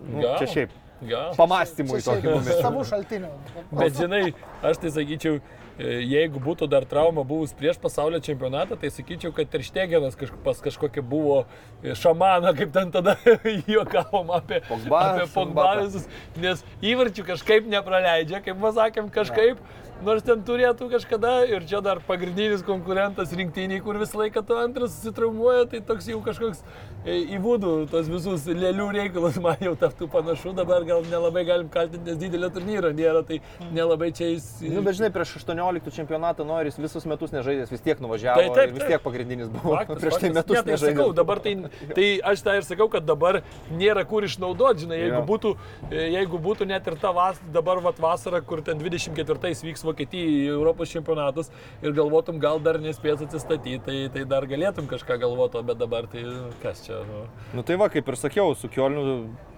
Nu, 0.00 0.22
gal. 0.22 0.38
čia 0.40 0.46
šiaip. 0.48 0.70
Gal. 1.00 1.32
Pamastymui 1.36 1.98
tokį 2.04 2.20
šiaip 2.20 2.26
momentų. 2.28 2.62
Savų 2.64 2.84
šaltinių. 2.88 3.28
Bet 3.72 3.96
žinai, 3.96 4.22
aš 4.64 4.80
tai 4.82 4.90
sakyčiau, 4.92 5.38
jeigu 5.80 6.40
būtų 6.42 6.68
dar 6.70 6.84
trauma 6.88 7.24
buvus 7.26 7.52
prieš 7.56 7.78
pasaulio 7.80 8.20
čempionatą, 8.24 8.76
tai 8.80 8.90
sakyčiau, 8.92 9.32
kad 9.36 9.48
Terštegenas 9.50 10.18
kažk 10.18 10.36
pas 10.44 10.60
kažkokia 10.60 11.02
buvo 11.02 11.42
e, 11.82 11.94
šamana, 11.96 12.52
kaip 12.56 12.72
ten 12.74 12.92
tada 12.92 13.16
juokavom 13.70 14.32
apie 14.36 14.60
Pogba, 14.68 15.04
apie 15.14 15.26
su 15.26 15.34
Pogba 15.34 15.66
Mbappe. 15.66 15.86
visus, 15.86 16.08
nes 16.40 16.64
įvarčių 16.92 17.26
kažkaip 17.32 17.70
nepraleidžia, 17.70 18.42
kaip 18.44 18.60
pasakėm, 18.60 19.08
kažkaip. 19.14 19.62
Nors 20.00 20.22
ten 20.24 20.40
turėtų 20.46 20.86
kažkada 20.94 21.30
ir 21.44 21.64
čia 21.68 21.82
dar 21.84 21.98
pagrindinis 22.06 22.62
konkurentas 22.64 23.34
rinktiniai, 23.36 23.82
kur 23.84 23.98
visą 24.00 24.16
laiką 24.22 24.40
tu 24.48 24.56
antras 24.56 24.94
susitraumuoja, 24.96 25.66
tai 25.68 25.80
toks 25.84 26.06
jau 26.08 26.22
kažkoks 26.24 26.62
e, 27.04 27.18
į 27.36 27.40
būdų, 27.44 27.72
tos 27.92 28.08
visus 28.08 28.46
lėlių 28.48 28.86
reikalus 28.96 29.36
man 29.44 29.60
jau 29.60 29.74
taptų 29.76 30.08
panašu, 30.12 30.54
dabar 30.56 30.86
gal 30.88 31.04
nelabai 31.10 31.42
galim 31.48 31.68
kaltinti, 31.72 32.06
nes 32.08 32.16
didelio 32.20 32.48
turnyro 32.54 32.92
nėra, 32.96 33.20
tai 33.28 33.42
nelabai 33.76 34.08
čia 34.16 34.30
jis... 34.32 34.46
Nu, 34.64 34.80
bet 34.86 34.96
žinai, 34.96 35.10
prieš 35.12 35.34
18 35.42 35.92
čempionatą 35.98 36.46
Noris 36.48 36.80
visus 36.80 37.04
metus 37.10 37.36
nežaidęs, 37.36 37.68
vis 37.74 37.84
tiek 37.84 38.00
nuvažiavo 38.00 38.40
Tai 38.40 38.56
taip, 38.56 38.72
ir 38.72 38.74
vis 38.78 38.86
taip. 38.86 38.94
tiek 38.94 39.04
pagrindinis 39.04 39.52
buvo. 39.52 39.76
Faktas, 39.76 40.00
prieš 40.06 40.18
tai 40.24 40.32
metus 40.38 40.56
ne, 40.56 40.64
tai 40.64 40.72
nežaidęs. 40.78 40.96
sakau, 40.96 41.12
dabar 41.20 41.44
tai, 41.44 41.54
tai 41.92 42.08
aš 42.32 42.46
tą 42.48 42.56
ir 42.56 42.68
sakau, 42.70 42.88
kad 42.96 43.04
dabar 43.08 43.42
nėra 43.76 44.06
kur 44.08 44.24
išnaudoti, 44.24 44.86
žinai, 44.86 45.02
jeigu 45.04 45.20
Jo. 45.20 45.26
būtų, 45.28 45.54
e, 45.92 46.08
jeigu 46.16 46.40
būtų 46.48 46.70
net 46.72 46.88
ir 46.88 46.96
ta 47.04 47.12
vas, 47.16 47.36
dabar 47.52 47.84
vat, 47.84 48.00
vasara, 48.00 48.40
kur 48.40 48.64
ten 48.64 48.80
24 48.80 49.54
vyks 49.68 49.84
Vokietijai 49.90 50.46
Europos 50.54 50.90
čempionatas 50.94 51.50
ir 51.82 51.92
galvotum, 51.96 52.40
gal 52.42 52.60
dar 52.62 52.78
nespės 52.82 53.22
atsistatyti, 53.26 53.80
tai, 53.84 53.98
tai 54.14 54.24
dar 54.28 54.46
galėtum 54.50 54.88
kažką 54.90 55.18
galvoti, 55.22 55.62
bet 55.66 55.80
dabar 55.82 56.08
tai 56.10 56.24
kas 56.62 56.84
čia. 56.86 57.02
Nu. 57.08 57.24
Nu 57.58 57.66
tai 57.66 57.76
va, 57.80 57.90
kaip 57.92 58.08
ir 58.08 58.18
sakiau, 58.20 58.54
su 58.56 58.70
Kielniu 58.70 59.06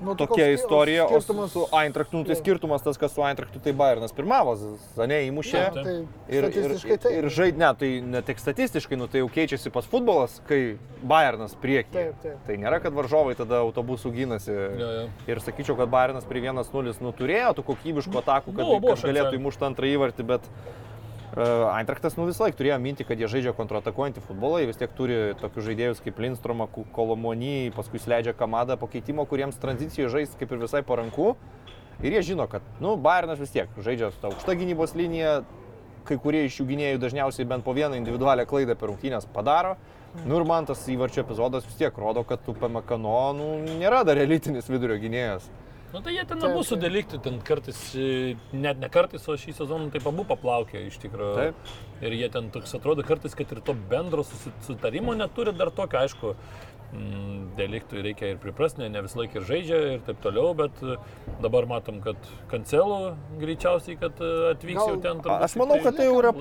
Nu, 0.02 0.16
tai 0.18 0.26
tokia 0.26 0.48
koks 0.50 0.58
istorija, 0.58 1.04
o 1.06 1.20
su, 1.20 1.32
skirtumas- 1.32 1.52
su 1.54 1.66
Eintrachtu, 1.78 2.16
nu, 2.16 2.24
tai 2.26 2.34
skirtumas 2.34 2.82
tas, 2.82 2.98
kas 2.98 3.12
su 3.14 3.22
Eintrachtu, 3.22 3.60
tai 3.62 3.72
Bayernas 3.72 4.12
pirmavo, 4.12 4.56
Zanė 4.96 5.20
įmušė. 5.28 5.60
Jo, 5.62 5.82
Tai 5.82 5.94
Ir, 6.32 6.44
ir, 6.44 6.50
statistiškai 6.50 7.12
ir, 7.18 7.28
žaid, 7.30 7.58
ne, 7.60 7.68
tai 7.78 7.90
ne 8.00 8.22
tik 8.22 8.38
statistiškai, 8.42 8.96
nu, 8.98 9.06
tai 9.10 9.20
jau 9.22 9.28
keičiasi 9.30 9.70
pas 9.74 9.86
futbolas, 9.86 10.40
kai 10.48 10.78
Bayernas 11.02 11.54
prieki. 11.58 11.92
Taip, 11.94 12.18
taip. 12.22 12.40
Tai 12.46 12.56
nėra, 12.56 12.80
kad 12.82 12.94
varžovai 12.94 13.34
tada 13.38 13.60
autobusų 13.62 14.12
gynasi. 14.14 14.50
Jo, 14.52 14.90
jo. 14.96 15.04
Ir 15.30 15.40
sakyčiau, 15.44 15.76
kad 15.78 15.90
Bayernas 15.92 16.26
prie 16.28 16.42
1-0 16.42 17.00
nu, 17.02 17.12
turėjo 17.12 17.52
tų 17.58 17.64
kokybiškų 17.70 18.18
atakų, 18.22 18.54
kad, 18.56 18.62
Buvo, 18.62 18.80
buvo 18.80 18.94
kad 18.96 19.10
galėtų 19.10 19.38
įmušti 19.38 19.66
antrą 19.68 19.90
įvartį, 19.92 20.21
bet 20.26 20.46
uh, 20.48 21.70
Eintrachtas 21.72 22.18
nu, 22.18 22.26
visą 22.28 22.44
laiką 22.46 22.58
turėjo 22.58 22.78
minti, 22.82 23.06
kad 23.08 23.20
jie 23.20 23.30
žaidžia 23.30 23.54
kontratakuojantį 23.56 24.24
futbolą, 24.26 24.60
jie 24.60 24.68
vis 24.68 24.80
tiek 24.80 24.92
turi 24.98 25.18
tokius 25.40 25.68
žaidėjus 25.70 26.02
kaip 26.04 26.20
Lindstromą, 26.20 26.68
Kolomonį, 26.92 27.72
paskui 27.76 28.02
leidžia 28.04 28.36
Kamadą 28.36 28.76
po 28.76 28.90
keitimo, 28.92 29.24
kuriems 29.28 29.60
tranzicijoje 29.62 30.12
žais 30.12 30.36
kaip 30.36 30.52
ir 30.52 30.60
visai 30.60 30.84
paranku. 30.84 31.32
Ir 32.02 32.16
jie 32.16 32.22
žino, 32.32 32.48
kad, 32.50 32.64
nu, 32.82 32.96
Bayernas 33.00 33.40
vis 33.40 33.52
tiek 33.54 33.72
žaidžia 33.80 34.10
su 34.10 34.20
ta 34.20 34.28
aukšta 34.32 34.56
gynybos 34.58 34.96
linija, 34.98 35.40
kai 36.04 36.18
kurie 36.20 36.44
iš 36.48 36.60
jų 36.60 36.68
gynėjų 36.72 37.00
dažniausiai 37.00 37.48
bent 37.48 37.64
po 37.64 37.74
vieną 37.76 37.96
individualią 38.00 38.44
klaidą 38.50 38.76
per 38.76 38.90
rungtynės 38.90 39.28
padaro. 39.32 39.76
Nu 40.26 40.36
ir 40.36 40.44
man 40.44 40.66
tas 40.68 40.82
įvarčio 40.90 41.22
epizodas 41.22 41.64
vis 41.64 41.78
tiek 41.78 41.96
rodo, 41.96 42.24
kad 42.28 42.42
tu 42.44 42.52
PMKNO 42.58 43.20
nu, 43.38 43.46
nėra 43.80 44.02
dar 44.04 44.20
elitinis 44.20 44.68
vidurio 44.68 44.98
gynėjas. 45.00 45.46
Nu 45.92 46.00
tai 46.00 46.14
jie 46.14 46.24
ten 46.24 46.38
Taip, 46.40 46.50
abu 46.50 46.62
taip. 46.62 46.68
sudalikti, 46.70 47.18
ten 47.20 47.34
kartais, 47.44 47.80
e, 47.94 48.36
net 48.56 48.78
ne 48.80 48.88
kartais, 48.88 49.26
o 49.28 49.34
šį 49.36 49.52
sezoną 49.58 49.90
taip 49.92 50.06
abu 50.08 50.24
paplaukė 50.24 50.86
iš 50.88 50.96
tikrųjų. 51.02 51.34
Taip. 51.36 51.72
Ir 52.00 52.12
jie 52.16 52.28
ten 52.32 52.48
toks 52.54 52.72
atrodo 52.78 53.04
kartais, 53.04 53.34
kad 53.36 53.52
ir 53.52 53.60
to 53.60 53.74
bendro 53.90 54.24
susi- 54.24 54.54
sutarimo 54.64 55.12
neturi 55.14 55.52
dar 55.52 55.68
tokio, 55.70 56.00
aišku, 56.00 56.32
deliktui 57.56 58.02
reikia 58.04 58.30
ir 58.32 58.38
priprasti, 58.40 58.80
ne, 58.82 58.88
ne 58.92 59.00
visą 59.04 59.20
laiką 59.22 59.40
ir 59.40 59.46
žaidžia 59.48 59.78
ir 59.94 60.02
taip 60.06 60.18
toliau, 60.24 60.52
bet 60.56 60.76
e, 60.84 60.96
dabar 61.44 61.66
matom, 61.68 61.98
kad 62.04 62.16
kancelų 62.50 62.98
greičiausiai, 63.40 63.96
kad 64.00 64.20
e, 64.24 64.30
atvyks 64.52 64.78
Gal- 64.78 64.92
jau 64.94 65.00
ten. 65.04 65.20
Turbūt 65.24 65.46
Aš 65.46 65.56
manau, 65.60 65.78
kad 65.84 65.96
tai 65.98 66.06
jau 66.08 66.18
yra 66.20 66.32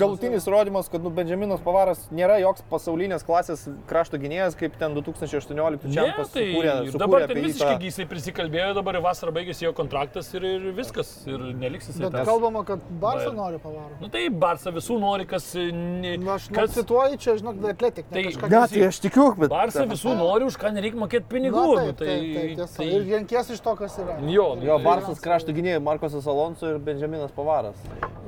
galutinis 0.00 0.46
įrodymas, 0.48 0.90
kad 0.92 1.04
nu, 1.04 1.12
Benjaminas 1.16 1.62
Pavaras 1.64 2.06
nėra 2.14 2.38
joks 2.42 2.64
pasaulinės 2.70 3.24
klasės 3.26 3.66
krašto 3.90 4.20
gynėjas, 4.22 4.56
kaip 4.60 4.76
ten 4.80 4.96
2018 4.96 5.56
Ne, 5.56 5.94
čempionas 5.96 6.32
tai 6.34 6.46
sukūrė, 6.50 6.76
dabar 7.00 7.26
ten 7.30 7.42
visiškai 7.44 7.76
tą- 7.76 7.88
jisai 7.90 8.08
prisikalbėjo, 8.10 8.72
dabar 8.80 9.00
į 9.00 9.04
vasarą 9.04 9.34
baigėsi 9.36 9.66
jo 9.68 9.72
kontraktas 9.76 10.32
ir, 10.36 10.44
ir 10.56 10.68
viskas, 10.76 11.12
ir 11.28 11.38
neliks 11.56 11.90
jisai 11.92 12.06
Bet 12.06 12.16
ten. 12.20 12.28
kalbama, 12.28 12.64
kad 12.68 12.80
Barça 13.00 13.30
Bayern. 13.30 13.36
nori 13.40 13.60
pavaroti. 13.62 14.00
Nu 14.04 14.08
tai 14.12 14.26
Barsa 14.30 14.72
visų 14.74 14.98
nori, 15.00 15.26
kas... 15.28 15.50
e, 15.56 15.66
Ne, 15.76 16.16
Na, 16.20 16.34
aš 16.36 16.48
kas 16.52 16.74
cituoju 16.74 17.16
čia, 17.20 17.36
žinok, 17.40 17.56
ne 17.62 17.72
Tai- 17.76 17.92
kažką 18.26 18.48
tai 18.50 18.82
aš 18.88 18.98
tikiu, 19.04 19.26
bet... 19.38 19.50
Barsa 19.52 19.85
visų 19.92 20.16
nori, 20.18 20.44
už 20.50 20.56
ką 20.60 20.72
nereikia 20.76 20.98
mokėti 21.00 21.24
Na, 21.26 21.32
pinigų. 21.34 21.64
nu, 21.66 21.74
taip, 21.76 21.96
taip, 22.02 22.34
taip, 22.36 22.52
tiesa. 22.58 22.76
tai, 22.76 22.86
Ir 22.96 23.06
renkies 23.14 23.50
iš 23.56 23.60
to, 23.64 23.76
kas 23.76 23.96
yra. 24.02 24.18
Jo, 24.26 24.46
Jo, 24.62 24.76
tai- 24.78 24.84
Barsas 24.84 25.20
krašto 25.20 25.52
gynėjai 25.56 25.82
Markosas 25.82 26.26
Alonso 26.26 26.70
ir 26.74 26.78
Benjaminas 26.78 27.30
Pavaras. 27.32 27.76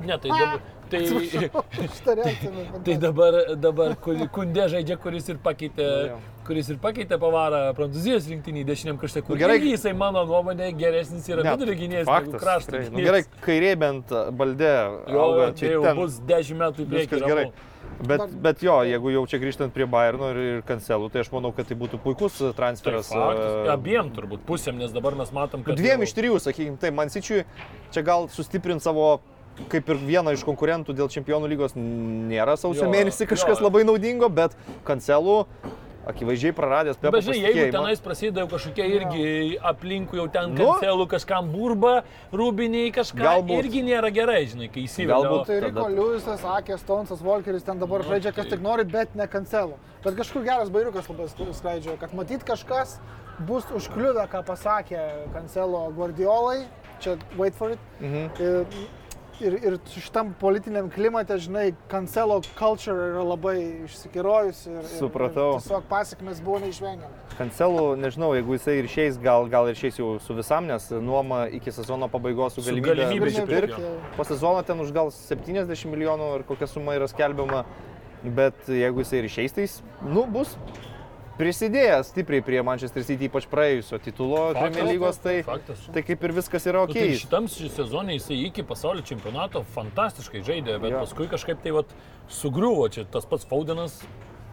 Ne, 0.05 0.19
tai 0.19 0.31
dabar... 0.31 0.61
Tai, 0.89 0.99
Šitą 1.95 2.15
reakciją. 2.17 2.51
bet- 2.51 2.85
tai 2.87 2.95
dabar, 2.97 3.35
dabar 3.61 3.91
kur- 4.01 4.23
kundė 4.33 4.69
žaidžia, 4.73 4.97
kuris 4.97 5.27
ir 5.29 5.37
pakeitė, 5.45 5.89
kuris 6.47 6.71
ir 6.73 6.79
pakeitė 6.81 7.19
pavarą 7.21 7.75
Prancūzijos 7.77 8.25
rinktinį 8.33 8.63
dešiniam 8.65 8.97
krašte. 8.97 9.21
Kur 9.21 9.37
Nu, 9.37 9.41
gerai. 9.43 9.59
irgi 9.61 9.75
jisai, 9.75 9.93
mano 9.93 10.23
nuomonė, 10.25 10.71
geresnis 10.81 11.29
yra 11.29 11.45
vidurio 11.45 11.75
gynėjas 11.77 12.09
negu 12.09 12.41
krašto 12.41 12.73
tikrai. 12.73 12.89
Nu, 12.95 13.05
gerai, 13.05 13.21
kairė 13.45 13.75
bent 13.85 14.15
balde. 14.41 14.73
Jo, 15.13 15.21
auga, 15.27 15.51
čia 15.61 15.75
jau 15.75 15.83
ten 15.85 16.01
bus 16.01 16.17
10 16.25 16.57
metų 16.65 16.87
į 16.87 16.89
priekį. 16.95 17.13
Viskas 17.13 17.37
ramu. 17.37 17.53
Bet, 18.07 18.31
bet 18.39 18.61
jo, 18.63 18.77
jeigu 18.87 19.11
jau 19.11 19.25
čia 19.27 19.41
grįžtant 19.43 19.73
prie 19.75 19.87
Bayerno 19.91 20.29
ir, 20.31 20.37
ir 20.39 20.61
Kancelų, 20.69 21.09
tai 21.11 21.25
aš 21.25 21.33
manau, 21.35 21.51
kad 21.57 21.67
tai 21.67 21.75
būtų 21.81 21.99
puikus 22.05 22.37
Tai 22.39 22.53
transferas. 22.55 23.09
faktas. 23.11 23.57
e, 23.67 23.73
Abiem 23.73 24.13
turbūt 24.15 24.45
pusėm, 24.47 24.79
nes 24.79 24.93
dabar 24.95 25.17
mes 25.19 25.33
matom, 25.35 25.65
kad... 25.67 25.75
Dviem 25.81 25.99
jau- 25.99 26.07
iš 26.07 26.15
trijų, 26.15 26.39
sakykime, 26.45 26.79
tai 26.79 26.93
man 26.95 27.11
sičiui 27.11 27.43
čia 27.91 28.05
gal 28.07 28.29
sustiprint 28.31 28.85
savo 28.87 29.19
kaip 29.73 29.89
ir 29.91 29.99
vieną 29.99 30.37
iš 30.37 30.45
konkurentų 30.47 30.95
dėl 30.95 31.09
čempionų 31.11 31.49
lygos 31.51 31.75
nėra 31.75 32.55
sausio 32.57 32.85
Jo, 32.87 32.93
mėnesį 32.93 33.27
kažkas 33.27 33.59
jo. 33.59 33.67
labai 33.67 33.83
naudingo, 33.89 34.29
bet 34.31 34.55
Kancelų 34.87 35.41
akivaizdžiai 36.09 36.53
praradęs 36.57 36.97
Pepo 36.97 37.13
Bet 37.13 37.25
žinai, 37.27 37.37
jeigu 37.37 37.49
pasitikėjimą. 37.53 37.73
tenais 37.77 38.01
prasideda 38.01 38.41
jau 38.45 38.49
kažkokie 38.55 38.87
irgi 38.97 39.59
aplinkui 39.71 40.17
jau 40.19 40.27
ten 40.33 40.55
Nu. 40.55 40.65
kancelų 40.65 41.07
kažkam 41.13 41.51
burba, 41.53 42.03
rūbiniai 42.33 42.93
kažką, 42.97 43.21
Galbūt. 43.21 43.59
irgi 43.65 43.83
nėra 43.85 44.11
gerai, 44.13 44.47
žinai, 44.47 44.69
kai 44.73 44.83
įsivaizduoju. 44.89 45.29
Galbūt. 45.29 45.47
Tai 45.47 45.61
Riko 45.61 45.89
Liujisas, 45.89 46.43
Akė, 46.45 46.79
Stonesas, 46.79 47.21
Volkeris 47.23 47.63
ten 47.63 47.79
dabar 47.79 48.01
Nu, 48.03 48.09
žaidžia, 48.11 48.33
kas 48.35 48.47
tai- 48.47 48.57
tik 48.57 48.61
nori, 48.63 48.85
bet 48.85 49.15
ne 49.15 49.27
kancelo. 49.27 49.77
Bet 50.03 50.15
kažkur 50.17 50.45
geras 50.45 50.71
bairiukas 50.71 51.09
labai 51.09 51.27
sk- 51.29 51.55
skleidžia, 51.55 51.99
kad 51.99 52.11
matyt 52.15 52.43
kažkas 52.45 52.99
bus 53.47 53.65
užkliuvę, 53.67 54.29
ką 54.29 54.45
pasakė 54.45 55.33
kancelo 55.33 55.93
Guardiolai. 55.93 56.65
Čia 57.01 57.17
wait 57.37 57.55
for 57.55 57.71
it. 57.71 57.79
Mhm. 58.01 58.31
Ir, 58.41 58.67
ir, 59.41 59.55
ir 59.65 59.77
su 59.87 60.01
šitam 60.03 60.33
politiniam 60.41 60.89
klimate, 60.91 61.37
žinai, 61.39 61.73
kancelo 61.91 62.41
culture 62.59 62.95
yra 63.13 63.23
labai 63.27 63.57
išsikėrojusi. 63.87 64.73
Ir, 64.81 64.89
Supratau. 64.99 65.57
Ir 65.57 65.63
tiesiog 65.63 65.87
pasiekmes 65.91 66.41
buvo 66.45 66.61
neišvengiamas. 66.65 67.37
Kancelų, 67.39 67.85
nežinau, 68.03 68.33
jeigu 68.35 68.57
jisai 68.57 68.79
ir 68.81 68.89
išeis, 68.91 69.19
gal, 69.23 69.47
gal 69.53 69.69
ir 69.71 69.77
išeis 69.79 70.01
jau 70.01 70.17
su 70.23 70.35
visam, 70.39 70.67
nes 70.71 70.89
nuoma 70.91 71.45
iki 71.55 71.71
sezono 71.75 72.09
pabaigos 72.11 72.57
su 72.59 72.65
Su 72.67 72.73
galimybė 72.75 72.97
nusipirkt. 72.99 73.39
nusipirkt, 73.39 73.79
jo. 73.85 73.93
Po 74.17 74.27
sezono 74.27 74.65
ten 74.67 74.81
už 74.83 74.91
gal 74.97 75.13
70 75.15 75.87
milijonų 75.93 76.33
ir 76.41 76.47
kokia 76.49 76.67
suma 76.67 76.97
yra 76.99 77.07
skelbiama, 77.11 77.65
bet 78.35 78.67
jeigu 78.67 79.05
jisai 79.05 79.21
ir 79.23 79.29
išeis, 79.31 79.55
tai 79.55 79.69
jis, 79.69 79.79
nu, 80.03 80.27
bus 80.27 80.57
prisidėjęs 81.39 82.11
stipriai 82.13 82.43
prie 82.45 82.63
Manchester 82.67 83.05
City, 83.07 83.29
ypač 83.31 83.47
praėjusio 83.51 83.99
titulo. 84.03 84.49
Premier 84.59 84.89
lygos, 84.91 85.21
tai, 85.23 85.39
Faktas. 85.47 85.85
tai 85.95 86.03
kaip 86.07 86.25
ir 86.29 86.35
viskas 86.37 86.67
yra 86.67 86.83
Nu, 86.85 86.91
ok. 86.91 86.97
tai 86.99 87.19
šitam 87.21 87.47
sezonui 87.49 88.19
jisai 88.19 88.41
iki 88.49 88.65
pasaulio 88.67 89.03
čempionato 89.07 89.63
fantastiškai 89.75 90.43
žaidė, 90.47 90.79
bet 90.83 90.91
Jo. 90.93 91.05
paskui 91.07 91.29
kažkaip 91.31 91.63
tai 91.63 91.71
vat, 91.79 91.87
sugriuvo 92.29 92.89
čia 92.91 93.05
tas 93.05 93.25
pats 93.27 93.47
Faudenas. 93.47 94.01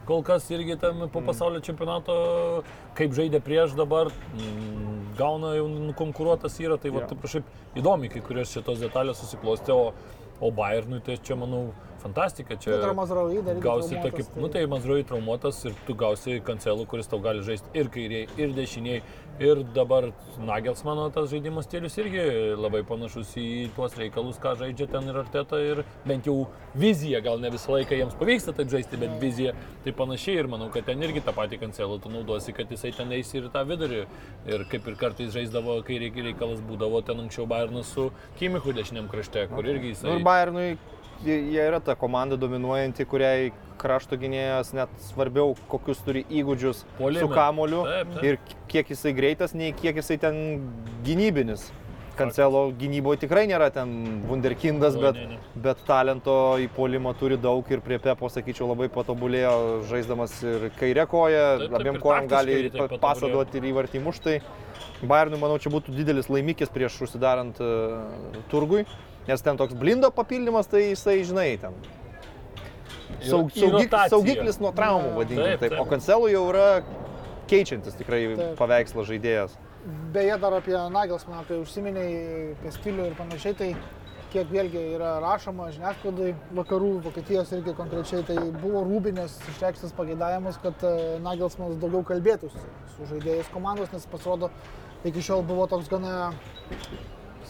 kol 0.05 0.21
kas 0.21 0.45
irgi 0.53 0.75
tam 0.79 1.09
po 1.09 1.17
pasaulio 1.25 1.59
čempionato, 1.65 2.63
kaip 2.93 3.09
žaidė 3.17 3.39
prieš 3.41 3.71
dabar, 3.73 4.11
mm, 4.37 5.15
gauna 5.17 5.55
jau 5.55 5.65
konkuruotas 5.97 6.59
yra, 6.61 6.77
tai 6.77 6.91
va, 6.93 7.01
kažkaip 7.09 7.43
įdomi, 7.75 8.11
kai 8.13 8.21
kurios 8.21 8.53
šitos 8.53 8.77
detalės 8.85 9.17
susiklostė, 9.17 9.73
o, 9.73 9.93
o 10.39 10.51
Bayernui 10.51 11.01
tai 11.01 11.17
čia, 11.17 11.33
manau, 11.35 11.73
fantastika. 12.05 12.55
Čia 12.55 12.71
Bet 12.75 12.83
yra 12.85 12.93
Mazraoui 12.97 13.41
dar 13.45 13.57
gausi 13.63 13.95
tokį, 13.97 14.23
tai- 14.29 14.41
nu 14.41 14.47
tai 14.53 14.65
Mazrui 14.69 15.03
traumuotas 15.03 15.63
ir 15.65 15.73
tu 15.87 15.93
gausi 15.97 16.39
kancelų, 16.49 16.85
kuris 16.87 17.07
tau 17.09 17.19
gali 17.19 17.41
žaisti 17.41 17.67
ir 17.73 17.89
kairiai, 17.89 18.27
ir 18.37 18.53
dešiniai. 18.53 19.01
Ir 19.39 19.63
dabar 19.75 20.11
Nagelsmano 20.39 21.09
tas 21.11 21.29
žaidimo 21.31 21.61
stilius 21.63 21.97
irgi 21.99 22.55
labai 22.55 22.83
panašus 22.87 23.33
į 23.35 23.69
tuos 23.75 23.95
reikalus, 23.99 24.37
ką 24.39 24.53
žaidžia 24.61 24.87
ten 24.91 25.09
ir 25.11 25.15
Arteta. 25.23 25.59
Ir 25.59 25.83
bent 26.07 26.23
jau 26.29 26.47
vizija, 26.75 27.21
gal 27.23 27.37
ne 27.39 27.49
visą 27.49 27.73
laiką 27.75 27.97
jiems 27.99 28.15
pavyksta 28.15 28.53
taip 28.55 28.69
žaisti, 28.71 28.97
bet 29.01 29.19
vizija 29.19 29.53
tai 29.83 29.91
panašiai. 29.91 30.37
Ir 30.39 30.47
manau, 30.47 30.69
kad 30.71 30.85
ten 30.85 30.99
irgi 31.03 31.21
tą 31.25 31.33
patį 31.35 31.59
kancelą 31.65 31.99
tu 32.01 32.09
naudosi, 32.09 32.53
kad 32.55 32.69
jisai 32.69 32.93
ten 32.95 33.11
eis 33.11 33.33
ir 33.35 33.49
tą 33.49 33.65
vidurį. 33.67 34.05
Ir 34.47 34.63
kaip 34.71 34.87
ir 34.87 34.95
kartais 34.95 35.33
žaisdavo, 35.35 35.83
kai 35.83 35.99
reik- 35.99 36.23
reikalas 36.31 36.61
būdavo 36.61 37.03
ten 37.05 37.17
anksčiau 37.25 37.47
Bayernas 37.47 37.87
su 37.91 38.11
Kimichu 38.39 38.71
dešiniam 38.73 39.09
krašte, 39.09 39.47
kur 39.49 39.63
irgi 39.63 39.91
Nu, 39.91 39.93
jisai... 39.95 40.15
ir 40.19 40.23
Bayernui 40.23 40.77
jie 41.23 41.61
yra 41.67 41.79
ta 41.79 41.95
komanda 41.95 42.37
dominuojanti, 42.39 43.05
kuriai 43.09 43.53
krašto 43.79 44.17
gynėjas 44.19 44.73
net 44.75 44.91
svarbiau, 45.09 45.55
kokius 45.71 46.01
turi 46.05 46.25
įgūdžius 46.29 46.83
Puolime. 46.97 47.23
su 47.23 47.31
kamoliu 47.31 47.83
Taip, 47.87 48.13
taip. 48.13 48.23
ir 48.23 48.37
kiek 48.71 48.93
jisai 48.93 49.13
greitas, 49.15 49.53
nei 49.53 49.73
kiek 49.75 49.95
jisai 50.01 50.19
ten 50.21 50.37
gynybinis. 51.05 51.71
Kancelo 52.15 52.69
gynyboje 52.79 53.25
tikrai 53.25 53.43
nėra 53.43 53.67
ten 53.75 53.89
wunderkindas, 54.29 54.95
bet, 54.95 55.17
bet 55.59 55.81
talento 55.83 56.55
į 56.63 56.69
puolimą 56.71 57.11
turi 57.19 57.35
daug 57.35 57.67
ir 57.67 57.81
prie 57.83 57.97
Pepo, 57.99 58.29
sakyčiau, 58.31 58.69
labai 58.69 58.87
patobulėjo, 58.87 59.55
žaisdamas 59.89 60.37
ir 60.43 60.69
kairė 60.79 61.03
koja, 61.11 61.57
abiem 61.75 61.99
kojom 61.99 62.29
gali 62.31 62.69
taktiškai 62.71 63.59
ir 63.59 63.67
įvartį 63.73 64.03
muštai. 64.05 64.37
Bayernui, 65.03 65.41
manau, 65.41 65.59
čia 65.59 65.73
būtų 65.73 65.91
didelis 65.91 66.31
laimikis 66.31 66.71
prieš 66.71 67.01
užsidarant 67.03 67.59
uh, 67.59 68.07
turgui, 68.47 68.85
nes 69.27 69.45
ten 69.45 69.57
toks 69.59 69.77
blindo 69.77 70.11
papildymas, 70.13 70.69
tai 70.71 70.89
jisai, 70.91 71.19
žinai, 71.27 71.49
ten 71.61 71.77
saug, 73.23 73.51
saugik, 73.55 73.97
saugiklis 74.11 74.59
nuo 74.61 74.71
traumų, 74.75 75.11
Taip, 75.11 75.19
vadinkim. 75.21 75.43
Taip, 75.43 75.59
taip. 75.59 75.75
taip. 75.75 75.81
O 75.81 75.89
Kancelų 75.89 76.31
jau 76.33 76.45
yra 76.51 76.69
keičiantis 77.49 77.97
tikrai 77.99 78.23
Taip. 78.33 78.55
paveikslo 78.59 79.05
žaidėjas. 79.07 79.57
Beje, 80.15 80.37
dar 80.41 80.55
apie 80.57 80.73
Nagelsmaną, 80.73 81.43
apie 81.43 81.59
užsiminiai, 81.61 82.15
apie 82.55 82.73
stilių 82.73 83.11
ir 83.11 83.17
panašiai, 83.19 83.57
tai 83.57 83.69
kiek 84.33 84.49
vėlgi 84.51 84.81
yra 84.97 85.11
rašoma 85.23 85.69
žiniasklaidai 85.75 86.31
vakarų, 86.57 86.89
Vokietijos 87.05 87.53
irgi 87.55 87.75
konkrečiai, 87.77 88.23
tai 88.27 88.39
buvo 88.57 88.81
Rūbinės 88.87 89.37
išreikštas 89.53 89.93
pageidavimas, 89.95 90.57
kad 90.63 90.81
e, 90.83 91.19
Nagelsmanas 91.23 91.77
daugiau 91.79 92.03
kalbėtųsi 92.07 92.65
su 92.95 93.09
žaidėjais 93.13 93.51
komandos, 93.53 93.93
nes 93.93 94.09
pasirodo, 94.11 94.49
iki 95.07 95.23
šiol 95.23 95.45
buvo 95.47 95.69
toks 95.71 95.87
gana 95.93 96.33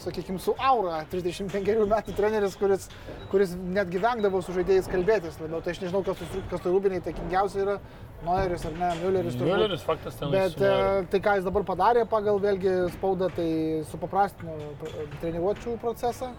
sakykime, 0.02 0.40
su 0.42 0.54
aura, 0.58 1.02
35 1.12 1.86
metų 1.90 2.14
treneris, 2.16 2.56
kuris, 2.60 2.88
kuris 3.32 3.54
netgi 3.56 4.00
vengdavo 4.02 4.42
su 4.44 4.54
žaidėjais 4.56 4.90
kalbėtis 4.92 5.38
labiau. 5.42 5.62
Tai 5.64 5.74
aš 5.74 5.82
nežinau, 5.84 6.02
kas, 6.06 6.20
kas 6.50 6.64
tai 6.64 6.74
rūbiniai 6.74 7.04
takingiausia 7.04 7.62
yra, 7.64 7.78
Neueris 8.26 8.64
ar 8.66 8.76
ne, 8.80 8.90
Mülleris. 9.02 9.38
Mülleris 9.38 9.82
faktas 9.86 10.16
ten 10.18 10.32
Bet 10.32 10.56
e, 10.58 10.74
tai, 11.12 11.20
ką 11.22 11.36
jis 11.38 11.46
dabar 11.46 11.66
padarė 11.68 12.06
pagal 12.10 12.40
vėlgi 12.42 12.76
spaudą, 12.96 13.28
tai 13.36 13.48
supaprastino 13.90 14.56
pr- 14.80 15.08
treniruočių 15.20 15.76
procesą. 15.82 16.32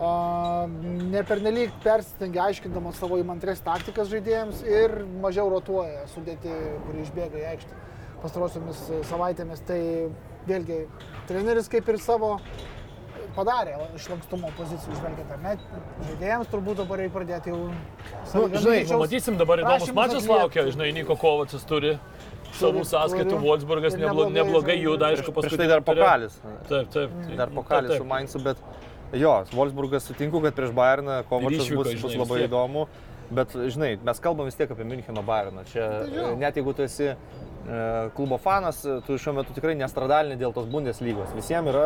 A, 0.00 0.12
Ne 1.12 1.20
pernelyg 1.28 1.74
persistengė 1.84 2.40
aiškindamas 2.46 2.96
savo 2.96 3.18
įmantres 3.20 3.60
taktikas 3.64 4.08
žaidėjams 4.08 4.62
ir 4.64 4.94
mažiau 5.20 5.50
rotuoja 5.52 6.06
sudėti, 6.14 6.52
kuri 6.86 7.04
išbėga 7.04 7.40
į 7.42 7.48
aikštę 7.52 7.80
pastarosiomis 8.22 8.80
savaitėmis. 9.10 9.60
Tai 9.68 9.80
vėlgi 10.48 10.78
treneris 11.28 11.68
kaip 11.70 11.90
ir 11.92 12.00
savo 12.02 12.36
padarė 13.36 13.74
iš 13.96 14.08
lankstumo 14.12 14.50
pozicijų 14.58 14.98
žvelgiant, 14.98 15.32
ar 15.34 15.40
ne? 15.42 15.54
Žaidėjams 16.08 16.50
turbūt 16.52 16.80
dabar 16.82 17.02
reikia 17.02 17.14
pradėti 17.16 17.52
jau... 17.52 17.58
žinai, 17.68 18.28
savigamybičiaus 18.32 18.92
Pamatysim 18.94 19.38
dabar 19.40 19.62
įdomus 19.64 19.92
mačas 19.96 20.28
laukia, 20.30 20.66
žinai, 20.74 20.90
Niko 20.96 21.16
Kovacas 21.20 21.64
turi 21.68 21.94
savų 22.58 22.84
sąskaitų. 22.88 23.38
Wolfsburgas 23.42 23.96
neblo, 23.98 24.28
neblogai 24.32 24.76
juda, 24.80 25.12
aišku, 25.12 25.32
paskui 25.36 25.60
tai 25.60 25.68
dar 25.70 25.84
pokalis. 25.86 26.36
Taip, 26.68 26.90
taip. 26.92 27.14
tai- 27.26 27.38
Dar 27.40 27.52
pokalis 27.54 27.96
su. 27.96 28.04
Mainzu, 28.04 28.42
bet 28.44 28.60
jo, 29.12 29.32
Wolfsburgas 29.56 30.04
sutinku, 30.08 30.42
kad 30.44 30.54
prieš 30.58 30.74
Bayerną 30.76 31.22
išvyko, 31.24 31.40
bus, 31.48 31.64
žinai, 31.64 31.76
bus 32.02 32.12
vis 32.12 32.20
labai 32.20 32.44
įdomu. 32.48 32.86
Bet, 33.32 33.54
žinai, 33.72 33.94
mes 34.04 34.18
kalbam 34.20 34.44
vis 34.44 34.58
tiek 34.58 34.68
apie 34.70 34.84
Müncheno 34.84 35.22
Bayerną. 35.24 35.64
Čia, 35.72 35.86
Tai 36.04 36.34
net 36.36 36.58
jeigu 36.60 36.74
tu 36.76 36.84
esi 36.84 37.14
klubo 38.16 38.38
fanas, 38.42 38.80
tu 39.06 39.18
šiuo 39.20 39.36
metu 39.36 39.54
tikrai 39.54 39.74
nestradalinė 39.78 40.38
dėl 40.40 40.54
tos 40.56 40.66
Bundeslygos. 40.70 41.30
Visiems 41.36 41.70
yra 41.70 41.84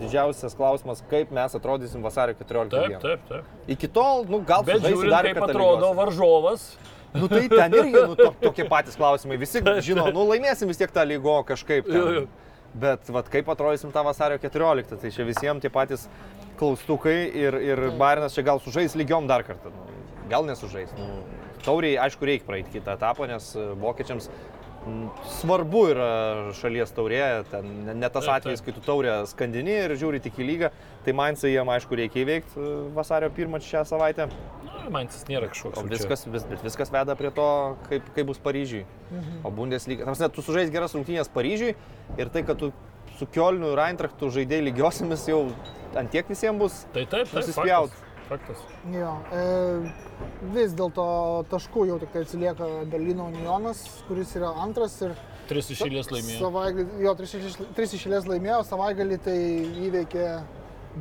didžiausias 0.00 0.56
klausimas, 0.56 1.02
kaip 1.10 1.32
mes 1.36 1.56
atrodysim 1.58 2.04
vasario 2.04 2.34
14 2.38 2.72
Taip, 2.72 2.88
dieną. 2.88 3.00
taip, 3.04 3.26
taip. 3.28 3.68
Iki 3.76 3.90
tol, 3.92 4.24
nu, 4.30 4.40
gal 4.48 4.64
Bet 4.64 4.80
žiūrint, 4.86 5.12
dar 5.12 5.28
kaip 5.28 5.44
atrodo 5.48 5.92
varžovas, 5.98 6.72
Nu 7.10 7.26
tai 7.26 7.48
ten 7.50 7.72
irgi 7.74 7.90
nu, 8.06 8.14
to, 8.14 8.28
tokie 8.46 8.64
patys 8.70 8.94
klausimai. 8.94 9.34
Visi 9.40 9.58
žino, 9.82 10.04
nu 10.14 10.28
laimėsim 10.28 10.70
vis 10.70 10.78
tiek 10.78 10.92
tą 10.94 11.02
lygo 11.02 11.40
kažkaip. 11.48 11.88
ten. 11.90 12.28
Bet 12.70 13.08
vat, 13.10 13.26
kaip 13.26 13.48
atrodysim 13.50 13.90
tą 13.90 14.04
vasario 14.06 14.38
14, 14.38 14.94
tai 15.02 15.10
čia 15.10 15.26
visiems 15.26 15.58
tie 15.64 15.70
patys 15.74 16.04
klaustukai 16.60 17.16
ir, 17.34 17.56
ir 17.66 17.82
Barinas 17.98 18.36
čia 18.36 18.44
gal 18.46 18.62
sužais 18.62 18.94
lygiom 18.94 19.26
dar 19.26 19.42
kartą. 19.42 19.72
Nu, 19.74 19.88
gal 20.30 20.46
nesužais. 20.46 20.92
Nu, 20.94 21.24
tauriai, 21.66 21.96
aišku, 22.06 22.22
reikia 22.30 22.46
praeiti 22.46 22.76
kitą 22.76 22.94
etapą, 22.94 23.26
nes 23.26 23.50
e, 23.58 23.64
vokiečiams 23.82 24.30
svarbu 25.40 25.82
yra 25.92 26.10
šalies 26.56 26.92
taurė, 26.96 27.20
ten 27.50 27.68
ne, 27.88 28.08
tas 28.12 28.28
atvejis, 28.32 28.62
kai 28.64 28.72
tu 28.76 28.82
taurę 28.84 29.20
skandini 29.28 29.74
ir 29.84 29.94
žiūri 30.00 30.22
tik 30.24 30.40
į 30.40 30.46
lygą, 30.48 30.70
tai 31.04 31.14
Mainzai 31.16 31.52
jiem 31.52 31.68
aišku 31.74 31.98
reikia 32.00 32.22
įveikti 32.24 32.56
e, 32.56 32.70
vasario 32.96 33.28
1 33.28 33.66
šią 33.66 33.84
savaitę. 33.90 34.30
jis 35.20 35.26
nėra 35.28 35.50
kažkoks. 35.52 35.84
Viskas, 35.90 36.24
vis, 36.32 36.46
viskas 36.64 36.92
veda 36.92 37.16
prie 37.18 37.30
to, 37.36 37.48
kaip, 37.90 38.08
kaip 38.16 38.30
bus 38.32 38.40
Paryžiui. 38.42 38.86
Mhm. 39.10 39.42
O 39.44 39.52
Bundesliga, 39.54 40.06
tam 40.06 40.14
prasme, 40.14 40.30
tu 40.34 40.44
sužais 40.46 40.72
geras 40.72 40.96
rungtynės 40.96 41.28
Paryžiui 41.34 41.74
ir 42.16 42.32
tai, 42.32 42.44
kad 42.48 42.58
tu 42.62 42.72
su 43.20 43.28
Kielniu 43.28 43.74
ir 43.74 43.84
Eintrachtu 43.84 44.32
žaidėjai 44.32 44.70
lygiosiamis 44.70 45.26
jau 45.28 45.42
ant 45.98 46.10
tiek 46.12 46.28
visiems 46.30 46.60
bus. 46.60 46.84
Tai 46.94 47.04
taip, 47.04 47.28
taip. 47.28 47.36
nusispjaut. 47.36 47.92
Faktas. 48.30 48.60
Jo, 48.94 49.16
e, 49.34 49.40
vis 50.54 50.72
dėlto 50.78 51.04
taškų 51.50 51.88
jau 51.88 51.96
tik 51.98 52.12
tai 52.14 52.22
atsilieka 52.22 52.68
Berlyno 52.92 53.26
Unionas, 53.32 53.80
kuris 54.06 54.36
yra 54.38 54.52
antras 54.62 54.94
ir 55.02 55.16
Tris 55.50 55.66
išėlės 55.74 56.12
laimėjo. 56.14 56.38
Savaitgalį, 56.44 57.00
jo, 57.02 57.14
tris, 57.18 57.32
iš- 57.34 57.56
tris 57.74 57.94
išėlės 57.98 58.28
laimėjo, 58.30 58.60
savaitgalį 58.68 59.16
tai 59.24 59.34
įveikė 59.88 60.26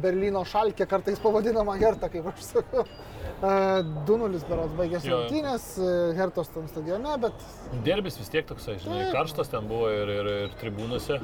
Berlyno 0.01 0.41
šalkė, 0.45 0.87
kartais 0.89 1.21
pavadinama 1.21 1.75
Herta, 1.77 2.09
kaip 2.09 2.25
aš 2.33 2.41
sakau. 2.47 2.83
E, 3.45 3.53
2-0 4.09 4.41
berods 4.49 4.73
baigėsi 4.77 5.09
Jo. 5.11 5.19
rungtynės, 5.21 5.67
e, 5.77 5.93
Hertos 6.17 6.49
tam 6.53 6.65
stadione, 6.69 7.13
bet 7.21 7.45
Derbis 7.85 8.17
vis 8.17 8.29
tiek 8.33 8.45
toksai, 8.49 8.79
žinai, 8.81 9.03
Taip. 9.05 9.13
karštas 9.19 9.53
ten 9.53 9.69
buvo 9.69 9.89
ir, 9.93 10.09
ir, 10.17 10.31
ir 10.47 10.57
tribūnose 10.61 11.21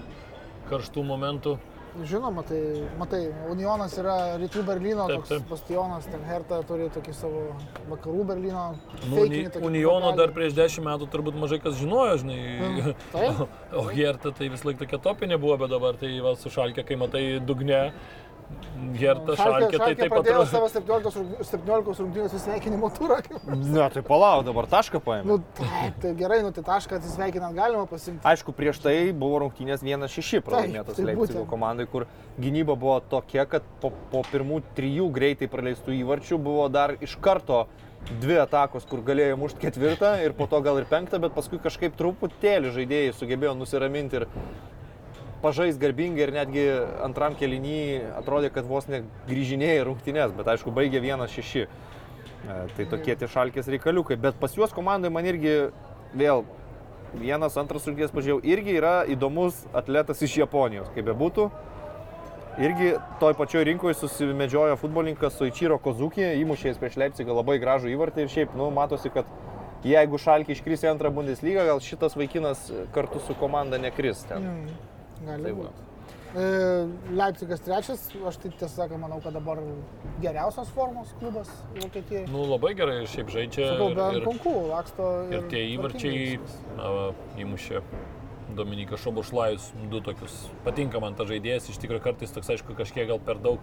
karštų 0.70 1.04
momentų. 1.10 1.58
Žinoma, 2.04 2.44
tai 2.44 2.60
matai, 3.00 3.22
Unionas 3.52 3.96
yra 4.00 4.16
rytų 4.42 4.64
Berlyno 4.68 5.06
Taip, 5.08 5.22
toks 5.22 5.32
taip. 5.32 5.46
bastionas, 5.50 6.08
ten 6.12 6.24
Herta 6.28 6.60
turi 6.68 6.90
tokį 6.94 7.16
savo 7.16 7.44
vakarų 7.92 8.26
Berlyno. 8.32 8.66
Nu, 9.06 9.14
feikinį 9.14 9.54
tokį 9.56 9.70
Uniono 9.70 10.12
dar 10.18 10.34
prieš 10.36 10.58
dešimt 10.58 10.88
metų 10.90 11.08
turbūt 11.14 11.40
mažai 11.40 11.62
kas 11.64 11.78
žinojo, 11.80 12.18
žinai. 12.24 12.40
Mm, 12.42 12.92
taip. 13.16 13.46
O 13.80 13.88
Herta 13.92 14.32
tai 14.36 14.48
vis 14.52 14.64
laik 14.68 14.80
tokia 14.80 15.00
topinė 15.04 15.40
buvo, 15.42 15.58
bet 15.60 15.72
dabar 15.74 15.98
tai 16.00 16.12
va 16.24 16.36
su 16.40 16.52
šalkė, 16.54 16.86
kai 16.88 16.96
matai 17.00 17.24
dugne, 17.44 17.82
Herta 18.96 19.36
šalkė, 19.40 19.78
tai 19.80 19.94
taip 19.98 20.12
pradėjo 20.12 20.44
atrodo. 20.44 20.50
savo 20.52 20.68
17, 20.72 21.16
rung- 21.20 21.46
17 21.50 22.02
rungtynės 22.04 22.36
sveikinimo 22.44 22.90
turą. 22.96 23.18
Ne, 23.76 23.88
tai 23.92 24.04
palauk, 24.06 24.44
dabar 24.48 24.68
tašką 24.72 25.02
paėmė. 25.04 25.26
Nu, 25.30 25.38
tai, 25.58 25.90
tai 26.04 26.12
gerai, 26.20 26.42
nu 26.46 26.52
tai 26.56 26.64
tašką 26.68 27.00
atsisveikinant 27.00 27.56
galima 27.58 27.88
pasimti. 27.90 28.22
Aišku, 28.28 28.54
prieš 28.56 28.80
tai 28.84 28.96
buvo 29.16 29.42
rungtynės 29.46 29.84
1-6 29.86 30.44
pralaimėtos 30.46 31.00
tai 31.00 31.08
Leipzigo 31.10 31.46
komandai, 31.50 31.88
kur 31.92 32.06
gynyba 32.42 32.76
buvo 32.78 33.00
tokia, 33.12 33.48
kad 33.50 33.66
po, 33.82 33.92
po 34.12 34.22
pirmų 34.32 34.62
trijų 34.78 35.10
greitai 35.16 35.50
praleistų 35.52 35.98
įvarčių 36.04 36.40
buvo 36.46 36.70
dar 36.70 36.96
iš 37.02 37.18
karto 37.24 37.66
dvi 38.22 38.38
atakos, 38.44 38.86
kur 38.86 39.02
galėjo 39.02 39.38
mušti 39.42 39.64
ketvirtą 39.66 40.12
ir 40.24 40.36
po 40.38 40.46
to 40.52 40.60
gal 40.62 40.78
ir 40.78 40.86
penktą, 40.90 41.18
bet 41.24 41.34
paskui 41.34 41.58
kažkaip 41.64 41.96
truputėlį 41.98 42.74
žaidėjai 42.76 43.16
sugebėjo 43.18 43.56
nusiraminti 43.58 44.22
ir 44.22 44.28
pažais 45.46 45.78
garbingai 45.82 46.26
ir 46.26 46.34
netgi 46.34 46.66
antram 47.06 47.38
kelinį 47.38 47.80
atrodė, 48.18 48.50
kad 48.54 48.66
vos 48.66 48.90
negrįžinėja 48.90 49.84
į 49.84 49.88
rungtynės, 49.92 50.34
bet 50.38 50.50
aišku, 50.56 50.74
baigė 50.74 51.04
1-6. 51.04 51.66
E, 51.66 51.68
Tai 52.46 52.86
tokie 52.90 53.16
tie 53.18 53.30
šalkės 53.30 53.70
reikaliukai. 53.74 54.18
Bet 54.22 54.38
pas 54.42 54.54
juos 54.58 54.74
komandai 54.74 55.10
man 55.14 55.26
irgi 55.30 55.56
vėl 56.18 56.44
vienas, 57.16 57.58
antras 57.62 57.88
rungtynės 57.88 58.14
pažiūrėjau, 58.14 58.42
irgi 58.56 58.76
yra 58.80 58.98
įdomus 59.12 59.64
atletas 59.74 60.22
iš 60.26 60.42
Japonijos, 60.44 60.92
kaip 60.96 61.08
bebūtų. 61.10 61.48
Irgi 62.66 62.94
toj 63.20 63.34
pačioj 63.36 63.66
rinkoje 63.68 63.98
susimedžiojo 64.00 64.78
futbolininkas 64.80 65.36
su 65.36 65.50
Ichiro 65.50 65.76
Kozuki, 65.84 66.24
įmušėjęs 66.40 66.80
prieš 66.80 66.96
Leipzigą 67.02 67.36
labai 67.36 67.58
gražų 67.60 67.92
įvartį 67.92 68.24
ir 68.24 68.32
šiaip, 68.32 68.54
nu, 68.56 68.70
matosi, 68.72 69.12
kad 69.12 69.28
jeigu 69.84 70.20
Šalkė 70.22 70.56
iškris 70.56 70.86
į 70.86 70.94
antrą 70.94 71.12
Bundeslygą, 71.14 71.66
gal 71.68 71.82
šitas 71.84 72.16
vaikinas 72.16 72.70
kartu 72.96 73.20
su 73.26 73.36
komanda 73.42 73.80
nekris 73.82 74.24
ten. 74.30 74.48
Mm, 74.48 74.95
gali 75.26 75.44
Tai 75.44 75.54
būti. 75.62 75.84
E, 76.36 76.46
Leipzigas 77.16 77.62
trečias, 77.64 78.02
aš 78.28 78.38
tai 78.44 78.50
tiesą 78.52 78.74
sakant, 78.76 79.00
manau, 79.00 79.22
kad 79.24 79.34
dabar 79.38 79.62
geriausios 80.22 80.68
formos 80.76 81.14
klubas 81.20 81.48
Vokietijoje. 81.78 82.26
Nu, 82.28 82.44
labai 82.50 82.74
gerai 82.76 82.98
ir 83.04 83.08
šiaip 83.08 83.32
žaidžia. 83.32 83.70
Sakau, 83.72 83.90
ir- 83.94 83.96
be 83.96 84.10
ir- 84.20 84.26
konkų, 84.28 84.56
laksto. 84.74 85.08
Ir 85.32 85.48
tie 85.54 85.64
įvarčiai 85.78 86.40
na, 86.76 87.14
įmušė 87.40 87.82
Dominikas 88.56 89.00
Šobušlajus, 89.04 89.72
du 89.92 90.02
tokius. 90.02 90.36
Patinka 90.64 91.00
man 91.00 91.16
tas 91.16 91.28
žaidėjas, 91.28 91.70
iš 91.72 91.80
tikrųjų 91.82 92.04
kartais 92.04 92.32
toks, 92.36 92.52
aišku, 92.54 92.76
kažkiek 92.78 93.08
gal 93.08 93.20
per 93.20 93.36
daug, 93.40 93.60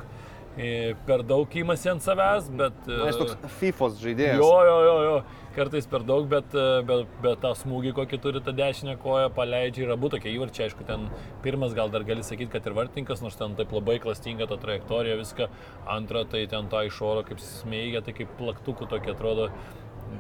e, 0.57 0.95
per 1.07 1.23
daug 1.23 1.49
įmasi 1.49 1.93
ant 1.93 2.03
savęs, 2.05 2.49
bet... 2.57 2.75
Na, 2.89 3.07
jis 3.09 3.21
toks 3.21 3.37
e, 3.37 3.53
FIFOS 3.61 4.01
žaidėjas. 4.03 4.41
Jo, 4.41 4.51
jo, 4.69 4.77
jo, 4.89 4.97
jo, 5.07 5.15
kartais 5.55 5.87
per 5.91 6.03
daug, 6.07 6.25
bet, 6.31 6.55
bet, 6.89 7.11
bet 7.25 7.41
tą 7.43 7.53
smūgį, 7.59 7.93
kokį 7.97 8.19
turi 8.25 8.43
tą 8.45 8.55
dešinę 8.57 8.97
koją, 9.03 9.29
paleidžia 9.37 9.85
ir 9.87 9.93
abu 9.95 10.11
tokie 10.13 10.33
įvarčiai, 10.33 10.69
aišku, 10.69 10.87
ten 10.89 11.07
pirmas 11.45 11.77
gal 11.77 11.93
dar 11.93 12.07
gali 12.09 12.25
sakyti, 12.27 12.51
kad 12.55 12.67
ir 12.69 12.77
vartininkas, 12.79 13.23
nors 13.25 13.39
ten 13.39 13.57
taip 13.59 13.75
labai 13.75 13.99
klastinga 14.03 14.49
ta 14.51 14.59
trajektorija, 14.63 15.19
viską, 15.21 15.49
antra 15.97 16.25
tai 16.29 16.45
ten 16.51 16.71
tą 16.73 16.85
iš 16.89 16.99
oro 17.07 17.25
kaip 17.29 17.43
smeigia, 17.43 18.03
tai 18.05 18.17
kaip 18.17 18.35
plaktukų 18.41 18.91
tokia 18.93 19.17
atrodo. 19.17 19.51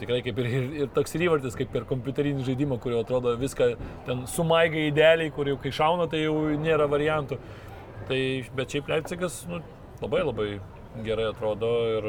Tikrai 0.01 0.23
kaip 0.25 0.39
ir, 0.41 0.47
ir, 0.49 0.69
ir 0.85 0.93
toks 0.97 1.13
įvartis, 1.19 1.57
kaip 1.59 1.75
ir 1.77 1.85
kompiuterinį 1.91 2.47
žaidimą, 2.47 2.79
kurio 2.81 3.03
atrodo 3.03 3.35
viską 3.37 3.75
ten 4.07 4.23
sumaiga 4.31 4.87
idealiai, 4.89 5.33
kur 5.37 5.51
jau 5.51 5.59
kai 5.61 5.75
šauna, 5.77 6.07
tai 6.09 6.23
jau 6.23 6.37
nėra 6.57 6.87
variantų. 6.89 7.37
Tai, 8.09 8.21
bet 8.57 8.73
šiaip 8.73 8.89
Leipzigas 8.89 9.43
nu, 9.51 9.61
labai 10.01 10.23
labai 10.25 10.49
gerai 11.05 11.29
atrodo 11.31 11.73
ir 11.99 12.09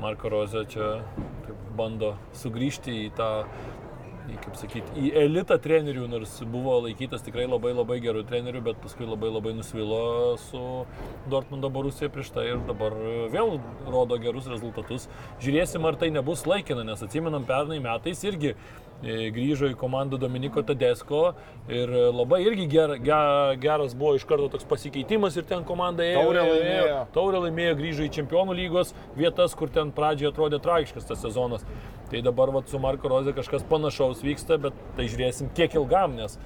Marko 0.00 0.30
Rozė 0.32 0.64
čia 0.70 0.90
taip, 1.46 1.56
bando 1.78 2.14
sugrįžti 2.38 2.94
į 3.04 3.10
tą, 3.18 3.28
į, 4.26 4.36
kaip 4.42 4.56
sakyti, 4.58 4.94
į 4.98 5.12
elitą 5.24 5.58
trenerių, 5.62 6.06
nors 6.10 6.34
buvo 6.50 6.76
laikytas 6.86 7.22
tikrai 7.26 7.46
labai 7.46 7.74
labai 7.76 8.00
gerų 8.02 8.24
trenerių, 8.28 8.64
bet 8.68 8.80
paskui 8.82 9.06
labai 9.06 9.30
labai 9.30 9.54
nusvilo 9.58 10.02
su 10.48 10.62
Dortmundo 11.30 11.70
Borusija 11.74 12.10
prieš 12.14 12.32
tai 12.34 12.48
ir 12.52 12.62
dabar 12.68 12.96
vėl 13.32 13.58
rodo 13.86 14.18
gerus 14.22 14.50
rezultatus. 14.50 15.08
Žiūrėsim, 15.44 15.86
ar 15.86 16.00
tai 16.00 16.10
nebus 16.14 16.46
laikina, 16.50 16.86
nes 16.86 17.04
atsimenam 17.06 17.46
pernai 17.48 17.80
metais 17.84 18.24
irgi 18.26 18.54
grįžo 19.04 19.68
į 19.72 19.76
komandą 19.78 20.18
Dominiko 20.20 20.62
Tadesko 20.66 21.34
ir 21.68 21.90
labai 22.14 22.42
irgi 22.46 22.66
ger, 22.72 22.96
ger, 23.04 23.56
geras 23.60 23.94
buvo 23.98 24.14
iš 24.18 24.24
karto 24.28 24.48
toks 24.52 24.66
pasikeitimas 24.68 25.36
ir 25.36 25.46
ten 25.48 25.64
komanda 25.68 26.04
ėjo. 26.06 26.22
Taurę 26.22 26.42
ėjo, 26.42 26.54
laimėjo. 26.54 26.84
ėjo. 26.88 27.00
Taurė 27.16 27.42
laimėjo, 27.46 27.78
grįžo 27.80 28.06
į 28.06 28.12
čempionų 28.18 28.56
lygos 28.60 28.94
vietas, 29.18 29.56
kur 29.58 29.72
ten 29.72 29.92
pradžioje 29.94 30.32
atrodė 30.32 30.60
tragiškas 30.64 31.10
tas 31.10 31.20
sezonas. 31.24 31.66
Tai 32.10 32.20
dabar 32.24 32.52
vat, 32.54 32.68
su 32.70 32.78
Marko 32.78 33.10
Rozė 33.10 33.34
kažkas 33.36 33.64
panašaus 33.68 34.22
vyksta, 34.24 34.58
bet 34.60 34.76
tai 34.98 35.08
žiūrėsim 35.08 35.52
kiek 35.56 35.76
ilgam, 35.78 36.16
nes 36.18 36.38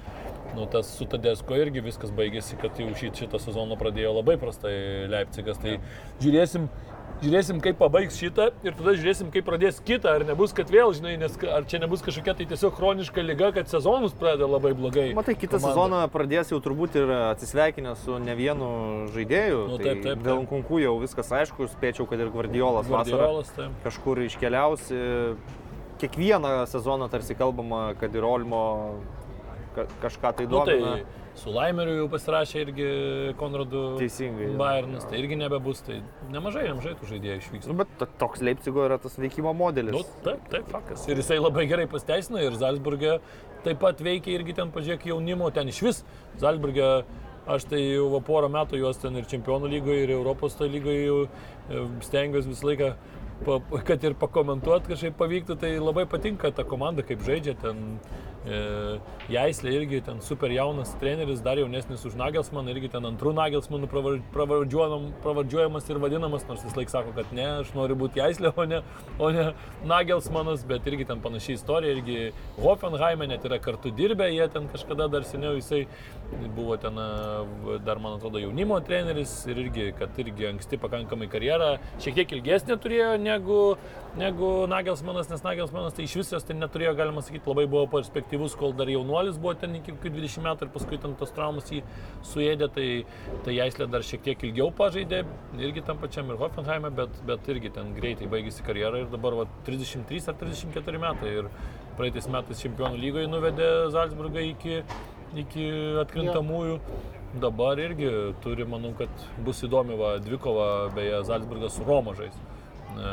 nu, 0.55 0.65
tas 0.71 0.87
su 0.97 1.05
Tadesko 1.09 1.57
irgi 1.59 1.83
viskas 1.85 2.13
baigėsi, 2.15 2.57
kad 2.61 2.79
jau 2.79 2.89
šit, 2.97 3.19
šitą 3.21 3.41
sezoną 3.41 3.77
pradėjo 3.79 4.15
labai 4.17 4.37
prastai 4.41 4.73
Leipzigas. 5.11 5.59
Tai 5.61 5.77
žiūrėsim, 6.23 6.69
žiūrėsim, 7.23 7.59
kaip 7.63 7.77
pabaigs 7.79 8.15
šitą 8.19 8.49
ir 8.63 8.75
tada 8.77 8.93
žiūrėsim, 8.95 9.29
kaip 9.33 9.45
pradės 9.47 9.79
kitą, 9.85 10.13
ar 10.19 10.23
nebus, 10.27 10.53
kad 10.55 10.69
vėl, 10.71 10.93
žinai, 10.95 11.17
nes 11.19 11.35
ar 11.51 11.65
čia 11.69 11.79
nebus 11.83 12.01
kažkokia 12.05 12.35
tai 12.39 12.45
tiesiog 12.49 12.73
chroniška 12.77 13.23
lyga, 13.25 13.51
kad 13.55 13.67
sezonus 13.71 14.13
pradeda 14.15 14.47
labai 14.47 14.71
blogai. 14.77 15.09
Matai, 15.17 15.35
kitą 15.35 15.57
komanda. 15.59 15.73
sezoną 15.73 16.01
pradės 16.13 16.53
jau 16.53 16.59
turbūt 16.63 16.95
ir 17.01 17.11
atsisveikinę 17.33 17.95
su 18.05 18.17
ne 18.23 18.35
vienu 18.39 18.69
žaidėju. 19.15 19.59
Nu, 19.73 19.77
tai 19.77 19.89
taip, 19.93 20.03
taip, 20.07 20.23
Dėl 20.23 20.41
taip. 20.43 20.49
kunkų 20.53 20.81
jau 20.85 20.95
viskas 21.03 21.31
aišku, 21.41 21.67
spėčiau, 21.75 22.07
kad 22.09 22.19
ir 22.23 22.31
Guardiolas 22.31 22.87
vasarą 22.87 23.17
Guardiolas, 23.17 23.51
tai. 23.55 23.67
kažkur 23.83 24.23
iškeliaus. 24.29 24.87
Kiekvieną 25.99 26.65
sezoną 26.71 27.09
tarsi 27.11 27.35
kalbama, 27.35 27.93
kad 27.99 28.13
ir 28.15 28.23
Olmo 28.23 28.95
ka- 29.75 29.87
kažką 30.01 30.31
tai 30.37 30.45
Nu, 30.47 30.63
domina. 30.63 30.93
tai 30.95 31.03
su 31.39 31.53
Laimeriu 31.55 31.95
jau 32.01 32.07
pasirašė 32.11 32.63
irgi 32.65 32.87
Konradu 33.39 33.83
Teisingai. 33.99 34.49
Bayernas, 34.59 35.05
tai 35.09 35.21
irgi 35.21 35.37
nebebus, 35.39 35.81
tai 35.85 36.01
nemažai, 36.33 36.65
nemažai 36.69 36.95
tų 36.99 37.09
žaidėjų 37.13 37.37
išvyks. 37.43 37.69
Nu, 37.71 37.77
bet 37.79 37.93
to- 38.01 38.09
toks 38.21 38.43
Leipzigo 38.45 38.83
yra 38.87 38.99
tas 39.01 39.15
veikimo 39.19 39.53
modelis. 39.55 39.95
Nu, 39.95 40.03
taip, 40.25 40.43
taip, 40.51 40.67
faktas. 40.73 41.07
Ir 41.09 41.21
jisai 41.21 41.39
labai 41.39 41.65
gerai 41.69 41.87
pasteisino 41.91 42.41
ir 42.43 42.57
Zalzburgė 42.59 43.19
taip 43.65 43.79
pat 43.79 43.99
veikia 44.03 44.35
irgi 44.37 44.55
ten, 44.59 44.71
pažiūrėk, 44.75 45.07
jaunimo, 45.11 45.49
ten 45.55 45.67
iš 45.71 45.81
vis 45.87 46.03
Zalzburgė. 46.39 46.91
Aš 47.49 47.63
tai 47.65 47.79
jau 47.81 48.19
porą 48.21 48.45
metų 48.53 48.77
juos 48.77 48.99
ten 49.01 49.15
ir 49.17 49.25
Čempionų 49.25 49.71
lygoje, 49.71 50.03
ir 50.03 50.11
Europos 50.13 50.53
to 50.53 50.67
lygoje 50.69 51.05
jau 51.07 51.15
e, 51.25 51.79
stengiuosi 52.05 52.51
visą 52.51 52.67
laiką, 52.67 52.89
pa, 53.47 53.55
kad 53.87 54.03
ir 54.05 54.13
pakomentuoti 54.21 54.91
kažkaip 54.91 55.15
pavyktų, 55.17 55.55
tai 55.57 55.71
labai 55.81 56.03
patinka 56.05 56.51
ta 56.53 56.65
komanda, 56.67 57.01
kaip 57.01 57.23
žaidžia 57.25 57.55
ten. 57.57 57.97
E, 58.47 58.99
Jaislė 59.29 59.73
irgi 59.75 59.99
ten 60.05 60.21
super 60.23 60.49
jaunas 60.49 60.93
treneris, 61.01 61.41
dar 61.43 61.59
jaunesnis 61.59 62.05
už 62.07 62.15
Nagelsmaną, 62.15 62.71
irgi 62.71 62.89
ten 62.93 63.03
antrų 63.03 63.33
Nagelsmanų 63.35 63.89
pravar- 63.91 64.21
pravardžiuojam- 64.33 65.09
pravardžiuojamas 65.25 65.89
ir 65.89 65.99
vadinamas, 65.99 66.47
nors 66.47 66.63
vis 66.63 66.75
laik 66.77 66.89
sako, 66.89 67.11
kad 67.17 67.33
ne, 67.35 67.45
aš 67.59 67.73
noriu 67.75 67.97
būti 67.99 68.21
Jaislė, 68.23 68.53
o 68.55 68.65
ne, 68.65 68.81
o 69.19 69.29
ne 69.35 69.53
Nagelsmanas, 69.85 70.63
bet 70.63 70.87
irgi 70.87 71.05
ten 71.07 71.19
panašiai 71.19 71.59
istorija, 71.59 71.97
irgi 71.97 72.31
Hoffenheime 72.61 73.27
net 73.27 73.43
yra 73.43 73.59
kartu 73.59 73.91
dirbę, 73.91 74.31
jie 74.31 74.47
ten 74.47 74.69
kažkada 74.71 75.09
dar 75.11 75.21
seniau 75.27 75.55
jisai 75.59 75.85
buvo 76.55 76.77
ten, 76.77 76.97
e, 76.97 77.79
dar 77.85 77.99
man 77.99 78.17
atrodo, 78.17 78.39
jaunimo 78.39 78.79
treneris 78.85 79.31
ir 79.49 79.57
irgi, 79.63 79.87
kad 79.97 80.17
irgi 80.21 80.47
anksti 80.49 80.79
pakankamai 80.81 81.29
karjerą, 81.31 81.69
šiek 82.01 82.19
tiek 82.19 82.35
ilgesnė 82.37 82.77
turėjo 82.81 83.15
negu, 83.21 83.59
negu 84.19 84.51
Nagelsmanas, 84.69 85.29
nes 85.31 85.43
Nagelsmanas 85.45 85.97
tai 85.97 86.05
iš 86.05 86.15
visos 86.21 86.45
tai 86.45 86.57
neturėjo, 86.57 86.93
galima 86.99 87.23
sakyti, 87.25 87.49
labai 87.49 87.65
buvo 87.69 87.87
perspektyvus, 87.95 88.57
kol 88.59 88.75
dar 88.77 88.91
jaunuolis 88.91 89.39
buvo 89.41 89.55
ten 89.59 89.75
iki 89.79 89.95
kokių 89.95 90.13
20 90.19 90.45
metų 90.45 90.67
ir 90.67 90.73
paskui 90.75 91.01
ten 91.01 91.17
tos 91.19 91.33
traumas 91.35 91.71
jį 91.73 91.81
suėdė, 92.31 92.69
tai, 92.75 92.87
tai 93.45 93.57
Jaislė 93.57 93.89
dar 93.91 94.05
šiek 94.05 94.23
tiek 94.27 94.47
ilgiau 94.49 94.69
pažaidė, 94.75 95.23
irgi 95.59 95.85
tam 95.85 96.01
pačiam 96.01 96.29
ir 96.29 96.39
Hoffenheime, 96.41 96.93
bet, 96.95 97.21
bet 97.27 97.51
irgi 97.51 97.73
ten 97.75 97.93
greitai 97.97 98.29
baigėsi 98.31 98.65
karjerą 98.67 99.03
ir 99.03 99.13
dabar 99.13 99.41
va, 99.41 99.49
33 99.67 100.29
ar 100.31 100.39
34 100.39 101.01
metai 101.01 101.37
ir 101.41 101.53
praeitais 101.99 102.29
metais 102.31 102.61
čempionų 102.63 102.99
lygoje 103.01 103.27
nuvedė 103.27 103.69
Salzburgą 103.91 104.43
iki, 104.53 104.79
iki 105.37 105.65
atkrintamųjų. 106.03 106.79
Dabar 107.39 107.77
irgi 107.77 108.09
turi, 108.41 108.65
manau, 108.65 108.95
kad 108.97 109.25
bus 109.45 109.61
įdomi 109.65 109.97
va, 109.99 110.15
dvikova, 110.23 110.89
beje, 110.95 111.19
Salzburgas 111.27 111.75
su 111.77 111.83
Roma 111.85 112.15
žais 112.17 112.33
e, 112.33 113.11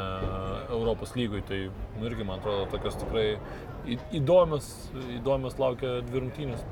Europos 0.73 1.13
lygoj, 1.19 1.43
tai 1.51 1.59
nu, 1.69 2.07
irgi, 2.09 2.25
man 2.25 2.41
atrodo, 2.41 2.65
tokios 2.73 2.97
tikrai 3.03 3.27
įdomios, 4.17 4.71
įdomios 5.19 5.59
laukia 5.61 5.99
dvi 6.07 6.25
rungtynės. 6.25 6.65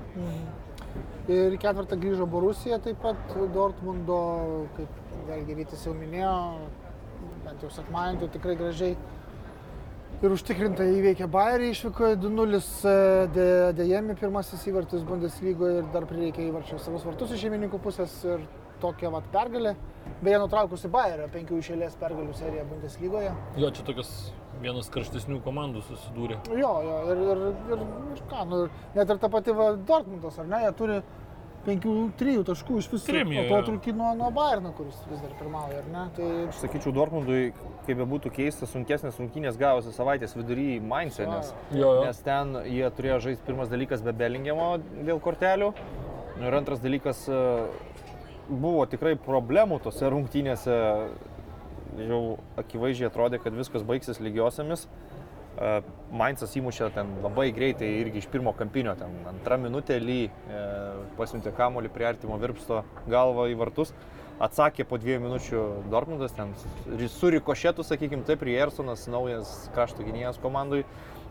Ir 1.28 1.52
į 1.56 1.60
ketvirtą 1.60 1.98
grįžo 2.00 2.24
Borusija, 2.30 2.80
taip 2.84 2.98
pat 3.04 3.36
Dortmundo, 3.52 4.22
kaip 4.78 4.98
vėlgi 5.28 5.58
Rytis 5.60 5.84
jau 5.84 5.92
minėjo, 5.96 6.34
bent 7.44 7.64
jau 7.64 7.70
sekmadienį, 7.76 8.22
tai 8.24 8.32
tikrai 8.38 8.56
gražiai 8.60 8.96
ir 10.24 10.32
užtikrintai 10.32 10.86
įveikė 10.98 11.26
Bayerį, 11.30 11.70
išvykoje 11.74 12.16
2-0 12.22 12.60
dė- 13.34 13.72
dėjami 13.76 14.14
pirmasis 14.16 14.62
įvartis 14.70 15.02
Bundeslygoje 15.08 15.82
ir 15.82 15.90
dar 15.92 16.06
prireikė 16.08 16.46
įvarčio 16.48 16.78
savus 16.80 17.04
vartus 17.04 17.34
iš 17.34 17.42
šeimininkų 17.44 17.80
pusės 17.84 18.14
ir 18.24 18.46
tokia 18.80 19.10
vat 19.12 19.26
pergalė. 19.32 19.74
Beje, 20.24 20.38
nutraukusi 20.42 20.88
Bayerio 20.92 21.28
penkių 21.32 21.60
išėlės 21.60 21.96
pergalių 22.00 22.34
seriją 22.36 22.64
Bundeslygoje. 22.70 23.34
Jo, 23.60 23.70
čia 23.76 23.84
tokios 23.84 24.10
vienas 24.62 24.88
karštesnių 24.92 25.40
komandų 25.44 25.82
susidūrė. 25.88 26.38
Jo, 26.56 26.72
jo, 26.88 26.98
ir, 27.12 27.22
ir, 27.34 27.44
ir, 27.74 27.84
ir 28.14 28.24
ką, 28.30 28.44
nu, 28.48 28.62
net 28.94 29.10
ir 29.10 29.20
ta 29.20 29.28
pati 29.32 29.52
va, 29.56 29.72
Dortmundas, 29.76 30.38
ar 30.40 30.48
ne, 30.48 30.62
jie 30.64 30.72
turi 30.78 30.98
5-3 31.66 32.42
taškų 32.48 32.78
iš 32.82 32.88
visų. 32.92 33.06
Trim, 33.08 33.32
O 33.54 33.60
trūki 33.66 33.94
nuo, 33.96 34.10
nuo 34.18 34.30
Bayerno, 34.34 34.72
kuris 34.76 34.98
vis 35.10 35.20
dar 35.22 35.32
pirmauja, 35.38 35.80
ar 35.82 35.88
ne? 35.92 36.04
Tai 36.16 36.28
Aš 36.50 36.60
sakyčiau, 36.64 36.92
Dortmundui, 36.96 37.52
kaip 37.86 38.00
be 38.00 38.06
būtų 38.10 38.32
keista, 38.36 38.68
sunkesnės 38.70 39.18
rungtynės 39.20 39.58
gavosi 39.60 39.92
savaitės 39.96 40.36
vidury 40.36 40.78
Mainze, 40.80 41.26
nes, 41.28 41.52
Jo, 41.72 41.94
jo. 42.00 42.04
nes 42.08 42.20
ten 42.26 42.56
jie 42.68 42.84
turėjo 42.96 43.20
žaisti 43.28 43.46
pirmas 43.48 43.72
dalykas 43.72 44.04
be 44.04 44.12
Belingemo 44.12 44.74
dėl 45.06 45.20
kortelių. 45.24 45.72
Nu 46.40 46.48
Ir 46.48 46.56
antras 46.58 46.80
dalykas, 46.82 47.24
e, 47.30 47.40
buvo 48.48 48.84
tikrai 48.90 49.14
problemų 49.16 49.80
tose 49.84 50.08
rungtynėse, 50.10 50.78
jau 52.08 52.20
akivaizdžiai 52.58 53.08
atrodė, 53.08 53.38
kad 53.42 53.54
viskas 53.54 53.84
baigsis 53.86 54.18
lygiosiamis. 54.20 54.88
Mainzas 56.14 56.54
įmušė 56.58 56.88
ten 56.94 57.10
labai 57.22 57.48
greitai 57.54 57.86
irgi 58.00 58.20
iš 58.22 58.26
pirmo 58.32 58.52
kampinio, 58.58 58.94
ten 58.98 59.12
antrą 59.30 59.58
minutę 59.62 59.96
ly 60.02 60.24
e, 60.26 60.62
pasiuntė 61.18 61.52
kamolį 61.54 61.90
prie 61.94 62.08
artimo 62.10 62.38
virpsto 62.42 62.82
galvą 63.10 63.48
į 63.52 63.56
vartus. 63.58 63.94
Atsakė 64.42 64.82
po 64.90 64.98
dviejų 64.98 65.20
minučių 65.22 65.60
Dortmundas, 65.92 66.34
ten 66.34 66.50
su- 66.58 67.30
rikošėtu, 67.30 67.84
sakykime, 67.86 68.24
taip, 68.26 68.42
Riersonas, 68.42 69.06
naujas 69.06 69.68
krašto 69.76 70.02
gynėjas 70.02 70.40
komandai 70.42 70.82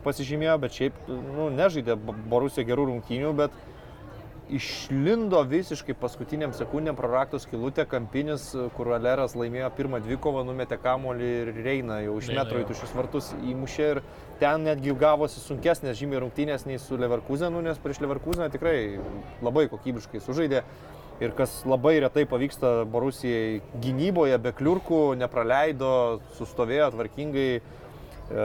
pasižymėjo, 0.06 0.56
bet 0.60 0.72
šiaip 0.72 0.96
nu, 1.08 1.50
nežaidė 1.52 1.98
Borusija 2.32 2.64
gerų 2.68 2.88
rungtynių, 2.94 3.34
bet 3.36 3.52
išlindo 4.52 5.40
visiškai 5.48 5.94
paskutiniam 5.98 6.52
sekundėm 6.56 6.96
prarakto 6.98 7.38
skilutė 7.40 7.86
kampinis, 7.88 8.50
kur 8.76 8.90
Aleras 8.96 9.36
laimėjo 9.38 9.70
pirmą 9.76 10.00
dvikovą, 10.04 10.44
numetė 10.46 10.78
kamolį 10.82 11.30
ir 11.42 11.52
Reina 11.64 12.00
jau 12.04 12.18
iš 12.20 12.32
metro 12.36 12.60
į 12.60 12.66
tušius 12.68 12.94
vartus 12.96 13.30
įmušė 13.40 13.86
ir 13.94 14.02
ten 14.40 14.66
netgi 14.68 14.96
gavosi 15.00 15.40
sunkesnės 15.42 15.98
žymiai 16.00 16.24
rungtynės 16.24 16.66
nei 16.68 16.80
su 16.82 16.98
Leverkusenu, 17.00 17.62
nes 17.64 17.80
prieš 17.80 18.02
Leverkuseną 18.04 18.50
tikrai 18.52 18.76
labai 19.44 19.68
kokybiškai 19.72 20.22
sužaidė. 20.24 20.64
Ir 21.22 21.30
kas 21.38 21.60
labai 21.62 22.00
retai 22.02 22.24
pavyksta 22.26 22.80
Borusijai 22.90 23.60
gynyboje, 23.82 24.34
be 24.42 24.50
kliurkų, 24.58 25.14
nepraleido, 25.20 26.20
sustovėjo 26.34 26.90
tvarkingai. 26.96 27.62
E, 28.30 28.44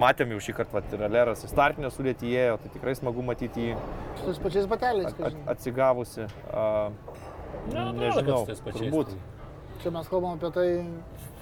Matėm 0.00 0.30
jau 0.32 0.40
šį 0.40 0.54
kartą, 0.56 0.78
vat, 0.78 0.92
ir 0.96 1.02
Aleras 1.04 1.44
į 1.44 1.50
startinę 1.50 1.90
sudėtį 1.92 2.30
įėjo, 2.32 2.54
tai 2.62 2.70
tikrai 2.76 2.94
smagu 2.96 3.24
matyti 3.26 3.68
jį 3.70 3.74
Su 4.20 4.30
tais 4.30 4.40
pačiais 4.46 4.70
bateliais, 4.70 5.10
at, 5.12 5.18
kad 5.20 5.52
atsigavusi. 5.56 6.28
A, 6.52 6.66
Ne, 7.62 7.78
kad 7.78 7.98
nežinau, 8.00 8.40
turbūt. 8.72 9.12
tai 9.12 9.82
Čia 9.82 9.90
mes 9.94 10.08
kalbam 10.10 10.38
apie 10.38 10.48
tai, 10.54 10.66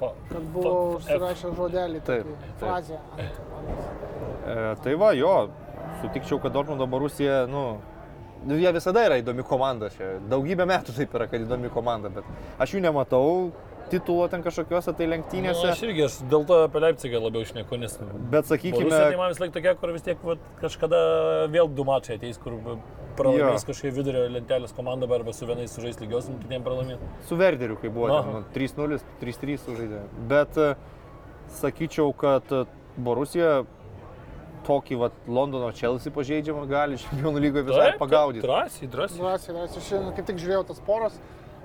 kad 0.01 0.45
buvo 0.53 0.73
užsirašę 0.97 1.53
žodelį, 1.57 2.01
Taip, 2.05 2.29
frazę. 2.61 2.99
E, 3.21 4.57
tai 4.85 4.95
va, 5.01 5.13
jo, 5.17 5.33
sutikčiau, 6.01 6.41
kad 6.43 6.53
Dortmundo 6.57 6.87
Borusija, 6.91 7.43
nu, 7.51 7.65
nu, 8.45 8.57
jie 8.61 8.73
visada 8.77 9.05
yra 9.09 9.19
įdomi 9.21 9.45
komanda 9.47 9.91
čia. 9.95 10.15
Daugybę 10.33 10.67
metų 10.69 10.97
taip 10.97 11.17
yra, 11.17 11.29
kad 11.31 11.45
įdomi 11.45 11.73
komanda, 11.73 12.13
bet 12.13 12.29
aš 12.61 12.77
jų 12.77 12.85
nematau 12.85 13.27
titulo 13.91 14.29
ten 14.31 14.43
kažkokiuose 14.45 14.95
tai 14.97 15.07
Nu, 15.07 15.13
lenktynėse. 15.15 15.67
aš 15.73 15.83
irgi, 15.87 16.05
aš 16.07 16.19
dėl 16.31 16.47
to 16.49 16.61
apie 16.67 16.83
Leipzigą 16.85 17.21
labiau 17.23 17.43
išneku, 17.47 17.79
nes... 17.81 17.97
Bet 18.33 18.47
Sakykime, 18.49 18.87
sakykime, 18.87 19.01
tai 19.11 19.19
man 19.21 19.33
vis 19.35 19.41
laik 19.43 19.53
tokia, 19.57 19.75
kur 19.81 19.93
vis 19.95 20.07
tiek 20.07 20.23
vat, 20.27 20.43
kažkada 20.63 21.01
vėl 21.53 21.69
du 21.75 21.85
mačai 21.89 22.17
ateis, 22.21 22.39
kur 22.41 22.57
pralaimės 23.19 23.67
kažkokia 23.69 23.95
vidurio 23.99 24.23
lentelės 24.33 24.73
komanda 24.77 25.09
arba 25.11 25.35
su 25.37 25.49
vienais 25.49 25.75
sužais 25.75 25.99
lygios, 26.01 26.29
su 26.31 26.39
kitiem 26.45 26.63
pralaimės. 26.65 27.03
su 27.29 27.37
Verderiu, 27.41 27.77
kai 27.83 27.91
buvo 27.93 28.09
ten, 28.15 28.33
nu, 28.33 28.45
3-0, 28.55 29.01
3-3 29.21 29.59
sužaidė. 29.67 30.05
Bet 30.31 30.57
e, 30.57 30.71
sakyčiau, 31.61 32.15
kad 32.17 32.47
e, 32.55 32.65
Borusija 33.01 33.65
tokį 34.67 34.97
vat, 35.01 35.13
Londono 35.29 35.71
Chelsea 35.73 36.13
pažeidžiamą 36.13 36.67
gali 36.69 36.99
čempionų 37.01 37.41
lygoje 37.43 37.67
visai 37.71 37.91
pagaudyti. 38.01 38.45
Drąsiai, 38.45 38.89
drąsiai. 38.93 39.23
Drąsiai, 39.23 39.55
drąsiai. 39.57 39.81
Aš 39.81 39.87
šiandien 39.89 40.17
kaip 40.19 40.27
tik 40.29 40.41
žiūrėjau 40.43 40.65
tas 40.69 40.83
poras, 40.87 41.17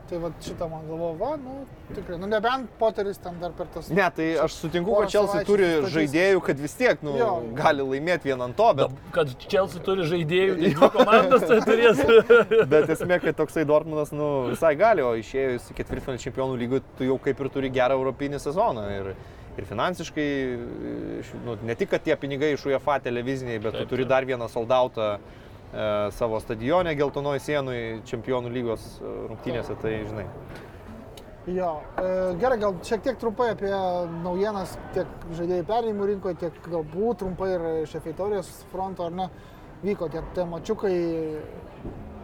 tai 0.10 0.18
va 0.22 0.30
šitą 0.44 0.68
man 0.70 0.84
galvoju, 0.90 1.16
va, 1.20 1.30
nu, 1.42 1.54
tikrai, 1.96 2.18
nu 2.22 2.28
nebent 2.30 2.70
Poteris 2.80 3.18
ten 3.24 3.40
dar 3.42 3.52
per 3.58 3.66
tas... 3.74 3.88
Ne, 3.90 4.06
tai 4.14 4.28
aš 4.44 4.58
sutinku, 4.62 4.94
kad 5.00 5.10
Chelsea 5.14 5.32
savaičių 5.40 5.48
turi 5.50 5.70
sustatys. 5.70 5.94
žaidėjų, 5.96 6.42
kad 6.46 6.62
vis 6.62 6.76
tiek 6.78 7.02
nu, 7.06 7.16
Jo. 7.18 7.30
gali 7.58 7.86
laimėti 7.90 8.30
vieną 8.32 8.48
ant 8.52 8.58
to, 8.60 8.68
bet, 8.82 8.98
Kad 9.16 9.34
Chelsea 9.50 9.82
turi 9.86 10.06
žaidėjų, 10.12 10.58
tai 10.62 10.72
dvi 10.76 10.90
komandas 10.98 11.48
tai 11.50 11.60
turės. 11.66 12.04
bet 12.76 12.92
esmė, 12.98 13.20
kad 13.24 13.40
toksai 13.40 13.66
Dortmundas 13.70 14.14
nu, 14.14 14.30
visai 14.54 14.76
gali, 14.80 15.02
o 15.06 15.14
išėjus 15.18 15.72
į 15.74 15.78
ketvirtfinalį 15.82 16.24
čempionų 16.28 16.60
lygų, 16.66 16.82
tu 17.00 17.08
jau 17.10 17.18
kaip 17.26 17.42
ir 17.46 17.50
turi 17.58 17.74
gerą 17.74 17.98
europinį 17.98 18.42
sezoną. 18.46 18.86
Ir, 19.00 19.12
ir 19.56 19.66
finansiškai, 19.70 20.28
iš- 21.24 21.34
nu, 21.46 21.58
ne 21.64 21.76
tik, 21.80 21.90
kad 21.96 22.04
tie 22.04 22.16
pinigai 22.20 22.54
iš 22.58 22.66
UEFA 22.70 23.00
televiziniai, 23.06 23.58
bet 23.64 23.74
Taip, 23.78 23.86
tu 23.88 23.94
turi 23.96 24.04
taip. 24.06 24.10
dar 24.12 24.26
vieną 24.28 24.50
soldautą 24.52 25.16
e, 25.16 25.44
savo 26.16 26.40
stadione 26.40 26.96
geltonoj 26.96 27.40
sienui 27.44 27.80
čempionų 28.08 28.52
lygos 28.54 28.86
e, 29.00 29.12
rungtynėse, 29.32 29.76
tai 29.82 29.98
žinai. 30.06 30.26
Jo, 31.52 31.76
e, 32.02 32.06
gerai, 32.42 32.58
gal 32.62 32.78
šiek 32.86 33.04
tiek 33.06 33.20
trumpai 33.22 33.52
apie 33.54 33.74
naujienas 34.24 34.78
tiek 34.96 35.28
žaidėjų 35.38 35.68
perėjimų 35.70 36.08
rinkoje, 36.14 36.40
tiek 36.46 36.58
galbūt 36.72 37.22
trumpai 37.22 37.52
ir 37.54 37.68
iš 37.84 37.98
efeitorijos 38.00 38.50
fronto, 38.72 39.10
ar 39.10 39.20
ne, 39.20 39.30
vyko 39.84 40.10
tie, 40.14 40.24
tie 40.34 40.48
mačiukai, 40.50 40.96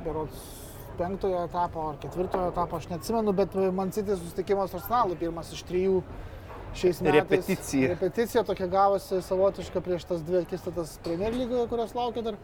berods 0.05 0.41
penktojo 0.97 1.45
etapo 1.45 1.85
ar 1.91 2.01
ketvirtojo 2.01 2.49
etapo, 2.51 2.77
aš 2.77 2.89
neatsimenu, 2.89 3.33
bet 3.37 3.55
man 3.73 3.93
City 3.93 4.15
susitikimas 4.15 4.71
su 4.71 4.79
Arsenalu, 4.79 5.19
pirmas 5.19 5.53
iš 5.53 5.63
trijų 5.69 6.01
šiais 6.77 7.01
metais. 7.01 7.19
Repeticija. 7.19 7.93
Repeticija 7.93 8.43
tokia 8.47 8.67
gavosi 8.71 9.21
savotiška 9.25 9.81
prieš 9.85 10.07
tas 10.09 10.25
dvi 10.25 10.41
akistatas 10.45 10.97
Premier 11.03 11.33
lygoje, 11.35 11.67
kurios 11.71 11.95
laukia 11.97 12.25
dar. 12.31 12.41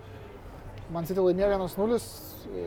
Man 0.94 1.08
City 1.08 1.20
laimėjo 1.20 1.50
1-0, 1.52 1.98
e, 2.48 2.66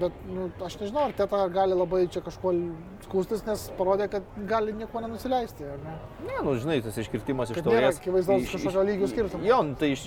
bet 0.00 0.14
nu, 0.24 0.46
aš 0.64 0.78
nežinau, 0.80 1.04
ar 1.08 1.12
Teta 1.16 1.42
gali 1.52 1.76
labai 1.76 2.06
čia 2.12 2.22
kažkuo 2.24 2.52
skūstis, 3.04 3.42
nes 3.44 3.64
parodė, 3.76 4.06
kad 4.12 4.28
gali 4.48 4.72
nieko 4.76 5.02
nenusileisti, 5.04 5.66
ar 5.68 5.80
ne? 5.82 5.96
Ne, 6.24 6.38
nu 6.46 6.54
žinai, 6.56 6.78
tas 6.84 6.96
iškirtimas 7.02 7.52
iš 7.52 7.58
Kad 7.58 7.68
nėra 7.68 7.90
akivaizdaus 7.92 8.48
kažkokio 8.54 8.84
lygių 8.88 9.10
skirtumo. 9.10 9.44
Jo, 9.44 9.58
nu, 9.68 9.76
tai 9.76 9.90
iš, 9.92 10.06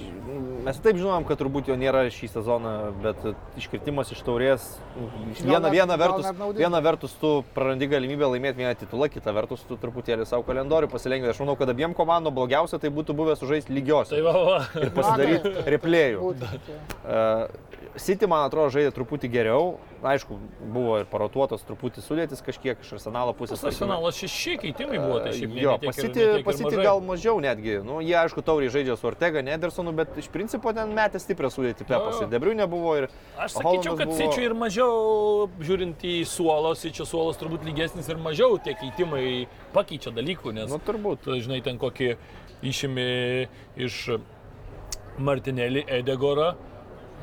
mes 0.65 0.79
taip 0.81 0.97
žinom, 0.97 1.27
kad 1.29 1.37
turbūt 1.41 1.69
jo 1.69 1.77
nėra 1.77 2.01
šį 2.15 2.31
sezoną, 2.33 2.73
bet 3.03 3.21
iškirtimas 3.61 4.09
iš 4.15 4.23
taurės. 4.25 4.65
nu, 4.97 5.11
Viena, 5.45 5.69
viena, 5.69 5.99
vertus, 6.01 6.31
viena 6.57 6.81
vertus 6.81 7.13
tu 7.21 7.35
prarandi 7.53 7.91
galimybę 7.91 8.31
laimėti 8.33 8.63
vieną 8.63 8.73
titulą, 8.81 9.11
kita 9.13 9.35
vertus 9.37 9.61
tu 9.69 9.77
truputėlį 9.77 10.25
savo 10.25 10.47
kalendorių 10.47 10.89
pasilengvė. 10.89 11.29
Aš 11.35 11.43
manau, 11.43 11.57
kad 11.59 11.69
abiem 11.69 11.93
komandom 11.93 12.33
blogiausia 12.33 12.81
tai 12.81 12.89
būtų 12.95 13.13
buvę 13.17 13.37
sužaisti 13.37 13.75
lygios 13.75 14.09
Tai 14.09 14.23
va, 14.25 14.33
va. 14.49 14.59
ir 14.81 14.93
pasidaryti 14.95 15.53
replėjų. 15.75 16.33
Uh, 17.05 17.34
City, 17.95 18.27
man 18.27 18.43
atrodo, 18.43 18.67
žaidė 18.75 18.89
truputį 18.91 19.29
geriau. 19.31 19.77
Aišku, 20.05 20.35
buvo 20.75 20.97
ir 20.99 21.05
parotuotas 21.07 21.61
truputį 21.65 22.01
sudėtis 22.03 22.41
kažkiek 22.43 22.81
iš 22.83 22.89
arsenalo 22.97 23.31
pusės. 23.37 23.61
Arsenalas 23.63 24.17
šeši 24.19 24.57
keitimai 24.65 24.97
buvo, 24.99 25.21
tai 25.23 25.31
šiaip 25.37 25.55
ir 25.55 25.69
pasiti 25.87 26.65
mažai. 26.67 26.83
gal 26.83 26.99
mažiau 27.07 27.39
netgi. 27.41 27.77
Nu, 27.87 28.01
jie, 28.03 28.17
aišku, 28.19 28.43
tauriai 28.45 28.69
žaidžia 28.73 28.97
su 28.99 29.07
Ortega, 29.07 29.41
Nedersonu, 29.47 29.93
bet 29.95 30.11
iš 30.19 30.27
principo 30.33 30.73
ten 30.75 30.91
metė 30.97 31.21
stiprią 31.23 31.49
sudėti 31.55 31.87
Pepas. 31.87 32.19
Ir 32.25 32.29
Debrių 32.35 32.57
nebuvo 32.59 32.97
ir... 32.99 33.07
Aš 33.39 33.55
sakyčiau, 33.61 33.95
kad 33.97 34.11
buvo- 34.11 34.19
Sičių 34.19 34.43
ir 34.49 34.57
mažiau, 34.59 35.47
žiūrint 35.63 36.03
į 36.05 36.15
suolą, 36.27 36.75
Sičių 36.75 37.07
suolas 37.07 37.39
turbūt 37.39 37.63
lygesnis 37.65 38.11
ir 38.11 38.19
mažiau 38.21 38.59
tie 38.59 38.75
keitimai 38.75 39.47
pakeičia 39.73 40.11
dalykų, 40.11 40.51
nes 40.59 40.69
Nu, 40.69 40.83
turbūt. 40.83 41.23
tu 41.23 41.39
žinai 41.39 41.63
ten 41.63 41.79
kokį 41.79 42.17
išimi 42.61 43.47
iš 43.87 44.03
Martinėlį 45.17 45.85
Edegorą, 45.87 46.53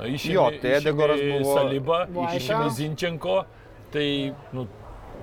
išimi, 0.01 0.35
Jo, 0.35 0.51
tai 0.60 0.70
Edegoras 0.78 1.20
buvo- 1.20 1.55
išimi 2.36 2.64
Aiša. 2.64 2.69
Zinčenko, 2.78 3.44
tai, 3.93 4.32
nu, 4.52 4.66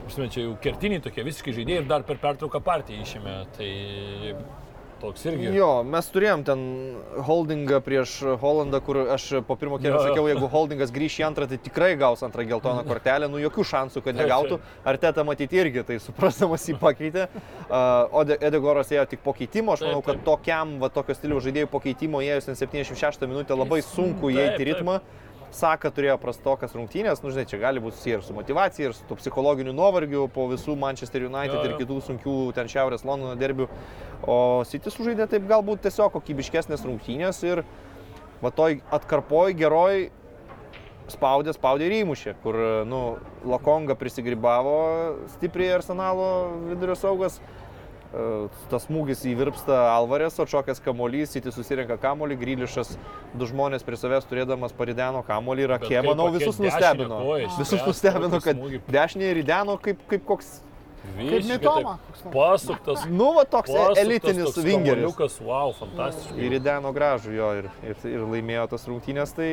žinai, 0.09 0.29
čia 0.31 0.41
jau 0.45 0.55
kertiniai 0.61 1.01
tokie 1.01 1.23
visiškai 1.23 1.53
žaidėjai 1.53 1.81
ir 1.83 1.87
dar 1.89 2.03
per 2.03 2.17
pertrauką 2.17 2.61
partiją 2.63 3.01
išėmė, 3.03 3.35
tai 3.57 4.35
toks 5.01 5.25
irgi. 5.29 5.49
Jo, 5.55 5.69
mes 5.87 6.07
turėjom 6.13 6.43
ten 6.47 6.63
holdingą 7.27 7.79
prieš 7.85 8.15
Holandą, 8.41 8.81
kur 8.83 9.01
aš 9.15 9.27
po 9.47 9.55
pirmo 9.59 9.79
kelio 9.81 10.01
sakiau, 10.03 10.27
jeigu 10.29 10.49
holdingas 10.51 10.91
grįš 10.95 11.19
į 11.21 11.25
antrą, 11.29 11.47
tai 11.49 11.59
tikrai 11.61 11.93
gaus 11.99 12.23
antrą 12.25 12.45
geltoną 12.49 12.83
kortelę, 12.87 13.29
nu 13.31 13.41
jokių 13.41 13.65
šansų, 13.71 14.03
kad 14.05 14.19
negautų. 14.19 14.59
Ar 14.85 14.99
teta 15.01 15.23
matyti 15.27 15.59
irgi, 15.61 15.83
tai 15.87 15.99
suprasdamas 16.03 16.67
jį 16.69 16.77
pakeitė. 16.81 17.27
Uh, 17.69 18.09
o 18.11 18.23
De- 18.29 18.37
Edegoras 18.49 18.91
ėjo 18.93 19.07
tik 19.13 19.23
po 19.25 19.33
keitimo, 19.33 19.73
aš 19.73 19.85
manau, 19.87 20.01
kad 20.05 20.21
tokiam, 20.25 20.77
va, 20.81 20.89
tokio 20.93 21.15
stiliaus 21.17 21.43
žaidėjų 21.47 21.69
po 21.71 21.79
keitimo 21.83 22.21
įėjus 22.25 22.49
ten 22.51 22.59
76 22.59 23.25
minutę 23.27 23.57
labai 23.57 23.81
sunku 23.85 24.31
įeiti 24.35 24.63
į 24.65 24.75
taip. 24.99 25.17
Saka 25.49 25.89
turėjo 25.89 26.19
prastokas 26.21 26.75
rungtynės, 26.77 27.23
nu 27.23 27.31
žinai, 27.33 27.47
čia 27.49 27.57
gali 27.61 27.81
būti 27.81 27.97
susiję 27.97 28.19
ir 28.19 28.25
su 28.25 28.35
motivacija, 28.37 28.91
ir 28.91 28.93
su 28.93 29.17
psichologiniu 29.17 29.73
nuovargiu 29.73 30.27
po 30.29 30.45
visų 30.51 30.75
Manchester 30.77 31.25
United 31.25 31.57
Jo, 31.57 31.63
ir 31.65 31.73
jo. 31.73 31.79
kitų 31.81 31.97
sunkių 32.05 32.35
ten 32.53 32.69
Šiaurės 32.69 33.05
Londono 33.07 33.33
derbių. 33.39 33.65
O 34.29 34.37
City 34.69 34.93
sužaidė 34.93 35.25
taip 35.31 35.47
galbūt 35.49 35.81
tiesiog 35.87 36.13
kokybiškesnės 36.19 36.85
rungtynės 36.85 37.41
ir 37.47 37.63
va 38.43 38.53
toj 38.53 38.77
atkarpoj 38.93 39.57
geroj 39.57 40.09
spaudė, 41.09 41.55
spaudė 41.57 41.89
ir 41.89 41.97
įmušė, 42.03 42.35
kur, 42.43 42.59
nu, 42.85 43.01
Lakonga 43.49 43.97
prisigribavo 43.97 44.77
stipriai 45.33 45.79
arsenalo 45.79 46.29
vidurio 46.67 46.93
saugas. 46.99 47.39
E, 48.09 48.47
Tas 48.71 48.87
smūgis 48.87 49.21
įvirpsta 49.29 49.75
Alvarės, 49.93 50.39
atšokęs 50.41 50.79
kamolys, 50.81 51.29
City 51.35 51.51
susirenka 51.53 51.97
kamolį, 52.01 52.37
Grilišas 52.41 52.95
du 53.37 53.45
žmonės 53.49 53.85
prie 53.85 53.99
savęs 54.01 54.25
turėdamas 54.29 54.73
parideno 54.73 55.21
kamolį 55.27 55.67
ir 55.67 55.75
Akė, 55.77 55.99
manau, 56.07 56.31
visus 56.33 56.57
nustebino. 56.61 57.19
koją 57.21 57.51
Visus 57.59 57.85
nustebino, 57.85 58.41
kad 58.41 58.57
dešinė 58.89 59.29
rideno 59.37 59.77
kaip, 59.77 60.01
kaip 60.09 60.25
koks, 60.25 60.59
Kaip 61.15 61.45
Mitoma. 61.47 61.93
Pasuktas. 62.33 63.05
nu, 63.07 63.29
va 63.37 63.45
toks 63.47 63.71
pasuktas 63.71 64.01
elitinis 64.03 64.49
toks 64.51 64.65
vingeris. 64.65 64.99
kamuoliukas, 64.99 65.37
Wow, 65.41 65.71
fantastiškai. 65.77 66.41
Ir 66.43 66.57
įdeno 66.59 66.91
gražų 66.93 67.33
jo 67.37 67.47
ir, 67.61 67.69
ir, 67.87 67.95
ir 68.09 68.25
laimėjo 68.27 68.65
tas 68.73 68.83
rungtynės, 68.89 69.31
tai 69.33 69.47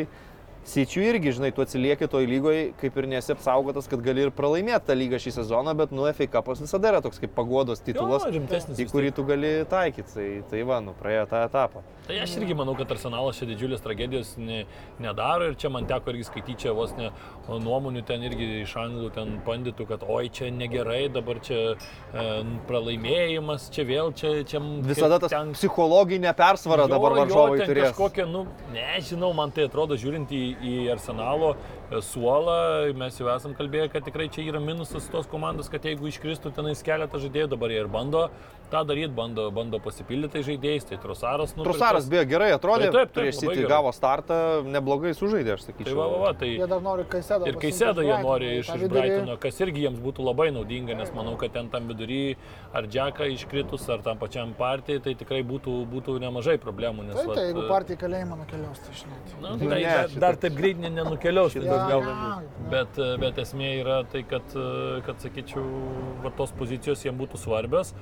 Sičių 0.67 1.03
irgi, 1.13 1.31
žinai, 1.37 1.53
tu 1.55 1.63
atsilieki 1.63 2.09
toj 2.11 2.25
lygoje, 2.27 2.63
kaip 2.81 2.97
ir 2.99 3.07
nesi 3.07 3.31
apsaugotas, 3.31 3.87
kad 3.87 4.01
gali 4.03 4.25
ir 4.27 4.33
pralaimėti 4.35 4.89
tą 4.89 4.97
lygą 4.99 5.21
šį 5.23 5.33
sezoną, 5.37 5.77
bet 5.79 5.93
nu 5.95 6.09
FA 6.11 6.27
Cupas 6.33 6.59
visada 6.65 6.91
yra 6.91 7.03
toks 7.05 7.21
kaip 7.23 7.37
pagodos 7.37 7.85
titulas, 7.87 8.27
Jo, 8.27 8.43
į 8.75 8.89
kurį 8.91 9.13
tu 9.15 9.23
gali 9.29 9.53
taikyti. 9.71 10.11
Tai, 10.17 10.27
tai 10.51 10.65
va, 10.67 10.81
nu, 10.83 10.95
praėjo 10.99 11.29
tą 11.31 11.45
etapą. 11.47 11.85
Tai 12.07 12.17
aš 12.23 12.37
irgi 12.39 12.55
manau, 12.59 12.75
kad 12.79 12.91
Arsenalas 12.95 13.39
čia 13.39 13.47
didžiulės 13.51 13.83
tragedijos 13.83 14.35
ne, 14.39 14.65
nedaro 15.03 15.49
ir 15.51 15.57
čia 15.59 15.71
man 15.75 15.87
teko 15.91 16.13
irgi 16.13 16.27
skaityti 16.29 16.67
čia 16.67 16.75
vos 16.75 16.93
ne 16.99 17.13
nuomonių 17.47 18.03
ten 18.07 18.23
irgi 18.27 18.47
iš 18.65 18.75
anglų 18.79 19.11
ten 19.15 19.37
bandytų, 19.47 19.87
kad 19.91 20.05
oi 20.07 20.29
čia 20.35 20.51
negerai, 20.55 21.07
dabar 21.15 21.41
čia 21.47 21.61
e, 21.75 22.27
pralaimėjimas, 22.69 23.69
čia 23.75 23.87
vėl 23.89 24.13
čia... 24.19 24.33
čia 24.47 24.61
Visada 24.87 25.19
tas 25.23 25.31
ten- 25.35 25.55
psichologinė 25.57 26.35
persvara 26.39 26.87
Jo, 26.87 26.93
dabar 26.95 27.15
jo, 27.17 27.23
varžovai 27.25 27.59
ten 27.63 27.71
turės. 27.73 27.91
Kažkokia, 27.93 28.27
nu, 28.31 28.45
nežinau, 28.75 29.33
man 29.37 29.55
tai 29.55 29.67
atrodo, 29.71 29.99
žiūrint 29.99 30.31
į, 30.31 30.43
į 30.65 30.75
Arsenalo 30.93 31.55
e, 31.55 31.86
suolą, 32.03 32.93
mes 32.99 33.19
jau 33.21 33.29
esam 33.35 33.55
kalbėję, 33.55 33.89
kad 33.93 34.07
tikrai 34.07 34.29
čia 34.33 34.43
yra 34.51 34.61
minusas 34.63 35.07
tos 35.13 35.29
komandos, 35.31 35.71
kad 35.71 35.85
jeigu 35.87 36.11
iškristų 36.11 36.53
tenais 36.57 36.83
keletą 36.87 37.21
žaidėjų, 37.23 37.51
dabar 37.55 37.71
jie 37.75 37.83
ir 37.85 37.91
bando 37.91 38.27
tą 38.71 38.81
daryti, 38.83 39.13
bando, 39.15 39.45
bando 39.55 39.79
pasipildyti 39.79 40.43
žaidėjais, 40.43 40.87
tai 40.89 40.97
Trusaras, 40.99 41.53
nu, 41.55 41.63
Trusaras 41.63 42.09
beje 42.11 42.25
gerai 42.33 42.49
atrodė, 42.57 42.89
Taip, 42.91 42.97
taip, 42.97 43.13
taip, 43.13 43.21
prieš 43.23 43.39
gerai. 43.45 43.69
gavo 43.71 43.93
startą, 43.95 44.39
neblogai 44.67 45.13
sužaidė, 45.15 45.55
aš 45.55 45.69
sakyčiau. 45.69 45.93
Tai 45.93 45.95
va, 46.01 46.07
va, 46.11 46.19
va, 46.25 46.33
tai... 46.41 46.49
Jie 46.57 46.67
dar 46.73 46.83
nori 46.83 47.05
Kaisėdą. 47.13 47.47
Ir 47.47 47.59
Kaisėdą 47.63 48.07
jie 48.07 48.17
nori 48.25 48.49
iš, 48.59 48.73
iš 48.75 48.85
Brightono, 48.91 49.37
kas 49.45 49.61
irgi 49.63 49.85
jiems 49.87 50.01
būtų 50.03 50.27
labai 50.27 50.49
naudinga, 50.57 50.97
nes 50.99 51.13
manau, 51.15 51.37
kad 51.39 51.55
ten 51.55 51.71
tam 51.71 51.87
vidury 51.93 52.35
ar 52.75 52.91
Džeką 52.91 53.31
iškritus, 53.37 53.87
ar 53.95 54.03
tam 54.03 54.19
pačiam 54.19 54.51
partijai, 54.59 54.99
tai 55.05 55.15
tikrai 55.15 55.45
būtų, 55.47 55.77
būtų 55.93 56.19
nemažai 56.27 56.59
problemų. 56.59 57.07
Nes, 57.07 57.21
Taip, 57.21 57.31
vat, 57.31 57.39
tai 57.39 57.47
jeigu 57.53 57.69
partija 57.71 58.01
į 58.01 58.03
kalėjimą 58.03 58.41
nukeliaus, 58.43 58.83
tai 58.83 58.99
žinai. 58.99 59.23
Nu, 59.47 59.55
tai 59.63 59.71
ne, 59.71 59.81
dar, 59.87 60.19
dar 60.27 60.41
taip 60.43 60.59
greit 60.59 60.83
ne- 60.83 60.91
nenukeliaus, 60.99 61.55
tai 61.55 61.71
Ja, 61.77 61.87
gal, 61.91 62.47
bet, 62.73 62.99
bet 63.23 63.41
esmė 63.43 63.71
yra 63.83 64.01
tai, 64.11 64.23
kad, 64.29 64.57
kad 65.07 65.23
sakyčiau, 65.23 65.65
va, 66.25 66.33
tos 66.37 66.53
pozicijos 66.57 67.05
jiems 67.07 67.21
būtų 67.21 67.41
svarbios 67.41 67.93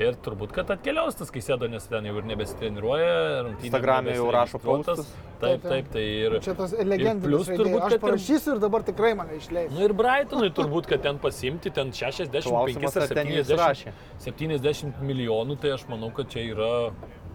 ir 0.00 0.16
turbūt, 0.24 0.54
kad 0.56 0.70
atkeliaus 0.74 1.18
tas 1.18 1.32
Kaisėdo, 1.34 1.68
nes 1.70 1.86
ten 1.90 2.06
jau 2.08 2.16
ir 2.20 2.28
nebesitreniruoja. 2.30 3.14
Instagrame 3.58 4.16
jau 4.16 4.30
rašo 4.34 4.62
postus. 4.62 5.10
Taip, 5.44 5.60
Taip, 5.60 5.64
taip, 5.68 5.88
tai 5.92 6.02
ir... 6.24 6.36
Čia 6.44 6.54
tas 6.56 6.72
legendinis 6.78 7.24
plius 7.24 7.48
žaidėjas. 7.48 7.58
turbūt, 7.60 7.80
Aš 7.82 7.90
kad 7.90 7.96
ir 7.98 8.02
parašysiu 8.04 8.52
ir 8.54 8.60
dabar 8.62 8.84
tikrai 8.86 9.10
mane 9.18 9.36
išleis. 9.36 9.72
Nu 9.74 9.82
ir 9.84 9.92
Brightonui 9.98 10.48
turbūt, 10.56 10.88
kad 10.88 11.02
ten 11.04 11.18
pasimti, 11.20 11.72
ten 11.74 11.90
65 11.92 12.48
Klausimas, 12.48 12.96
ar 12.96 13.04
ar 13.08 13.18
ten 13.18 13.32
jis 13.34 13.50
70, 13.50 13.60
rašė. 13.60 13.92
70 14.24 15.02
milijonų, 15.04 15.58
tai 15.60 15.74
aš 15.74 15.84
manau, 15.90 16.08
kad 16.16 16.30
čia 16.32 16.46
yra 16.54 16.70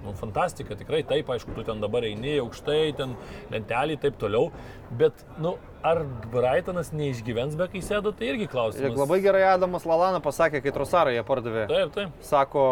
nu, 0.05 0.13
fantastika, 0.19 0.77
tikrai 0.80 1.01
taip, 1.07 1.27
aišku, 1.34 1.53
tu 1.57 1.65
ten 1.67 1.81
dabar 1.84 2.05
eini 2.07 2.38
aukštai, 2.43 2.93
ten 2.97 3.15
lentelį 3.51 3.97
ir 3.97 4.01
taip 4.05 4.19
toliau, 4.21 4.49
bet, 4.99 5.26
nu, 5.41 5.57
ar 5.84 6.03
Brightonas 6.31 6.93
neišgyvens 6.95 7.57
be 7.59 7.67
kai 7.71 7.81
sėdo, 7.85 8.13
tai 8.15 8.31
irgi 8.31 8.47
Ir 8.47 8.53
klausimas. 8.53 8.97
labai 8.99 9.19
gerai 9.23 9.43
Adamas 9.53 9.85
Lalana 9.89 10.21
pasakė, 10.23 10.63
kai 10.63 10.73
Trosarą 10.76 11.13
jie 11.15 11.23
pardavė. 11.27 11.67
Taip, 11.71 11.93
taip. 11.95 12.09
Sako, 12.26 12.65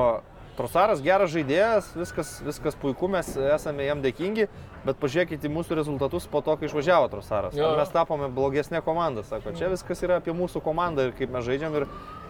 Trosaras 0.57 1.03
geras 1.05 1.29
žaidėjas, 1.29 1.91
viskas, 1.93 2.31
viskas 2.41 2.73
puiku, 2.81 3.05
mes 3.13 3.27
esame 3.37 3.85
jam 3.85 3.99
dėkingi, 4.01 4.47
bet 4.87 4.97
pažiūrėkite 4.97 5.45
į 5.45 5.51
mūsų 5.53 5.77
rezultatus 5.77 6.25
po 6.31 6.41
to, 6.41 6.55
kai 6.57 6.65
išvažiavo 6.65 7.11
Trosaras. 7.11 7.53
Jo. 7.53 7.67
Ar 7.75 7.83
mes 7.83 7.91
tapome 7.93 8.29
blogesnė 8.33 8.81
komanda, 8.81 9.21
sako, 9.27 9.53
čia 9.53 9.69
viskas 9.69 10.01
yra 10.01 10.17
apie 10.17 10.33
mūsų 10.33 10.63
komandą 10.65 11.05
ir 11.09 11.13
kaip 11.19 11.29
mes 11.29 11.45
žaidžiam 11.45 11.77
ir, 11.77 11.85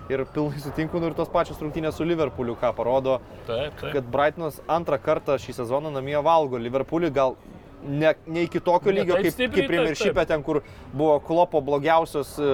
ir 0.09 0.25
pilnai 0.33 0.61
sutinku, 0.63 1.01
nu 1.01 1.11
ir 1.11 1.17
tos 1.17 1.29
pačios 1.31 1.59
rungtynės 1.61 1.97
su 1.97 2.07
Liverpooliu, 2.07 2.57
ką 2.59 2.73
parodo, 2.77 3.19
Taip, 3.47 3.75
taip. 3.79 3.93
kad 3.97 4.09
Brightonas 4.13 4.59
antrą 4.71 4.99
kartą 5.03 5.37
šį 5.41 5.59
sezoną 5.61 5.91
namie 5.93 6.17
valgo 6.23 6.59
Liverpoolį, 6.61 7.11
gal 7.13 7.35
ne, 7.83 8.13
ne 8.25 8.43
iki 8.47 8.59
tokio 8.59 8.91
Ne 8.91 9.01
lygio, 9.01 9.17
taip 9.17 9.27
kaip, 9.27 9.33
stipriai, 9.33 9.51
kaip 9.53 9.61
taip, 9.61 9.71
Premiership'e, 9.71 10.25
ten, 10.29 10.43
kur 10.43 10.61
buvo 10.93 11.17
klopo 11.27 11.61
blogiausios 11.63 12.33
e, 12.39 12.47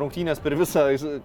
rungtynės 0.00 0.40
per 0.42 0.56
visą 0.58 0.86
e, 0.92 1.20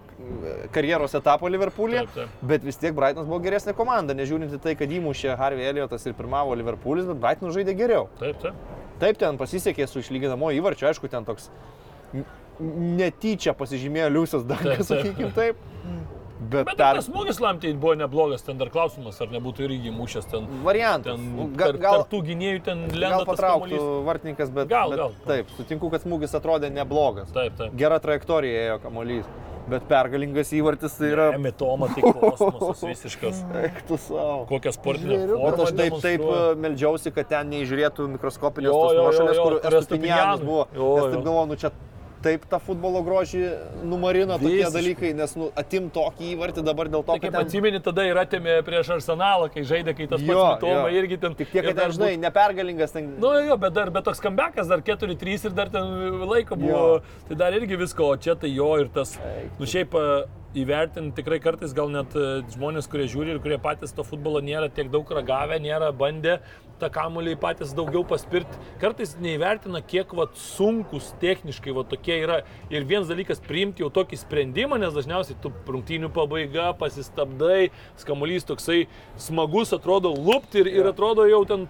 karjeros 0.74 1.16
etapą 1.18 1.50
Liverpool'e. 1.52 2.04
Bet 2.42 2.64
vis 2.66 2.78
tiek 2.80 2.94
Brightonas 2.96 3.28
buvo 3.28 3.40
geresnė 3.44 3.74
komanda, 3.78 4.16
nežiūrint 4.18 4.54
į 4.56 4.62
tai, 4.62 4.76
kad 4.78 4.92
įmušė 4.92 5.36
Harvey 5.40 5.68
Elliotas 5.68 6.06
ir 6.06 6.16
pirmavo 6.18 6.56
Liverpoolis, 6.58 7.08
bet 7.10 7.20
Brightonas 7.22 7.58
žaidė 7.58 7.76
geriau. 7.78 8.08
Taip, 8.20 8.38
taip. 8.44 8.78
Taip, 9.02 9.18
ten 9.18 9.40
pasisekė 9.40 9.88
su 9.90 10.02
išlyginamo 10.02 10.52
įvarčiu, 10.54 10.86
aišku, 10.92 11.10
ten 11.10 11.26
toks 11.26 11.50
netyčia 12.62 13.54
pasižymėjo 13.58 14.08
Liusas 14.14 14.46
Dankas, 14.48 14.86
Taip, 14.88 14.88
taip. 14.88 15.06
sakykime 15.06 15.34
taip. 15.36 15.68
Bet, 16.42 16.66
Bet 16.66 16.72
per 16.74 16.96
tas 16.98 17.06
smūgis 17.06 17.38
lamtį 17.38 17.70
buvo 17.78 17.92
neblogas, 17.94 18.42
ten 18.42 18.56
dar 18.58 18.66
klausimas, 18.74 19.20
ar 19.22 19.28
nebūtų 19.30 19.62
irgi 19.68 19.92
mušęs 19.94 20.26
ten. 20.32 20.48
variantas. 20.64 21.14
Ten 21.14 21.52
Ga- 21.54 21.68
gal, 21.70 21.78
gal, 21.84 22.02
tų 22.10 22.18
gynėjų 22.26 22.62
ten 22.66 22.80
lenda 22.90 23.20
gal 23.20 23.28
patrauktų 23.28 23.78
vartininkas, 24.08 24.50
bet, 24.50 24.66
Gal, 24.72 24.90
bet 24.90 24.98
gal. 24.98 25.14
taip, 25.28 25.52
sutinku, 25.56 25.90
kad 25.92 26.02
smūgis 26.02 26.34
atrodė 26.34 26.72
neblogas. 26.74 27.30
Taip, 27.32 27.54
taip. 27.60 27.76
Gera 27.78 28.00
trajektorija 28.02 28.64
ėjo 28.72 28.80
kamuolys, 28.82 29.30
bet 29.70 29.86
pergalingas 29.86 30.50
įvartis 30.58 30.98
tai 30.98 31.12
yra... 31.14 31.28
Emitoma 31.38 31.86
tai 31.94 32.02
kosmosas 32.10 32.82
visiškas. 32.90 33.44
Eik 33.62 33.78
tu 33.86 34.00
savo. 34.02 34.42
Žvėriukas. 34.50 34.82
formą. 34.82 35.46
Bet 35.46 35.62
aš 35.68 35.72
taip, 35.78 36.00
taip 36.02 36.26
e, 36.26 36.42
meldžiausi, 36.66 37.14
kad 37.14 37.30
ten 37.30 37.54
neižiūrėtų 37.54 38.10
mikroskopinės 38.18 38.74
nuošalės, 38.98 39.38
kur 39.38 39.60
Estupinianas 39.78 40.42
buvo. 40.42 40.66
Jo, 40.74 40.90
jo. 40.98 41.08
taip 41.14 41.22
galvoju, 41.22 41.46
nu 41.54 41.60
čia 41.62 41.70
taip 42.24 42.44
tą 42.50 42.58
futbolo 42.62 43.00
grožį 43.06 43.42
numarina 43.88 44.36
tokie 44.38 44.58
Visiškai. 44.60 44.72
dalykai, 44.76 45.10
nes 45.18 45.34
nu, 45.38 45.48
atim 45.58 45.88
tokį 45.94 46.30
įvartį 46.36 46.64
dabar 46.66 46.90
dėl 46.92 47.02
to, 47.02 47.12
Tai 47.12 47.18
kad 47.18 47.26
kaip 47.28 47.36
ten... 47.36 47.46
atsimeni, 47.48 47.80
tada 47.82 48.04
ir 48.08 48.20
atėmė 48.22 48.58
prieš 48.66 48.92
Arsenalą, 48.96 49.48
kai 49.54 49.64
žaidė, 49.68 49.94
kai 49.98 50.06
tas 50.10 50.22
Jo, 50.22 50.36
pats 50.38 50.60
Toma 50.64 50.90
irgi 50.94 51.18
ten. 51.22 51.34
Tik 51.38 51.50
tiek, 51.52 51.64
kad 51.70 51.80
ten, 51.82 51.94
žinai, 51.98 52.12
nepergalingas 52.22 52.94
ten... 52.94 53.10
Nu 53.22 53.32
jo, 53.46 53.56
bet 53.60 53.74
dar 53.76 53.90
bet 53.94 54.06
toks 54.08 54.22
kambekas, 54.22 54.70
dar 54.70 54.82
4-3 54.86 55.48
ir 55.50 55.56
dar 55.56 55.72
ten 55.74 56.22
laiko 56.30 56.56
buvo, 56.60 56.84
Jo. 57.00 57.02
tai 57.28 57.40
dar 57.46 57.58
irgi 57.58 57.76
visko, 57.80 58.12
o 58.14 58.16
čia 58.16 58.34
tai 58.38 58.52
jo 58.54 58.70
ir 58.82 58.88
tas, 58.94 59.16
nu 59.58 59.66
šiaip 59.68 59.94
e, 59.98 60.06
įvertinti 60.58 61.16
tikrai 61.16 61.38
kartais 61.42 61.72
gal 61.76 61.90
net 61.92 62.12
e, 62.18 62.42
žmonės, 62.52 62.88
kurie 62.90 63.06
žiūri 63.10 63.34
ir 63.34 63.40
kurie 63.44 63.58
patys 63.62 63.94
to 63.96 64.04
futbolo 64.06 64.42
nėra 64.44 64.68
tiek 64.72 64.90
daug 64.92 65.08
ragavę, 65.16 65.58
nėra 65.62 65.92
bandę 65.96 66.38
tą 66.82 66.90
kamuolį 66.92 67.36
patys 67.40 67.72
daugiau 67.76 68.02
paspirti, 68.08 68.58
kartais 68.82 69.14
neįvertina, 69.22 69.80
kiek 69.86 70.10
vat, 70.18 70.34
sunkus 70.38 71.12
techniškai 71.22 71.74
vat, 71.76 71.88
tokie 71.92 72.16
yra. 72.24 72.40
Ir 72.74 72.86
vienas 72.88 73.10
dalykas 73.10 73.42
priimti 73.44 73.84
jau 73.84 73.90
tokį 73.94 74.18
sprendimą, 74.18 74.80
nes 74.82 74.96
dažniausiai 74.96 75.38
tu 75.42 75.52
rungtynių 75.68 76.10
pabaiga, 76.14 76.72
pasistabdai, 76.80 77.70
skamuolys 78.02 78.48
toksai 78.48 78.86
smagus 79.20 79.72
atrodo 79.76 80.10
lūpti 80.16 80.64
ir, 80.64 80.72
ir 80.82 80.90
atrodo 80.90 81.28
jau 81.30 81.44
ten 81.48 81.68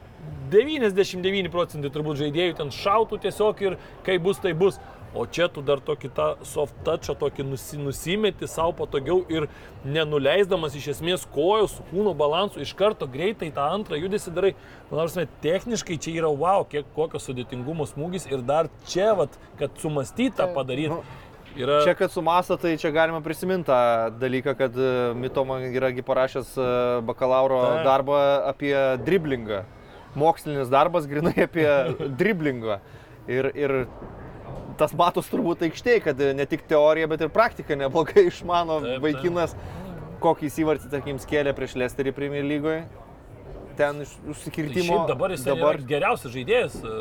99 0.52 1.52
procentai 1.52 1.92
turbūt 1.92 2.20
žaidėjų 2.20 2.56
ten 2.58 2.72
šautų 2.74 3.20
tiesiog 3.26 3.62
ir 3.64 3.78
kai 4.06 4.18
bus, 4.22 4.40
tai 4.42 4.56
bus. 4.56 4.80
O 5.14 5.26
čia 5.28 5.44
tu 5.52 5.60
dar 5.60 5.80
tokį 5.84 6.08
tą 6.16 6.26
soft 6.48 6.76
touchą, 6.86 7.12
tokį 7.20 7.44
nusi, 7.44 7.76
nusimeti 7.76 8.48
savo 8.48 8.72
patogiau 8.78 9.18
ir 9.28 9.44
nenuleisdamas 9.84 10.72
iš 10.78 10.86
esmės 10.94 11.26
kojos 11.34 11.74
su 11.76 11.84
kūno 11.90 12.14
balansu 12.16 12.62
iš 12.64 12.72
karto 12.78 13.04
greitai 13.10 13.50
tą 13.52 13.66
antrą 13.74 13.98
judesi 14.00 14.32
darai. 14.32 14.54
Nors 14.92 15.18
techniškai 15.44 15.98
čia 16.00 16.14
yra 16.22 16.30
wow, 16.32 16.64
kiek 16.68 16.88
kokio 16.96 17.20
sudėtingumo 17.20 17.84
smūgis 17.90 18.24
ir 18.30 18.40
dar 18.40 18.70
čia, 18.88 19.10
vat, 19.18 19.36
kad 19.60 19.76
sumastytą 19.82 20.48
padaryti. 20.56 21.02
Yra... 21.56 21.82
Čia, 21.84 21.92
kad 21.92 22.08
sumasta, 22.08 22.56
tai 22.56 22.78
čia 22.80 22.88
galima 22.94 23.20
prisiminti 23.20 23.68
tą 23.68 23.76
dalyką, 24.16 24.54
kad 24.56 24.76
e, 24.80 25.12
Mitoma 25.20 25.58
yragi 25.68 26.00
parašęs 26.06 26.54
e, 26.56 26.68
bakalauro 27.04 27.60
Taip. 27.60 27.84
darbą 27.84 28.20
apie 28.48 28.72
driblingą. 29.04 29.60
Mokslinis 30.16 30.72
darbas 30.72 31.04
grinai 31.10 31.36
apie 31.44 31.68
driblingą. 32.20 32.80
Ir, 33.28 33.52
ir 33.52 33.76
tas 34.82 34.96
matos 34.98 35.30
turbūt 35.30 35.62
aikštėje, 35.68 36.02
kad 36.08 36.24
ne 36.36 36.46
tik 36.50 36.66
teorija, 36.70 37.08
bet 37.10 37.22
ir 37.22 37.30
praktika 37.32 37.78
neblogai 37.78 38.26
išmano 38.32 38.80
Taip, 38.82 38.90
taip. 38.96 39.06
vaikinas, 39.06 39.54
kokį 40.22 40.50
įsivartį, 40.50 40.90
tarkim, 40.92 41.22
skėlė 41.22 41.54
prieš 41.56 41.78
Lesterį 41.82 42.14
Premier 42.18 42.46
lygoje. 42.46 42.82
Ten 43.76 44.02
iš 44.04 44.10
Tai 44.18 44.30
užsikirtimo. 44.34 44.84
Šiaip 44.88 45.08
dabar 45.08 45.30
jis 45.34 45.44
dabar... 45.46 45.78
yra 45.78 45.86
geriausias 45.88 46.32
žaidėjas 46.34 46.74
e, 46.82 46.92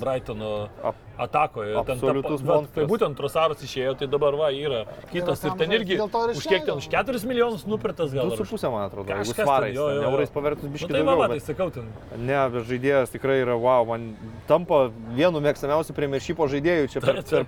Brightono 0.00 0.68
Ap- 0.82 1.02
atakoje. 1.26 1.72
Ten 1.74 1.84
ta- 1.86 1.92
absoliutus 1.96 2.40
vat, 2.42 2.48
monstras. 2.50 2.74
Tai 2.76 2.86
būtent 2.90 3.16
Trosaras 3.18 3.62
išėjo, 3.66 3.94
tai 4.00 4.08
dabar 4.12 4.36
va 4.38 4.50
yra 4.52 4.82
kitas. 5.12 5.44
Ir 5.46 5.54
ten 5.60 5.72
irgi 5.76 5.96
ir 5.96 6.02
už 6.06 6.46
kiek 6.46 6.66
ten, 6.66 6.76
už 6.76 6.88
4 6.92 7.22
milijonus 7.30 7.66
nupirktas 7.66 8.12
gal. 8.12 8.26
ar 8.26 8.40
už- 8.40 8.50
2,5 8.50 8.72
man 8.74 8.84
atrodo, 8.88 9.08
jeigu 9.08 9.22
Kažkas 9.22 9.36
ten, 9.36 9.46
svarais, 9.46 9.74
jo, 9.76 9.88
jo, 9.88 10.02
jo. 10.02 10.10
eurais 10.10 10.30
pavertus 10.30 10.64
Nu, 10.66 10.70
biškai 10.74 10.92
tai 10.92 11.02
va, 11.02 11.16
bet- 11.28 11.30
tai 11.36 11.40
sakau, 11.54 11.70
ten. 11.70 11.86
Ne, 12.18 12.40
bet 12.50 12.66
žaidėjas 12.68 13.14
tikrai 13.14 13.38
yra, 13.44 13.54
wow, 13.56 13.86
man 13.86 14.16
tampa 14.46 14.90
vienu 15.14 15.40
mėgstamiausių 15.40 15.94
Premiership'o 15.96 16.48
žaidėjų 16.50 16.90
čia 16.92 17.00
per, 17.00 17.22
per. 17.22 17.46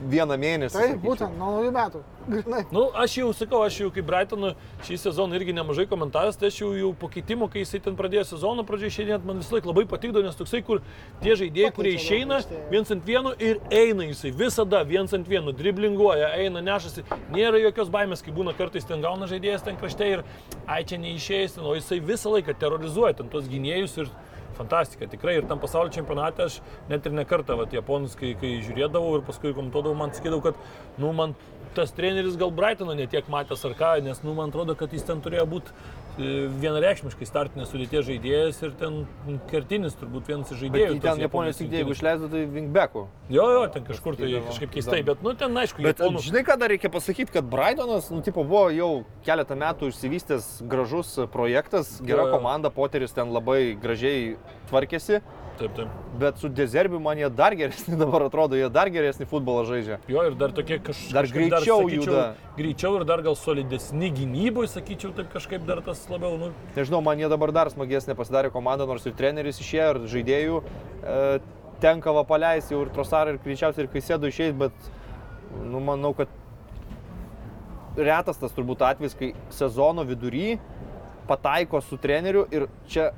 Vieną 0.00 0.36
mėnesį. 0.38 0.74
Taip, 0.74 0.94
sakyčiau. 0.94 1.04
būtent, 1.04 1.36
nuo 1.38 1.50
naujų 1.56 1.72
metų. 1.74 2.02
Grinai. 2.28 2.60
Nu, 2.74 2.82
aš 2.92 3.14
jau 3.18 3.28
sakau, 3.32 3.62
aš 3.64 3.78
jau 3.80 3.88
kaip 3.92 4.04
Brightonų 4.06 4.50
šį 4.84 4.98
sezoną 5.00 5.38
irgi 5.38 5.54
nemažai 5.56 5.86
komentaras, 5.88 6.36
tai 6.36 6.50
aš 6.52 6.60
jau, 6.60 6.68
jau 6.76 6.90
po 7.00 7.08
keitimo, 7.12 7.48
kai 7.48 7.62
jisai 7.62 7.80
ten 7.86 7.96
pradėjo 7.96 8.26
sezoną 8.34 8.66
pradžioje 8.68 8.92
išeidinėti, 8.92 9.28
man 9.28 9.40
vis 9.40 9.48
laik 9.54 9.68
labai 9.68 9.86
patikdavo, 9.88 10.26
nes 10.26 10.36
toksai, 10.36 10.60
kur 10.66 10.82
tie 11.22 11.38
žaidėjai, 11.40 11.72
kurie 11.74 11.94
išeina 11.96 12.42
viens 12.68 12.92
ant 12.92 13.08
vieno 13.08 13.32
ir 13.40 13.62
eina 13.72 14.10
jisai, 14.10 14.34
visada 14.36 14.84
viens 14.84 15.14
ant 15.16 15.28
vieno, 15.28 15.56
driblinguoja, 15.56 16.34
eina, 16.36 16.60
nešasi, 16.68 17.06
nėra 17.32 17.62
jokios 17.64 17.88
baimės, 17.94 18.22
kai 18.24 18.36
būna 18.36 18.52
kartais 18.58 18.86
ten 18.88 19.00
gauna 19.04 19.30
žaidėjas 19.30 19.64
ten 19.64 19.80
krašte 19.80 20.12
ir 20.18 20.26
ai 20.68 20.82
čia 20.84 21.00
neišėjęs, 21.00 21.56
o 21.64 21.78
jisai 21.80 22.02
visą 22.04 22.36
laiką 22.36 22.58
terrorizuoja 22.60 23.22
ten 23.22 23.32
tos 23.32 23.48
gynėjus 23.48 24.02
ir 24.04 24.12
Fantastika, 24.58 25.06
tikrai. 25.10 25.36
Ir 25.38 25.46
tam 25.50 25.60
pasaulio 25.62 25.94
čempionate 25.94 26.48
aš 26.48 26.58
net 26.90 27.06
ir 27.06 27.14
ne 27.14 27.24
kartą, 27.28 27.56
va, 27.60 27.68
japonus, 27.72 28.16
kai, 28.18 28.34
kai 28.40 28.56
žiūrėdavau 28.66 29.18
ir 29.18 29.24
paskui 29.28 29.54
komentuodavau, 29.54 29.96
man 29.98 30.14
sakydavau, 30.16 30.50
kad, 30.50 30.58
nu, 30.98 31.12
man 31.16 31.36
tas 31.76 31.92
treneris 31.94 32.38
gal 32.40 32.50
Brightono 32.54 32.96
netiek 32.98 33.28
matęs 33.30 33.64
ar 33.68 33.76
ką, 33.78 33.92
nes, 34.04 34.22
nu, 34.26 34.34
man 34.38 34.50
atrodo, 34.50 34.74
kad 34.78 34.94
jis 34.94 35.06
ten 35.06 35.22
turėjo 35.24 35.46
būti 35.52 35.74
vienareikšmiškai 36.18 37.26
startinės 37.28 37.70
sudėties 37.72 38.04
žaidėjas 38.08 38.58
ir 38.66 38.72
ten 38.80 38.96
kertinis 39.50 39.94
turbūt 39.98 40.28
vienas 40.30 40.50
iš 40.50 40.58
Bet 40.58 40.62
žaidėjų. 40.64 40.96
tos 40.98 41.04
ten 41.06 41.22
Japonijos 41.22 41.60
rinktinė, 41.62 41.80
jeigu 41.82 41.94
išleido, 41.94 42.28
tai 42.32 42.42
Vingbekų. 42.54 43.04
Jo, 43.32 43.46
jo, 43.54 43.62
ten 43.74 43.84
kažkur 43.86 44.16
tai 44.18 44.30
kažkaip 44.48 44.72
keistai, 44.74 45.00
bet, 45.06 45.22
nu, 45.22 45.34
ten 45.38 45.54
aišku, 45.62 45.82
Bet 45.84 45.98
japonų. 46.02 46.22
žinai, 46.26 46.42
ką 46.48 46.58
dar 46.58 46.72
reikia 46.74 46.90
pasakyti, 46.90 47.32
kad 47.38 47.44
Brightonas, 47.48 48.10
nu, 48.10 48.22
tipo, 48.26 48.44
buvo 48.44 48.68
jau 48.74 48.90
keletą 49.26 49.56
metų 49.58 49.92
išsivystęs 49.92 50.50
gražus 50.68 51.14
projektas, 51.32 52.00
gera 52.02 52.24
Jo, 52.26 52.28
jo. 52.32 52.38
komanda, 52.38 52.70
Poteris 52.70 53.12
ten 53.14 53.30
labai 53.32 53.76
gražiai 53.78 54.36
tvarkėsi. 54.70 55.22
Taip, 55.58 55.72
taip. 55.74 55.94
Bet 56.20 56.38
su 56.38 56.48
Dezerbiu 56.48 57.00
man 57.02 57.18
jie 57.18 57.28
dar 57.34 57.54
geresni 57.58 57.96
dabar 58.02 58.22
atrodo, 58.28 58.56
jie 58.58 58.68
dar 58.70 58.90
geresnį 58.94 59.26
futbolą 59.30 59.64
žaidžia. 59.66 59.98
Jo, 60.10 60.22
ir 60.28 60.36
dar 60.38 60.54
tokie 60.54 60.78
kaž, 60.78 61.00
Dar 61.14 61.26
kažkaip 61.26 61.48
greičiau 61.48 61.82
sakyčiau, 61.82 62.04
juda. 62.04 62.24
Greičiau 62.58 62.98
ir 63.00 63.06
dar 63.08 63.22
gal 63.26 63.36
solidesni 63.38 64.12
gynyboje, 64.14 64.70
sakyčiau, 64.76 65.12
taip 65.18 65.32
kažkaip 65.34 65.66
dar 65.66 65.82
tas 65.86 66.04
labiau, 66.12 66.38
nu, 66.38 66.52
Nežinau, 66.78 67.02
man 67.04 67.18
jie 67.18 67.30
dabar 67.32 67.54
dar 67.54 67.72
smagesnė 67.74 68.14
pasidarė 68.18 68.52
komanda, 68.54 68.86
nors 68.86 69.06
ir 69.08 69.16
treneris 69.18 69.58
išėjo, 69.64 69.90
ir 69.96 70.10
žaidėjų 70.14 70.62
e, 70.62 71.20
tenka 71.82 72.14
va 72.14 72.24
paleisti 72.28 72.74
jau 72.76 72.84
ir 72.86 72.94
Trosarą, 72.94 73.34
ir 73.34 73.42
greičiausiai 73.42 73.86
ir 73.86 73.92
Kaisėdų 73.92 74.30
išeis, 74.30 74.54
bet 74.58 74.90
nu, 75.66 75.82
manau, 75.82 76.14
kad 76.18 76.30
retas 77.98 78.38
tas 78.38 78.54
turbūt 78.54 78.82
atvejis, 78.86 79.16
kai 79.18 79.32
sezono 79.54 80.04
vidury 80.06 80.58
pataiko 81.28 81.80
su 81.84 81.98
treneriu 82.00 82.46
ir 82.54 82.68
čia 82.88 83.10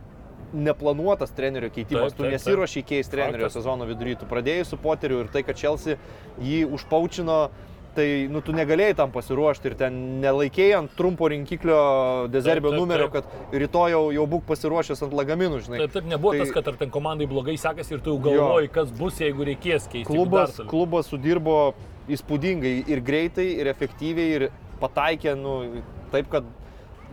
neplanuotas 0.53 1.31
trenerio 1.37 1.71
keitimas. 1.71 2.13
Taip, 2.15 2.25
Tu 2.25 2.31
nesiuošiai 2.35 2.83
keisti 2.87 3.11
trenerio 3.17 3.47
Faktas. 3.49 3.63
sezono 3.63 3.87
vidury, 3.89 4.17
tu 4.19 4.27
pradėjai 4.31 4.65
su 4.67 4.77
poteriu 4.77 5.21
ir 5.25 5.29
tai, 5.33 5.43
kad 5.43 5.57
Chelsea 5.57 5.97
jį 6.41 6.65
užpaučino, 6.77 7.51
tai 7.95 8.29
nu, 8.31 8.39
tu 8.41 8.53
negalėjai 8.55 8.95
tam 9.01 9.11
pasiruošti 9.11 9.67
ir 9.67 9.75
ten 9.75 9.97
nelaikėjai 10.23 10.77
ant 10.79 10.93
trumpo 10.95 11.27
rinkiklio 11.29 12.29
dezerbio 12.31 12.71
Taip, 12.71 12.77
taip, 12.77 12.81
numerio, 12.81 13.09
taip. 13.11 13.27
kad 13.51 13.59
rytoj 13.63 13.91
jau, 13.91 14.03
jau 14.15 14.27
būk 14.31 14.45
pasiruošęs 14.47 15.03
ant 15.09 15.13
lagaminų, 15.19 15.59
žinai. 15.67 15.79
taip, 15.83 15.93
taip 15.97 16.05
nebuvo 16.07 16.33
Tai- 16.37 16.45
tas, 16.45 16.53
kad 16.55 16.69
ar 16.69 16.75
ten 16.79 16.91
komandai 16.95 17.27
blogai 17.27 17.57
sekasi 17.59 17.95
ir 17.97 18.01
tu 18.01 18.15
jau 18.15 18.23
galvoji, 18.29 18.71
kas 18.71 18.91
bus, 18.95 19.19
jeigu 19.19 19.43
reikės 19.45 19.89
keisti. 19.91 20.07
Klubas, 20.07 20.61
klubas 20.71 21.11
sudirbo 21.11 21.75
įspūdingai 22.09 22.89
ir 22.89 23.01
greitai, 23.01 23.49
ir 23.59 23.67
efektyviai, 23.75 24.31
ir 24.39 24.49
pataikė, 24.81 25.35
nu, 25.37 25.83
taip, 26.15 26.31
kad 26.33 26.45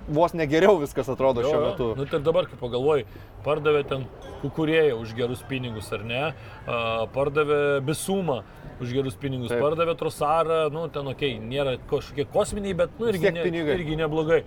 vos 0.08 0.34
negeriau 0.34 0.78
viskas 0.82 1.10
atrodo 1.12 1.44
Jo, 1.44 1.52
šiuo 1.52 1.64
metu. 1.66 1.90
Nu, 2.00 2.06
tai 2.10 2.22
dabar, 2.24 2.48
kaip 2.50 2.62
pagalvoji, 2.62 3.08
pardavė 3.46 3.84
ten 3.88 4.06
kukurėją 4.44 5.00
už 5.02 5.14
gerus 5.18 5.44
pinigus, 5.50 5.90
ar 5.96 6.06
ne? 6.08 6.24
A, 6.68 6.80
pardavė 7.14 7.82
bisumą 7.88 8.42
už 8.82 8.94
gerus 8.94 9.18
pinigus, 9.20 9.52
Taip. 9.52 9.64
Pardavė 9.64 9.98
trosarą, 10.00 10.64
nu, 10.74 10.88
ten, 10.94 11.08
okei, 11.10 11.36
okay, 11.38 11.52
nėra 11.52 11.78
kažkokie 11.90 12.28
kosminiai, 12.34 12.78
bet, 12.78 12.98
nu, 13.02 13.12
irgi, 13.12 13.32
ne, 13.34 13.46
pinigai. 13.48 13.78
irgi 13.80 14.02
neblogai. 14.04 14.42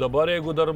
Dabar 0.00 0.30
jeigu 0.32 0.54
dar, 0.56 0.70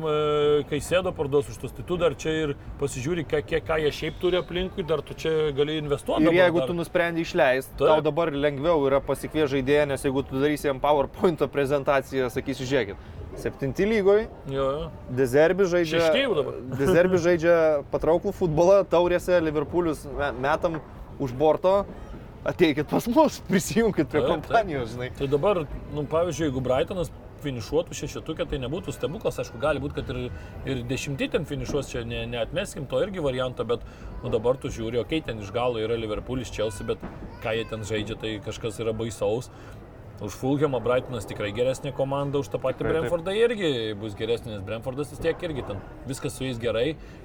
kai 0.69 0.79
sėdo 0.85 1.09
parduos 1.17 1.47
už 1.49 1.57
tos, 1.63 1.73
tai 1.73 1.85
tu 1.89 1.97
dar 1.97 2.13
čia 2.21 2.33
ir 2.43 2.51
pasižiūri, 2.81 3.25
ką, 3.29 3.41
kiek, 3.49 3.65
ką 3.65 3.79
jie 3.81 3.93
šiaip 3.97 4.19
turi 4.21 4.37
aplinkui, 4.37 4.85
dar 4.85 5.01
tu 5.07 5.17
čia 5.17 5.49
gali 5.57 5.79
investuoti. 5.81 6.27
Ir 6.29 6.37
jeigu 6.43 6.61
dar. 6.61 6.69
tu 6.69 6.77
nusprendai 6.77 7.25
išleisti, 7.25 7.79
tau 7.81 8.03
dabar 8.05 8.35
lengviau 8.35 8.85
yra 8.85 9.01
pasikviesti 9.05 9.55
žaidėją, 9.55 9.87
nes 9.95 10.05
jeigu 10.05 10.27
tu 10.29 10.43
darysi 10.43 10.69
jam 10.69 10.83
PowerPoint 10.83 11.47
prezentaciją, 11.55 12.29
sakysi, 12.35 12.69
žiūrėkit, 12.69 13.09
septinti 13.41 13.87
lygoje, 13.89 14.29
Jo, 14.51 14.65
jo. 14.79 14.91
Dezerbi 15.11 15.67
žaidžia, 15.71 16.01
Šešti 16.01 16.23
jau 16.25 16.35
dabar. 16.39 16.55
Dezerbi 16.79 17.19
žaidžia 17.23 17.57
patrauklų 17.93 18.33
futbolą, 18.37 18.83
taurėse 18.89 19.41
Liverpoolis 19.43 20.05
me- 20.11 20.33
metam 20.45 20.81
už 21.23 21.33
borto, 21.39 21.85
ateikit 22.45 22.89
pas 22.91 23.07
mus, 23.09 23.41
prisijungkit 23.51 24.09
prie 24.09 24.21
Taip, 24.23 24.31
taip. 24.31 24.47
kompanijos, 24.47 24.95
žinai. 24.95 25.11
Tai 25.19 25.29
dabar, 25.33 25.65
nu, 25.95 26.07
pavyzdžiui, 26.11 26.49
jeigu 26.51 26.63
Brightonas 26.65 27.13
finišuotų 27.45 27.93
šešetukė, 27.93 28.47
tai 28.49 28.57
nebūtų 28.63 28.93
stebuklas, 28.97 29.37
aišku, 29.43 29.59
gali 29.61 29.81
būti, 29.83 29.99
kad 29.99 30.09
ir, 30.15 30.31
ir 30.65 30.79
dešimtį 30.89 31.27
ten 31.35 31.45
finišuos, 31.45 31.91
čia 31.93 32.01
ne, 32.09 32.23
neatmeskim 32.33 32.87
to 32.89 33.03
irgi 33.05 33.21
varianto, 33.21 33.67
bet 33.69 33.83
nu, 34.23 34.31
dabar 34.33 34.57
tu 34.57 34.71
žiūri, 34.73 34.97
okei, 35.03 35.19
okay, 35.21 35.27
ten 35.27 35.43
iš 35.45 35.51
galo 35.53 35.77
yra 35.83 35.99
Liverpoolis, 36.01 36.49
Chelsea, 36.55 36.87
bet 36.89 37.03
ką 37.45 37.53
jie 37.59 37.67
ten 37.69 37.85
žaidžia, 37.85 38.17
tai 38.17 38.31
kažkas 38.47 38.81
yra 38.81 38.95
baisaus. 38.97 39.51
Už 40.23 40.37
Fulhamą 40.39 40.79
Brightonas 40.79 41.27
tikrai 41.27 41.49
geresnė 41.55 41.91
komanda, 41.97 42.39
už 42.39 42.53
tą 42.53 42.61
patį 42.63 42.85
Tikrai 42.85 42.93
taip. 42.93 43.01
Brentfordą 43.03 43.33
irgi 43.35 43.71
bus 43.99 44.15
geresnė, 44.15 44.53
nes 44.55 44.63
Brentfordas 44.67 45.11
vis 45.11 45.23
tiek 45.25 45.43
irgi 45.49 45.65
ten 45.67 45.81
viskas 46.07 46.37
su 46.39 46.47
jais 46.47 46.61
gerai, 46.63 46.85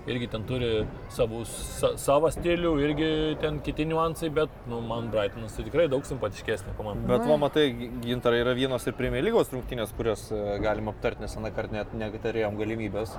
irgi 0.10 0.30
ten 0.34 0.48
turi 0.50 0.72
savų, 1.14 1.44
sa, 1.50 1.92
savo 2.02 2.32
stilių, 2.34 2.74
irgi 2.82 3.12
ten 3.44 3.62
kiti 3.66 3.86
niuansai, 3.92 4.32
bet 4.34 4.58
nu, 4.72 4.82
man 4.82 5.12
Brightonas 5.14 5.54
tai 5.54 5.68
tikrai 5.68 5.86
daug 5.92 6.08
simpatiškesnė 6.10 6.74
komanda. 6.80 7.06
Bet 7.14 7.30
va, 7.30 7.38
matai, 7.46 7.68
gintarai 8.08 8.42
yra 8.42 8.58
vienos 8.58 8.90
ir 8.90 8.98
Premier 8.98 9.22
lygos 9.28 9.54
rungtynės, 9.54 9.94
kurias 9.98 10.26
e, 10.34 10.42
galim 10.66 10.90
aptarti, 10.90 11.22
nes 11.22 11.38
aną 11.38 11.54
kartą 11.54 11.78
net 11.78 11.94
neturėjom 11.94 12.58
galimybės. 12.58 13.14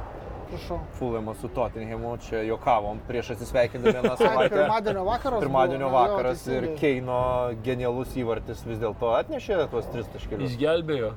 Prašau. 0.50 0.78
Fulėmo 0.98 1.34
su 1.40 1.48
Tottenhamu, 1.54 2.16
čia 2.26 2.42
juokavom 2.48 2.98
prieš 3.08 3.32
atsisveikindami 3.36 3.94
vieną 4.00 4.12
Ai, 4.14 4.20
savaitę. 4.26 4.54
Pirmadienio 4.58 5.04
vakaras. 5.06 5.40
Pirmadienio 5.44 5.88
buvo, 5.88 5.98
jo, 6.04 6.14
vakaras 6.14 6.46
ir 6.46 6.52
teisingai. 6.68 6.78
Keino 6.80 7.18
genialus 7.66 8.14
įvartis 8.18 8.64
vis 8.66 8.78
dėlto 8.82 9.12
atnešė 9.20 9.60
tuos 9.72 9.86
tris 9.94 10.08
taškelius. 10.14 10.50
Išgelbėjo. 10.54 11.12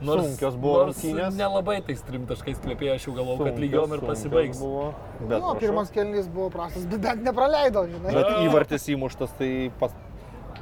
Sunkios 0.00 0.54
buvo 0.56 0.78
nors 0.86 0.96
rungtynės. 0.96 1.34
nelabai 1.36 1.74
tais 1.84 2.00
trim 2.06 2.22
taškais 2.24 2.56
klėpėjo, 2.64 2.94
aš 2.96 3.02
jau 3.04 3.12
galvojau, 3.18 3.50
kad 3.50 3.58
lygiom 3.60 3.90
ir 3.92 4.00
pasibaigs. 4.08 4.56
Buvo, 4.62 4.86
bet 5.28 5.42
Jo, 5.44 5.50
pirmas 5.60 5.90
kelnys 5.92 6.30
buvo 6.32 6.46
prastas, 6.54 6.86
bet 6.88 7.02
bent 7.04 7.20
nepraleido, 7.26 7.82
žinai. 7.90 8.14
Bet 8.16 8.30
Jo. 8.30 8.38
įvartis 8.46 8.86
įmuštas 8.94 9.34
tai 9.36 9.50
pas, 9.82 9.92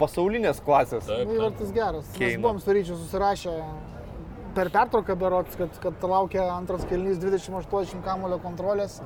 pasaulinės 0.00 0.58
klasės. 0.66 1.06
Taip, 1.06 1.22
Nu, 1.22 1.30
taip. 1.30 1.36
Įvartis 1.38 1.70
geras. 1.76 2.08
Mes 2.10 2.18
Keino. 2.18 2.42
buvom 2.48 2.58
su 2.64 2.74
ryčiu 2.74 2.96
susirašę 2.98 3.54
per 4.54 4.70
pertrauką 4.74 5.16
berots, 5.18 5.56
kad, 5.58 5.74
kad 5.82 6.04
laukia 6.08 6.46
antras 6.54 6.84
kelnys 6.90 7.18
20-80 7.22 8.02
kamulio 8.04 8.38
kontrolės. 8.42 9.00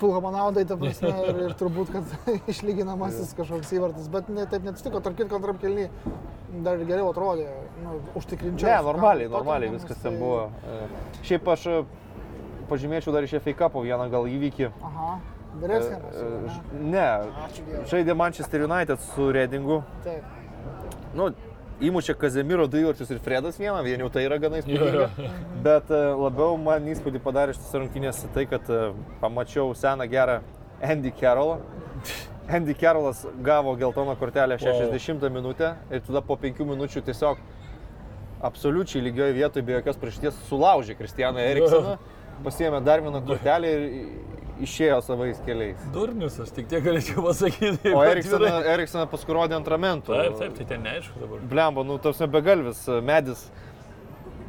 Fulhamo 0.00 0.30
naudai, 0.32 0.62
ta 0.64 0.78
prasme, 0.80 1.10
ir, 1.28 1.40
ir 1.44 1.54
turbūt, 1.60 1.90
kad 1.92 2.28
išlyginamasis 2.54 3.34
kažkoks 3.36 3.72
įvartis, 3.76 4.06
bet 4.08 4.30
ne, 4.32 4.46
taip 4.48 4.64
neatsitiko, 4.64 5.02
tarp 5.04 5.18
kitko 5.18 5.36
antram 5.36 5.58
kelny 5.60 5.90
dar 6.64 6.80
geriau 6.88 7.10
atrodė, 7.12 7.50
nu, 7.84 7.98
užtikrinčiau. 8.16 8.70
Ne, 8.70 8.78
normaliai, 8.86 9.28
normaliai 9.28 9.74
viskas 9.74 10.00
ten 10.00 10.16
buvo. 10.16 10.46
E, 10.64 10.78
Šiaip 11.28 11.50
aš 11.52 11.66
e, 11.68 11.82
pažymėčiau 12.70 13.12
dar 13.12 13.28
iš 13.28 13.36
FA 13.44 13.52
Cupo 13.60 13.84
vieną 13.84 14.08
gal 14.12 14.30
įvykį. 14.32 14.70
Aha, 14.88 15.18
E, 15.58 15.66
e, 15.74 16.26
ž- 16.52 16.80
Ne, 16.92 17.04
žaidė 17.88 18.14
Manchester 18.14 18.62
United 18.66 19.00
su 19.00 19.30
Redingu. 19.32 19.80
Taip. 20.04 20.22
Nu, 21.16 21.30
įmušė 21.84 22.14
Kazemiro 22.18 22.66
du 22.70 22.80
įvarčius 22.82 23.10
ir 23.14 23.20
Fredas 23.22 23.58
vieną, 23.60 23.80
vien 23.86 24.02
jau 24.02 24.08
tai 24.12 24.24
yra 24.26 24.38
gana 24.42 24.60
įspūdinga. 24.62 25.28
Bet 25.64 25.92
e, 25.94 26.00
labiau 26.18 26.56
man 26.60 26.88
įspūdį 26.94 27.20
padarė 27.24 27.54
šitas 27.56 27.76
rungtynės 27.78 28.24
tai, 28.34 28.46
kad 28.50 28.66
e, 28.72 28.80
pamačiau 29.22 29.70
seną 29.78 30.08
gerą 30.10 30.40
Andy 30.82 31.12
Carrollą. 31.20 31.60
Andy 32.48 32.74
Carrollas 32.74 33.26
gavo 33.44 33.76
geltoną 33.76 34.16
kortelę 34.16 34.56
Wow. 34.56 34.90
60 34.92 35.22
minutę 35.30 35.74
ir 35.90 36.00
tada 36.06 36.22
po 36.24 36.36
5 36.36 36.64
minučių 36.64 37.02
tiesiog 37.04 37.42
absoliučiai 38.42 39.02
lygioje 39.02 39.34
vietoje 39.36 39.66
be 39.66 39.74
jokios 39.76 39.98
priešties 40.00 40.38
sulaužė 40.48 40.96
Kristianą 40.96 41.42
Eriksoną, 41.42 41.98
pasiėmė 42.46 42.80
dar 42.86 43.02
vieną 43.04 43.20
kortelę 43.26 43.72
ir 43.74 43.84
išėjo 44.64 44.98
savais 45.06 45.38
keliais. 45.46 45.86
Durnius, 45.94 46.38
aš 46.42 46.52
tik 46.56 46.68
tiek 46.70 46.84
galėčiau 46.84 47.24
pasakyti. 47.26 47.92
O 47.94 48.02
bet 48.02 48.16
Eriksoną. 48.16 48.52
Eriksoną 48.74 49.06
paskui 49.10 49.36
rodė 49.36 49.58
antramentų. 49.58 50.12
Taip, 50.14 50.36
taip, 50.42 50.58
tai 50.58 50.68
ten 50.74 50.84
neaišku 50.86 51.22
dabar. 51.22 51.46
Blemba, 51.50 51.86
nu, 51.86 51.98
tas 52.02 52.20
begalvis 52.30 52.84
medis. 53.04 53.48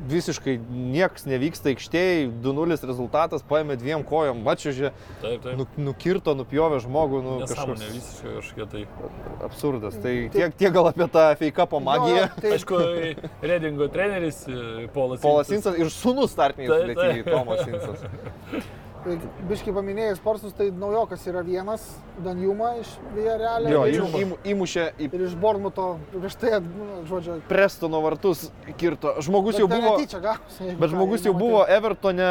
Visiškai 0.10 0.54
niekas 0.72 1.26
nevyksta 1.28 1.70
aikštėje, 1.74 2.30
2-0 2.42 2.78
rezultatas, 2.88 3.44
paėmė 3.46 3.76
dviem 3.78 4.02
kojom, 4.08 4.40
mačiužė, 4.46 4.94
Taip, 5.20 5.44
taip. 5.44 5.60
nu, 5.60 5.66
nukirto, 5.90 6.34
nupjovė 6.40 6.80
žmogų, 6.86 7.20
nu, 7.26 7.34
kažkoks 7.44 7.84
visiškai 7.84 8.34
kažkokia 8.38 8.68
tai. 8.72 8.86
absurdas. 9.46 10.00
Tai 10.00 10.16
tiek, 10.34 10.56
tiek 10.64 10.74
gal 10.74 10.90
apie 10.90 11.06
tą 11.14 11.28
feika 11.44 11.68
po 11.70 11.84
magiją. 11.84 12.26
Jo, 12.26 12.42
tai, 12.42 12.56
Aišku, 12.56 12.82
Redingo 13.44 13.92
treneris 13.92 14.46
e, 14.48 14.88
Polas. 14.96 15.22
Polas 15.22 15.52
Insas. 15.52 15.76
Insas 15.78 16.00
ir 16.08 16.32
startiniai 16.32 16.72
Taip, 16.72 16.88
sudėtiniai, 16.88 17.24
taip. 17.28 17.34
Tomas 17.36 17.68
Insas. 17.68 18.70
tai 19.10 19.46
biškai 19.50 19.74
paminėjai 19.74 20.16
sportus, 20.20 20.54
tai 20.58 20.70
naujokas 20.72 21.26
yra 21.32 21.42
vienas, 21.46 21.84
Danjuma 22.24 22.76
iš 22.82 22.92
Villarrealio. 23.16 23.72
Jo, 23.74 23.82
ir, 23.90 24.06
įmu- 24.22 24.38
įmušė 24.54 24.86
į 25.00 25.10
ir 25.18 25.26
iš 25.28 25.36
Bormuto 25.40 25.88
prieš 26.14 26.38
tai, 26.42 26.60
nu, 26.62 27.02
žodžiu, 27.10 27.40
Prestono 27.50 28.02
vartus 28.06 28.48
kirto. 28.78 29.16
Žmogus 29.26 29.58
bet 29.58 29.66
jau 29.66 29.68
buvo, 29.72 29.98
netyčia 29.98 30.22
jeigu 30.62 30.80
bet 30.80 30.94
žmogus 30.94 31.26
jau 31.26 31.34
buvo 31.34 31.66
Evertone 31.68 32.30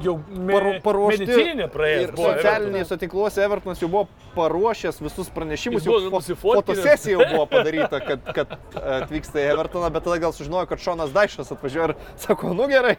Jau 0.00 0.14
me, 0.28 0.54
paru, 0.54 0.70
paruošti. 0.84 1.26
Medicininė 1.26 1.66
praėjo. 1.72 2.04
Ir 2.06 2.12
socialiniuose 2.16 2.96
tinkluose 3.02 3.42
Evertonas 3.44 3.82
jau 3.82 3.88
buvo 3.92 4.06
paruošęs 4.32 5.00
visus 5.04 5.28
pranešimus, 5.34 5.84
jau 5.84 5.98
fo- 6.08 6.36
fotosesija 6.40 7.18
jau 7.18 7.26
buvo 7.34 7.44
padaryta, 7.50 8.00
kad, 8.00 8.30
kad 8.34 8.54
atvyksta 8.80 9.42
į 9.42 9.50
Evertoną, 9.52 9.90
bet 9.92 10.06
tada 10.08 10.16
gal 10.22 10.32
sužinojo, 10.32 10.66
kad 10.70 10.80
Šonas 10.82 11.12
Daišas 11.14 11.52
atvažiuoja 11.52 11.90
ir 11.90 11.94
sako, 12.24 12.54
nu 12.56 12.68
gerai, 12.72 12.96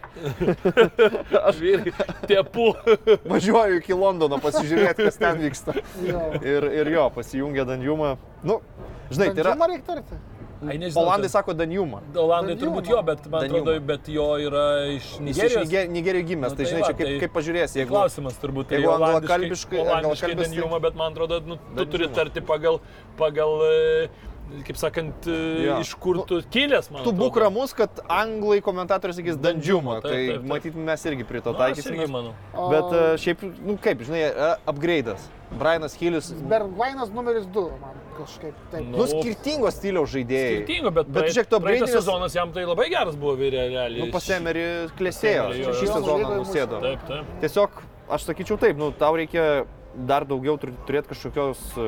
Aš 1.49 1.57
vyrai. 1.63 1.95
Tiepu. 2.29 2.73
važiuoju 3.33 3.81
iki 3.81 3.97
Londono 3.97 4.37
pasižiūrėti, 4.43 5.07
kas 5.09 5.17
ten 5.21 5.41
vyksta. 5.41 5.75
Jo. 6.05 6.21
Ir, 6.41 6.69
ir 6.83 6.93
jo, 6.93 7.07
pasijungė 7.15 7.65
Danjumą. 7.67 8.15
Nu, 8.45 8.59
žinai, 9.09 9.33
tai 9.33 9.45
yra... 9.47 9.57
Danjuma. 10.63 10.71
Ai, 10.71 10.77
nežinau, 10.83 11.03
Olandai 11.03 11.27
ten- 11.27 11.35
sako 11.35 11.51
Danjumą. 11.53 11.99
Olandai 12.15 12.55
Danjuma. 12.55 12.61
turbūt 12.63 12.89
jo, 12.89 13.01
bet 13.03 13.19
man 13.29 13.41
Danjuma. 13.41 13.61
atrodo, 13.61 13.85
bet 13.91 14.03
jo 14.07 14.27
yra 14.47 14.65
iš 14.87 15.03
Jis 15.03 15.13
iš 15.13 15.19
Nigerijos. 15.27 15.63
Niger- 15.67 15.89
Nigerijos 15.89 16.25
gimęs, 16.29 16.49
Nu, 16.51 16.55
tai 16.55 16.63
tai 16.63 16.65
žinai, 16.71 16.81
va, 16.81 16.87
čia 16.87 16.93
kaip, 16.97 17.07
tai- 17.07 17.19
kaip 17.23 17.33
pažiūrėsi, 17.37 17.75
jeigu... 17.81 17.91
Klausimas 17.93 18.35
turbūt, 18.41 18.65
tai 18.67 18.77
jeigu 18.79 18.89
olandiškai- 18.89 19.49
anglakalbiškai- 19.83 20.35
tai- 20.35 20.43
Danjuma, 20.47 20.79
bet 20.81 20.95
man 20.95 21.11
atrodo, 21.13 21.39
nu, 21.45 21.55
tu 21.75 21.85
turi 21.85 22.07
Danjuma. 22.07 22.15
tarti 22.15 22.41
pagal, 22.41 22.79
pagal 23.17 23.51
e, 23.63 24.09
kaip 24.67 24.77
sakant, 24.77 25.25
Jo. 25.27 25.63
ja. 25.65 25.77
iš 25.81 25.93
kur 25.99 26.19
tu 26.29 26.41
kilęs, 26.53 26.89
man. 26.93 27.03
Tu 27.03 27.11
būk 27.11 27.31
atrodo. 27.33 27.43
ramus, 27.45 27.73
kad 27.73 27.89
anglai 28.07 28.59
komentatorius 28.61 29.17
sakys 29.17 29.37
Dandžiumą. 29.41 30.01
Taip, 30.01 30.03
Tai 30.03 30.11
taip, 30.11 30.33
taip. 30.37 30.47
matyt, 30.51 30.75
mes 30.75 31.05
irgi 31.09 31.23
prie 31.25 31.41
to 31.41 31.51
Nu, 31.53 31.57
taikysime. 31.57 32.07
Bet 32.71 32.93
e, 32.93 33.01
šiaip, 33.17 33.41
nu 33.65 33.77
kaip, 33.81 34.03
žinai, 34.05 34.21
e, 34.29 34.51
upgrade'as. 34.69 35.25
Brianas 35.53 35.93
Hillis. 35.99 36.31
Bergvainas 36.49 37.11
numeris 37.13 37.45
2, 37.45 37.65
man 37.81 37.97
kažkaip 38.17 38.55
taip. 38.71 38.87
Nu, 38.89 38.97
Nu, 39.03 39.05
skirtingos 39.09 39.75
stiliaus 39.77 40.09
žaidėjai. 40.13 40.55
Skirtingo, 40.63 40.91
bet, 40.95 41.07
Bet 41.13 41.29
žiūrėk, 41.29 41.49
tu 41.49 41.59
praeitas 41.59 41.89
upgrade'inęs- 41.89 41.99
sezonas 42.01 42.33
jam 42.35 42.51
tai 42.55 42.63
labai 42.65 42.89
geras 42.89 43.15
buvo 43.15 43.35
realiai. 43.37 43.99
Nu, 44.01 44.11
pasemeri 44.11 44.65
klėsėjo. 44.97 45.49
Šį 45.77 45.87
sezoną 45.93 46.33
nusėdo. 46.39 46.81
Taip, 46.81 47.05
taip. 47.07 47.25
Tiesiog, 47.41 47.81
aš 48.09 48.25
sakyčiau 48.31 48.57
taip, 48.59 48.77
nu, 48.77 48.91
tau 48.91 49.13
reikia 49.15 49.65
dar 49.93 50.25
daugiau 50.25 50.57
tur- 50.57 50.73
turėti 50.87 51.11
kažkokios 51.13 51.59
e, 51.77 51.87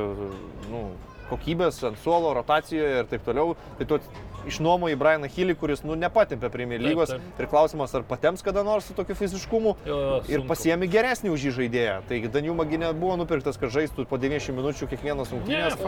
nu, 0.69 0.83
kokybės 1.29 1.79
ant 1.87 1.97
suolo, 2.03 2.33
rotacijoje 2.37 2.99
ir 3.03 3.07
taip 3.09 3.23
toliau. 3.25 3.55
Tai 3.79 3.85
tu 3.89 3.99
išnuomoji 4.45 4.97
Brianą 4.99 5.29
Hilį, 5.31 5.55
kuris 5.57 5.81
nu, 5.83 5.95
nepatimpė 5.97 6.51
Premier 6.53 6.79
Taip, 6.81 6.89
lygos. 6.91 7.13
taip. 7.15 7.39
Ir 7.41 7.47
klausimas, 7.49 7.95
ar 7.97 8.03
patems 8.05 8.43
kada 8.45 8.61
nors 8.63 8.85
su 8.85 8.93
tokiu 8.93 9.15
fiziškumu. 9.17 9.75
Jo, 9.85 9.95
jo, 10.01 10.19
Ir 10.29 10.39
sunku. 10.41 10.47
pasiemi 10.51 10.87
geresnį 10.91 11.31
už 11.33 11.47
jį 11.47 11.53
žaidėją. 11.59 11.95
Taigi 12.09 12.29
Daniuma 12.29 12.65
gi 12.69 12.77
nebuvo 12.77 13.17
nupirktas, 13.17 13.57
kad 13.57 13.73
žaistų 13.73 14.05
po 14.09 14.17
90 14.21 14.53
minučių 14.53 14.89
kiekvienas 14.93 15.33
rungtynės. 15.33 15.79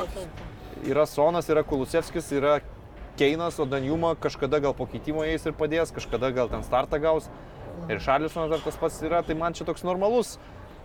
Yra 0.88 1.06
Sonas, 1.10 1.50
yra 1.50 1.64
Kulusevskis, 1.66 2.32
yra 2.38 2.60
Keinas, 3.18 3.60
o 3.60 3.66
Danjuma 3.66 4.16
kažkada 4.16 4.60
gal 4.62 4.74
po 4.78 4.86
keitimo 4.86 5.24
eis 5.26 5.46
ir 5.50 5.54
padės, 5.58 5.90
kažkada 5.94 6.30
gal 6.34 6.50
ten 6.50 6.62
startą 6.64 7.00
gaus. 7.02 7.30
Ir 7.90 7.98
Šarlisonas 8.02 8.50
dar 8.50 8.60
tas 8.66 8.78
pats 8.78 9.02
yra, 9.06 9.24
tai 9.26 9.34
man 9.38 9.54
čia 9.54 9.66
toks 9.66 9.84
normalus 9.86 10.38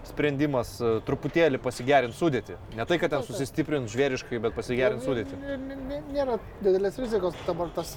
sprendimas 0.09 0.74
e, 0.83 0.95
truputėlį 1.07 1.61
pasigerinti 1.62 2.16
sudėti. 2.19 2.57
Ne 2.79 2.87
tai, 2.89 2.99
kad 3.03 3.12
ten 3.15 3.23
susistiprint 3.27 3.91
žvėriškai, 3.93 4.41
bet 4.43 4.57
pasigerint 4.57 5.05
sudėti. 5.05 5.37
N- 5.39 5.69
n- 5.70 5.79
n- 5.87 6.11
Nėra 6.12 6.39
didelės 6.62 6.99
rizikos 7.01 7.37
dabar 7.47 7.70
tas 7.77 7.95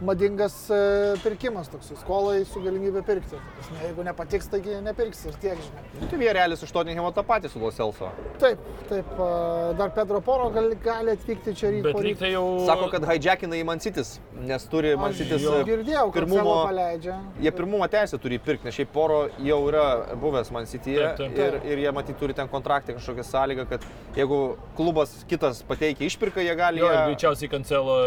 madingas 0.00 0.54
e, 0.70 0.78
pirkimas 1.22 1.70
toks, 1.72 1.92
skolai 2.02 2.44
su 2.44 2.60
galimybė 2.60 3.00
pirkti. 3.06 3.38
Prasme, 3.56 3.78
Jeigu 3.86 4.04
nepatiks, 4.04 4.48
taigi 4.52 4.76
nepirksi 4.84 5.30
ir 5.30 5.38
tiek, 5.40 5.60
žinai. 5.66 5.84
Nu, 6.02 6.08
tai 6.10 6.18
Vierelis 6.20 6.64
iš 6.66 6.72
Tottenhamo 6.74 7.12
tą 7.16 7.24
patį 7.26 7.48
su 7.52 7.62
Loselso. 7.62 8.10
Taip, 8.42 8.60
taip, 8.90 9.14
e, 9.16 9.30
dar 9.78 9.94
Pedro 9.96 10.20
Poro 10.24 10.50
gali, 10.52 10.76
gali 10.84 11.14
atvykti 11.16 11.54
čia 11.56 11.70
ryte. 11.72 11.94
Bet 11.96 12.20
tai 12.20 12.32
jau... 12.34 12.44
Sako, 12.68 12.90
kad 12.92 13.06
hijackina 13.08 13.56
į 13.56 13.64
Mansitis, 13.68 14.16
nes 14.36 14.68
turi 14.72 14.92
Mansitis 15.00 15.40
Aš 15.46 15.64
girdėjau, 15.70 16.10
kad 16.12 16.20
pirmumo, 16.20 16.58
paleidžia. 16.68 17.16
jie 17.40 17.54
pirmumo 17.56 17.88
teisę 17.92 18.20
turi 18.20 18.40
pirkti, 18.42 18.68
nes 18.68 18.76
šiaip 18.76 18.92
poro 18.92 19.22
jau 19.40 19.60
yra 19.70 19.86
buvęs 20.20 20.52
Mansityje 20.52 21.08
ir, 21.30 21.58
ir 21.64 21.84
jie 21.86 21.94
matyt 21.96 22.20
turi 22.20 22.36
ten 22.36 22.50
kontraktą 22.52 22.98
kažkokią 22.98 23.24
sąlygą, 23.30 23.66
kad 23.72 23.88
jeigu 24.16 24.42
klubas 24.76 25.16
kitas 25.30 25.62
pateikia 25.66 26.04
išpirką, 26.10 26.44
jie 26.44 26.56
gali... 26.58 26.84
Jo, 26.84 26.92
ir 26.92 26.98
ją- 27.00 27.06
greičiausiai 27.10 27.50
kancelo 27.56 27.98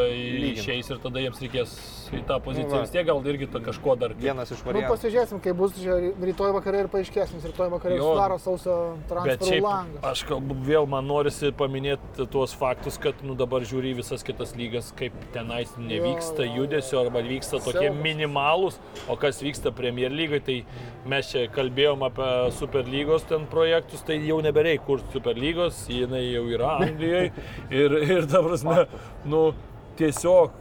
išeis 0.54 0.94
ir 0.94 1.02
tada 1.02 1.26
jiems 1.26 1.42
reikės 1.42 1.79
į 2.10 2.24
tą 2.26 2.40
poziciją. 2.42 2.70
Nu 2.72 2.74
va. 2.74 2.82
Vis 2.82 2.90
tiek 2.94 3.06
gal 3.06 3.20
irgi 3.30 3.48
to 3.54 3.60
kažko 3.62 3.94
dar. 4.02 4.14
Vienas 4.18 4.50
iš 4.50 4.64
Nu, 4.64 4.72
variantų. 4.72 4.96
pasižiūrėsim, 4.96 5.40
kai 5.46 5.52
bus 5.54 5.76
čia 5.78 5.94
rytoj 6.18 6.54
vakarė 6.56 6.80
ir 6.84 6.88
paaiškės, 6.90 7.34
nes 7.36 7.44
rytoj 7.52 7.70
vakarė 7.76 7.98
Jo. 8.00 8.08
sudaro 8.16 8.38
sausio 8.42 8.78
transferų 9.12 9.60
langą. 9.62 10.00
aš 10.10 10.24
kalbu 10.26 10.56
vėl, 10.66 10.88
man 10.90 11.06
norisi 11.06 11.52
paminėti 11.52 12.26
tuos 12.34 12.56
faktus, 12.58 12.98
kad 12.98 13.14
nu, 13.22 13.36
dabar 13.38 13.62
žiūri 13.62 13.94
visas 14.00 14.24
kitas 14.26 14.56
lygas, 14.58 14.90
kaip 14.98 15.14
tenais 15.36 15.70
nevyksta 15.78 16.48
jo, 16.48 16.50
jo. 16.50 16.64
judesio 16.64 17.00
arba 17.06 17.22
vyksta 17.22 17.60
tokie 17.62 17.86
Siaubas. 17.92 18.02
minimalūs, 18.04 18.80
o 19.08 19.16
kas 19.16 19.42
vyksta 19.46 19.72
Premier 19.72 20.10
lygai, 20.10 20.40
tai 20.42 20.58
mes 21.06 21.30
čia 21.30 21.46
kalbėjom 21.48 22.02
apie 22.10 22.32
Superlygos 22.58 23.28
ten 23.30 23.46
projektus, 23.46 24.02
tai 24.02 24.18
jau 24.26 24.42
nebereik 24.42 24.82
kur 24.86 24.98
Superlygos, 25.14 25.86
jinai 25.88 26.26
jau 26.34 26.48
yra 26.50 26.80
Anglijoje 26.82 27.32
ir, 27.84 27.92
ir 28.18 28.26
ta 28.26 28.42
prasme, 28.42 28.88
nu 29.26 29.54
tiesiog 30.00 30.58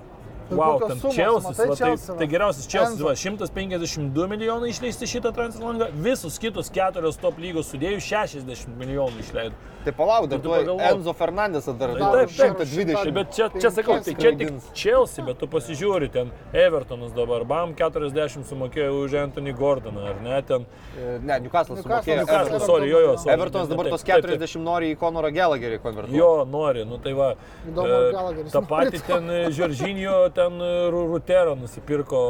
Wow, 0.50 0.78
sumos, 0.80 1.14
Čelsis, 1.14 1.58
matai, 1.58 1.68
va, 1.68 1.76
tai, 1.76 2.16
tai 2.18 2.26
geriausias 2.26 2.68
Čelsis, 2.72 2.94
Enzo. 2.96 3.04
va, 3.04 3.12
152 3.16 4.28
milijonai 4.32 4.70
išleisti 4.72 5.08
šitą 5.10 5.32
transfer 5.36 5.66
langą, 5.66 5.90
visus 6.04 6.38
kitus 6.40 6.70
keturios 6.72 7.20
top 7.20 7.36
lygos 7.42 7.68
sudėjus 7.68 8.06
60 8.08 8.72
milijonų 8.80 9.20
išleido. 9.24 9.58
Tai 9.84 9.92
palauk, 9.94 10.26
dar 10.28 10.40
tu. 10.42 10.52
Enzo 10.52 11.12
Fernandesas 11.16 11.76
dar 11.78 11.92
Tai 11.96 12.10
taip, 12.26 12.32
taip. 12.34 12.64
120. 12.64 12.96
Tai 13.04 13.12
bet 13.14 13.30
čia, 13.36 13.46
čia 13.54 13.70
sakau, 13.72 13.98
tai 14.04 14.14
čia 14.18 14.32
tik. 14.40 14.56
Chelsea, 14.74 15.24
bet 15.24 15.38
tu 15.38 15.46
pasižiūri, 15.52 16.08
ten 16.12 16.32
Evertonas 16.52 17.12
dabar, 17.16 17.44
bam, 17.48 17.76
40 17.78 18.48
sumokėjo 18.48 19.04
už 19.04 19.14
Anthony 19.22 19.54
Gordoną, 19.56 20.08
ar 20.10 20.20
ne, 20.24 20.40
ten 20.48 20.66
E, 20.98 21.18
Ne, 21.22 21.38
Newcastle 21.40 21.76
Newcastle, 21.76 21.82
sumokėjo. 21.82 22.16
Newcastle, 22.24 22.60
sorry, 22.66 22.88
jo, 22.90 22.98
jo, 23.04 23.12
sorry. 23.18 23.34
Evertonas 23.36 23.68
dabar 23.70 23.88
tos 23.92 24.02
taip, 24.02 24.24
taip. 24.24 24.40
40 24.40 24.62
nori 24.64 24.90
į 24.94 24.96
Konorą 24.98 25.30
Gelagerį 25.34 25.78
konvertuoti. 25.84 26.18
Jo, 26.18 26.30
nori, 26.48 26.84
nu 26.88 26.98
tai 27.02 27.12
va. 27.18 27.28
Įdomu, 27.68 27.88
e, 27.88 28.10
Gallagheris 28.16 28.52
Ta 28.54 28.62
nori 28.62 28.70
pati 28.72 29.02
ten 29.06 29.30
e, 29.30 29.38
Žoržinio, 29.54 30.16
ten 30.38 30.60
e, 30.62 30.70
Ru- 30.94 31.06
Rutero 31.10 31.56
nusipirko 31.58 32.20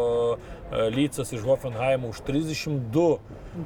e, 0.73 0.89
Lycas 0.97 1.33
iš 1.37 1.45
Hoffenheimo 1.45 2.09
už 2.15 2.23
32. 2.27 3.19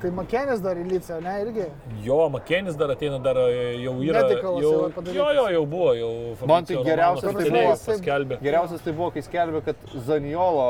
Tai 0.02 0.10
Makenis 0.16 0.60
dar 0.64 0.78
į 0.81 0.85
Lycę, 0.89 1.19
ne, 1.20 1.32
irgi. 1.44 1.64
Jo, 2.06 2.20
Makenis 2.32 2.77
dar 2.81 2.93
ateina, 2.94 3.19
dar 3.23 3.36
e, 3.47 3.81
jau 3.85 3.97
yra. 4.02 4.23
Medikalas 4.27 4.62
jau 4.64 4.77
Jau, 5.12 5.14
jo, 5.14 5.27
jo, 5.39 5.48
jau 5.56 5.64
buvo, 5.69 5.90
jau. 5.98 6.12
Man 6.48 6.64
tai 6.69 6.78
geriausias 6.86 7.35
tai 7.36 7.51
buvo- 7.51 7.74
paskelbė. 7.89 8.39
Geriausias 8.44 8.81
tai 8.86 8.94
buvo, 8.97 9.10
kai 9.14 9.23
skelbė, 9.27 9.60
kad 9.66 9.77
Zaniolo 10.06 10.69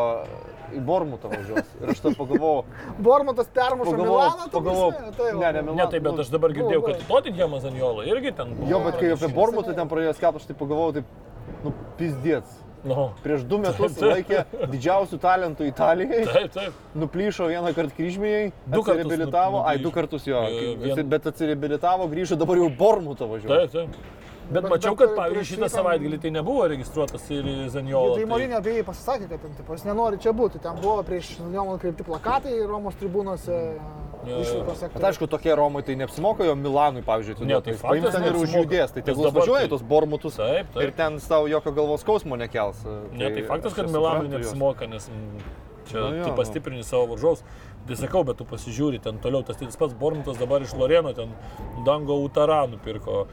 į 0.73 0.81
Bormutą 0.89 1.28
važiuos. 1.28 1.69
Ir 1.82 1.90
aš 1.93 2.01
tam 2.01 2.15
pagalvojau, 2.16 2.65
Bormatas 3.09 3.51
permuša 3.53 3.93
pagalvojau, 3.93 4.31
Milaną, 4.32 4.47
tu 4.49 4.57
pagalvojau. 4.57 5.12
Tai. 5.19 5.28
Ne, 5.36 5.53
ne, 5.53 5.62
Milaną. 5.69 5.77
Ne, 5.82 5.86
tai 5.93 6.01
bet 6.09 6.23
aš 6.24 6.31
dabar 6.32 6.55
girdėjau, 6.57 6.82
kad 6.89 7.05
Tottenhamas 7.11 7.66
Anjola 7.69 8.07
irgi 8.09 8.32
ten 8.40 8.55
buvo. 8.57 8.70
Jo, 8.73 8.81
bet 8.86 8.97
kai 9.03 9.12
apie 9.12 9.28
Bormutą 9.36 9.77
ten 9.77 9.90
pradėjo 9.93 10.16
skelbti, 10.16 10.40
aš 10.43 10.49
tai 10.51 10.57
pagalvojau, 10.62 10.97
taip, 10.97 11.61
nu, 11.66 11.74
pizdėts. 12.01 12.59
Nu, 12.84 13.10
Prieš 13.22 13.44
du 13.46 13.59
metus 13.62 13.94
Taip, 13.94 14.00
taip. 14.00 14.10
laikė 14.10 14.70
didžiausių 14.72 15.18
talentų 15.22 15.66
Italijai. 15.70 16.24
taip, 16.26 16.50
taip. 16.52 16.72
Nuplyšo 16.98 17.46
vieną 17.46 17.70
kartą 17.76 17.94
kryžmėjai, 17.98 18.48
Du 18.66 18.82
kartus 18.82 19.04
atsireabilitavo, 19.06 19.60
nup- 19.60 19.68
ai, 19.70 19.76
du 19.78 19.90
kartus 19.94 20.26
jo, 20.26 20.40
E, 20.42 20.74
vien- 20.82 21.09
bet 21.09 21.22
atsireabilitavo, 21.30 22.09
grįžo, 22.10 22.36
dabar 22.36 22.56
jau 22.59 22.68
Bormutą 22.76 23.28
važiuoja. 23.30 23.68
Taip, 23.68 23.70
taip. 23.70 23.88
Bet 24.52 24.62
Bet- 24.64 24.70
mačiau, 24.72 24.96
bet 24.96 24.98
kad 25.09 25.16
pavyzdžiui 25.16 25.46
šitą 25.52 25.68
savaitgalį 25.70 26.18
tai 26.20 26.30
nebuvo 26.34 26.66
registruotas 26.68 27.30
ir 27.30 27.44
Zanjola. 27.70 28.16
Tai 28.18 28.24
Morinė 28.26 28.56
apie 28.59 28.74
jį 28.74 28.84
pasisakė, 28.84 29.28
kad 29.30 29.40
ten, 29.40 29.54
tipo, 29.56 29.72
jis 29.72 29.84
nenori 29.86 30.18
čia 30.18 30.32
būti. 30.34 30.59
Ten 30.60 30.74
buvo 30.82 31.02
prieš 31.06 31.38
Jonų 31.38 31.78
kreipti 31.80 32.02
plakatai 32.04 32.66
Romos 32.66 32.94
tribūnose 33.00 33.78
Jo, 33.78 34.11
išvykos 34.27 34.81
Bet 34.94 35.03
aišku, 35.03 35.27
tokie 35.27 35.55
Romai 35.57 35.82
tai 35.82 35.97
neapsimoka 35.97 36.44
jo 36.44 36.55
Milanui, 36.55 37.03
pavyzdžiui, 37.03 37.47
Ne, 37.47 37.55
atiduoti. 37.59 37.65
tai 37.65 37.74
faktas 37.78 38.15
ten 38.15 38.24
ir 38.24 38.32
užjudės, 38.39 38.93
tai 38.94 39.03
tegul 39.03 39.31
važiuoja 39.32 39.61
tai- 39.66 39.69
tos 39.69 39.82
bormutus 39.82 40.36
Taip, 40.36 40.73
taip. 40.73 40.82
ir 40.82 40.93
ten 40.93 41.19
tau 41.19 41.47
jokio 41.47 41.73
galvos 41.73 42.01
skausmo 42.05 42.36
nekels. 42.36 42.85
Ne, 43.12 43.31
tai 43.31 43.43
faktas, 43.43 43.73
aš 43.73 43.77
kad 43.77 43.90
Milanui 43.90 44.28
neapsimoka, 44.28 44.86
nes 44.86 45.09
mm, 45.09 45.43
čia 45.90 45.99
Nu 46.01 46.16
jo, 46.16 46.24
tu 46.24 46.31
nu. 46.31 46.36
pastiprini 46.36 46.85
savo 46.85 47.07
varžovus. 47.07 47.43
Tai 47.82 47.96
sakau, 47.98 48.22
bet 48.22 48.38
tu 48.38 48.44
pasižiūri 48.46 49.00
ten 49.02 49.16
toliau, 49.22 49.42
tas, 49.42 49.56
tas 49.59 49.78
pats 49.78 49.94
Bormutas 49.98 50.36
dabar 50.38 50.62
iš 50.62 50.70
Loreno, 50.78 51.10
ten 51.16 51.32
Dango 51.86 52.14
Utara 52.22 52.60
nupirko. 52.70 53.24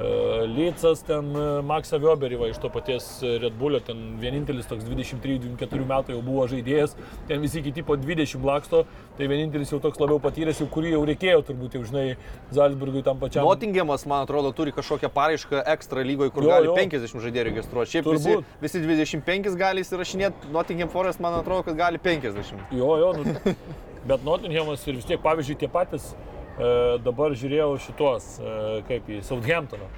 E, 0.00 0.46
Lycas 0.48 1.02
ten 1.04 1.28
e, 1.36 1.42
Maksą 1.68 1.98
Wioberį 2.00 2.38
va, 2.40 2.48
iš 2.48 2.60
to 2.62 2.70
paties 2.72 3.08
Red 3.42 3.58
Bullio, 3.60 3.82
ten 3.84 4.16
vienintelis 4.22 4.68
toks 4.70 4.86
23-24 4.88 5.84
metų 5.90 6.14
jau 6.16 6.22
buvo 6.24 6.46
žaidėjas, 6.48 6.94
ten 7.28 7.44
visi 7.44 7.60
kiti 7.66 7.84
po 7.84 7.98
20 8.00 8.46
laksto, 8.48 8.84
tai 9.18 9.28
vienintelis 9.28 9.74
jau 9.74 9.80
toks 9.84 10.00
labiau 10.00 10.22
patyręs, 10.24 10.62
jau 10.62 10.70
kurį 10.72 10.94
jau 10.94 11.02
reikėjo 11.10 11.42
turbūt, 11.50 11.76
jau 11.76 11.84
žinai, 11.90 12.06
Zalzburgui 12.54 13.04
tam 13.04 13.20
pačiam. 13.20 13.44
Nottingiamas, 13.44 14.06
man 14.08 14.24
atrodo, 14.24 14.54
turi 14.56 14.72
kažkokią 14.72 15.12
paraišką 15.12 15.66
ekstra 15.74 16.06
lygoje, 16.06 16.32
kur 16.32 16.48
Jo, 16.48 16.54
gali 16.54 16.70
jo. 16.70 16.78
50 16.80 17.26
žaidėjų 17.26 17.48
registruoti. 17.50 17.92
Šiaip 17.98 18.08
visi, 18.14 18.38
visi 18.64 18.82
25 18.86 19.52
gali 19.60 19.84
įsirašinėti, 19.84 20.54
Nottingham 20.54 20.88
Forest, 20.94 21.20
man 21.20 21.36
atrodo, 21.42 21.66
kad 21.68 21.76
gali 21.76 22.00
50. 22.00 22.72
Jo, 22.78 22.94
jo, 23.02 23.12
nu, 23.18 23.36
bet 24.06 24.24
Nottinghamas 24.24 24.86
ir 24.86 24.98
vis 24.98 25.06
tiek, 25.08 25.20
pavyzdžiui, 25.22 25.58
tie 25.58 25.70
patys, 25.72 26.12
e, 26.12 26.98
dabar 27.04 27.34
žiūrėjau 27.38 27.72
šitos, 27.86 28.28
e, 28.38 28.58
kaip 28.88 29.08
į 29.10 29.22
Southamptoną. 29.26 29.88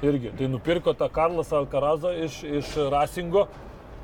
Irgi, 0.00 0.32
tai 0.36 0.48
nupirko 0.48 0.94
tą 0.96 1.10
Karlasą 1.12 1.58
Alkarazą 1.60 2.14
iš, 2.24 2.40
iš 2.44 2.72
Rasingo. 2.92 3.48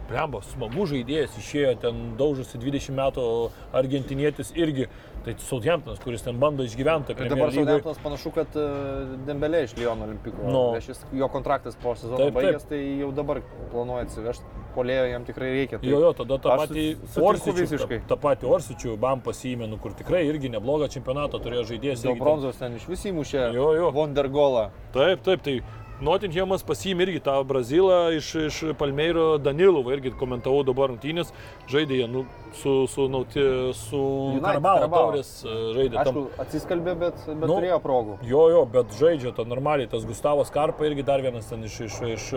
Blembo, 0.07 0.41
smagu 0.53 0.87
žaidėjas, 0.87 1.35
išėjo 1.41 1.73
ten 1.83 2.03
daužosi 2.19 2.61
20 2.62 2.95
metų 2.95 3.27
argentinietis 3.74 4.53
irgi. 4.55 4.87
Tai 5.27 5.33
Southamptonas, 5.43 5.99
kuris 5.99 6.23
ten 6.23 6.37
bando 6.39 6.62
išgyventi. 6.62 7.16
Ir 7.19 7.33
dabar 7.33 7.51
Southamptonas 7.51 7.99
panašu, 7.99 8.31
kad 8.37 8.55
uh, 8.55 9.16
Dembelė 9.27 9.65
iš 9.66 9.74
Lyono 9.74 10.07
olimpiko. 10.07 10.45
Nu. 10.47 10.61
Šis, 10.85 11.01
jo 11.19 11.27
kontraktas 11.35 11.74
po 11.83 11.97
sezono 11.99 12.28
baigęs, 12.37 12.69
tai 12.70 12.78
jau 13.01 13.09
dabar 13.16 13.41
planuoja 13.73 14.07
atsivežti. 14.07 14.47
Polėjo 14.77 15.09
jam 15.09 15.24
tikrai 15.27 15.49
reikia. 15.55 15.81
Tai 15.81 15.89
Jo, 15.91 15.99
jo, 16.05 16.12
tada 16.15 16.37
tą 16.45 16.55
patį 16.61 16.85
Orsičių, 17.27 17.66
tą, 17.81 17.99
tą 18.12 18.19
patį 18.23 18.51
Orsičių 18.53 18.95
bam 19.01 19.24
pasiėmė, 19.24 19.66
nu, 19.73 19.81
kur 19.83 19.97
tikrai 19.97 20.20
irgi 20.28 20.53
neblogą 20.53 20.91
čempionatą 20.93 21.41
turėjo 21.43 21.65
žaidėjas. 21.73 22.05
Ten- 22.05 22.20
bronzos 22.20 22.61
ten 22.61 22.77
iš 22.77 22.87
vis 22.91 23.07
įmušė 23.11 23.49
Jo, 23.57 23.70
jo. 23.81 23.91
Vondergolą. 23.97 24.69
Taip, 24.95 25.24
taip, 25.27 25.43
tai 25.43 25.57
Nottinghamas 25.97 26.60
pasiėmė 26.66 27.06
irgi 27.06 27.20
tą 27.24 27.39
Brazilą 27.48 28.10
iš, 28.18 28.27
iš 28.51 28.56
Palmeiro 28.77 29.39
Danilovą, 29.40 29.94
irgi 29.97 30.10
komentavau 30.20 30.60
dabar 30.68 30.90
rungtynės, 30.93 31.31
žaidė 31.73 32.02
jie 32.02 32.09
nu, 32.12 32.27
su, 32.60 32.74
su, 32.93 33.06
nauti, 33.09 33.40
su 33.78 34.01
Karabalo. 34.44 34.90
taurės 34.93 35.31
e, 35.48 35.55
žaidė. 35.78 35.97
tam- 36.05 36.18
Aišku, 36.20 36.24
atsiskalbė, 36.44 36.97
bet, 37.01 37.23
bet 37.31 37.48
Nu, 37.48 37.55
turėjo 37.56 37.78
progų. 37.81 38.18
Jo, 38.28 38.43
jo, 38.52 38.64
bet 38.77 38.93
žaidžia 39.01 39.32
to 39.39 39.47
normaliai, 39.48 39.89
tas 39.89 40.05
Gustavas 40.05 40.52
Karpa 40.52 40.85
irgi 40.85 41.02
dar 41.09 41.24
vienas 41.24 41.48
ten 41.48 41.64
iš, 41.64 41.81
iš, 41.89 41.97
iš 42.12 42.28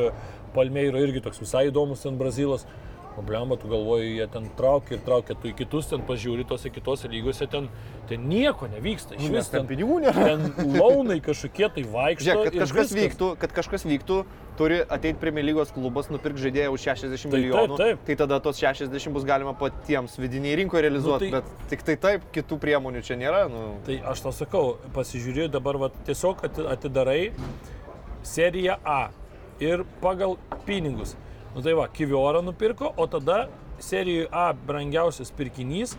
Palmeiro 0.55 1.03
irgi 1.03 1.19
toks 1.27 1.43
visai 1.43 1.67
įdomus 1.67 2.07
ten 2.07 2.15
Brazilas. 2.17 2.63
Problema, 3.15 3.55
tu 3.59 3.67
galvoji, 3.67 4.13
jie 4.15 4.25
ten 4.31 4.45
traukia 4.55 4.95
ir 4.95 5.01
traukia, 5.03 5.35
tu 5.35 5.49
į 5.49 5.55
kitus 5.59 5.87
ten 5.91 6.03
pažiūri, 6.07 6.45
tose 6.47 6.69
kitose 6.71 7.09
lygose 7.11 7.47
ten, 7.51 7.65
ten 8.07 8.21
nieko 8.29 8.69
nevyksta. 8.71 9.17
Iš 9.17 9.25
Nu, 9.25 9.31
vis 9.33 9.35
nes 9.35 9.49
ten 9.49 9.65
ten 9.65 9.67
pinigų 9.71 9.97
nėra. 10.05 10.27
Ten 10.29 10.69
launai 10.79 11.17
kažkokie 11.25 11.67
tai 11.75 11.83
vaikšto. 11.83 12.27
Žiūrėk, 12.29 12.45
kad 12.51 12.59
kažkas, 12.63 12.93
viskas. 12.93 13.01
vyktų, 13.01 13.29
kad 13.41 13.55
kažkas 13.57 13.83
vyktų, 13.89 14.19
turi 14.61 14.77
ateiti 14.85 15.19
Premier 15.19 15.43
lygos 15.49 15.73
klubas, 15.75 16.07
nupirkti 16.13 16.45
žaidėją 16.45 16.71
už 16.77 16.85
60 16.87 17.27
Taip, 17.27 17.33
milijonų. 17.35 17.75
taip, 17.81 17.97
taip. 17.99 18.05
Tai 18.07 18.15
tada 18.23 18.39
tos 18.45 18.61
60 18.61 19.13
bus 19.17 19.27
galima 19.27 19.53
patiems 19.57 20.15
vidiniai 20.21 20.55
rinkoje 20.61 20.85
realizuoti, 20.87 21.31
Nu, 21.31 21.41
tai- 21.41 21.41
tai... 21.41 21.59
bet 21.59 21.69
tik 21.73 21.83
tai 21.89 21.95
taip, 22.07 22.29
kitų 22.31 22.59
priemonių 22.63 23.03
čia 23.03 23.17
nėra. 23.19 23.47
Nu, 23.51 23.65
Tai 23.85 23.99
aš 24.13 24.21
tau 24.27 24.31
sakau, 24.31 24.77
pasižiūrėjau 24.95 25.51
dabar 25.57 25.75
va, 25.81 25.89
tiesiog 26.07 26.45
ati- 26.47 26.67
atidarai 26.77 27.31
seriją 28.23 28.77
A 28.85 29.09
ir 29.59 29.83
pagal 30.01 30.37
pinigus. 30.65 31.15
Nu 31.55 31.63
tai 31.65 31.73
va, 31.77 31.87
Kiviorą 31.89 32.43
nupirko, 32.45 32.93
o 32.97 33.07
tada 33.07 33.47
serijoje 33.79 34.27
A 34.31 34.51
brangiausias 34.53 35.31
pirkinys 35.31 35.95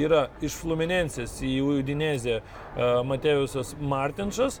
yra 0.00 0.28
iš 0.44 0.56
Fluminenses 0.60 1.34
į 1.44 1.58
Udinezę 1.66 2.38
uh, 2.40 3.02
Matėjusas 3.04 3.74
Martinšas 3.82 4.60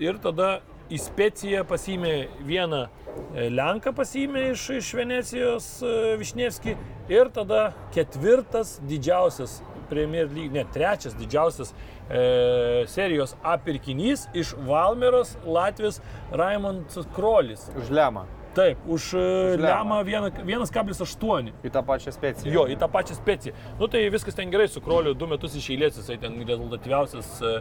ir 0.00 0.20
tada 0.22 0.60
į 0.90 0.98
Speciją 0.98 1.62
pasimė 1.68 2.14
vieną 2.46 2.80
e, 2.86 3.46
Lenką 3.54 3.92
pasimė 3.94 4.48
iš, 4.50 4.66
iš 4.80 4.88
Venecijos 4.98 5.68
e, 5.86 5.92
Višnevski 6.18 6.74
ir 7.12 7.30
tada 7.34 7.70
ketvirtas 7.94 8.78
didžiausias 8.90 9.60
Premier 9.90 10.28
League, 10.30 10.54
ne, 10.54 10.64
trečias 10.74 11.14
didžiausias 11.18 11.72
e, 11.74 12.84
serijos 12.90 13.36
A 13.42 13.56
pirkinys 13.62 14.26
iš 14.34 14.54
Valmeros 14.66 15.36
Latvijos 15.46 16.02
Raimondas 16.34 17.06
Krolis. 17.14 17.70
už 17.78 17.94
lemą. 17.94 18.26
Taip, 18.54 18.78
už, 18.86 19.14
už 19.14 19.60
lemą. 19.62 20.00
lemą 20.02 20.24
1,8. 20.42 21.50
Į 21.62 21.70
tą 21.70 21.82
pačią 21.86 22.10
speciją. 22.14 22.52
Jo, 22.52 22.64
į 22.66 22.76
tą 22.80 22.88
pačią 22.90 23.14
speciją. 23.14 23.54
Nu 23.78 23.86
tai 23.86 24.02
viskas 24.10 24.34
ten 24.34 24.50
gerai 24.50 24.66
su 24.68 24.82
Kroliu, 24.82 25.14
du 25.14 25.28
metus 25.30 25.54
iš 25.54 25.68
eilės 25.70 26.00
jisai 26.00 26.16
ten 26.18 26.34
rezultatyviausias 26.48 27.28
e, 27.38 27.52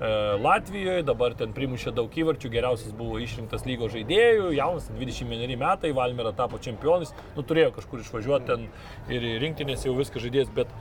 e, 0.00 0.12
Latvijoje, 0.40 1.04
dabar 1.04 1.36
ten 1.36 1.52
primušė 1.56 1.92
daug 1.96 2.16
įvarčių, 2.22 2.52
geriausias 2.54 2.96
buvo 2.96 3.20
išrinktas 3.20 3.66
lygos 3.68 3.92
žaidėjų, 3.92 4.48
jaunas, 4.56 4.88
21 4.96 5.52
metai, 5.60 5.92
Valmera 5.96 6.32
tapo 6.32 6.60
čempionais, 6.64 7.12
nu 7.36 7.44
turėjo 7.44 7.74
kažkur 7.76 8.06
išvažiuoti 8.06 8.48
ten 8.48 8.66
ir 9.12 9.28
rinktinės 9.44 9.84
jau 9.84 9.92
viską 10.00 10.24
žaidės, 10.24 10.48
bet 10.56 10.72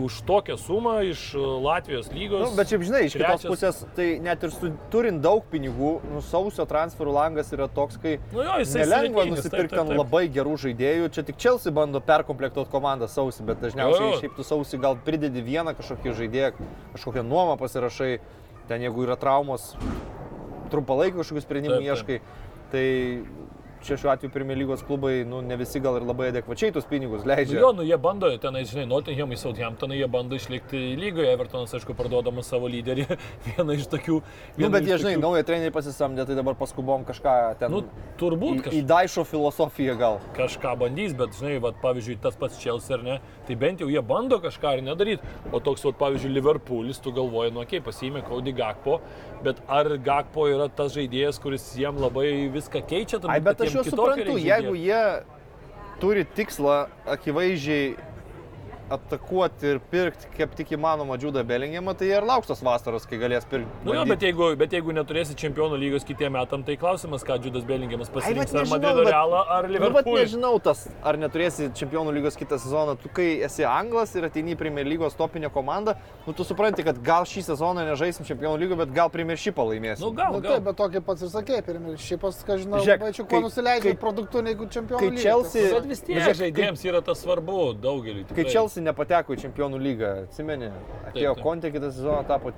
už 0.00 0.20
tokią 0.28 0.56
sumą 0.56 1.00
iš 1.04 1.34
e, 1.34 1.38
Latvijos 1.38 2.08
lygos. 2.14 2.42
Nu, 2.50 2.56
bet 2.56 2.70
šiaip 2.70 2.82
žinai, 2.86 3.00
iš 3.08 3.14
kitos 3.18 3.42
trečias- 3.42 3.50
pusės, 3.50 3.80
tai 3.96 4.06
net 4.22 4.42
ir 4.46 4.50
su, 4.54 4.70
turint 4.90 5.20
daug 5.22 5.42
pinigų, 5.52 5.92
nu, 6.12 6.20
sausio 6.22 6.66
transferų 6.70 7.12
langas 7.16 7.50
yra 7.52 7.66
toks, 7.68 7.98
kai 8.02 8.18
Nu 8.32 8.42
jo, 8.46 8.58
nelengva 8.74 9.24
nusipirkti 9.30 9.76
taip. 9.76 9.92
labai 9.98 10.28
gerų 10.28 10.54
žaidėjų. 10.64 11.10
Čia 11.10 11.22
tik 11.26 11.36
Chelsea 11.38 11.72
bando 11.72 12.00
perkomplektuoti 12.00 12.70
komandą 12.70 13.08
sausį, 13.10 13.44
bet 13.50 13.60
dažniausiai 13.60 14.06
Jo, 14.06 14.12
jo. 14.14 14.20
šiaip 14.20 14.36
tu 14.36 14.42
sausį 14.42 14.80
gal 14.80 14.96
pridedi 14.96 15.42
vieną 15.42 15.74
kažkokį 15.76 16.14
žaidėją, 16.22 16.52
kažkokią 16.94 17.22
nuomą 17.26 17.58
pasirašai, 17.58 18.18
ten 18.68 18.80
jeigu 18.86 19.02
yra 19.06 19.16
traumos, 19.18 19.74
trumpalaikių 20.70 21.18
kažkokių 21.24 21.42
sprendimų 21.44 21.80
Taip, 21.80 21.86
taip. 21.86 21.96
ieškai. 21.96 22.20
Tai 22.70 22.86
čia 23.82 23.96
šiuo 23.96 24.10
atveju 24.12 24.30
Premier 24.32 24.58
lygos 24.58 24.82
klubai, 24.86 25.24
nu, 25.24 25.40
ne 25.42 25.56
visi 25.56 25.80
gal 25.80 25.96
ir 25.98 26.04
labai 26.06 26.28
adekvačiai 26.32 26.72
tus 26.72 26.84
pinigus 26.84 27.24
Nu 27.24 27.30
leidžia. 27.32 27.60
jo, 27.60 27.72
nu 27.72 27.82
jie 27.86 27.96
bando, 27.98 28.28
tenai, 28.38 28.64
žinai, 28.68 28.86
Nottinghamai, 28.90 29.36
Southamptonai, 29.40 29.98
jie 30.00 30.08
bando 30.08 30.36
išlikti 30.36 30.80
lygoje, 31.00 31.32
Evertonas, 31.32 31.72
aišku, 31.74 31.94
parduodamas 31.98 32.46
savo 32.52 32.68
lyderį, 32.68 33.06
vieną 33.48 33.76
iš 33.78 33.86
tokių. 33.92 34.20
Nu, 34.20 34.58
vieną 34.60 34.72
bet 34.76 34.88
jie, 34.88 34.98
žinai, 35.00 35.14
tokių- 35.16 35.24
naują 35.24 35.44
trenerį 35.48 35.72
pasisamdė, 35.78 36.26
tai 36.28 36.36
dabar 36.38 36.54
paskubom 36.60 37.04
kažką 37.08 37.36
ten... 37.62 37.72
Nu, 37.72 37.82
turbūt 38.20 38.68
į, 38.70 38.80
į 38.80 38.84
Daišo 38.90 39.24
filosofiją 39.24 39.96
gal. 40.00 40.20
kažką 40.36 40.76
bandys, 40.84 41.14
bet 41.16 41.32
žinai, 41.40 41.56
vat, 41.64 41.80
pavyzdžiui, 41.82 42.18
tas 42.20 42.36
pats 42.36 42.58
Chelsea 42.60 42.96
ar 42.98 43.02
ne, 43.06 43.18
tai 43.50 43.58
bent 43.58 43.82
jau 43.82 43.88
jie 43.90 44.02
bando 44.06 44.38
kažką 44.42 44.76
ar 44.76 44.82
nedaryti. 44.84 45.26
O 45.50 45.60
toks, 45.62 45.82
vat, 45.86 45.98
pavyzdžiui, 45.98 46.32
Liverpoolis, 46.36 47.00
tu 47.02 47.12
galvoji, 47.16 47.54
nu, 47.54 47.64
okei, 47.64 47.80
okay, 47.80 47.86
pasiėmė 47.86 48.22
Kaudį 48.28 48.54
Gakpo, 48.60 49.00
bet 49.44 49.60
ar 49.66 49.90
Gakpo 50.06 50.46
yra 50.50 50.68
tas 50.68 50.94
žaidėjas, 50.94 51.40
kuris 51.42 51.66
jiem 51.78 51.98
labai 52.00 52.28
viską 52.54 52.84
keičia? 52.86 53.18
turbūt, 53.18 53.34
Ai, 53.34 53.42
bet 53.42 53.64
aš 53.66 53.80
jau 53.80 53.84
suprantu, 53.88 54.38
jeigu 54.38 54.76
jie 54.78 55.02
turi 56.00 56.24
tikslą 56.36 56.78
akivaizdžiai 57.16 57.90
atakuoti 58.90 59.66
ir 59.74 59.78
pirkti 59.90 60.28
kaip 60.36 60.54
tik 60.58 60.72
įmanoma 60.76 61.16
Džudą 61.20 61.42
Belingiamą, 61.46 61.94
tai 61.98 62.08
ir 62.10 62.24
lauks 62.26 62.48
tos 62.50 62.62
vasaros, 62.64 63.06
kai 63.08 63.18
galės 63.22 63.46
pirkti. 63.50 63.68
Nu 63.86 63.94
jo, 63.94 64.04
bet 64.08 64.24
jeigu, 64.26 64.48
bet 64.58 64.72
jeigu 64.74 64.94
neturėsi 64.96 65.36
čempionų 65.38 65.78
lygos 65.80 66.04
kitiem 66.08 66.34
metam, 66.34 66.64
tai 66.66 66.76
klausimas, 66.80 67.24
ką 67.26 67.38
Džudas 67.42 67.64
Belingiamas 67.68 68.10
pasirinks, 68.12 68.54
ar 68.54 68.66
Madrido 68.70 69.04
Realą, 69.06 69.42
ar 69.46 69.68
Nu, 69.68 69.78
bet 69.78 69.80
Liverpoolį. 69.80 70.24
nežinau 70.24 70.52
tas, 70.62 70.86
ar 71.06 71.18
neturėsi 71.22 71.70
čempionų 71.78 72.14
lygos 72.18 72.36
kitą 72.40 72.58
sezoną. 72.58 72.96
Tu 73.02 73.08
kai 73.14 73.28
esi 73.46 73.64
anglas 73.64 74.14
ir 74.18 74.26
ateini 74.28 74.54
į 74.56 74.58
Premier 74.58 74.86
lygos 74.86 75.14
topinę 75.18 75.50
komandą, 75.54 75.94
nu 76.26 76.32
tu 76.34 76.44
supranti, 76.44 76.82
kad 76.84 76.98
gal 77.02 77.24
šį 77.24 77.44
sezoną 77.52 77.86
nežaisim 77.92 78.26
čempionų 78.26 78.58
lygos, 78.64 78.78
bet 78.82 78.94
gal 78.94 79.10
Premier 79.10 79.36
šipą 79.38 79.64
laimėsim. 79.70 80.00
Nu 80.04 80.12
gal, 80.12 80.32
Nu, 80.34 80.40
gal. 80.40 80.56
taip, 80.58 80.64
bet 80.64 80.76
tokį 80.76 81.04
pats 81.06 81.22
ir 81.22 81.28
sakė, 81.28 81.62
pirmie. 81.66 81.96
Šiaip 82.00 82.20
pas, 82.20 82.42
ką 82.44 82.58
žinau, 82.58 82.82
kai- 82.84 83.12
kuo 83.30 83.40
nusileidžia 83.46 83.94
kai- 83.94 84.00
produktų 84.02 84.42
negu 84.44 84.66
čempionų. 84.66 84.98
kai 84.98 85.10
lyga. 85.10 85.22
Chelsea- 85.22 85.70
Bet 85.74 85.86
vis 85.86 86.00
tiek 86.00 86.18
žaidėjams 86.40 86.84
yra 86.84 87.00
tas 87.04 87.22
svarbu 87.24 87.74
daugeliu. 87.80 88.24
Kai 88.34 88.44
Chelsea 88.44 88.79
nepateko 88.84 89.34
į 89.36 89.40
čempionų 89.44 89.78
lygą, 89.80 90.10
atsimeni, 90.26 90.70
atėjo. 91.10 91.34
Kontė 91.42 91.70
kitą 91.74 91.90
sezoną 91.92 92.24
tapo 92.28 92.52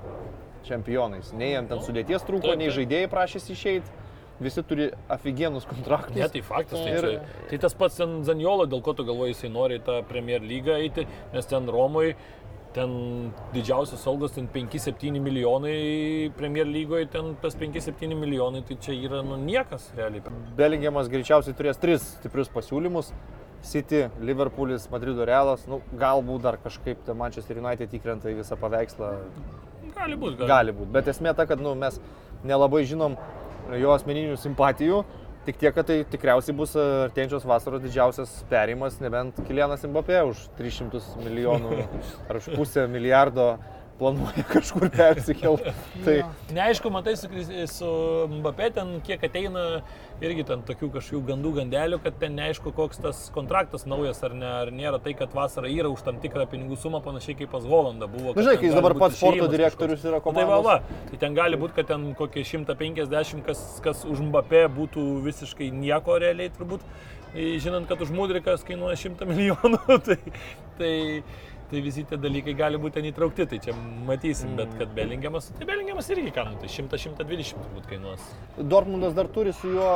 čempionais. 0.67 1.33
Nei 1.35 1.53
jam 1.53 1.67
ten 1.67 1.81
sudėties 1.83 2.23
trūko, 2.27 2.49
Taip, 2.53 2.59
nei 2.61 2.69
taip. 2.71 2.77
žaidėjai 2.79 3.09
prašėsi 3.11 3.55
išeiti. 3.57 3.99
Visi 4.43 4.63
turi 4.65 4.87
aфиgenus 5.13 5.65
kontraktus. 5.69 6.15
Ne, 6.17 6.27
tai 6.33 6.41
faktas. 6.41 6.79
Tai, 6.79 6.93
Ir- 6.97 7.05
čia, 7.05 7.43
tai 7.51 7.57
tas 7.61 7.75
pats 7.77 7.99
ten 7.99 8.23
Zanjolo, 8.25 8.65
dėl 8.67 8.81
ko 8.83 8.93
tu 8.97 9.05
galvoji, 9.05 9.35
jisai 9.35 9.51
nori 9.53 9.77
tą 9.79 9.99
Premier 10.09 10.41
lygą 10.41 10.79
eiti, 10.81 11.05
nes 11.33 11.45
ten 11.45 11.69
Romoje, 11.69 12.15
ten 12.73 12.89
didžiausias 13.53 14.01
algas, 14.09 14.31
ten 14.33 14.47
5-7 14.49 15.19
milijonai 15.21 16.31
Premier 16.35 16.65
lygoje, 16.65 17.05
ten 17.13 17.35
tas 17.43 17.53
5-7 17.55 18.15
milijonai, 18.17 18.63
tai 18.65 18.75
čia 18.81 18.95
yra 18.97 19.21
nu 19.23 19.37
niekas 19.37 19.91
realiai. 19.95 20.23
Belingiamas 20.57 21.11
greičiausiai 21.13 21.53
turės 21.53 21.77
tris 21.79 22.01
stiprius 22.17 22.49
pasiūlymus. 22.49 23.13
City, 23.63 24.09
Liverpoolis, 24.19 24.89
Madrido 24.91 25.25
Realas, 25.25 25.63
nu, 25.71 25.79
galbūt 25.99 26.43
dar 26.43 26.57
kažkaip 26.61 26.99
ten 27.07 27.17
Manchester 27.17 27.61
United 27.61 27.93
įkrenta 27.95 28.31
į 28.31 28.41
visą 28.41 28.57
paveikslą. 28.59 29.13
Gali 29.95 30.17
būti, 30.19 30.37
gali. 30.41 30.49
Gali 30.51 30.75
būti. 30.75 30.91
Bet 30.93 31.09
esmė 31.11 31.31
ta, 31.37 31.47
kad 31.47 31.63
nu, 31.63 31.71
mes 31.79 31.99
nelabai 32.43 32.83
žinom 32.89 33.15
jo 33.79 33.93
asmeninių 33.95 34.35
simpatijų. 34.41 35.03
Tik 35.43 35.57
tiek, 35.59 35.73
kad 35.75 35.87
tai 35.87 35.97
tikriausiai 36.07 36.55
bus 36.55 36.75
artėjančios 36.79 37.43
vasaros 37.47 37.81
didžiausias 37.83 38.31
perimas, 38.51 38.99
nebent 39.03 39.39
Kilienas 39.47 39.83
Mbappé 39.83 40.21
už 40.29 40.45
300 40.59 41.01
milijonų 41.23 41.79
ar 42.29 42.39
už 42.39 42.53
pusę 42.55 42.85
milijardo 42.91 43.57
planuoja 43.99 44.43
kažkur 44.49 44.89
persikelti. 44.93 45.73
Tai. 46.05 46.15
Neaišku, 46.55 46.89
matai, 46.93 47.13
su, 47.19 47.29
su 47.71 47.91
Mbappé 48.31 48.71
ten 48.73 48.95
kiek 49.05 49.23
ateina 49.27 49.65
irgi 50.23 50.45
ten 50.47 50.63
tokių 50.65 50.89
kažkokių 50.95 51.21
gandų 51.27 51.51
gandelių, 51.59 51.99
kad 52.03 52.17
ten 52.21 52.35
neaišku, 52.39 52.73
koks 52.75 53.01
tas 53.03 53.21
kontraktas 53.35 53.85
naujas 53.89 54.21
ar, 54.25 54.35
ne, 54.37 54.49
ar 54.63 54.71
nėra 54.73 54.99
tai, 55.03 55.15
kad 55.19 55.33
vasarą 55.35 55.71
yra 55.71 55.91
už 55.91 56.03
tam 56.05 56.19
tikrą 56.23 56.45
pinigų 56.51 56.77
sumą, 56.79 57.01
panašiai 57.05 57.37
kaip 57.41 57.51
pas 57.53 57.65
Holandą 57.67 58.07
buvo. 58.11 58.31
Na, 58.31 58.37
kad 58.37 58.47
žinai, 58.47 58.57
kai 58.61 58.69
jis 58.69 58.77
dabar 58.79 58.97
pats 59.01 59.19
sporto 59.19 59.49
direktorius 59.51 60.05
yra 60.07 60.21
Nu, 60.23 60.31
Tai 60.33 60.45
va, 60.47 60.59
komandos. 60.59 60.65
va, 60.65 61.07
tai 61.09 61.19
ten 61.21 61.35
gali 61.35 61.59
būti, 61.59 61.75
kad 61.77 61.89
ten 61.91 62.05
kokie 62.17 62.45
150, 62.47 63.43
kas, 63.45 63.63
kas 63.83 64.05
už 64.09 64.23
Mbappé 64.29 64.65
būtų 64.73 65.03
visiškai 65.25 65.67
nieko 65.75 66.15
realiai 66.21 66.51
turbūt, 66.55 66.85
žinant, 67.33 67.87
kad 67.89 68.01
už 68.01 68.13
Mudrikas 68.13 68.63
kainuoja 68.67 68.95
100 69.01 69.27
milijonų, 69.29 69.81
tai, 70.07 70.17
tai, 70.79 70.93
tai 71.71 71.81
visi 71.81 72.03
tie 72.09 72.19
dalykai 72.19 72.53
gali 72.57 72.79
būti 72.81 72.99
ten 72.99 73.09
įtraukti, 73.09 73.47
tai 73.49 73.59
čia 73.63 73.75
matysim, 74.07 74.55
bet 74.59 74.71
kad 74.79 74.93
Belingiamas, 74.97 75.51
tai 75.57 75.67
Belingiamas 75.69 76.09
irgi 76.13 76.33
nu, 76.49 76.59
tai 76.61 76.69
100-120 76.69 77.59
turbūt 77.59 77.89
kainuos. 77.89 78.31
Dortmundas 78.57 79.15
dar 79.17 79.27
turi 79.27 79.53
su 79.53 79.73
juo 79.75 79.91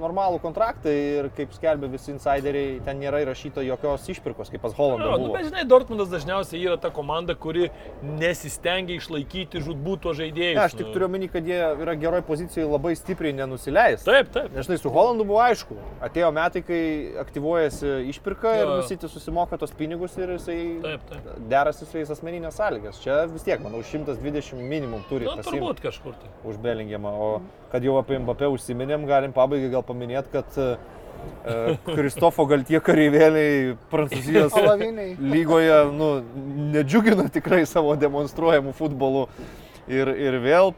normalų 0.00 0.40
kontraktą 0.42 0.92
ir 0.92 1.28
kaip 1.36 1.52
skelbia 1.56 1.88
visi 1.92 2.12
insideriai, 2.14 2.78
ten 2.86 2.98
nėra 3.02 3.20
įrašyta 3.24 3.64
jokios 3.66 4.06
išpirkos, 4.14 4.50
kaip 4.52 4.62
pas 4.64 4.74
Holandą 4.78 5.08
Jo, 5.10 5.18
nu, 5.22 5.32
bet 5.34 5.48
žinai, 5.48 5.64
Dortmundas 5.68 6.08
dažniausiai 6.12 6.62
yra 6.64 6.76
ta 6.80 6.90
komanda, 6.94 7.34
kuri 7.34 7.68
nesistengia 8.02 8.96
išlaikyti 8.98 9.60
žudbūto 9.64 10.12
žaidėjų. 10.18 10.54
Ne, 10.58 10.64
aš 10.64 10.76
tik 10.78 10.90
turiu 10.94 11.08
omeny, 11.08 11.28
kad 11.32 11.46
jie 11.48 11.58
yra 11.82 11.94
geroj 11.98 12.22
pozicijoje 12.28 12.68
labai 12.70 12.94
stipriai 12.98 13.34
nenusileis. 13.38 14.04
Taip, 14.06 14.30
taip. 14.34 14.50
Nes 14.54 14.66
žinai, 14.68 14.78
su 14.82 14.92
Holandu 14.94 15.26
buvo 15.28 15.40
aišku. 15.44 15.76
Atėjo 16.04 16.30
metai, 16.36 16.62
kai 16.66 16.80
aktyvuojasi 17.24 17.94
išpirka 18.12 18.54
ir 18.58 18.64
Jo. 18.66 18.76
nusiti 18.80 19.08
susimoka 19.10 19.58
tos 19.60 19.72
pinigus 19.76 20.16
ir 20.18 20.34
jisai 20.36 20.58
Taip, 20.84 21.04
taip. 21.10 21.28
derasi 21.50 21.86
su 21.86 21.98
jais 22.00 22.10
asmeninės 22.14 22.58
sąlygas. 22.58 23.00
Čia 23.02 23.24
vis 23.30 23.42
tiek, 23.46 23.60
manau, 23.64 23.82
120 23.82 24.54
minimum 24.62 25.04
turi 25.08 25.24
Na, 25.28 25.36
pasiimti 25.38 25.58
turbūt 25.60 25.82
kažkur 25.84 26.16
tai. 26.18 26.30
už 26.44 26.56
Belingiamą. 26.62 27.12
O 27.18 27.40
kad 27.72 27.84
jau 27.84 27.98
apie 28.00 28.18
Mbappé 28.18 28.48
užsiminėm, 28.48 29.04
galim 29.06 29.32
pabaigai 29.36 29.68
gal 29.70 29.82
paminėti, 29.88 30.32
kad 30.32 30.58
e, 30.60 30.68
Kristofo 31.88 32.46
gal 32.50 32.64
tie 32.68 32.80
kareivėliai 32.84 33.76
Prancūzijos 33.92 34.54
lygoje 35.34 35.78
nu, 35.96 36.10
nedžiugina 36.76 37.28
tikrai 37.32 37.64
savo 37.66 37.96
demonstruojamų 37.98 38.76
futbolų. 38.78 39.26
Ir, 39.88 40.10
ir 40.12 40.36
vėl 40.44 40.74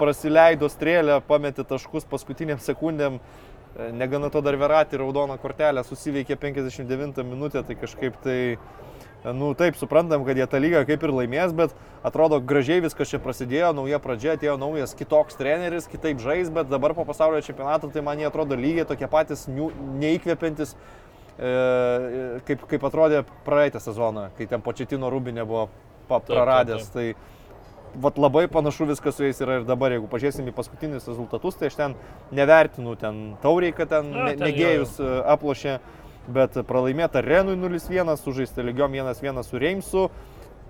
prasileido 0.00 0.66
strėlę, 0.72 1.20
pametė 1.28 1.64
taškus 1.68 2.08
paskutiniam 2.10 2.58
sekundėm. 2.60 3.20
E, 3.20 3.90
Negana 3.96 4.30
to 4.34 4.42
dar 4.44 4.58
Verati 4.60 4.98
raudoną 5.00 5.38
kortelę 5.40 5.84
susiveikė 5.86 6.36
59 6.42 7.22
minutę, 7.24 7.62
tai 7.64 7.78
kažkaip 7.78 8.18
tai, 8.24 8.40
e, 8.56 8.91
nu 9.24 9.52
taip, 9.54 9.76
suprantam, 9.78 10.24
kad 10.26 10.36
jie 10.36 10.46
tą 10.50 10.58
lygą 10.58 10.80
kaip 10.88 11.04
ir 11.06 11.12
laimės, 11.14 11.52
bet 11.54 11.74
atrodo 12.02 12.40
gražiai 12.42 12.80
viskas 12.82 13.12
čia 13.12 13.20
prasidėjo, 13.22 13.70
nauja 13.76 14.00
pradžia, 14.02 14.34
atėjo 14.34 14.56
naujas 14.58 14.96
kitoks 14.98 15.38
treneris, 15.38 15.86
kitaip 15.90 16.18
žais, 16.22 16.50
bet 16.50 16.66
dabar 16.72 16.94
po 16.98 17.04
pasaulio 17.06 17.42
čempionato 17.46 17.90
tai 17.94 18.02
man 18.02 18.18
jie 18.18 18.26
atrodo 18.26 18.58
lygiai 18.58 18.88
tokie 18.88 19.06
patys 19.06 19.46
neįkvepiantis, 19.46 20.74
e, 21.38 21.52
kaip, 22.48 22.66
kaip 22.70 22.88
atrodė 22.90 23.22
praeitą 23.46 23.78
sezoną, 23.82 24.30
kai 24.38 24.48
ten 24.50 24.64
početino 24.64 25.10
rūbinė 25.12 25.46
buvo 25.46 25.68
pa- 26.08 26.18
taip, 26.20 26.34
praradęs. 26.36 26.90
Tai, 26.92 27.12
Vat 27.92 28.16
labai 28.16 28.46
panašu 28.48 28.86
viskas 28.88 29.18
su 29.18 29.24
jais 29.26 29.36
yra 29.44 29.58
ir 29.60 29.64
dabar, 29.68 29.92
jeigu 29.92 30.06
pažiūrėsim 30.08 30.46
į 30.48 30.54
paskutinius 30.56 31.04
rezultatus, 31.10 31.58
tai 31.60 31.68
aš 31.68 31.74
ten 31.76 31.94
nevertinu 32.32 32.94
ten 32.96 33.18
tauriai, 33.42 33.74
kad 33.76 33.90
ten, 33.92 34.08
ne, 34.14 34.30
ten 34.30 34.46
negėjus 34.46 34.94
e, 34.96 35.08
aplošė, 35.28 35.74
bet 36.28 36.54
pralaimėta 36.68 37.22
Renui 37.24 37.56
0-1, 37.58 38.16
sužaista 38.20 38.62
lygiom 38.62 38.92
1-1 38.94 39.42
su 39.46 39.58
Reimsu. 39.58 40.04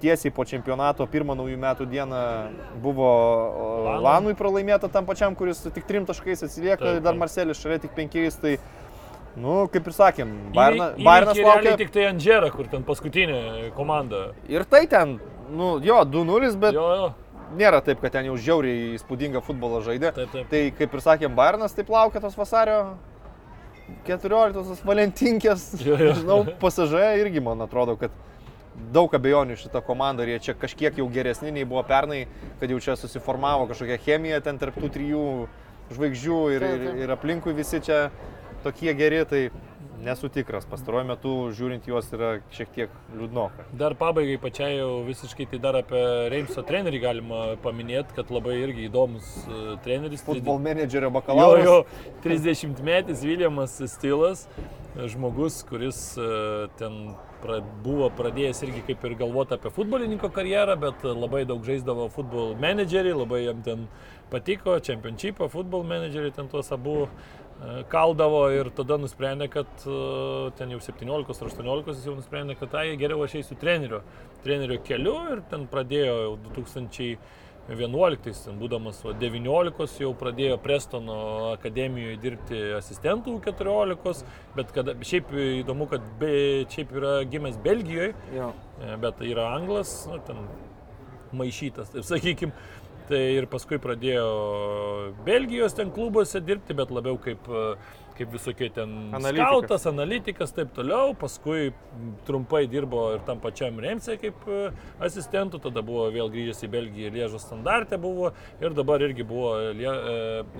Tiesiai 0.03 0.33
po 0.35 0.43
čempionato 0.43 1.05
pirmą 1.07 1.37
naujų 1.39 1.59
metų 1.62 1.85
dieną 1.87 2.20
buvo 2.83 3.11
Lanui. 3.87 4.03
Lanui 4.03 4.33
pralaimėta 4.35 4.89
tam 4.91 5.07
pačiam, 5.07 5.37
kuris 5.39 5.61
tik 5.70 5.85
trim 5.87 6.09
taškais 6.09 6.43
atsilieka, 6.43 6.81
Taip, 6.83 6.97
ir 6.97 7.05
dar 7.05 7.12
taip. 7.15 7.20
Marcelis 7.23 7.61
šalia 7.62 7.79
tik 7.85 7.93
penkiais. 7.95 8.35
Tai, 8.43 8.57
nu, 9.39 9.69
kaip 9.70 9.87
ir 9.87 9.95
sakėm, 9.95 10.33
realiai 10.57 11.45
laukia. 11.69 11.77
tik 11.85 11.93
tai 11.95 12.09
Andžera, 12.11 12.51
kur 12.51 12.66
ten 12.73 12.83
paskutinė 12.83 13.70
komanda. 13.77 14.33
Ir 14.51 14.65
tai 14.66 14.89
ten, 14.91 15.20
nu, 15.55 15.77
jo, 15.87 16.01
2-0, 16.03 16.51
bet 16.59 16.74
Jo, 16.74 16.89
jo. 16.99 17.09
nėra 17.62 17.79
taip, 17.87 18.03
kad 18.03 18.11
ten 18.19 18.27
jau 18.27 18.35
žiauriai 18.35 18.97
įspūdingą 18.99 19.45
futbolą 19.47 19.85
žaidė. 19.87 20.11
Taip, 20.19 20.35
taip. 20.35 20.51
Tai 20.51 20.65
kaip 20.83 20.99
ir 20.99 21.07
sakėm, 21.07 21.39
Bairnas 21.39 21.79
taip 21.79 21.95
laukia 21.95 22.19
tos 22.27 22.35
vasario 22.35 22.97
14-osios 24.06 24.82
valentinkės. 24.86 25.70
Jo, 25.82 25.97
jo. 26.01 26.12
Žinau, 26.20 26.39
pasažai 26.62 27.16
irgi 27.23 27.43
man 27.44 27.64
atrodo, 27.64 27.97
kad 28.01 28.14
daug 28.93 29.12
abejonių 29.14 29.56
šitą 29.60 29.82
komandą 29.85 30.24
ir 30.24 30.35
jie 30.35 30.44
čia 30.48 30.55
kažkiek 30.59 30.97
jau 31.01 31.09
geresni 31.12 31.52
nei 31.52 31.66
buvo 31.69 31.82
pernai, 31.86 32.24
kad 32.60 32.73
jau 32.73 32.81
čia 32.81 32.97
susiformavo 32.97 33.69
kažkokia 33.70 34.01
chemija 34.01 34.40
ten 34.44 34.60
tarp 34.60 34.78
tų 34.81 34.90
trijų 34.94 35.27
žvaigždžių 35.93 36.39
ir, 36.56 36.64
ir, 36.69 36.86
ir 37.05 37.12
aplinkui 37.12 37.52
visi 37.56 37.82
čia 37.85 38.06
tokie 38.64 38.94
geri, 38.97 39.24
tai 39.28 39.43
nesu 40.03 40.29
tikras. 40.33 40.66
Pastaruoju 40.69 41.07
metu 41.09 41.33
žiūrint 41.57 41.87
juos 41.89 42.09
yra 42.15 42.33
šiek 42.55 42.70
tiek 42.74 42.95
liūdnoka. 43.16 43.66
Dar 43.79 43.95
pabaigai 43.99 44.39
pačiai 44.43 44.77
jau 44.81 45.03
visiškai 45.07 45.47
tai 45.53 45.61
dar 45.62 45.79
apie 45.81 46.03
Reimso 46.33 46.65
trenerį 46.66 47.01
galima 47.03 47.43
paminėti, 47.62 48.16
kad 48.19 48.31
labai 48.35 48.59
irgi 48.65 48.89
įdomus 48.91 49.33
e, 49.47 49.62
treneris. 49.87 50.24
Futbol 50.27 50.61
menedžerio 50.62 51.11
Jo, 51.11 51.16
bakalauras. 51.19 51.65
jo, 51.66 51.77
30 52.24 52.83
metis 52.87 53.23
Viljamas 53.27 53.79
Stilas, 53.91 54.47
žmogus, 54.97 55.62
kuris 55.69 56.01
e, 56.20 56.27
ten 56.79 57.15
pra, 57.43 57.61
buvo 57.85 58.11
pradėjęs 58.19 58.62
irgi 58.66 58.83
kaip 58.91 59.05
ir 59.09 59.16
galvoti 59.23 59.57
apie 59.57 59.73
futbolininko 59.74 60.31
karjerą, 60.35 60.77
bet 60.83 61.07
labai 61.07 61.45
daug 61.49 61.62
žaisdavo 61.66 62.09
futbol 62.12 62.57
menedžerį, 62.61 63.15
labai 63.23 63.45
jam 63.47 63.62
ten 63.66 63.87
patiko, 64.33 64.79
championshipą, 64.81 65.49
futbol 65.53 65.83
menedžerį 65.85 66.31
ten 66.37 66.49
tuos 66.53 66.70
abu 66.73 67.07
e, 67.07 67.09
kaldavo 67.93 68.43
ir 68.55 68.70
tada 68.76 68.98
nusprendė, 69.01 69.48
kad 69.52 69.86
e, 69.86 69.98
ten 70.59 70.72
jau 70.74 70.80
17 70.82 71.44
ar 71.44 71.52
18 71.52 71.93
jis 71.93 72.09
jau 72.09 72.16
nusprendė, 72.18 72.56
kad 72.59 72.72
tai 72.74 72.89
geriau 73.01 73.22
aš 73.26 73.39
eisiu 73.43 73.59
trenerio, 73.60 74.02
trenerio 74.43 74.80
keliu 74.86 75.14
ir 75.36 75.44
ten 75.52 75.68
pradėjo 75.70 76.18
jau 76.24 76.34
2000 76.51 77.16
11, 77.70 78.18
ten 78.43 78.56
būdamas 78.59 78.98
va, 79.06 79.12
19, 79.14 80.01
jau 80.02 80.09
pradėjo 80.18 80.56
Prestono 80.64 81.18
akademijoje 81.52 82.16
dirbti 82.24 82.62
asistentų 82.74 83.36
14, 83.44 84.24
bet 84.56 84.72
kada, 84.74 84.97
šiaip 85.06 85.30
įdomu, 85.62 85.86
kad 85.93 86.02
be, 86.18 86.32
šiaip 86.74 86.90
yra 86.98 87.12
gimęs 87.30 87.60
Belgijoje, 87.62 88.16
Jo. 88.34 88.51
e, 88.82 88.97
bet 89.05 89.22
yra 89.22 89.52
anglas, 89.55 89.94
nu, 90.10 90.18
ten 90.26 90.43
maišytas, 91.39 91.94
taip 91.94 92.09
sakykime. 92.10 92.52
Tai 93.09 93.19
ir 93.19 93.49
paskui 93.51 93.81
pradėjo 93.83 94.27
Belgijos 95.27 95.74
ten 95.77 95.91
klubuose 95.95 96.41
dirbti, 96.45 96.74
bet 96.79 96.93
labiau 96.95 97.19
kaip, 97.20 97.49
kaip 98.16 98.31
visokie 98.33 98.69
ten 98.74 98.93
Analitikas. 99.16 99.49
skautas, 99.49 99.87
analitikas, 99.91 100.55
taip 100.55 100.70
toliau. 100.77 101.15
Paskui 101.19 101.73
trumpai 102.29 102.65
dirbo 102.70 103.09
ir 103.16 103.24
tam 103.27 103.41
pačiam 103.43 103.81
Remse 103.83 104.16
kaip 104.23 104.47
e, 104.47 104.61
asistentu, 105.03 105.61
tada 105.62 105.83
buvo 105.87 106.07
vėl 106.15 106.31
grįžęs 106.33 106.62
į 106.66 106.70
Belgiją, 106.77 107.12
Liežo 107.16 107.43
standartė 107.43 107.99
buvo 108.03 108.33
ir 108.62 108.77
dabar 108.79 109.03
irgi 109.03 109.27
buvo 109.27 109.57
e, 109.73 109.93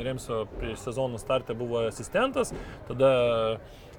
Remso 0.03 0.45
prieš 0.59 0.83
sezono 0.89 1.23
startę 1.23 1.57
buvo 1.59 1.87
asistentas, 1.87 2.51
tada 2.91 3.13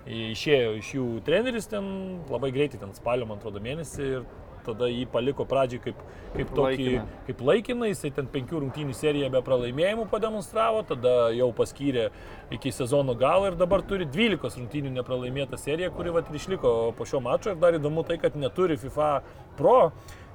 e, 0.04 0.32
išėjo 0.34 0.78
iš 0.82 0.96
jų 0.98 1.10
treneris 1.28 1.70
ten 1.72 1.86
labai 2.32 2.52
greitai, 2.56 2.82
ten 2.82 2.92
spalio, 2.98 3.30
man 3.30 3.40
atrodo, 3.40 3.64
mėnesį 3.64 4.10
ir 4.18 4.26
tada 4.66 4.90
jį 4.92 5.06
paliko 5.12 5.46
pradžiai 5.50 5.82
kaip, 5.84 6.00
kaip 6.34 6.54
tokį, 6.56 6.88
Laikiną. 6.88 7.06
kaip 7.28 7.44
laikiną, 7.50 7.90
jisai 7.92 8.12
ten 8.16 8.30
penkių 8.34 8.64
rungtynių 8.64 8.96
seriją 8.98 9.30
be 9.34 9.42
pralaimėjimų 9.46 10.08
pademonstravo, 10.12 10.82
tada 10.90 11.14
jau 11.36 11.52
paskyrė 11.56 12.10
iki 12.54 12.74
sezono 12.76 13.16
galo 13.20 13.52
ir 13.52 13.60
dabar 13.60 13.84
turi 13.86 14.08
12 14.10 14.60
rungtynių 14.62 14.96
nepralaimėtą 14.98 15.60
seriją, 15.60 15.92
kuri 15.96 16.16
vat 16.16 16.32
išliko 16.34 16.94
po 16.98 17.08
šio 17.10 17.22
mačo 17.24 17.54
ir 17.54 17.62
dar 17.62 17.78
įdomu 17.78 18.06
tai, 18.08 18.20
kad 18.22 18.36
neturi 18.40 18.80
FIFA 18.82 19.14
Pro. 19.58 19.92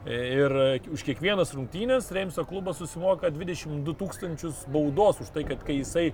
Ir 0.06 0.52
už 0.94 1.02
kiekvienas 1.04 1.50
rungtynės 1.52 2.06
Reimso 2.14 2.44
klubas 2.46 2.78
susimoka 2.78 3.28
22 3.34 3.92
tūkstančius 3.98 4.60
baudos 4.70 5.18
už 5.20 5.32
tai, 5.34 5.42
kad 5.44 5.60
kai 5.66 5.80
jisai 5.80 6.04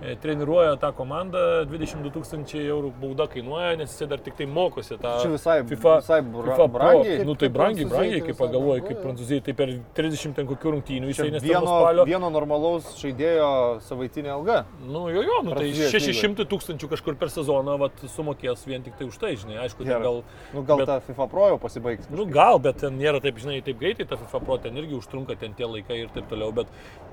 e, 0.00 0.14
treniruoja 0.22 0.78
tą 0.80 0.88
komandą, 0.96 1.42
22 1.68 2.10
tūkstančiai 2.16 2.64
eurų 2.72 2.90
bauda 3.02 3.26
kainuoja, 3.30 3.74
nes 3.78 3.92
jisai 3.92 4.08
dar 4.10 4.22
tik 4.24 4.34
tai 4.40 4.46
mokosi 4.50 4.96
tą 4.98 5.12
Čia 5.22 5.30
visai- 5.34 5.58
FIFA, 5.68 5.92
visai 6.00 6.18
bra- 6.24 6.46
FIFA 6.56 6.56
Pro. 6.56 6.68
brangiai. 6.78 7.18
Nu 7.28 7.34
tai 7.38 7.48
brangiai, 7.52 7.86
brangiai, 7.92 8.20
tai 8.24 8.26
kaip 8.32 8.40
brangu, 8.40 8.72
kaip 8.88 8.96
jo. 8.96 9.02
prancūzijai, 9.04 9.44
tai 9.44 9.52
per 9.60 9.68
30 10.00 10.34
ten 10.40 10.46
kokių 10.50 10.72
rungtynių 10.74 11.12
jisai 11.12 11.28
nes 11.30 11.42
ten 11.44 11.52
nuo 11.52 11.60
vieno, 11.60 11.76
spalio. 11.84 12.04
vieno 12.10 12.30
normalaus 12.34 12.90
žaidėjo 13.04 13.52
savaitinė 13.86 14.32
alga. 14.34 14.64
Nu 14.88 15.04
jo, 15.12 15.22
jo, 15.22 15.38
nu 15.44 15.54
tai 15.54 15.68
Prancūzijos 15.68 15.94
600 16.00 16.48
tūkstančių 16.50 16.90
kažkur 16.96 17.14
per 17.20 17.28
sezoną 17.30 17.78
vat, 17.78 17.92
sumokės 18.16 18.66
vien 18.66 18.82
tik 18.82 18.96
tai 18.98 19.06
už 19.06 19.20
tai, 19.20 19.36
žinai, 19.36 19.60
aišku, 19.68 19.84
Gerai. 19.84 20.02
gal... 20.02 20.22
Nu, 20.56 20.64
gal 20.64 20.78
bet- 20.82 20.86
ta 20.90 20.98
FIFA 21.04 21.28
Pro 21.30 21.46
jau 21.52 21.58
pasibaigs. 21.60 22.10
Nu 22.10 22.26
gal, 22.26 22.58
bet 22.58 22.80
ten 22.82 22.98
nėra 22.98 23.20
taip, 23.22 23.33
žinai, 23.40 23.58
taip 23.66 23.78
greitai, 23.80 24.06
ta 24.10 24.16
FIFA 24.20 24.40
Pro 24.44 24.56
ten 24.62 24.76
irgi 24.80 24.96
užtrunka 24.98 25.36
ten 25.40 25.54
tie 25.58 25.66
laikai 25.68 26.00
ir 26.04 26.12
taip 26.14 26.28
toliau, 26.30 26.52
bet, 26.54 26.70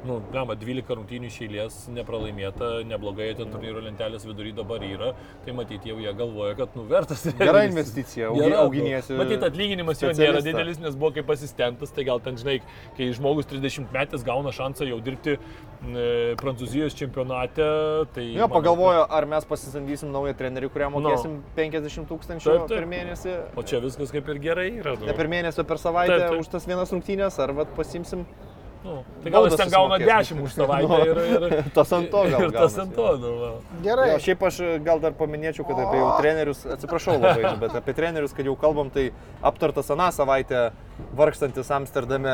nu, 0.08 0.20
gama, 0.34 0.56
12 0.60 0.96
rungtynių 1.00 1.30
iš 1.32 1.40
eilės 1.48 1.78
nepralaimėta, 1.94 2.72
neblogai, 2.90 3.32
ten 3.40 3.52
turnyro 3.54 3.82
lentelės 3.86 4.26
vidury 4.28 4.54
dabar 4.58 4.84
yra, 4.86 5.12
tai 5.46 5.56
matyti 5.58 5.92
jau 5.92 5.98
jie 6.02 6.14
galvoja, 6.18 6.56
kad, 6.60 6.76
nu, 6.78 6.86
vertas. 6.90 7.26
Gera 7.40 7.64
investicija, 7.68 8.30
auginiesi. 8.62 9.16
Matyt, 9.20 9.44
atlyginimas 9.48 10.02
jo 10.04 10.12
nėra 10.16 10.42
didelis, 10.46 10.80
nes 10.82 10.96
buvo 11.00 11.14
kaip 11.18 11.30
asistentas, 11.34 11.94
tai 11.96 12.06
gal 12.08 12.22
ten, 12.24 12.38
žinai, 12.42 12.60
kai 12.98 13.10
žmogus 13.16 13.50
30 13.52 13.90
metais 13.94 14.26
gauna 14.28 14.52
šansą 14.56 14.88
jau 14.90 15.00
dirbti 15.04 15.38
e, 15.38 16.36
Prancūzijos 16.42 16.96
čempionate, 16.98 17.66
tai... 18.16 18.26
Jo, 18.36 18.46
manau, 18.46 18.54
pagalvoju, 18.58 19.04
ar 19.18 19.28
mes 19.30 19.48
pasisamdysim 19.50 20.12
naują 20.14 20.36
trenerį, 20.40 20.70
kuriam 20.74 20.92
Nu. 20.92 21.00
mokėsim 21.06 21.38
50 21.56 22.08
tūkstančių 22.10 22.50
Taip, 22.52 22.66
taip. 22.68 22.74
per 22.82 22.88
mėnesį. 22.92 23.36
O 23.58 23.64
čia 23.66 23.80
viskas 23.84 24.12
kaip 24.14 24.28
ir 24.34 24.40
gerai 24.44 24.68
yra. 24.82 24.94
nu. 25.00 25.08
Ne 25.08 25.16
per 25.18 25.30
mėnesį, 25.32 25.64
per 25.70 25.80
savaitę 25.82 26.11
Taip, 26.18 26.30
taip. 26.30 26.40
už 26.46 26.54
tas 26.56 26.68
vienas 26.70 26.92
rungtynės, 26.94 27.40
ar 27.44 27.54
vat 27.62 27.76
pasimsim 27.78 28.26
Nu, 28.82 29.04
tai 29.22 29.30
gal 29.30 29.46
jis 29.46 29.60
ten 29.60 29.70
gauna 29.70 29.98
susimokės. 30.00 30.30
10 30.32 30.40
už 30.42 30.54
savaitę 30.58 30.96
ir, 31.12 31.20
ir, 31.22 31.66
Tas 31.76 31.92
ant 31.94 32.08
to 32.10 32.22
gal 32.32 32.46
ir 32.48 32.54
tas 32.56 32.78
ant 32.82 32.96
to. 32.98 33.10
Nu. 33.22 33.34
Gerai. 33.86 34.08
Jo, 34.10 34.16
šiaip 34.26 34.46
aš 34.48 34.58
e, 34.66 34.70
gal 34.82 34.98
dar 35.04 35.14
paminėčiau, 35.20 35.66
kad 35.68 35.78
apie 35.84 36.00
jau 36.02 36.08
trenerius, 36.18 36.64
atsiprašau 36.66 37.20
labai, 37.20 37.44
nu, 37.46 37.52
bet 37.64 37.76
apie 37.78 37.94
trenerius, 38.00 38.34
kad 38.34 38.50
jau 38.50 38.56
kalbam, 38.58 38.90
tai 38.90 39.12
aptartas 39.46 39.92
aną 39.94 40.08
savaitę 40.16 40.64
vargstantis 41.18 41.70
Amsterdame 41.78 42.34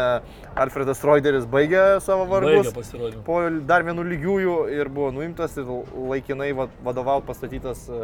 Alfredas 0.56 1.04
Reuteris 1.04 1.44
baigė 1.52 1.84
savo 2.06 2.24
Baigia 2.32 2.62
vargus. 2.64 2.72
pasirodymą. 2.80 3.26
Po 3.28 3.41
dar 3.68 3.84
vienų 3.88 4.08
lygiųjų 4.14 4.56
ir 4.78 4.88
buvo 4.88 5.12
nuimtas 5.20 5.60
ir 5.60 5.68
laikinai 5.68 6.54
va- 6.56 6.72
vadovaut 6.88 7.28
pastatytas 7.28 7.90
e, 7.91 7.99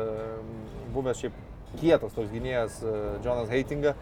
buvęs 0.92 1.24
šiaip 1.24 1.40
kietas 1.80 2.12
toks 2.20 2.28
gynėjas 2.36 2.82
e, 2.84 2.98
Jonas 3.24 3.48
Heitinga. 3.56 3.96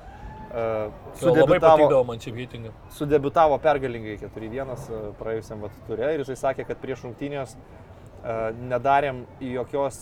E, 0.51 0.89
Sudebitavo, 1.15 2.03
man 2.03 2.19
čia 2.19 2.33
heitingą. 2.35 2.71
sudebitavo 2.91 3.57
pergalingai 3.63 4.17
4-1 4.19 4.73
e, 4.75 4.99
praėjusiam 5.19 5.63
vat 5.63 5.77
turė 5.87 6.09
ir 6.15 6.23
jisai 6.25 6.35
sakė, 6.41 6.65
kad 6.67 6.81
prieš 6.81 7.05
rungtynės 7.05 7.53
e, 7.55 8.35
nedarėm 8.73 9.23
jokios 9.47 10.01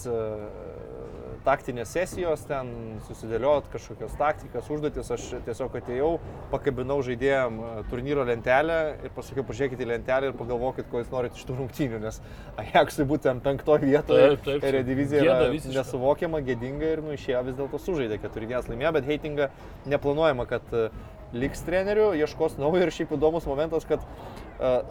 taktinės 1.46 1.92
sesijos, 1.96 2.44
ten 2.50 2.70
susidėliot 3.08 3.70
kažkokios 3.74 4.16
taktikas, 4.20 4.70
užduotis, 4.72 5.12
aš 5.16 5.28
tiesiog 5.46 5.78
atėjau, 5.80 6.10
pakabinau 6.52 7.00
žaidėjim 7.06 7.60
e, 7.60 7.70
turnyro 7.92 8.26
lentelę 8.28 8.80
ir 9.06 9.14
pasakiau, 9.16 9.46
pažiūrėkite 9.48 9.86
į 9.86 9.90
lentelę 9.94 10.32
ir 10.32 10.38
pagalvokit, 10.40 10.90
ko 10.92 11.04
jūs 11.04 11.14
norite 11.14 11.40
iš 11.40 11.48
tų 11.48 11.60
rungtynių, 11.62 12.02
nes 12.04 12.20
Ajaxui 12.60 13.08
būtent 13.10 13.44
penktoje 13.46 13.88
vietoje 13.88 14.34
Taip, 14.34 14.44
taip. 14.48 14.68
ir 14.68 14.82
divizija 14.88 15.24
yra 15.24 15.52
nesuvokiama, 15.52 16.44
gėdinga 16.46 16.94
ir 16.96 17.04
nu 17.06 17.16
išėjo 17.16 17.46
vis 17.48 17.58
dėlto 17.60 17.80
sužaidė 17.86 18.20
4-1 18.26 18.74
laimėjo, 18.74 18.94
bet 19.00 19.10
heitinga 19.10 19.50
neplanuojama, 19.90 20.48
kad 20.50 20.76
e, 20.76 20.90
liks 21.34 21.64
treneriu, 21.66 22.12
ieškos 22.18 22.58
naujo 22.60 22.84
ir 22.84 22.94
šiaip 22.94 23.16
įdomus 23.16 23.48
momentas, 23.50 23.86
kad 23.88 24.04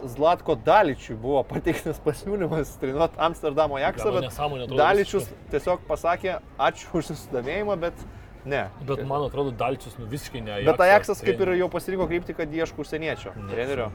Zlatko 0.03 0.55
Daličiui 0.65 1.15
buvo 1.21 1.43
pateiktas 1.45 1.99
pasiūlymas 2.01 2.71
treniruoti 2.81 3.19
Amsterdamo 3.21 3.77
Gal 4.15 4.25
bet 4.25 4.71
Daličius 4.79 5.27
tiesiog 5.53 5.83
pasakė 5.89 6.39
ačiū 6.57 6.89
už 6.97 7.11
susidomėjimą, 7.11 7.75
bet 7.83 8.01
ne. 8.49 8.63
Bet 8.89 9.03
man 9.05 9.27
atrodo, 9.27 9.53
Dalčius 9.53 9.99
nu, 9.99 10.07
visiškai 10.09 10.41
ne. 10.41 10.61
Bet 10.65 10.81
Ajaxas 10.81 11.21
kaip 11.25 11.43
ir 11.45 11.53
jau 11.59 11.69
pasirinko 11.69 12.09
kryptį, 12.09 12.37
kad 12.41 12.55
ieško 12.61 12.81
užsieniečio 12.85 13.35
trenerio. 13.51 13.91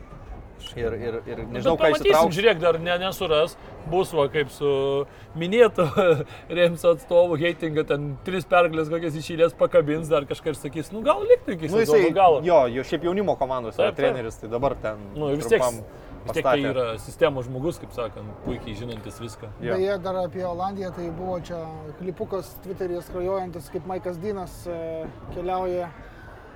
Ir, 0.74 0.94
ir, 0.96 1.16
ir 1.28 1.40
nežinau, 1.52 1.74
ką 1.76 1.84
Pamatysim, 1.84 2.06
išsitrauks. 2.08 2.34
žiūrėk, 2.36 2.60
dar 2.62 2.78
ne, 2.82 2.94
nesuras. 3.02 3.56
Bus 3.90 4.12
va 4.16 4.24
kaip 4.32 4.48
su 4.50 4.70
minėtu 5.38 5.84
Remso 6.58 6.94
atstovu 6.94 7.36
Heitinga, 7.38 7.84
ten 7.86 8.14
tris 8.24 8.46
pergalės 8.48 8.88
kokias 8.90 9.18
išėlės 9.20 9.52
pakabins, 9.58 10.08
dar 10.08 10.24
kažką 10.30 10.54
ir 10.54 10.58
sakys, 10.58 10.88
nu 10.94 11.02
gal 11.04 11.20
likti 11.28 11.54
iki 11.58 11.68
Nu, 11.68 11.82
jisai, 11.82 12.08
galo. 12.16 12.40
jo, 12.46 12.62
jo 12.72 12.86
šiaip 12.86 13.04
jaunimo 13.10 13.36
komandos 13.36 13.76
yra 13.76 13.90
Taip, 13.90 13.98
taip. 13.98 14.06
treneris, 14.06 14.40
tai 14.40 14.48
dabar 14.54 14.74
ten. 14.80 15.04
Nu, 15.14 15.28
vis 15.36 15.46
tiek, 15.52 15.60
vis 16.24 16.32
tiek 16.38 16.48
tai 16.48 16.56
yra 16.64 16.86
sistemos 17.02 17.44
žmogus, 17.50 17.78
kaip 17.82 17.92
sakant, 17.92 18.32
puikiai 18.46 18.74
žinantis 18.80 19.20
viską. 19.20 19.52
Jo. 19.60 19.76
Beje, 19.76 19.98
dar 20.06 20.22
apie 20.24 20.46
Olandiją, 20.48 20.94
tai 20.96 21.10
buvo 21.14 21.36
čia 21.44 21.60
klipukas 22.00 22.54
Twitter'yje 22.64 23.04
skrajojantis, 23.10 23.68
kaip 23.74 23.86
Maikas 23.90 24.16
Dinas 24.22 24.62
e, 24.66 24.80
keliauja 25.36 25.92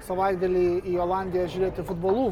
savaitgalį 0.08 0.66
į 0.88 0.98
Olandiją 1.04 1.46
žiūrėti 1.52 1.84
futbolų. 1.88 2.30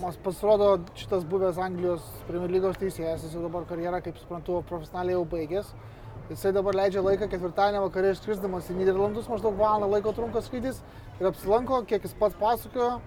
Mas- 0.00 0.16
pasirodo, 0.16 0.68
šitas 0.94 1.24
buvęs 1.28 1.58
Anglijos 1.60 2.04
Premier 2.28 2.50
lygos 2.50 2.78
teisėjas, 2.80 3.24
jis 3.26 3.34
jau 3.36 3.42
dabar 3.42 3.66
karjerą, 3.68 4.00
kaip 4.02 4.16
suprantu, 4.16 4.62
profesionaliai 4.68 5.12
jau 5.18 5.24
baigęs. 5.24 5.74
Jisai 6.30 6.52
dabar 6.52 6.74
leidžia 6.74 7.02
laiką 7.04 7.28
ketvirtadienį 7.30 7.82
vakarė 7.84 8.14
išskrisdamas 8.14 8.70
į 8.72 8.78
Niderlandus, 8.80 9.28
maždaug 9.28 9.54
valandą 9.60 9.90
laiko 9.92 10.12
trunka 10.16 10.40
skrydis 10.42 10.80
ir 11.20 11.28
apsilanko, 11.28 11.84
kiek 11.86 12.02
jis 12.02 12.16
pats 12.18 12.34
pasakojo, 12.40 13.00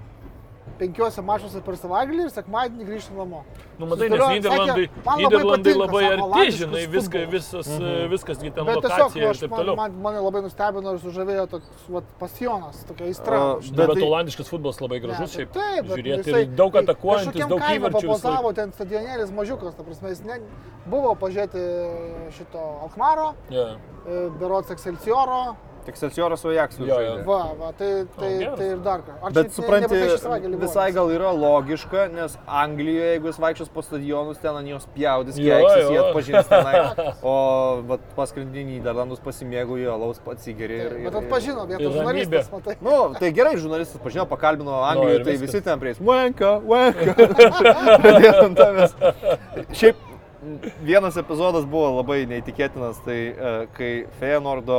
penkiuose 0.80 1.22
mačiuose 1.26 1.62
per 1.66 1.76
savaitgalį 1.80 2.26
ir 2.28 2.30
sekmadienį 2.34 2.86
grįžta 2.88 3.16
namo. 3.18 3.44
Nu, 3.80 3.86
matai, 3.88 4.10
nes 4.10 4.20
Niderlandai, 4.20 4.86
sakė, 4.90 5.04
"Man 5.06 5.20
labai 5.20 5.24
Niderlandai 5.24 5.74
patinka, 5.74 5.80
labai 5.80 6.04
sako, 6.04 6.28
arti, 6.34 6.52
žinai, 6.52 6.84
viską, 6.88 7.20
futbolas." 7.20 7.32
visas, 7.34 7.68
mhm. 7.80 8.10
viskas, 8.12 8.38
gi 8.44 8.52
ten 8.52 8.66
Bet 8.66 8.76
tiesiog 8.76 9.00
lokacija 9.00 9.22
nu, 9.22 9.28
ir 9.28 9.30
aš, 9.32 9.40
taip 9.40 9.52
man, 9.52 9.60
toliau. 9.60 9.76
man, 9.76 9.91
mane 10.02 10.20
labai 10.20 10.41
nustebino 10.44 10.94
ir 10.94 11.00
sužavėjo 11.00 11.46
toks 11.50 11.68
vat, 11.90 12.04
pasionas, 12.20 12.84
tokia 12.86 13.06
aistra. 13.08 13.36
A, 13.40 13.60
žinai. 13.62 13.72
Nu, 13.72 13.78
Bet 13.78 13.88
bet 13.88 13.96
tai- 13.98 14.10
olandiškas 14.10 14.48
futbolas 14.50 14.80
labai 14.82 15.00
gražus, 15.00 15.32
šiaip 15.36 15.52
Taip, 15.54 15.86
žiūrėti 15.86 16.28
jisai- 16.28 16.41
ir 16.44 16.56
daug 16.56 16.74
atakuojantis, 16.76 17.48
daug 17.48 17.60
įvarčių. 17.60 18.08
Papozavo 18.10 18.54
ten 18.54 18.72
stadionėlis 18.72 19.32
mažiukas, 19.32 19.76
ta 19.76 19.84
prasme, 19.84 20.10
jis 20.10 20.24
ne, 20.26 20.40
buvo 20.86 21.16
pažiūrėti 21.16 21.64
šito 22.36 22.60
Alkmaro, 22.84 23.34
Jo. 23.50 23.78
e, 24.08 24.30
Berots 24.40 24.70
Excelsioro, 24.72 25.56
Excelsioras 25.88 26.39
su 26.43 26.47
Ajaxu 26.49 26.84
Jo, 26.85 26.95
žaidė. 26.95 27.19
jo. 27.19 27.23
va, 27.26 27.43
va, 27.60 27.72
tai, 27.77 28.06
tai, 28.18 28.31
geras. 28.39 28.57
tai 28.60 28.68
ir 28.73 28.77
dar 28.84 28.99
ką. 29.06 29.11
Ar 29.23 29.31
Bet 29.31 29.45
ne- 29.47 29.53
supranti, 29.56 29.93
ne 29.95 30.57
buvo? 30.57 30.61
visai 30.65 30.91
gal 30.91 31.07
yra 31.10 31.31
logiška, 31.31 32.10
nes 32.14 32.38
Anglijoje, 32.47 33.07
jeigu 33.15 33.27
jis 33.31 33.39
vaikščios 33.39 33.69
po 33.73 33.81
stadionus, 33.81 34.38
ten 34.41 34.56
ant 34.56 34.68
jos 34.68 34.85
pjaudys, 34.95 35.35
keiksis, 35.35 35.89
jie 35.89 35.99
atpažins 36.03 36.47
tenai. 36.47 36.76
O 37.23 37.81
vat, 37.88 37.99
paskrendinį 38.15 38.80
Niderlandus 38.80 39.19
pasimėgaujo, 39.23 39.93
alaus 39.93 40.19
pats 40.23 40.43
Taip, 40.45 40.60
ir, 40.61 40.89
Bet 41.06 41.15
atpažino 41.23 41.65
ramybė. 41.68 41.91
žurnalistas, 41.93 42.51
matai. 42.51 42.76
Nu, 42.81 43.14
tai 43.19 43.31
gerai, 43.31 43.56
žurnalistas 43.57 44.01
pažino, 44.01 44.26
pakalbino 44.26 44.81
Anglijoje, 44.84 45.19
ir 45.19 45.23
tai 45.26 45.31
viskas. 45.38 45.53
visi 45.53 45.61
ten 45.65 45.80
prieis. 45.80 45.97
Pradėtum 48.03 48.56
tavęs. 48.57 48.93
Šiaip 49.76 49.95
vienas 50.88 51.18
epizodas 51.19 51.65
buvo 51.68 51.89
labai 51.99 52.22
neįtikėtinas, 52.30 53.01
tai 53.06 53.18
e, 53.34 53.53
kai 53.76 53.91
Feyenoordo 54.22 54.77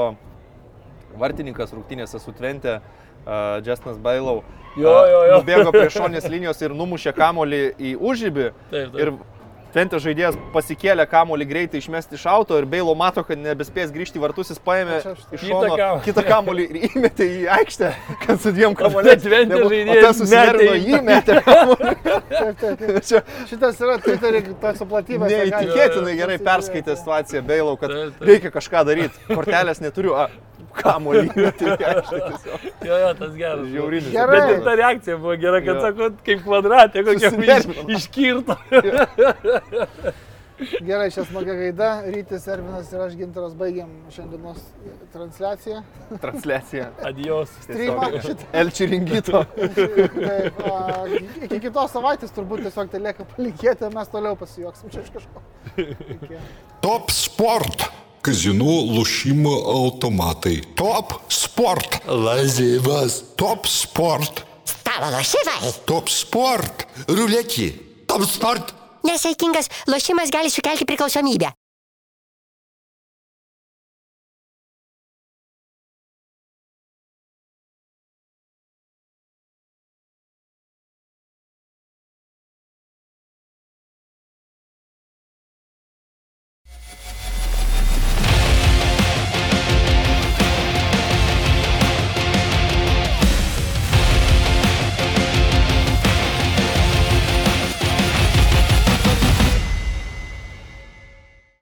vartininkas 1.18 1.72
rungtynėse 1.74 2.20
su 2.22 2.32
Tvente, 2.32 2.78
uh, 2.80 3.58
Justinas 3.66 3.98
Bailau, 3.98 4.42
Jo, 4.78 4.92
jo, 5.10 5.20
jo. 5.26 5.40
nubėgo 5.40 5.72
prie 5.74 5.88
šonės 5.98 6.28
linijos 6.30 6.60
ir 6.62 6.70
numušė 6.78 7.10
kamolį 7.16 7.62
į 7.74 7.96
užžybį. 7.98 8.50
Taip, 8.70 8.92
taip. 8.94 8.98
Ir 9.02 9.12
Tvente 9.70 9.98
žaidėjas 10.02 10.34
pasikėlė 10.50 11.04
kamolį 11.06 11.44
greitai 11.46 11.78
išmesti 11.78 12.16
iš 12.18 12.24
auto 12.26 12.56
ir 12.58 12.64
Bailo 12.66 12.90
mato, 12.98 13.22
kad 13.22 13.38
nebespės 13.38 13.92
grįžti 13.94 14.18
į 14.18 14.22
vartus, 14.24 14.48
jis 14.50 14.58
paėmė 14.66 14.96
iš 14.98 15.20
Kitą 15.30 15.42
šono 15.46 15.76
kitą 16.02 16.24
kamolį 16.26 16.64
ir 16.66 16.88
įmetė 16.88 17.28
į 17.36 17.44
aikštę, 17.54 17.90
kad 18.24 18.40
su 18.42 18.50
dviem 18.56 18.74
kamoliais. 18.74 19.22
Tvente 19.22 19.54
nebu- 19.54 19.70
žaidėjas 19.70 20.02
O 20.02 20.08
tas 20.08 20.18
susinervino, 20.18 20.74
metė 20.74 20.82
į- 20.82 20.90
jį 20.90 20.98
metė. 21.06 21.38
Čia 23.10 23.22
Šitas 23.50 23.78
yra 23.82 23.96
Twitter'e 24.02 24.42
tas 24.62 24.78
suplatybės. 24.82 25.30
neįtikėtinai 25.38 26.16
gerai 26.18 26.38
perskaitė 26.42 26.96
situaciją 26.98 27.42
Bailau, 27.46 27.76
kad 27.80 27.94
reikia 28.26 28.50
kažką 28.54 28.82
daryti. 28.90 29.22
Kortelės 29.30 29.78
neturiu, 29.82 30.16
a, 30.18 30.28
kamuolį. 30.76 31.28
Tai 31.60 31.74
jo, 32.86 32.94
jo, 32.94 33.12
tas 33.18 33.36
geras. 33.36 33.68
Žiaurinis. 33.74 34.10
Gerai. 34.14 34.40
Bet 34.40 34.54
ir 34.54 34.64
ta 34.66 34.78
reakcija 34.80 35.20
buvo 35.20 35.36
gera, 35.42 35.60
kad 35.64 35.76
jo. 35.76 35.84
sakot, 35.86 36.18
kaip 36.26 36.42
kvadratė, 36.46 37.04
kokia 37.06 37.32
iš, 37.58 37.70
iškirto. 37.98 38.58
Gerai, 40.84 41.08
šią 41.12 41.24
smagią 41.24 41.54
gaidą. 41.56 41.88
Rytis 42.12 42.44
Ervinas 42.52 42.90
ir 42.92 43.00
aš 43.00 43.14
Gintaras 43.16 43.54
baigiam 43.56 43.92
šiandienos 44.12 44.60
transliaciją. 45.14 45.80
Transliaciją. 46.20 46.88
Adios. 47.08 47.54
Streamą. 47.64 48.10
Elčių 48.62 48.90
ringito. 48.90 49.40
Taip, 49.56 50.60
a, 50.68 51.06
iki 51.46 51.62
kitos 51.64 51.96
savaitės 51.96 52.36
turbūt 52.36 52.66
tiesiog 52.66 52.92
tai 52.92 53.00
lieka 53.06 53.24
palikėti, 53.32 53.88
mes 53.96 54.12
toliau 54.12 54.36
pasijuoksim 54.40 54.92
čia 54.92 55.06
iš 55.06 55.10
kažko. 55.16 55.44
Iki. 56.18 56.44
Top 56.84 57.08
sport. 57.14 57.88
Казино, 58.21 58.65
лошимо, 58.65 59.49
automatai. 59.49 60.61
Топ 60.75 61.13
спорт. 61.29 62.01
Лазивas. 62.07 63.23
Топ 63.35 63.67
спорт. 63.67 64.45
Stalo 64.65 65.11
lošimai. 65.17 65.73
Топ 65.85 66.09
спорт. 66.09 66.87
Рулетки. 67.07 67.73
Топ 68.07 68.23
спорт. 68.25 68.73
Nesaikingas 69.03 69.69
lošimas 69.87 70.31
gali 70.31 70.49
sukelti 70.49 70.85
priklausomybę. 70.85 71.51